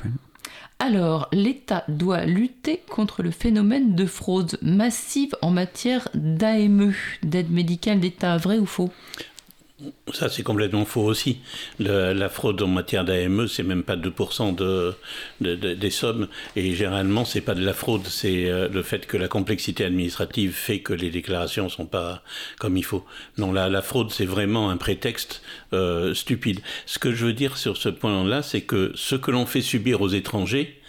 Alors, 0.80 1.30
l'État 1.32 1.84
doit 1.88 2.26
lutter 2.26 2.82
contre 2.90 3.24
le 3.24 3.32
phénomène 3.32 3.96
de 3.96 4.06
fraude 4.06 4.58
massive 4.62 5.36
en 5.42 5.52
matière 5.52 6.10
d'AME, 6.14 6.94
d'aide 7.24 7.50
médicale 7.50 8.00
d'État, 8.00 8.38
vrai 8.38 8.58
ou 8.58 8.66
faux? 8.66 8.92
Ça, 10.14 10.30
c'est 10.30 10.44
complètement 10.44 10.86
faux 10.86 11.04
aussi. 11.04 11.40
la 11.80 12.30
fraude 12.30 12.62
en 12.62 12.68
matière 12.68 13.04
d'AME, 13.04 13.48
c'est 13.48 13.64
même 13.64 13.84
pas 13.84 13.98
2% 13.98 14.56
de, 14.56 14.96
des 15.42 15.90
sommes. 15.90 16.28
Et 16.56 16.74
généralement, 16.74 17.26
c'est 17.26 17.42
pas 17.42 17.56
de 17.56 17.64
la 17.64 17.74
fraude, 17.74 18.08
c'est 18.08 18.50
euh, 18.50 18.70
le 18.70 18.84
fait 18.84 19.06
que 19.06 19.18
la 19.18 19.28
complexité 19.28 19.84
administrative 19.84 20.54
fait 20.54 20.80
que 20.80 20.94
les 20.94 21.10
déclarations 21.10 21.68
sont 21.68 21.86
pas 21.86 22.24
comme 22.58 22.78
il 22.78 22.86
faut. 22.86 23.06
Non, 23.38 23.52
la, 23.52 23.68
la 23.68 23.82
fraude, 23.82 24.12
c'est 24.12 24.26
vraiment 24.26 24.70
un 24.70 24.78
prétexte 24.78 25.42
euh, 25.74 26.14
stupide. 26.14 26.62
Ce 26.86 26.98
que 26.98 27.12
je 27.12 27.26
veux 27.26 27.34
dire 27.34 27.58
sur 27.58 27.76
ce 27.76 27.90
point-là, 27.90 28.44
c'est 28.44 28.62
que 28.62 28.94
ce 28.96 29.16
que 29.16 29.32
l'on 29.32 29.46
fait 29.46 29.62
subir 29.62 30.02
aux 30.02 30.10
étrangers, 30.10 30.80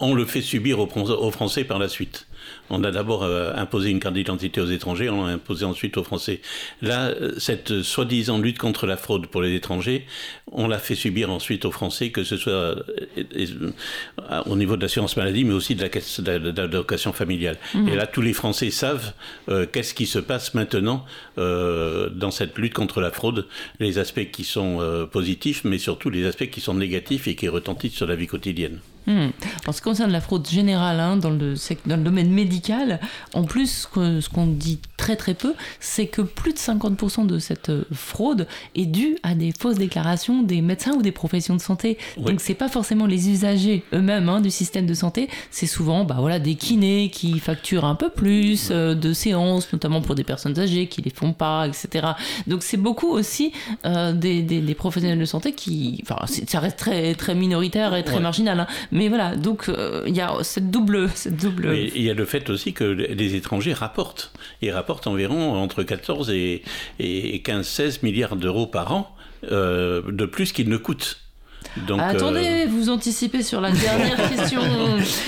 on 0.00 0.12
le 0.12 0.24
fait 0.24 0.42
subir 0.42 0.80
aux 0.80 1.30
Français 1.30 1.62
par 1.62 1.78
la 1.78 1.88
suite. 1.88 2.26
On 2.70 2.82
a 2.82 2.90
d'abord 2.90 3.22
euh, 3.22 3.52
imposé 3.54 3.90
une 3.90 4.00
carte 4.00 4.14
d'identité 4.14 4.60
aux 4.60 4.66
étrangers, 4.66 5.10
on 5.10 5.26
l'a 5.26 5.32
imposé 5.32 5.64
ensuite 5.64 5.96
aux 5.96 6.04
Français. 6.04 6.40
Là, 6.82 7.08
euh, 7.08 7.34
cette 7.38 7.82
soi-disant 7.82 8.38
lutte 8.38 8.58
contre 8.58 8.86
la 8.86 8.96
fraude 8.96 9.26
pour 9.26 9.42
les 9.42 9.54
étrangers, 9.54 10.06
on 10.50 10.66
l'a 10.66 10.78
fait 10.78 10.94
subir 10.94 11.30
ensuite 11.30 11.64
aux 11.64 11.70
Français, 11.70 12.10
que 12.10 12.24
ce 12.24 12.36
soit 12.36 12.52
euh, 12.52 13.72
au 14.46 14.56
niveau 14.56 14.76
de 14.76 14.82
l'assurance 14.82 15.16
maladie, 15.16 15.44
mais 15.44 15.52
aussi 15.52 15.74
de 15.74 15.82
la 15.82 15.88
caisse 15.88 16.20
d'allocation 16.20 17.12
familiale. 17.12 17.58
Mmh. 17.74 17.88
Et 17.88 17.96
là, 17.96 18.06
tous 18.06 18.22
les 18.22 18.32
Français 18.32 18.70
savent 18.70 19.12
qu'est-ce 19.72 19.94
qui 19.94 20.06
se 20.06 20.18
passe 20.18 20.54
maintenant 20.54 21.04
dans 21.36 22.30
cette 22.30 22.56
lutte 22.58 22.74
contre 22.74 23.00
la 23.00 23.10
fraude, 23.10 23.46
les 23.80 23.98
aspects 23.98 24.30
qui 24.30 24.44
sont 24.44 25.08
positifs, 25.10 25.64
mais 25.64 25.78
surtout 25.78 26.10
les 26.10 26.26
aspects 26.26 26.50
qui 26.50 26.60
sont 26.60 26.74
négatifs 26.74 27.28
et 27.28 27.34
qui 27.34 27.48
retentissent 27.48 27.94
sur 27.94 28.06
la 28.06 28.16
vie 28.16 28.26
quotidienne. 28.26 28.80
Mmh. 29.06 29.28
En 29.66 29.72
ce 29.72 29.78
qui 29.78 29.84
concerne 29.84 30.10
la 30.10 30.20
fraude 30.20 30.48
générale 30.48 31.00
hein, 31.00 31.16
dans, 31.16 31.30
le, 31.30 31.54
dans 31.86 31.96
le 31.96 32.02
domaine 32.02 32.30
médical, 32.30 33.00
en 33.34 33.44
plus, 33.44 33.88
ce 33.94 34.28
qu'on 34.28 34.46
dit 34.46 34.80
très 35.04 35.16
très 35.16 35.34
peu, 35.34 35.52
c'est 35.80 36.06
que 36.06 36.22
plus 36.22 36.54
de 36.54 36.58
50% 36.58 37.26
de 37.26 37.38
cette 37.38 37.68
euh, 37.68 37.84
fraude 37.92 38.46
est 38.74 38.86
due 38.86 39.18
à 39.22 39.34
des 39.34 39.52
fausses 39.52 39.76
déclarations 39.76 40.42
des 40.42 40.62
médecins 40.62 40.94
ou 40.94 41.02
des 41.02 41.12
professions 41.12 41.54
de 41.54 41.60
santé. 41.60 41.98
Donc 42.16 42.30
Donc 42.30 42.40
c'est 42.40 42.54
pas 42.54 42.70
forcément 42.70 43.04
les 43.04 43.28
usagers 43.28 43.82
eux-mêmes 43.92 44.30
hein, 44.30 44.40
du 44.40 44.50
système 44.50 44.86
de 44.86 44.94
santé, 44.94 45.28
c'est 45.50 45.66
souvent 45.66 46.04
bah, 46.04 46.16
voilà, 46.20 46.38
des 46.38 46.54
kinés 46.54 47.10
qui 47.12 47.38
facturent 47.38 47.84
un 47.84 47.96
peu 47.96 48.08
plus 48.08 48.68
euh, 48.70 48.94
de 48.94 49.12
séances, 49.12 49.70
notamment 49.74 50.00
pour 50.00 50.14
des 50.14 50.24
personnes 50.24 50.58
âgées 50.58 50.86
qui 50.86 51.02
les 51.02 51.10
font 51.10 51.34
pas, 51.34 51.68
etc. 51.68 52.06
Donc 52.46 52.62
c'est 52.62 52.78
beaucoup 52.78 53.10
aussi 53.10 53.52
euh, 53.84 54.14
des, 54.14 54.40
des, 54.40 54.74
professionnels 54.74 55.18
de 55.18 55.26
santé 55.26 55.52
qui... 55.52 56.02
Enfin, 56.02 56.24
ça 56.26 56.60
reste 56.60 56.78
très, 56.78 57.14
très 57.14 57.34
minoritaire 57.34 57.94
et 57.94 58.04
très 58.04 58.20
marginal. 58.20 58.58
Hein. 58.58 58.66
Mais 58.90 59.08
voilà, 59.10 59.36
donc 59.36 59.70
il 60.06 60.16
y 60.16 60.22
a 60.22 60.32
cette 60.42 60.70
double... 60.70 61.10
Cette 61.14 61.36
double... 61.36 61.76
il 61.76 62.02
y 62.02 62.08
a 62.08 62.14
le 62.14 62.24
fait 62.24 62.48
aussi 62.48 62.72
que 62.72 62.84
les 62.84 63.34
étrangers 63.34 63.74
rapportent. 63.74 64.32
Ils 64.62 64.70
rapportent 64.70 64.93
environ 65.06 65.54
entre 65.54 65.82
14 65.82 66.30
et, 66.30 66.62
15-16 67.00 68.00
milliards 68.02 68.36
d'euros 68.36 68.66
par 68.66 68.92
an 68.92 69.16
euh, 69.50 70.02
de 70.08 70.26
plus 70.26 70.52
qu'ils 70.52 70.68
ne 70.68 70.76
coûtent. 70.76 71.23
Donc, 71.86 72.00
Attendez, 72.00 72.66
vous 72.66 72.88
anticipez 72.88 73.42
sur 73.42 73.60
la 73.60 73.70
dernière 73.70 74.28
question. 74.36 74.60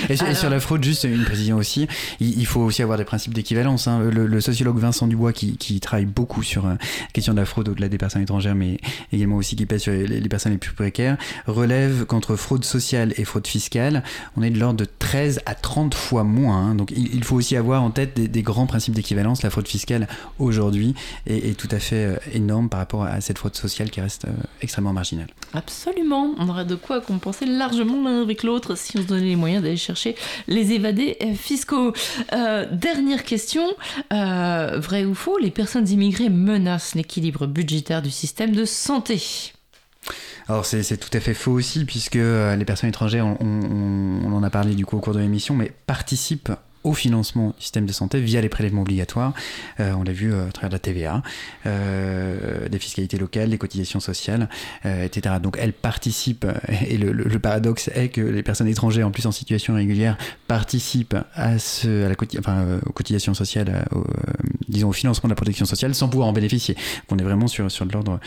Et, 0.09 0.15
sur 0.15 0.49
la 0.49 0.59
fraude, 0.59 0.83
juste 0.83 1.03
une 1.03 1.23
précision 1.23 1.57
aussi, 1.57 1.87
il, 2.19 2.45
faut 2.45 2.61
aussi 2.61 2.81
avoir 2.81 2.97
des 2.97 3.03
principes 3.03 3.33
d'équivalence. 3.33 3.87
Hein. 3.87 4.01
Le, 4.11 4.41
sociologue 4.41 4.77
Vincent 4.77 5.07
Dubois, 5.07 5.33
qui, 5.33 5.57
qui 5.57 5.79
travaille 5.79 6.05
beaucoup 6.05 6.43
sur 6.43 6.65
la 6.65 6.77
question 7.13 7.33
de 7.33 7.39
la 7.39 7.45
fraude 7.45 7.69
au-delà 7.69 7.89
des 7.89 7.97
personnes 7.97 8.21
étrangères, 8.21 8.55
mais 8.55 8.79
également 9.11 9.35
aussi 9.35 9.55
qui 9.55 9.65
pèse 9.65 9.81
sur 9.81 9.93
les, 9.93 10.21
personnes 10.29 10.53
les 10.53 10.57
plus 10.57 10.73
précaires, 10.73 11.17
relève 11.47 12.05
qu'entre 12.05 12.35
fraude 12.35 12.63
sociale 12.63 13.13
et 13.17 13.25
fraude 13.25 13.47
fiscale, 13.47 14.03
on 14.35 14.43
est 14.43 14.49
de 14.49 14.59
l'ordre 14.59 14.77
de 14.77 14.87
13 14.99 15.41
à 15.45 15.55
30 15.55 15.93
fois 15.93 16.23
moins. 16.23 16.57
Hein. 16.57 16.75
Donc 16.75 16.91
il, 16.95 17.23
faut 17.23 17.35
aussi 17.35 17.55
avoir 17.55 17.83
en 17.83 17.91
tête 17.91 18.13
des, 18.13 18.41
grands 18.41 18.67
principes 18.67 18.93
d'équivalence. 18.93 19.43
La 19.43 19.49
fraude 19.49 19.67
fiscale 19.67 20.07
aujourd'hui 20.39 20.95
est, 21.25 21.57
tout 21.57 21.67
à 21.71 21.79
fait 21.79 22.05
euh, 22.05 22.15
énorme 22.33 22.69
par 22.69 22.79
rapport 22.79 23.03
à 23.03 23.19
cette 23.21 23.37
fraude 23.37 23.55
sociale 23.55 23.89
qui 23.89 24.01
reste 24.01 24.25
euh, 24.25 24.31
extrêmement 24.61 24.93
marginale. 24.93 25.27
Absolument, 25.53 26.35
on 26.37 26.49
aurait 26.49 26.65
de 26.65 26.75
quoi 26.75 27.01
compenser 27.01 27.45
largement 27.45 28.03
l'un 28.03 28.21
avec 28.21 28.43
l'autre 28.43 28.75
si 28.77 28.97
on 28.97 29.01
se 29.01 29.07
donnait 29.07 29.25
les 29.25 29.35
moyens 29.35 29.63
d'aller 29.63 29.77
chercher 29.77 30.15
les 30.47 30.71
évadés 30.71 31.17
euh, 31.21 31.33
fiscaux. 31.33 31.93
dernière 32.71 33.23
question, 33.23 33.67
vrai 34.11 35.05
ou 35.05 35.13
faux, 35.13 35.37
les 35.37 35.51
personnes 35.51 35.87
immigrées 35.89 36.29
menacent 36.29 36.95
l'équilibre 36.95 37.47
budgétaire 37.47 38.01
du 38.01 38.11
système 38.11 38.55
de 38.55 38.65
santé 38.65 39.53
alors 40.49 40.65
c'est 40.65 40.95
tout 40.95 41.09
à 41.11 41.19
fait 41.19 41.33
faux 41.33 41.51
aussi, 41.51 41.83
puisque 41.83 42.15
les 42.15 42.65
personnes 42.65 42.87
étrangères, 42.87 43.25
on, 43.25 43.37
on, 43.41 44.33
en 44.33 44.43
a 44.43 44.49
parlé 44.49 44.75
du 44.75 44.85
coup 44.85 44.95
au 44.95 45.01
cours 45.01 45.13
de 45.13 45.19
l'émission, 45.19 45.55
mais 45.55 45.73
participent 45.87 46.53
au 46.87 46.93
financement 46.93 47.49
du 47.49 47.61
système 47.61 47.85
de 47.85 47.91
santé 47.91 48.21
via 48.21 48.39
les 48.39 48.49
prélèvements 48.49 48.81
obligatoires. 48.81 49.33
Euh, 49.79 49.93
on 49.97 50.03
l'a 50.03 50.13
vu 50.13 50.33
euh, 50.33 50.47
à 50.47 50.51
travers 50.51 50.71
la 50.71 50.79
TVA, 50.79 51.21
euh, 51.65 52.69
des 52.69 52.79
fiscalités 52.79 53.17
locales, 53.17 53.49
des 53.49 53.57
cotisations 53.57 53.99
sociales, 53.99 54.47
etc. 54.85 55.35
Donc 55.41 55.57
elles 55.59 55.73
participent, 55.73 56.47
et 56.87 56.97
le, 56.97 57.39
paradoxe 57.39 57.89
est 57.93 58.09
que 58.09 58.21
les 58.21 58.41
personnes 58.41 58.67
étrangères, 58.67 59.07
en 59.07 59.11
plus 59.11 59.25
en 59.25 59.31
situation 59.31 59.75
régulière, 59.75 60.17
participent 60.47 61.17
à, 61.35 61.59
ce, 61.59 62.05
à 62.05 62.09
la 62.09 62.15
enfin, 62.39 62.79
aux 62.85 62.93
cotisations 62.93 63.33
sociales, 63.33 63.85
disons 64.67 64.89
au 64.89 64.93
financement 64.93 65.27
de 65.27 65.31
la 65.31 65.35
protection 65.35 65.65
sociale, 65.65 65.95
sans 65.95 66.09
pouvoir 66.09 66.29
en 66.29 66.33
bénéficier. 66.33 66.75
on 67.09 67.17
est 67.17 67.23
vraiment 67.23 67.47
sur, 67.47 67.69
sur 67.71 67.85
de 67.85 67.93
l'ordre 67.93 68.19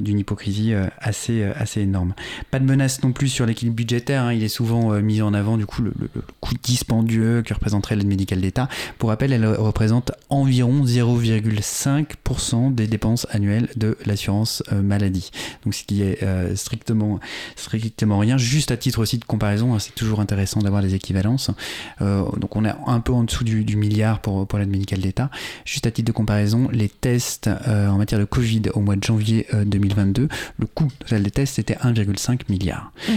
d'une 0.00 0.18
hypocrisie 0.18 0.74
assez, 1.00 1.42
assez 1.44 1.80
énorme. 1.80 2.14
Pas 2.50 2.58
de 2.58 2.64
menace 2.64 3.02
non 3.02 3.12
plus 3.12 3.28
sur 3.28 3.46
l'équilibre 3.46 3.76
budgétaire, 3.76 4.24
hein. 4.24 4.32
il 4.32 4.42
est 4.42 4.48
souvent 4.48 4.90
mis 5.00 5.22
en 5.22 5.34
avant 5.34 5.56
du 5.56 5.66
coup 5.66 5.82
le, 5.82 5.92
coût 6.40 6.54
dispendieux 6.62 7.42
que 7.42 7.54
représenterait 7.54 7.96
l'aide 7.96 8.06
médicale 8.06 8.40
d'État. 8.40 8.68
Pour 8.98 9.10
rappel, 9.10 9.32
elle 9.32 9.46
représente 9.46 10.12
environ 10.30 10.84
0,5% 10.84 12.74
des 12.74 12.86
dépenses 12.86 13.26
annuelles 13.30 13.68
de 13.76 13.96
l'assurance 14.04 14.62
euh, 14.72 14.82
maladie. 14.82 15.30
Donc 15.64 15.74
ce 15.74 15.84
qui 15.84 16.02
est 16.02 16.22
euh, 16.22 16.54
strictement, 16.56 17.20
strictement 17.56 18.18
rien. 18.18 18.38
Juste 18.38 18.70
à 18.70 18.76
titre 18.76 19.00
aussi 19.00 19.18
de 19.18 19.24
comparaison, 19.24 19.74
hein, 19.74 19.78
c'est 19.78 19.94
toujours 19.94 20.20
intéressant 20.20 20.60
d'avoir 20.60 20.82
des 20.82 20.94
équivalences. 20.94 21.50
Euh, 22.00 22.24
donc 22.36 22.56
on 22.56 22.64
est 22.64 22.74
un 22.86 23.00
peu 23.00 23.12
en 23.12 23.24
dessous 23.24 23.44
du, 23.44 23.76
milliard 23.76 24.20
pour, 24.20 24.46
pour 24.46 24.58
l'aide 24.58 24.70
médicale 24.70 25.00
d'État. 25.00 25.30
Juste 25.64 25.86
à 25.86 25.90
titre 25.90 26.06
de 26.06 26.12
comparaison, 26.12 26.68
les 26.72 26.88
tests 26.88 27.48
en 27.66 27.96
matière 27.96 28.20
de 28.20 28.24
Covid 28.24 28.62
au 28.74 28.80
mois 28.80 28.96
de 28.96 29.04
janvier 29.04 29.46
2022, 29.64 30.28
le 30.58 30.66
coût 30.66 30.88
total 30.98 31.22
des 31.22 31.30
tests 31.30 31.58
était 31.58 31.74
1,5 31.74 32.40
milliard. 32.48 32.92
Mmh. 33.08 33.12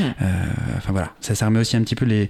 enfin 0.78 0.92
voilà, 0.92 1.14
ça, 1.22 1.36
ça 1.36 1.46
remet 1.46 1.60
aussi 1.60 1.78
un 1.78 1.82
petit 1.82 1.96
peu 1.96 2.06
les, 2.06 2.30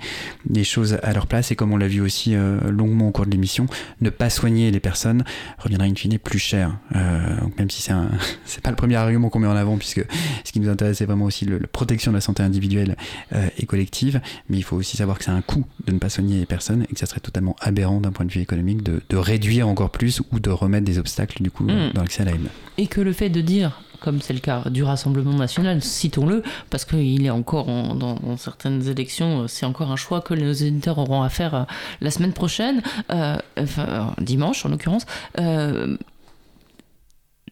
les 0.49 0.63
choses 0.63 0.97
à 1.03 1.13
leur 1.13 1.27
place 1.27 1.51
et 1.51 1.55
comme 1.55 1.73
on 1.73 1.77
l'a 1.77 1.87
vu 1.87 2.01
aussi 2.01 2.35
euh, 2.35 2.59
longuement 2.69 3.09
au 3.09 3.11
cours 3.11 3.25
de 3.25 3.31
l'émission, 3.31 3.67
ne 4.01 4.09
pas 4.09 4.29
soigner 4.29 4.71
les 4.71 4.79
personnes 4.79 5.23
reviendra 5.57 5.87
in 5.87 5.95
fine 5.95 6.17
plus 6.19 6.39
cher. 6.39 6.77
Euh, 6.95 7.41
donc 7.41 7.57
même 7.57 7.69
si 7.69 7.81
c'est 7.81 7.93
c'est 8.45 8.61
pas 8.61 8.69
le 8.69 8.75
premier 8.75 8.95
argument 8.95 9.29
qu'on 9.29 9.39
met 9.39 9.47
en 9.47 9.55
avant, 9.55 9.77
puisque 9.77 10.05
ce 10.43 10.51
qui 10.51 10.59
nous 10.59 10.69
intéresse 10.69 10.97
c'est 10.97 11.05
vraiment 11.05 11.25
aussi 11.25 11.45
la 11.45 11.59
protection 11.71 12.11
de 12.11 12.17
la 12.17 12.21
santé 12.21 12.43
individuelle 12.43 12.95
euh, 13.33 13.47
et 13.57 13.65
collective, 13.65 14.21
mais 14.49 14.57
il 14.57 14.63
faut 14.63 14.75
aussi 14.75 14.97
savoir 14.97 15.17
que 15.17 15.25
c'est 15.25 15.31
un 15.31 15.41
coût 15.41 15.65
de 15.85 15.91
ne 15.91 15.99
pas 15.99 16.09
soigner 16.09 16.39
les 16.39 16.45
personnes 16.45 16.83
et 16.89 16.93
que 16.93 16.99
ça 16.99 17.05
serait 17.05 17.19
totalement 17.19 17.55
aberrant 17.61 17.99
d'un 18.01 18.11
point 18.11 18.25
de 18.25 18.31
vue 18.31 18.41
économique 18.41 18.83
de, 18.83 19.01
réduire 19.19 19.67
encore 19.67 19.88
plus 19.89 20.21
ou 20.31 20.39
de 20.39 20.49
remettre 20.49 20.85
des 20.85 20.97
obstacles 20.97 21.41
du 21.43 21.51
coup 21.51 21.63
mmh. 21.63 21.91
dans 21.93 22.01
l'accès 22.01 22.21
à 22.23 22.25
l'AME. 22.25 22.49
Et 22.77 22.87
que 22.87 23.01
le 23.01 23.13
fait 23.13 23.29
de 23.29 23.41
dire 23.41 23.81
comme 23.99 24.21
c'est 24.21 24.33
le 24.33 24.39
cas 24.39 24.63
du 24.69 24.83
Rassemblement 24.83 25.33
national, 25.33 25.81
citons-le, 25.81 26.43
parce 26.69 26.85
qu'il 26.85 27.25
est 27.25 27.29
encore 27.29 27.65
dans, 27.65 28.37
certaines 28.37 28.87
élections, 28.87 29.47
c'est 29.47 29.65
encore 29.65 29.91
un 29.91 29.95
choix 29.95 30.21
que 30.21 30.33
nos 30.33 30.53
éditeurs 30.53 30.97
auront 30.97 31.21
à 31.21 31.29
faire 31.29 31.55
euh, 31.55 31.63
la 32.01 32.11
semaine 32.11 32.33
prochaine, 32.33 32.81
euh, 33.11 33.37
enfin 33.57 34.15
dimanche 34.19 34.65
en 34.65 34.69
l'occurrence. 34.69 35.05
Euh, 35.39 35.97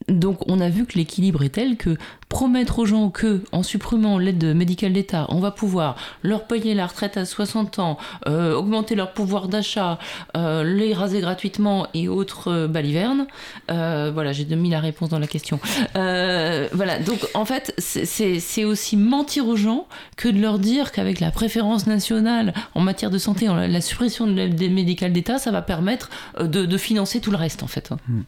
donc 0.08 0.40
on 0.50 0.60
a 0.60 0.70
vu 0.70 0.86
que 0.86 0.98
l'équilibre 0.98 1.44
est 1.44 1.50
tel 1.50 1.78
que 1.78 1.98
promettre 2.30 2.80
aux 2.80 2.86
gens 2.86 3.10
que, 3.10 3.42
en 3.52 3.64
supprimant 3.64 4.18
l'aide 4.18 4.56
médicale 4.56 4.94
d'État, 4.94 5.26
on 5.30 5.40
va 5.40 5.52
pouvoir 5.52 5.96
leur 6.24 6.46
payer 6.46 6.74
la 6.74 6.86
retraite 6.86 7.18
à 7.18 7.26
60 7.26 7.80
ans, 7.80 7.98
euh, 8.28 8.54
augmenter 8.54 8.96
leur 8.96 9.14
pouvoir 9.14 9.48
d'achat, 9.48 9.98
euh, 10.36 10.64
les 10.64 10.94
raser 10.94 11.22
gratuitement 11.22 11.88
et 11.94 12.08
autres 12.10 12.52
euh, 12.52 12.68
balivernes. 12.68 13.28
voilà, 13.68 14.34
j'ai 14.34 14.46
mis 14.46 14.70
la 14.70 14.80
réponse 14.80 15.10
dans 15.10 15.20
la 15.20 15.28
question. 15.28 15.60
voilà, 15.94 17.00
donc 17.00 17.20
en 17.34 17.46
fait, 17.46 17.74
c'est 17.78 18.66
aussi 18.66 18.98
mentir 18.98 19.48
aux 19.48 19.56
gens 19.56 19.88
que 20.18 20.28
de 20.28 20.40
leur 20.40 20.60
dire 20.60 20.92
qu'avec 20.92 21.20
la 21.20 21.32
préférence 21.32 21.88
nationale 21.88 22.54
en 22.76 22.82
matière 22.82 23.10
de 23.10 23.18
santé, 23.18 23.48
la 23.48 23.82
suppression 23.82 24.28
de 24.28 24.34
l'aide 24.34 24.72
médicale 24.72 25.14
d'État, 25.14 25.38
ça 25.38 25.52
va 25.52 25.62
permettre 25.62 26.10
de, 26.40 26.78
financer 26.78 27.20
tout 27.22 27.32
le 27.32 27.38
reste, 27.38 27.64
en 27.64 27.68
fait. 27.68 27.90
Mmh. 27.90 28.20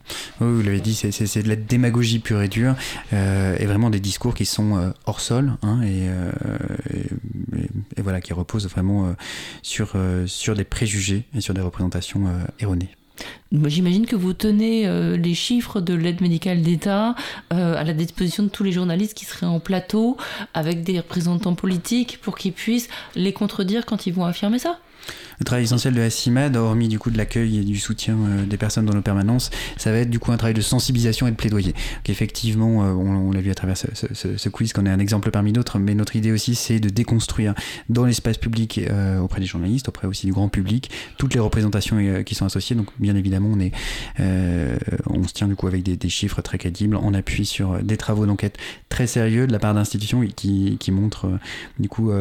Oui, 0.41 0.53
vous 0.55 0.61
l'avez 0.63 0.79
dit, 0.79 0.95
c'est 0.95 1.43
de 1.43 1.49
la 1.49 1.55
démagogie 1.69 2.19
pure 2.19 2.41
et 2.41 2.47
dure, 2.47 2.75
et 3.13 3.65
vraiment 3.65 3.89
des 3.89 3.99
discours 3.99 4.33
qui 4.33 4.45
sont 4.45 4.77
euh, 4.77 4.91
hors 5.05 5.21
sol 5.21 5.53
hein, 5.61 5.79
euh, 5.83 6.31
et, 7.97 8.01
voilà, 8.01 8.21
qui 8.21 8.33
reposent 8.33 8.67
vraiment 8.67 9.05
euh, 9.05 9.11
sur, 9.61 9.93
sur 10.25 10.55
des 10.55 10.63
préjugés 10.63 11.23
et 11.35 11.41
sur 11.41 11.53
des 11.53 11.61
représentations 11.61 12.25
erronées. 12.59 12.89
J'imagine 13.51 14.05
que 14.05 14.15
vous 14.15 14.31
tenez 14.31 14.87
les 15.17 15.33
chiffres 15.33 15.81
de 15.81 15.93
l'aide 15.93 16.21
médicale 16.21 16.61
d'État 16.61 17.15
à 17.49 17.83
la 17.83 17.93
disposition 17.93 18.43
de 18.43 18.47
tous 18.47 18.63
les 18.63 18.71
journalistes 18.71 19.13
qui 19.13 19.25
seraient 19.25 19.45
en 19.45 19.59
plateau 19.59 20.15
avec 20.53 20.83
des 20.83 20.99
représentants 20.99 21.55
politiques 21.55 22.19
pour 22.21 22.37
qu'ils 22.37 22.53
puissent 22.53 22.87
les 23.15 23.33
contredire 23.33 23.85
quand 23.85 24.07
ils 24.07 24.13
vont 24.13 24.23
affirmer 24.23 24.59
ça 24.59 24.79
le 25.39 25.45
travail 25.45 25.63
essentiel 25.63 25.93
de 25.93 25.99
la 25.99 26.09
CIMAD, 26.09 26.57
hormis 26.57 26.89
du 26.89 26.99
coup 26.99 27.11
de 27.11 27.17
l'accueil 27.17 27.59
et 27.59 27.63
du 27.63 27.77
soutien 27.77 28.15
euh, 28.15 28.45
des 28.45 28.57
personnes 28.57 28.85
dans 28.85 28.93
nos 28.93 29.01
permanences, 29.01 29.49
ça 29.77 29.91
va 29.91 29.99
être 29.99 30.09
du 30.09 30.19
coup 30.19 30.31
un 30.31 30.37
travail 30.37 30.53
de 30.53 30.61
sensibilisation 30.61 31.27
et 31.27 31.31
de 31.31 31.35
plaidoyer. 31.35 31.73
effectivement, 32.07 32.83
euh, 32.83 32.91
on, 32.91 33.31
l'a 33.31 33.41
vu 33.41 33.49
à 33.49 33.55
travers 33.55 33.77
ce, 33.77 34.49
quiz 34.49 34.73
qu'on 34.73 34.85
est 34.85 34.89
un 34.89 34.99
exemple 34.99 35.31
parmi 35.31 35.53
d'autres, 35.53 35.79
mais 35.79 35.95
notre 35.95 36.15
idée 36.15 36.31
aussi 36.31 36.55
c'est 36.55 36.79
de 36.79 36.89
déconstruire 36.89 37.53
dans 37.87 38.05
l'espace 38.05 38.37
public 38.37 38.79
euh, 38.79 39.19
auprès 39.19 39.39
des 39.39 39.45
journalistes, 39.45 39.87
auprès 39.87 40.07
aussi 40.07 40.25
du 40.25 40.33
grand 40.33 40.49
public, 40.49 40.91
toutes 41.17 41.33
les 41.33 41.39
représentations 41.39 42.23
qui 42.25 42.35
sont 42.35 42.45
associées. 42.45 42.75
Donc 42.75 42.87
bien 42.99 43.15
évidemment, 43.15 43.49
on, 43.53 43.59
est, 43.59 43.71
on 45.07 45.27
se 45.27 45.33
tient 45.33 45.47
du 45.47 45.55
coup 45.55 45.67
avec 45.67 45.83
des, 45.83 46.09
chiffres 46.09 46.41
très 46.41 46.57
crédibles, 46.57 46.95
on 46.95 47.13
appuie 47.13 47.45
sur 47.45 47.79
des 47.83 47.95
travaux 47.95 48.25
d'enquête 48.25 48.57
très 48.89 49.07
sérieux 49.07 49.47
de 49.47 49.51
la 49.51 49.59
part 49.59 49.73
d'institutions 49.73 50.25
qui, 50.35 50.77
qui 50.79 50.91
montrent 50.91 51.29
du 51.77 51.87
coup 51.87 52.11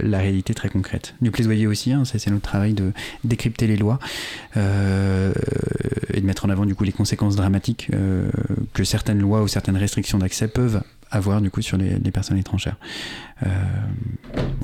la 0.00 0.18
réalité 0.18 0.54
très 0.54 0.68
concrète. 0.68 1.14
Du 1.22 1.30
plaidoyer 1.30 1.66
aussi, 1.66 1.92
hein, 1.92 2.02
c'est 2.04 2.30
notre 2.30 2.51
de 2.52 2.92
décrypter 3.24 3.66
les 3.66 3.76
lois 3.76 3.98
euh, 4.56 5.32
et 6.12 6.20
de 6.20 6.26
mettre 6.26 6.44
en 6.44 6.50
avant 6.50 6.66
du 6.66 6.74
coup 6.74 6.84
les 6.84 6.92
conséquences 6.92 7.36
dramatiques 7.36 7.88
euh, 7.94 8.30
que 8.74 8.84
certaines 8.84 9.18
lois 9.18 9.42
ou 9.42 9.48
certaines 9.48 9.76
restrictions 9.76 10.18
d'accès 10.18 10.48
peuvent 10.48 10.82
avoir 11.12 11.42
du 11.42 11.50
coup 11.50 11.62
sur 11.62 11.76
les, 11.76 11.98
personnes 12.10 12.38
étrangères. 12.38 12.76
Euh, 13.44 13.48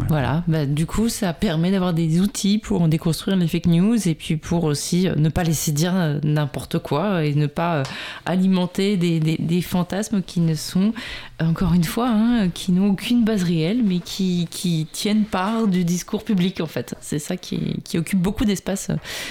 voilà, 0.08 0.44
bah, 0.48 0.66
du 0.66 0.86
coup 0.86 1.08
ça 1.08 1.32
permet 1.32 1.70
d'avoir 1.70 1.92
des 1.92 2.20
outils 2.20 2.58
pour 2.58 2.88
déconstruire 2.88 3.36
les 3.36 3.46
fake 3.46 3.66
news 3.66 4.08
et 4.08 4.14
puis 4.14 4.36
pour 4.36 4.64
aussi 4.64 5.08
ne 5.16 5.28
pas 5.28 5.44
laisser 5.44 5.72
dire 5.72 5.92
n'importe 6.22 6.78
quoi 6.78 7.24
et 7.24 7.34
ne 7.34 7.46
pas 7.46 7.82
alimenter 8.24 8.96
des, 8.96 9.20
des, 9.20 9.62
fantasmes 9.62 10.22
qui 10.22 10.40
ne 10.40 10.54
sont, 10.54 10.92
encore 11.40 11.74
une 11.74 11.84
fois, 11.84 12.08
hein, 12.08 12.48
qui 12.48 12.72
n'ont 12.72 12.90
aucune 12.90 13.24
base 13.24 13.42
réelle 13.42 13.82
mais 13.84 13.98
qui, 13.98 14.48
qui, 14.50 14.86
tiennent 14.90 15.24
part 15.24 15.66
du 15.66 15.84
discours 15.84 16.24
public 16.24 16.60
en 16.60 16.66
fait. 16.66 16.94
C'est 17.00 17.18
ça 17.18 17.36
qui, 17.36 17.80
qui 17.84 17.98
occupe 17.98 18.20
beaucoup 18.20 18.44
d'espace 18.44 18.90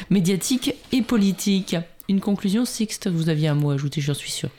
médiatique 0.10 0.76
et 0.92 1.02
politique. 1.02 1.76
Une 2.10 2.20
conclusion, 2.20 2.64
Sixte, 2.64 3.08
vous 3.08 3.30
aviez 3.30 3.48
un 3.48 3.56
mot 3.56 3.72
à 3.72 3.74
ajouter, 3.74 4.02
j'en 4.02 4.14
suis 4.14 4.32
sûr. 4.32 4.50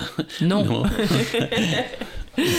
Non. 0.40 0.64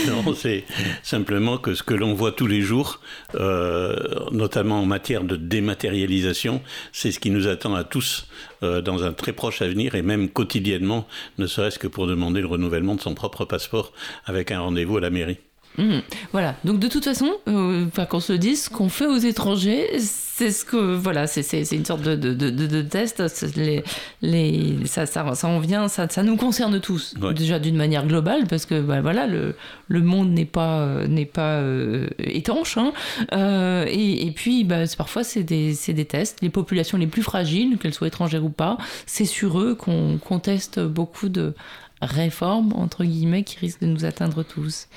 non. 0.06 0.34
c'est 0.34 0.64
simplement 1.02 1.58
que 1.58 1.74
ce 1.74 1.82
que 1.82 1.94
l'on 1.94 2.14
voit 2.14 2.32
tous 2.32 2.46
les 2.46 2.60
jours, 2.60 3.00
euh, 3.34 3.96
notamment 4.30 4.80
en 4.80 4.86
matière 4.86 5.24
de 5.24 5.36
dématérialisation, 5.36 6.62
c'est 6.92 7.12
ce 7.12 7.18
qui 7.18 7.30
nous 7.30 7.48
attend 7.48 7.74
à 7.74 7.84
tous 7.84 8.26
euh, 8.62 8.80
dans 8.80 9.04
un 9.04 9.12
très 9.12 9.32
proche 9.32 9.62
avenir 9.62 9.94
et 9.94 10.02
même 10.02 10.28
quotidiennement, 10.28 11.06
ne 11.38 11.46
serait-ce 11.46 11.78
que 11.78 11.88
pour 11.88 12.06
demander 12.06 12.40
le 12.40 12.46
renouvellement 12.46 12.94
de 12.94 13.00
son 13.00 13.14
propre 13.14 13.44
passeport 13.44 13.92
avec 14.26 14.50
un 14.50 14.60
rendez-vous 14.60 14.98
à 14.98 15.00
la 15.00 15.10
mairie. 15.10 15.38
Mmh. 15.76 15.98
Voilà, 16.32 16.54
donc 16.64 16.78
de 16.78 16.86
toute 16.86 17.04
façon, 17.04 17.32
euh, 17.48 17.86
qu'on 18.08 18.20
se 18.20 18.32
dise, 18.32 18.64
ce 18.64 18.70
qu'on 18.70 18.88
fait 18.88 19.06
aux 19.06 19.18
étrangers, 19.18 19.98
c'est 20.36 20.50
ce 20.50 20.64
que 20.64 20.96
voilà, 20.96 21.28
c'est 21.28 21.62
une 21.70 21.84
sorte 21.84 22.02
de, 22.02 22.16
de, 22.16 22.34
de, 22.34 22.50
de 22.50 22.82
test. 22.82 23.22
Les, 23.54 23.84
les, 24.20 24.84
ça, 24.84 25.06
ça, 25.06 25.32
ça 25.36 25.46
en 25.46 25.60
vient, 25.60 25.86
ça, 25.86 26.08
ça 26.08 26.24
nous 26.24 26.36
concerne 26.36 26.80
tous 26.80 27.14
déjà 27.36 27.60
d'une 27.60 27.76
manière 27.76 28.04
globale 28.04 28.48
parce 28.48 28.66
que 28.66 28.80
bah, 28.80 29.00
voilà, 29.00 29.28
le, 29.28 29.54
le 29.86 30.00
monde 30.00 30.30
n'est 30.30 30.44
pas 30.44 31.06
n'est 31.06 31.24
pas 31.24 31.58
euh, 31.60 32.08
étanche. 32.18 32.78
Hein. 32.78 32.92
Euh, 33.32 33.86
et, 33.88 34.26
et, 34.26 34.32
puis 34.32 34.64
bah, 34.64 34.82
parfois 34.98 35.22
c'est 35.22 35.44
des, 35.44 35.76
des 35.86 36.04
tests. 36.04 36.40
Les 36.42 36.50
populations 36.50 36.98
les 36.98 37.06
plus 37.06 37.22
fragiles, 37.22 37.78
qu'elles 37.78 37.94
soient 37.94 38.08
étrangères 38.08 38.44
ou 38.44 38.50
pas, 38.50 38.76
c'est 39.06 39.26
sur 39.26 39.60
eux 39.60 39.76
qu'on 39.76 40.18
conteste 40.18 40.80
beaucoup 40.80 41.28
de 41.28 41.54
réformes 42.02 42.72
entre 42.72 43.04
guillemets 43.04 43.44
qui 43.44 43.60
risquent 43.60 43.82
de 43.82 43.86
nous 43.86 44.04
atteindre 44.04 44.42
tous. 44.42 44.88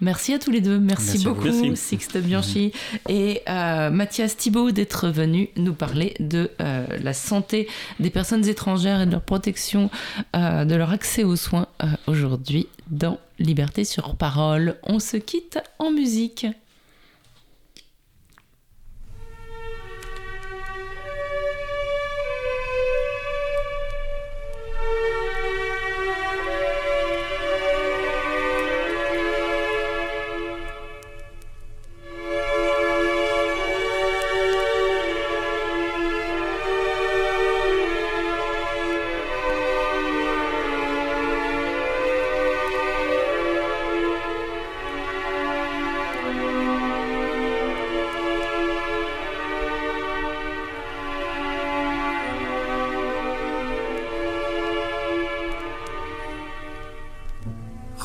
Merci 0.00 0.34
à 0.34 0.38
tous 0.38 0.50
les 0.50 0.60
deux. 0.60 0.78
Merci, 0.78 1.24
beaucoup, 1.24 1.74
Sixte 1.74 2.18
Bianchi 2.18 2.72
et 3.08 3.40
euh, 3.48 3.88
Mathias 3.88 4.36
Thibault 4.36 4.70
d'être 4.70 5.08
venus 5.08 5.48
nous 5.56 5.72
parler 5.72 6.14
de 6.20 6.50
euh, 6.60 6.86
la 7.02 7.14
santé 7.14 7.66
des 7.98 8.10
personnes 8.10 8.46
étrangères 8.46 9.00
et 9.00 9.06
de 9.06 9.12
leur 9.12 9.22
protection, 9.22 9.90
euh, 10.34 10.66
de 10.66 10.74
leur 10.74 10.90
accès 10.90 11.24
aux 11.24 11.36
soins 11.36 11.66
aujourd'hui 12.06 12.66
dans 12.88 13.18
Liberté 13.38 13.84
sur 13.84 14.16
parole. 14.16 14.76
On 14.82 14.98
se 14.98 15.16
quitte 15.16 15.58
en 15.78 15.90
musique. 15.90 16.46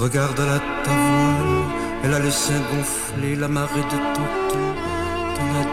Regarde 0.02 0.40
la 0.40 0.57
ta 0.84 0.91
elle 2.03 2.15
a 2.15 2.18
le 2.18 2.32
sein 2.32 2.60
gonflé, 2.72 3.36
la 3.36 3.48
marée 3.48 3.86
de 3.91 3.98
Toto 4.15 4.64
te 5.36 5.44
la. 5.53 5.64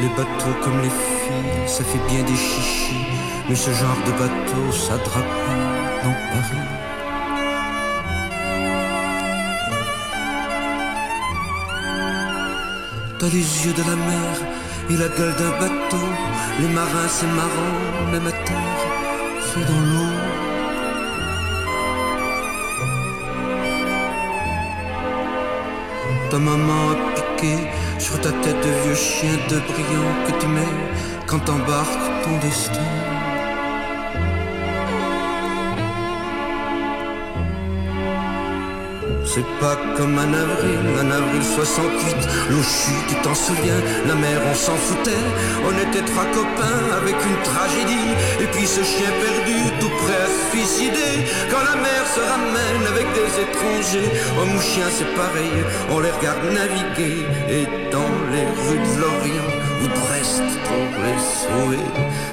Les 0.00 0.08
bateaux 0.16 0.56
comme 0.64 0.80
les 0.82 0.90
filles, 0.90 1.68
ça 1.68 1.84
fait 1.84 2.04
bien 2.08 2.24
des 2.24 2.34
chichis, 2.34 3.06
mais 3.48 3.54
ce 3.54 3.70
genre 3.70 4.00
de 4.06 4.10
bateau, 4.10 4.72
ça 4.72 4.96
drape 4.96 5.36
dans 6.02 6.16
Paris. 6.32 6.66
T'as 13.20 13.28
les 13.28 13.46
yeux 13.64 13.72
de 13.72 13.82
la 13.90 13.94
mer 13.94 14.53
et 14.90 14.96
la 14.96 15.08
gueule 15.08 15.34
d'un 15.36 15.50
bateau. 15.60 16.06
Les 16.60 16.68
marins, 16.68 17.08
c'est 17.08 17.26
marrant, 17.26 17.76
même 18.12 18.26
à 18.26 18.32
terre, 18.32 18.80
c'est 19.46 19.66
dans 19.70 19.82
l'eau. 19.90 20.14
Ta 26.30 26.38
maman 26.38 26.90
a 26.92 26.96
piqué 27.14 27.54
sur 27.98 28.20
ta 28.20 28.30
tête 28.30 28.60
de 28.66 28.70
vieux 28.84 28.94
chien 28.94 29.34
de 29.50 29.56
brillant 29.68 30.14
que 30.26 30.32
tu 30.40 30.46
mets 30.46 30.76
quand 31.26 31.40
t'embarques 31.40 32.24
ton 32.24 32.38
destin. 32.38 33.03
C'est 39.34 39.58
pas 39.58 39.76
comme 39.96 40.16
un 40.16 40.32
avril, 40.32 40.78
un 40.94 41.10
avril 41.10 41.42
68, 41.42 42.16
l'eau 42.50 42.62
chute, 42.62 43.06
tu 43.08 43.16
t'en 43.16 43.34
souviens, 43.34 43.80
la 44.06 44.14
mer 44.14 44.38
on 44.48 44.54
s'en 44.54 44.76
foutait, 44.76 45.26
on 45.66 45.74
était 45.76 46.06
trois 46.06 46.26
copains 46.26 46.86
avec 47.02 47.16
une 47.16 47.42
tragédie, 47.42 48.14
et 48.38 48.46
puis 48.52 48.64
ce 48.64 48.84
chien 48.84 49.10
perdu 49.10 49.58
tout 49.80 49.90
prêt 50.04 50.22
à 50.22 50.28
se 50.30 50.50
suicider, 50.52 51.26
quand 51.50 51.64
la 51.66 51.74
mer 51.74 52.02
se 52.14 52.20
ramène 52.20 52.86
avec 52.86 53.06
des 53.18 53.30
étrangers, 53.42 54.10
homme 54.38 54.54
ou 54.56 54.60
chien 54.60 54.86
c'est 54.96 55.12
pareil, 55.16 55.58
on 55.90 55.98
les 55.98 56.12
regarde 56.12 56.44
naviguer, 56.54 57.26
et 57.50 57.66
dans 57.90 58.14
les 58.30 58.46
rues 58.62 58.86
de 58.86 59.00
Lorient 59.02 59.52
ou 59.82 59.86
de 59.88 59.98
Brest 59.98 60.46
pour 60.62 60.86
les 61.02 61.20
sauver, 61.42 61.86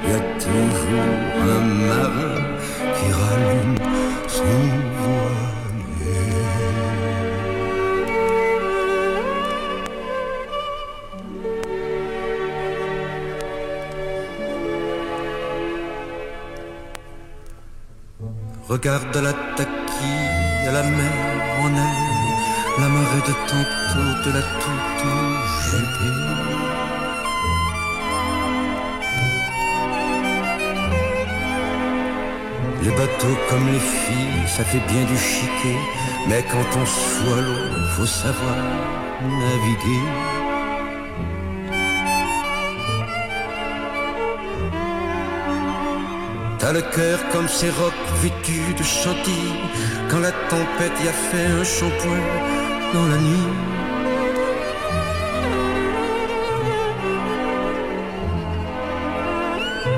y 0.06 0.14
a 0.14 0.22
toujours 0.38 1.34
un 1.49 1.64
marin 1.90 2.38
qui 2.94 3.11
rallume 3.11 3.76
son 4.28 4.90
Regarde 18.84 19.16
la 19.18 19.34
taquille 19.56 20.72
la 20.72 20.82
mer 20.82 21.12
en 21.60 21.68
elle, 21.68 22.82
la 22.82 22.88
marée 22.88 23.22
de 23.28 23.34
tantôt 23.49 24.12
de 24.26 24.32
la 24.34 24.41
tout 24.41 24.82
enjupée. 25.06 26.18
Les 32.82 32.90
bateaux 32.90 33.38
comme 33.49 33.68
les 33.72 33.80
filles, 33.80 34.48
ça 34.48 34.64
fait 34.64 34.82
bien 34.91 35.03
du 35.06 35.16
chiquet, 35.16 35.78
mais 36.28 36.44
quand 36.52 36.80
on 36.82 36.86
se 36.88 37.38
à 37.38 37.41
l'eau, 37.41 37.86
faut 37.95 38.08
savoir 38.08 38.56
naviguer. 39.22 40.31
T'as 46.61 46.73
le 46.73 46.83
cœur 46.83 47.17
comme 47.31 47.47
ces 47.47 47.71
rocs 47.71 48.05
vêtus 48.21 48.75
de 48.77 48.83
chantilly. 48.83 49.55
Quand 50.11 50.19
la 50.19 50.31
tempête 50.47 50.93
y 51.03 51.07
a 51.07 51.11
fait 51.11 51.47
un 51.59 51.63
shampoing 51.63 52.25
dans 52.93 53.07
la 53.07 53.17
nuit. 53.17 53.53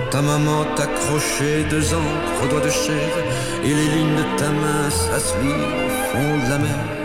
Ta 0.10 0.22
maman 0.22 0.64
t'accrochait 0.78 1.66
deux 1.70 1.94
encres, 1.94 2.50
doigts 2.50 2.62
de 2.62 2.70
chair 2.70 3.10
Et 3.66 3.74
les 3.80 3.88
lignes 3.96 4.16
de 4.16 4.38
ta 4.38 4.50
main 4.50 4.90
s'assoient 4.90 5.40
au 5.40 5.90
fond 6.12 6.46
de 6.46 6.50
la 6.50 6.58
mer 6.60 7.03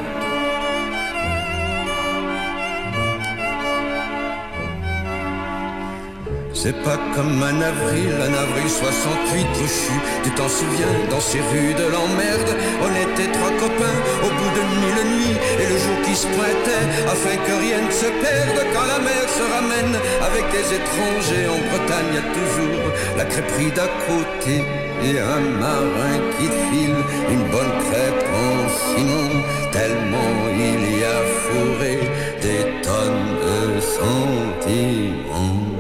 C'est 6.60 6.82
pas 6.82 6.98
comme 7.14 7.40
un 7.40 7.60
avril, 7.62 8.10
un 8.18 8.35
avril 8.35 8.68
68 8.68 9.47
reçu. 9.62 9.94
Tu 10.24 10.30
t'en 10.32 10.48
souviens, 10.48 10.90
dans 11.09 11.20
ces 11.20 11.39
rues 11.39 11.72
de 11.72 11.86
l'emmerde, 11.86 12.51
on 12.82 12.90
était 13.06 13.30
trois 13.30 13.55
copains 13.62 13.98
au 14.26 14.30
bout 14.39 14.52
de 14.59 14.64
mille 14.82 15.02
nuits. 15.14 15.39
Et 15.60 15.66
le 15.72 15.78
jour 15.78 15.97
qui 16.05 16.16
se 16.16 16.26
pointait, 16.26 16.86
afin 17.06 17.36
que 17.47 17.55
rien 17.62 17.78
ne 17.86 17.93
se 17.93 18.10
perde, 18.10 18.59
quand 18.74 18.86
la 18.90 18.98
mer 18.98 19.22
se 19.39 19.44
ramène 19.55 19.94
avec 20.28 20.51
des 20.51 20.66
étrangers 20.80 21.47
en 21.47 21.60
Bretagne, 21.70 22.10
y 22.18 22.22
a 22.26 22.28
toujours 22.35 22.86
la 23.16 23.24
crêperie 23.24 23.70
d'à 23.78 23.90
côté. 24.10 24.64
Et 25.06 25.16
un 25.20 25.44
marin 25.62 26.18
qui 26.35 26.47
file 26.66 27.01
une 27.30 27.44
bonne 27.55 27.74
crêpe 27.86 28.24
en 28.35 28.66
ciment, 28.82 29.43
tellement 29.70 30.35
il 30.59 30.98
y 30.98 31.05
a 31.05 31.20
fourré 31.39 31.98
des 32.43 32.62
tonnes 32.82 33.30
de 33.47 33.80
sentiments. 33.80 35.78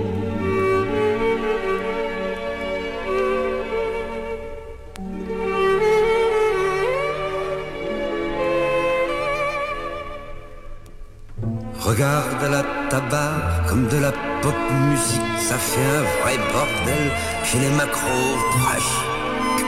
Regarde 11.98 12.52
la 12.52 12.62
tabac 12.90 13.66
comme 13.68 13.88
de 13.88 13.96
la 13.96 14.12
pop 14.40 14.54
musique, 14.88 15.20
ça 15.40 15.56
fait 15.56 15.80
un 15.80 16.02
vrai 16.22 16.38
bordel 16.52 17.10
chez 17.42 17.58
les 17.58 17.70
macros 17.70 18.36
tragiques. 18.52 19.64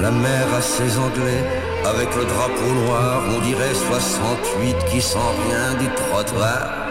La 0.00 0.10
mer 0.10 0.46
a 0.56 0.62
ses 0.62 0.96
anglais, 0.96 1.44
avec 1.84 2.08
le 2.16 2.24
drapeau 2.24 2.72
noir, 2.86 3.20
on 3.28 3.40
dirait 3.42 3.74
68 3.74 4.76
qui 4.90 5.02
sent 5.02 5.18
rien 5.18 5.74
du 5.78 5.88
trottoir. 5.94 6.83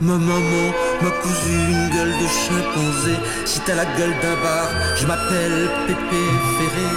Ma 0.00 0.12
maman 0.12 0.72
m'a 1.02 1.10
cousu 1.10 1.50
une 1.50 1.88
gueule 1.90 2.14
de 2.22 2.28
chimpanzé. 2.28 3.16
Si 3.44 3.58
t'as 3.60 3.74
la 3.74 3.84
gueule 3.84 4.14
d'un 4.22 4.36
bar, 4.42 4.68
je 4.96 5.06
m'appelle 5.06 5.68
Pépé 5.88 6.22
Ferré. 6.56 6.90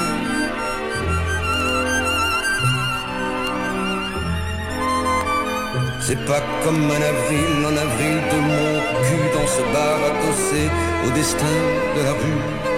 C'est 6.00 6.26
pas 6.26 6.42
comme 6.64 6.92
un 6.92 7.02
avril, 7.14 7.66
en 7.66 7.76
avril 7.76 8.18
de 8.32 8.38
mon 8.38 8.80
cul 9.04 9.26
dans 9.34 9.48
ce 9.48 9.62
bar 9.74 9.98
adossé 10.10 10.70
au 11.08 11.10
destin 11.12 11.58
de 11.96 12.02
la 12.04 12.12
rue. 12.12 12.71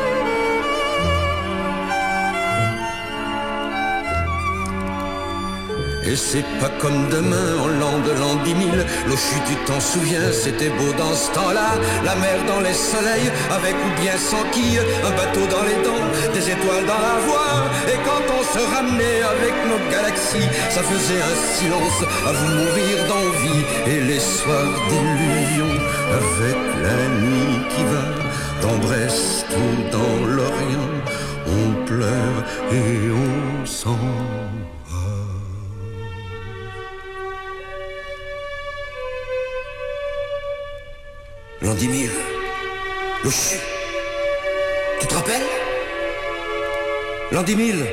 Et 6.05 6.17
c'est 6.17 6.45
pas 6.59 6.69
comme 6.81 7.07
demain, 7.09 7.57
en 7.63 7.67
l'an 7.79 7.97
de 7.99 8.11
l'an 8.19 8.35
dix 8.43 8.53
mille. 8.55 8.85
Le 9.07 9.15
chute, 9.15 9.45
tu 9.47 9.55
t'en 9.65 9.79
souviens, 9.79 10.31
c'était 10.33 10.69
beau 10.69 10.91
dans 10.97 11.15
ce 11.15 11.31
temps-là. 11.31 11.69
La 12.03 12.15
mer 12.15 12.37
dans 12.45 12.59
les 12.59 12.73
soleils, 12.73 13.31
avec 13.49 13.73
ou 13.73 14.01
bien 14.01 14.17
sans 14.17 14.43
quille. 14.51 14.79
Un 15.07 15.11
bateau 15.11 15.45
dans 15.47 15.63
les 15.63 15.79
dents, 15.87 16.07
des 16.33 16.45
étoiles 16.51 16.85
dans 16.85 17.03
la 17.09 17.17
voie. 17.25 17.55
Et 17.87 17.97
quand 18.03 18.23
on 18.37 18.43
se 18.43 18.61
ramenait 18.75 19.21
avec 19.33 19.53
nos 19.71 19.81
galaxies, 19.91 20.49
ça 20.69 20.81
faisait 20.83 21.21
un 21.31 21.37
silence 21.55 21.99
à 22.27 22.31
vous 22.33 22.51
mourir 22.59 22.95
d'envie. 23.07 23.63
Et 23.87 24.01
les 24.01 24.19
soirs 24.19 24.75
d'illusion, 24.89 25.71
avec 26.19 26.59
la 26.83 26.99
nuit 27.23 27.59
qui 27.71 27.83
va. 27.91 28.05
Dans 28.61 28.77
Brest 28.87 29.45
ou 29.51 29.91
dans 29.91 30.25
l'Orient, 30.25 30.93
on 31.47 31.85
pleure 31.85 32.37
et 32.71 33.09
on 33.11 33.65
s'en 33.65 33.97
L'an 41.73 41.79
10 41.79 42.07
000. 42.07 42.13
Le. 43.23 43.31
Tu 44.99 45.07
te 45.07 45.13
rappelles? 45.15 45.41
L'an 47.31 47.41
10 47.41 47.55
000. 47.55 47.87